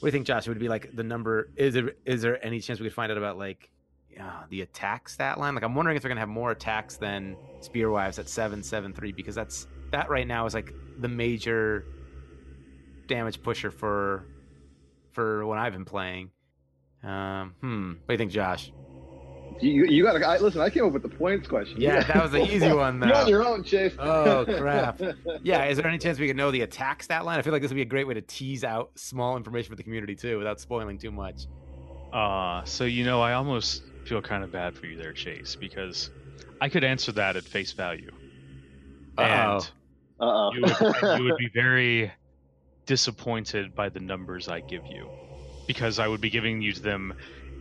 do 0.00 0.06
you 0.08 0.12
think, 0.12 0.26
Josh? 0.26 0.46
It 0.46 0.50
Would 0.50 0.58
be 0.58 0.68
like 0.68 0.94
the 0.96 1.04
number? 1.04 1.48
Is 1.56 1.74
there 1.74 1.92
is 2.04 2.22
there 2.22 2.44
any 2.44 2.60
chance 2.60 2.80
we 2.80 2.86
could 2.86 2.94
find 2.94 3.12
out 3.12 3.18
about 3.18 3.38
like 3.38 3.70
uh, 4.18 4.42
the 4.50 4.62
attack 4.62 5.08
stat 5.08 5.38
line? 5.38 5.54
Like, 5.54 5.64
I'm 5.64 5.74
wondering 5.74 5.96
if 5.96 6.02
they're 6.02 6.08
gonna 6.10 6.20
have 6.20 6.28
more 6.28 6.50
attacks 6.50 6.96
than 6.96 7.36
Spearwives 7.60 8.18
at 8.18 8.28
seven 8.28 8.62
seven 8.62 8.92
three 8.92 9.12
because 9.12 9.34
that's 9.34 9.66
that 9.92 10.08
right 10.10 10.26
now 10.26 10.44
is 10.46 10.54
like 10.54 10.72
the 10.98 11.08
major 11.08 11.84
damage 13.06 13.42
pusher 13.42 13.70
for 13.70 14.24
for 15.14 15.46
what 15.46 15.58
I've 15.58 15.72
been 15.72 15.84
playing. 15.84 16.30
Um, 17.02 17.54
hmm. 17.60 17.88
What 17.92 18.08
do 18.08 18.12
you 18.14 18.18
think, 18.18 18.32
Josh? 18.32 18.72
You 19.60 19.84
you 19.84 20.02
got 20.02 20.14
to 20.14 20.42
listen. 20.44 20.60
I 20.60 20.68
came 20.68 20.84
up 20.84 20.92
with 20.92 21.02
the 21.02 21.08
points 21.08 21.46
question. 21.46 21.80
Yeah, 21.80 22.02
that 22.02 22.20
was 22.20 22.32
the 22.32 22.42
easy 22.54 22.72
one, 22.72 23.00
You're 23.00 23.14
on 23.14 23.28
your 23.28 23.46
own, 23.46 23.62
Chase. 23.62 23.92
Oh, 23.98 24.44
crap. 24.44 25.00
Yeah, 25.42 25.66
is 25.66 25.76
there 25.76 25.86
any 25.86 25.98
chance 25.98 26.18
we 26.18 26.26
could 26.26 26.36
know 26.36 26.50
the 26.50 26.62
attack 26.62 27.02
stat 27.02 27.24
line? 27.24 27.38
I 27.38 27.42
feel 27.42 27.52
like 27.52 27.62
this 27.62 27.70
would 27.70 27.76
be 27.76 27.82
a 27.82 27.86
great 27.86 28.06
way 28.08 28.14
to 28.14 28.22
tease 28.22 28.64
out 28.64 28.90
small 28.96 29.36
information 29.36 29.70
for 29.70 29.76
the 29.76 29.82
community 29.82 30.16
too, 30.16 30.38
without 30.38 30.58
spoiling 30.60 30.98
too 30.98 31.12
much. 31.12 31.46
Uh, 32.12 32.64
so 32.64 32.84
you 32.84 33.04
know, 33.04 33.20
I 33.20 33.34
almost 33.34 33.84
feel 34.04 34.20
kind 34.20 34.42
of 34.42 34.50
bad 34.50 34.74
for 34.74 34.86
you 34.86 34.96
there, 34.96 35.12
Chase, 35.12 35.54
because 35.54 36.10
I 36.60 36.68
could 36.68 36.82
answer 36.82 37.12
that 37.12 37.36
at 37.36 37.44
face 37.44 37.72
value, 37.72 38.10
Uh-oh. 39.18 39.24
and 39.24 39.70
Uh 40.20 40.50
you 40.54 40.62
would, 40.62 40.80
and 41.02 41.18
you 41.18 41.24
would 41.24 41.36
be 41.38 41.50
very 41.54 42.10
disappointed 42.86 43.74
by 43.74 43.88
the 43.90 44.00
numbers 44.00 44.48
I 44.48 44.60
give 44.60 44.86
you, 44.86 45.10
because 45.66 45.98
I 45.98 46.08
would 46.08 46.20
be 46.20 46.30
giving 46.30 46.62
you 46.62 46.74
them 46.74 47.14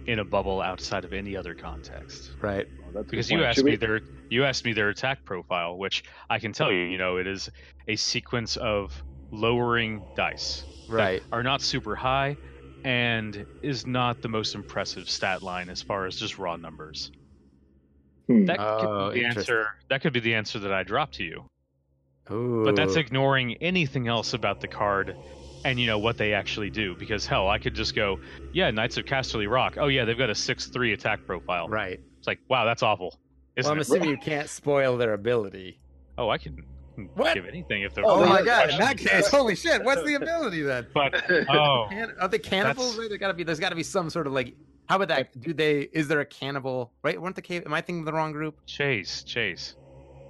in 0.05 0.19
a 0.19 0.25
bubble 0.25 0.61
outside 0.61 1.05
of 1.05 1.13
any 1.13 1.35
other 1.37 1.55
context. 1.55 2.37
Right. 2.41 2.67
Because 3.09 3.31
you 3.31 3.43
asked 3.43 3.65
me 3.65 3.75
their 3.75 4.01
you 4.29 4.43
asked 4.45 4.65
me 4.65 4.73
their 4.73 4.89
attack 4.89 5.25
profile, 5.25 5.77
which 5.77 6.03
I 6.29 6.39
can 6.39 6.53
tell 6.53 6.71
you, 6.71 6.83
you 6.85 6.97
know, 6.97 7.17
it 7.17 7.27
is 7.27 7.49
a 7.87 7.95
sequence 7.95 8.57
of 8.57 9.03
lowering 9.31 10.07
dice 10.15 10.67
that 10.97 11.11
Right. 11.11 11.23
are 11.31 11.43
not 11.43 11.61
super 11.61 11.95
high 11.95 12.39
and 12.83 13.45
is 13.61 13.85
not 13.87 14.21
the 14.21 14.29
most 14.29 14.55
impressive 14.55 15.09
stat 15.09 15.43
line 15.43 15.69
as 15.69 15.81
far 15.81 16.05
as 16.05 16.15
just 16.17 16.37
raw 16.39 16.57
numbers. 16.57 17.11
Hmm. 18.27 18.45
That 18.45 18.59
Oh, 18.59 18.77
could 18.77 18.91
be 19.13 19.19
the 19.19 19.25
answer. 19.25 19.67
That 19.89 20.01
could 20.01 20.13
be 20.13 20.19
the 20.19 20.35
answer 20.35 20.59
that 20.59 20.71
I 20.73 20.83
drop 20.83 21.11
to 21.13 21.23
you. 21.23 21.49
Ooh. 22.31 22.63
But 22.63 22.75
that's 22.75 22.95
ignoring 22.95 23.55
anything 23.55 24.07
else 24.07 24.33
about 24.33 24.61
the 24.61 24.67
card 24.67 25.15
and 25.65 25.79
you 25.79 25.87
know 25.87 25.97
what 25.99 26.17
they 26.17 26.33
actually 26.33 26.69
do. 26.69 26.95
Because 26.95 27.25
hell, 27.25 27.49
I 27.49 27.57
could 27.57 27.73
just 27.73 27.95
go, 27.95 28.19
yeah, 28.53 28.69
Knights 28.71 28.97
of 28.97 29.05
Casterly 29.05 29.49
Rock. 29.49 29.77
Oh 29.77 29.87
yeah, 29.87 30.05
they've 30.05 30.17
got 30.17 30.29
a 30.29 30.35
six 30.35 30.67
three 30.67 30.93
attack 30.93 31.25
profile. 31.25 31.67
right. 31.69 31.99
It's 32.17 32.27
like, 32.27 32.39
wow, 32.47 32.63
that's 32.65 32.83
awful. 32.83 33.19
Well, 33.57 33.71
I'm 33.71 33.77
it? 33.77 33.81
assuming 33.83 34.09
you 34.09 34.17
can't 34.17 34.49
spoil 34.49 34.97
their 34.97 35.13
ability. 35.13 35.79
Oh, 36.17 36.29
I 36.29 36.37
can 36.37 36.63
What? 37.15 37.33
give 37.33 37.45
anything 37.45 37.81
if 37.83 37.93
they're. 37.93 38.05
Oh, 38.05 38.23
Oh, 38.23 38.25
my 38.25 38.37
have 38.37 38.45
god! 38.45 38.69
In 38.69 38.77
that 38.79 38.97
case, 38.97 39.27
holy 39.27 39.55
shit! 39.55 39.83
What's 39.83 40.03
the 40.03 40.13
ability 40.15 40.61
then? 40.61 40.87
But 40.93 41.29
oh, 41.49 41.87
are 42.19 42.27
they 42.29 42.39
cannibals? 42.39 42.91
That's- 42.91 42.99
Right? 42.99 43.09
There 43.09 43.17
gotta 43.17 43.33
be. 43.33 43.43
There's 43.43 43.59
gotta 43.59 43.75
be 43.75 43.83
some 43.83 44.09
sort 44.09 44.27
of 44.27 44.33
like. 44.33 44.55
How 44.87 44.95
about 44.97 45.07
that? 45.09 45.39
Do 45.41 45.53
they? 45.53 45.81
Is 45.93 46.07
there 46.07 46.19
a 46.19 46.25
cannibal? 46.25 46.91
Right? 47.03 47.21
Weren't 47.21 47.35
the 47.35 47.41
cave? 47.41 47.63
Am 47.65 47.73
I 47.73 47.81
thinking 47.81 47.99
of 48.01 48.05
the 48.05 48.13
wrong 48.13 48.31
group? 48.31 48.59
Chase, 48.65 49.23
Chase. 49.23 49.75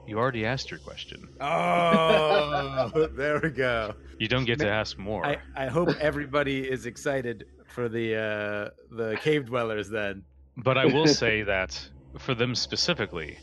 You 0.05 0.17
already 0.17 0.45
asked 0.45 0.69
your 0.69 0.79
question. 0.79 1.29
Oh, 1.39 3.09
there 3.15 3.39
we 3.41 3.49
go. 3.49 3.93
You 4.19 4.27
don't 4.27 4.45
get 4.45 4.59
to 4.59 4.69
ask 4.69 4.97
more. 4.97 5.25
I, 5.25 5.37
I 5.55 5.67
hope 5.67 5.89
everybody 5.99 6.69
is 6.69 6.85
excited 6.85 7.45
for 7.67 7.87
the 7.87 8.15
uh, 8.15 8.69
the 8.95 9.17
cave 9.21 9.45
dwellers 9.45 9.89
then. 9.89 10.23
But 10.57 10.77
I 10.77 10.85
will 10.85 11.07
say 11.23 11.43
that 11.43 11.89
for 12.19 12.35
them 12.35 12.53
specifically, 12.53 13.37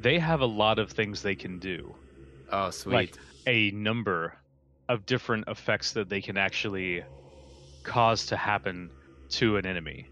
they 0.00 0.18
have 0.18 0.40
a 0.40 0.46
lot 0.46 0.78
of 0.78 0.90
things 0.90 1.22
they 1.22 1.36
can 1.36 1.58
do. 1.58 1.94
Oh, 2.50 2.70
sweet. 2.70 2.92
Like 2.92 3.16
a 3.46 3.70
number 3.70 4.36
of 4.88 5.06
different 5.06 5.44
effects 5.48 5.92
that 5.92 6.08
they 6.08 6.20
can 6.20 6.36
actually 6.36 7.04
cause 7.84 8.26
to 8.26 8.36
happen 8.36 8.90
to 9.30 9.56
an 9.56 9.66
enemy. 9.66 10.08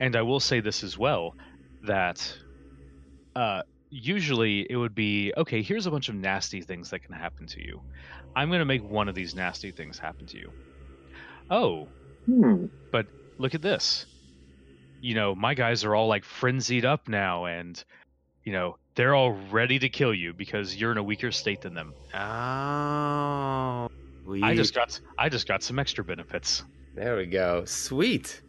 And 0.00 0.16
I 0.16 0.22
will 0.22 0.40
say 0.40 0.60
this 0.60 0.82
as 0.82 0.96
well 0.96 1.34
that 1.82 2.34
uh, 3.36 3.62
usually 3.90 4.66
it 4.70 4.76
would 4.76 4.94
be 4.94 5.32
okay, 5.36 5.62
here's 5.62 5.86
a 5.86 5.90
bunch 5.90 6.08
of 6.08 6.14
nasty 6.14 6.60
things 6.62 6.90
that 6.90 7.00
can 7.00 7.14
happen 7.14 7.46
to 7.48 7.60
you. 7.64 7.82
I'm 8.36 8.48
going 8.48 8.60
to 8.60 8.64
make 8.64 8.82
one 8.82 9.08
of 9.08 9.14
these 9.14 9.34
nasty 9.34 9.70
things 9.72 9.98
happen 9.98 10.26
to 10.26 10.38
you. 10.38 10.50
Oh, 11.50 11.88
Hmm. 12.26 12.66
but 12.92 13.06
look 13.38 13.54
at 13.54 13.62
this. 13.62 14.06
You 15.00 15.14
know, 15.14 15.34
my 15.34 15.54
guys 15.54 15.84
are 15.84 15.94
all 15.94 16.06
like 16.06 16.24
frenzied 16.24 16.84
up 16.84 17.08
now 17.08 17.46
and 17.46 17.82
you 18.44 18.52
know, 18.52 18.76
they're 18.94 19.14
all 19.14 19.32
ready 19.50 19.78
to 19.78 19.88
kill 19.88 20.14
you 20.14 20.32
because 20.32 20.76
you're 20.76 20.92
in 20.92 20.98
a 20.98 21.02
weaker 21.02 21.30
state 21.30 21.60
than 21.62 21.74
them. 21.74 21.92
oh, 22.14 23.88
I 24.42 24.54
just 24.54 24.74
got 24.74 25.00
I 25.18 25.28
just 25.28 25.48
got 25.48 25.62
some 25.62 25.78
extra 25.78 26.04
benefits. 26.04 26.64
There 26.94 27.16
we 27.16 27.26
go. 27.26 27.64
Sweet. 27.64 28.42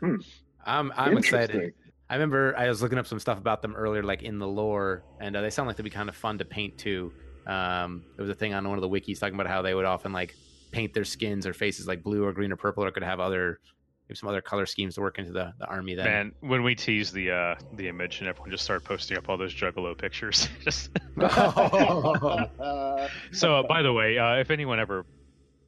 Hmm. 0.00 0.16
I'm 0.64 0.92
I'm 0.96 1.16
excited. 1.18 1.74
Interesting. 2.08 2.10
I 2.10 2.14
remember 2.14 2.58
I 2.58 2.68
was 2.68 2.82
looking 2.82 2.98
up 2.98 3.06
some 3.06 3.18
stuff 3.18 3.38
about 3.38 3.62
them 3.62 3.74
earlier, 3.76 4.02
like 4.02 4.22
in 4.22 4.38
the 4.38 4.48
lore, 4.48 5.02
and 5.20 5.36
uh, 5.36 5.42
they 5.42 5.50
sound 5.50 5.66
like 5.66 5.76
they'd 5.76 5.82
be 5.82 5.90
kind 5.90 6.08
of 6.08 6.16
fun 6.16 6.38
to 6.38 6.44
paint 6.44 6.78
too. 6.78 7.12
Um, 7.46 8.04
there 8.16 8.24
was 8.24 8.30
a 8.30 8.34
thing 8.34 8.54
on 8.54 8.68
one 8.68 8.76
of 8.78 8.82
the 8.82 8.88
wikis 8.88 9.20
talking 9.20 9.34
about 9.34 9.46
how 9.46 9.62
they 9.62 9.74
would 9.74 9.84
often 9.84 10.12
like 10.12 10.34
paint 10.70 10.92
their 10.94 11.04
skins 11.04 11.46
or 11.46 11.52
faces 11.52 11.86
like 11.86 12.02
blue 12.02 12.24
or 12.24 12.32
green 12.32 12.52
or 12.52 12.56
purple, 12.56 12.84
or 12.84 12.90
could 12.90 13.02
have 13.02 13.20
other 13.20 13.60
maybe 14.08 14.16
some 14.16 14.28
other 14.28 14.40
color 14.40 14.64
schemes 14.66 14.94
to 14.94 15.00
work 15.00 15.18
into 15.18 15.32
the, 15.32 15.52
the 15.58 15.66
army. 15.66 15.94
Then 15.94 16.04
Man, 16.06 16.32
when 16.40 16.62
we 16.62 16.74
teased 16.74 17.12
the 17.14 17.30
uh 17.30 17.54
the 17.74 17.88
image 17.88 18.20
and 18.20 18.28
everyone 18.28 18.50
just 18.50 18.64
started 18.64 18.84
posting 18.86 19.18
up 19.18 19.28
all 19.28 19.36
those 19.36 19.54
juggalo 19.54 19.96
pictures. 19.96 20.48
just 20.64 20.90
so 23.32 23.56
uh, 23.56 23.62
by 23.62 23.82
the 23.82 23.92
way, 23.92 24.18
uh, 24.18 24.36
if 24.36 24.50
anyone 24.50 24.80
ever 24.80 25.04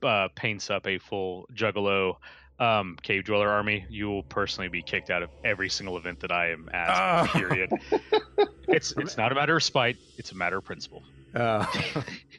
uh, 0.03 0.29
paints 0.35 0.71
up 0.71 0.87
a 0.87 0.99
full 0.99 1.47
juggalo 1.55 2.17
um, 2.61 2.97
cave 3.03 3.25
dweller 3.25 3.49
army, 3.49 3.85
you 3.89 4.09
will 4.09 4.23
personally 4.23 4.69
be 4.69 4.83
kicked 4.83 5.11
out 5.11 5.23
of 5.23 5.31
every 5.45 5.71
single 5.71 5.97
event 5.97 6.21
that 6.21 6.31
I 6.31 6.51
am 6.51 6.69
at. 6.73 7.25
Oh. 7.25 7.27
Period. 7.39 7.73
It's 8.69 8.93
it's 8.97 9.17
not 9.17 9.33
a 9.33 9.35
matter 9.35 9.57
of 9.57 9.65
spite; 9.65 9.97
it's 10.17 10.31
a 10.31 10.37
matter 10.37 10.59
of 10.59 10.65
principle. 10.65 11.03
Uh, 11.35 11.67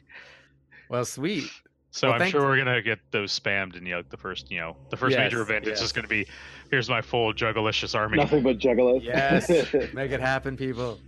well, 0.88 1.04
sweet. 1.04 1.44
So 1.90 2.10
Well, 2.10 2.22
I'm 2.22 2.30
sure 2.30 2.40
we're 2.40 2.56
gonna 2.56 2.80
get 2.80 3.00
those 3.10 3.38
spammed 3.38 3.76
in 3.76 3.84
you 3.84 3.96
know, 3.96 4.02
the 4.08 4.16
first 4.16 4.50
you 4.50 4.58
know 4.58 4.74
the 4.88 4.96
first 4.96 5.14
major 5.14 5.42
event. 5.42 5.66
yes. 5.66 5.72
It's 5.72 5.80
just 5.82 5.94
gonna 5.94 6.08
be 6.08 6.26
here's 6.70 6.88
my 6.88 7.02
full 7.02 7.34
juggalicious 7.34 7.94
army. 7.94 8.16
Nothing 8.16 8.42
but 8.42 8.58
juggalos. 8.58 9.04
Yes, 9.04 9.48
make 9.92 10.10
it 10.10 10.20
happen, 10.20 10.56
people. 10.56 10.98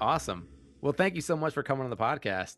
Awesome. 0.00 0.48
Well, 0.80 0.94
thank 0.94 1.14
you 1.14 1.20
so 1.20 1.36
much 1.36 1.52
for 1.52 1.62
coming 1.62 1.84
on 1.84 1.90
the 1.90 1.96
podcast. 1.96 2.56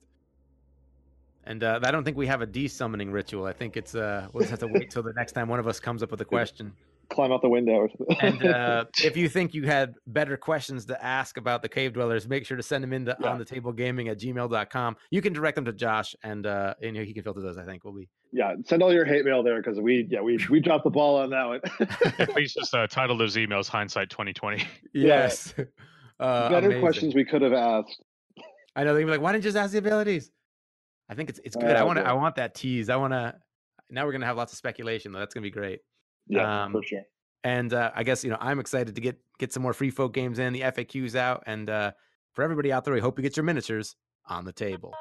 And 1.47 1.63
uh, 1.63 1.81
I 1.83 1.91
don't 1.91 2.05
think 2.05 2.17
we 2.17 2.27
have 2.27 2.41
a 2.41 2.47
de-summoning 2.47 3.11
ritual. 3.13 3.45
I 3.47 3.53
think 3.53 3.77
it's 3.77 3.95
uh, 3.95 4.29
we'll 4.33 4.41
just 4.43 4.51
have 4.51 4.61
to 4.61 4.67
wait 4.67 4.91
till 4.91 5.03
the 5.03 5.13
next 5.15 5.33
time 5.33 5.49
one 5.49 5.59
of 5.61 5.67
us 5.67 5.79
comes 5.79 6.03
up 6.03 6.11
with 6.11 6.21
a 6.21 6.25
question. 6.25 6.73
Climb 7.11 7.33
out 7.33 7.43
the 7.43 7.51
window 7.51 7.73
or 7.75 7.91
something. 7.99 8.17
And 8.23 8.45
uh, 8.47 8.85
if 9.05 9.15
you 9.15 9.29
think 9.29 9.53
you 9.53 9.65
had 9.65 9.95
better 10.07 10.39
questions 10.39 10.87
to 10.87 11.05
ask 11.05 11.37
about 11.37 11.61
the 11.61 11.69
cave 11.69 11.93
dwellers, 11.93 12.27
make 12.27 12.47
sure 12.47 12.57
to 12.57 12.63
send 12.63 12.83
them 12.83 12.95
into 12.95 13.15
Yeah. 13.21 13.29
on 13.29 13.39
the 13.39 13.45
table 13.45 13.73
gaming 13.73 14.09
at 14.09 14.19
gmail.com. 14.19 14.97
You 15.11 15.21
can 15.21 15.35
direct 15.35 15.57
them 15.57 15.67
to 15.67 15.73
Josh 15.75 16.17
and 16.23 16.47
uh, 16.47 16.75
and 16.83 16.97
he 16.97 17.13
can 17.13 17.23
filter 17.23 17.43
those. 17.43 17.59
I 17.59 17.65
think 17.65 17.85
We'll 17.85 17.93
be 17.95 18.09
yeah, 18.33 18.55
send 18.65 18.83
all 18.83 18.93
your 18.93 19.05
hate 19.05 19.25
mail 19.27 19.43
there 19.43 19.63
because 19.63 19.79
we 19.79 20.09
yeah 20.11 20.23
we 20.23 20.39
we 20.51 20.61
dropped 20.61 20.85
the 20.85 20.91
ball 20.91 21.17
on 21.19 21.29
that 21.31 21.45
one. 21.47 21.61
Yeah, 22.19 22.25
please 22.31 22.55
just 22.59 22.75
uh, 22.75 22.87
title 22.87 23.19
those 23.19 23.37
emails 23.37 23.69
"Hindsight 23.69 24.09
2020." 24.09 24.65
yes. 24.95 25.55
Uh, 26.19 26.49
Better 26.49 26.67
amazing. 26.69 26.81
questions 26.83 27.15
we 27.15 27.25
could 27.25 27.43
have 27.43 27.53
asked. 27.53 28.03
I 28.77 28.83
know 28.83 28.95
they're 28.95 29.03
gonna 29.03 29.07
be 29.07 29.11
like, 29.19 29.21
why 29.21 29.33
didn't 29.33 29.45
you 29.45 29.49
just 29.51 29.57
ask 29.59 29.73
the 29.73 29.79
abilities? 29.79 30.31
I 31.09 31.15
think 31.15 31.29
it's 31.31 31.41
it's 31.45 31.57
good. 31.57 31.77
I 31.77 31.81
Oh, 31.81 31.87
want 31.87 31.99
to. 31.99 32.07
I 32.07 32.13
want 32.15 32.37
that 32.37 32.55
tease. 32.55 32.89
I 32.89 32.97
want 32.97 33.13
to. 33.13 33.35
Now 33.91 34.07
we're 34.07 34.13
gonna 34.13 34.27
have 34.27 34.37
lots 34.37 34.53
of 34.53 34.59
speculation 34.59 35.13
though. 35.13 35.19
That's 35.19 35.35
gonna 35.35 35.43
be 35.43 35.51
great. 35.51 35.81
Yeah, 36.27 36.65
Um, 36.65 36.73
for 36.73 36.83
sure. 36.83 37.03
And 37.43 37.73
uh, 37.75 37.91
I 37.95 38.03
guess 38.05 38.25
you 38.25 38.31
know 38.31 38.39
I'm 38.41 38.59
excited 38.59 38.95
to 38.95 39.01
get 39.01 39.19
get 39.39 39.53
some 39.53 39.63
more 39.63 39.75
free 39.75 39.91
folk 39.91 40.15
games 40.15 40.39
in. 40.39 40.53
The 40.55 40.63
FAQs 40.63 41.15
out, 41.15 41.43
and 41.47 41.69
uh, 41.69 41.93
for 42.33 42.43
everybody 42.43 42.73
out 42.73 42.85
there, 42.85 42.95
we 42.95 43.01
hope 43.01 43.19
you 43.19 43.23
get 43.23 43.37
your 43.37 43.45
miniatures 43.45 43.97
on 44.27 44.45
the 44.47 44.53
table. 44.53 44.95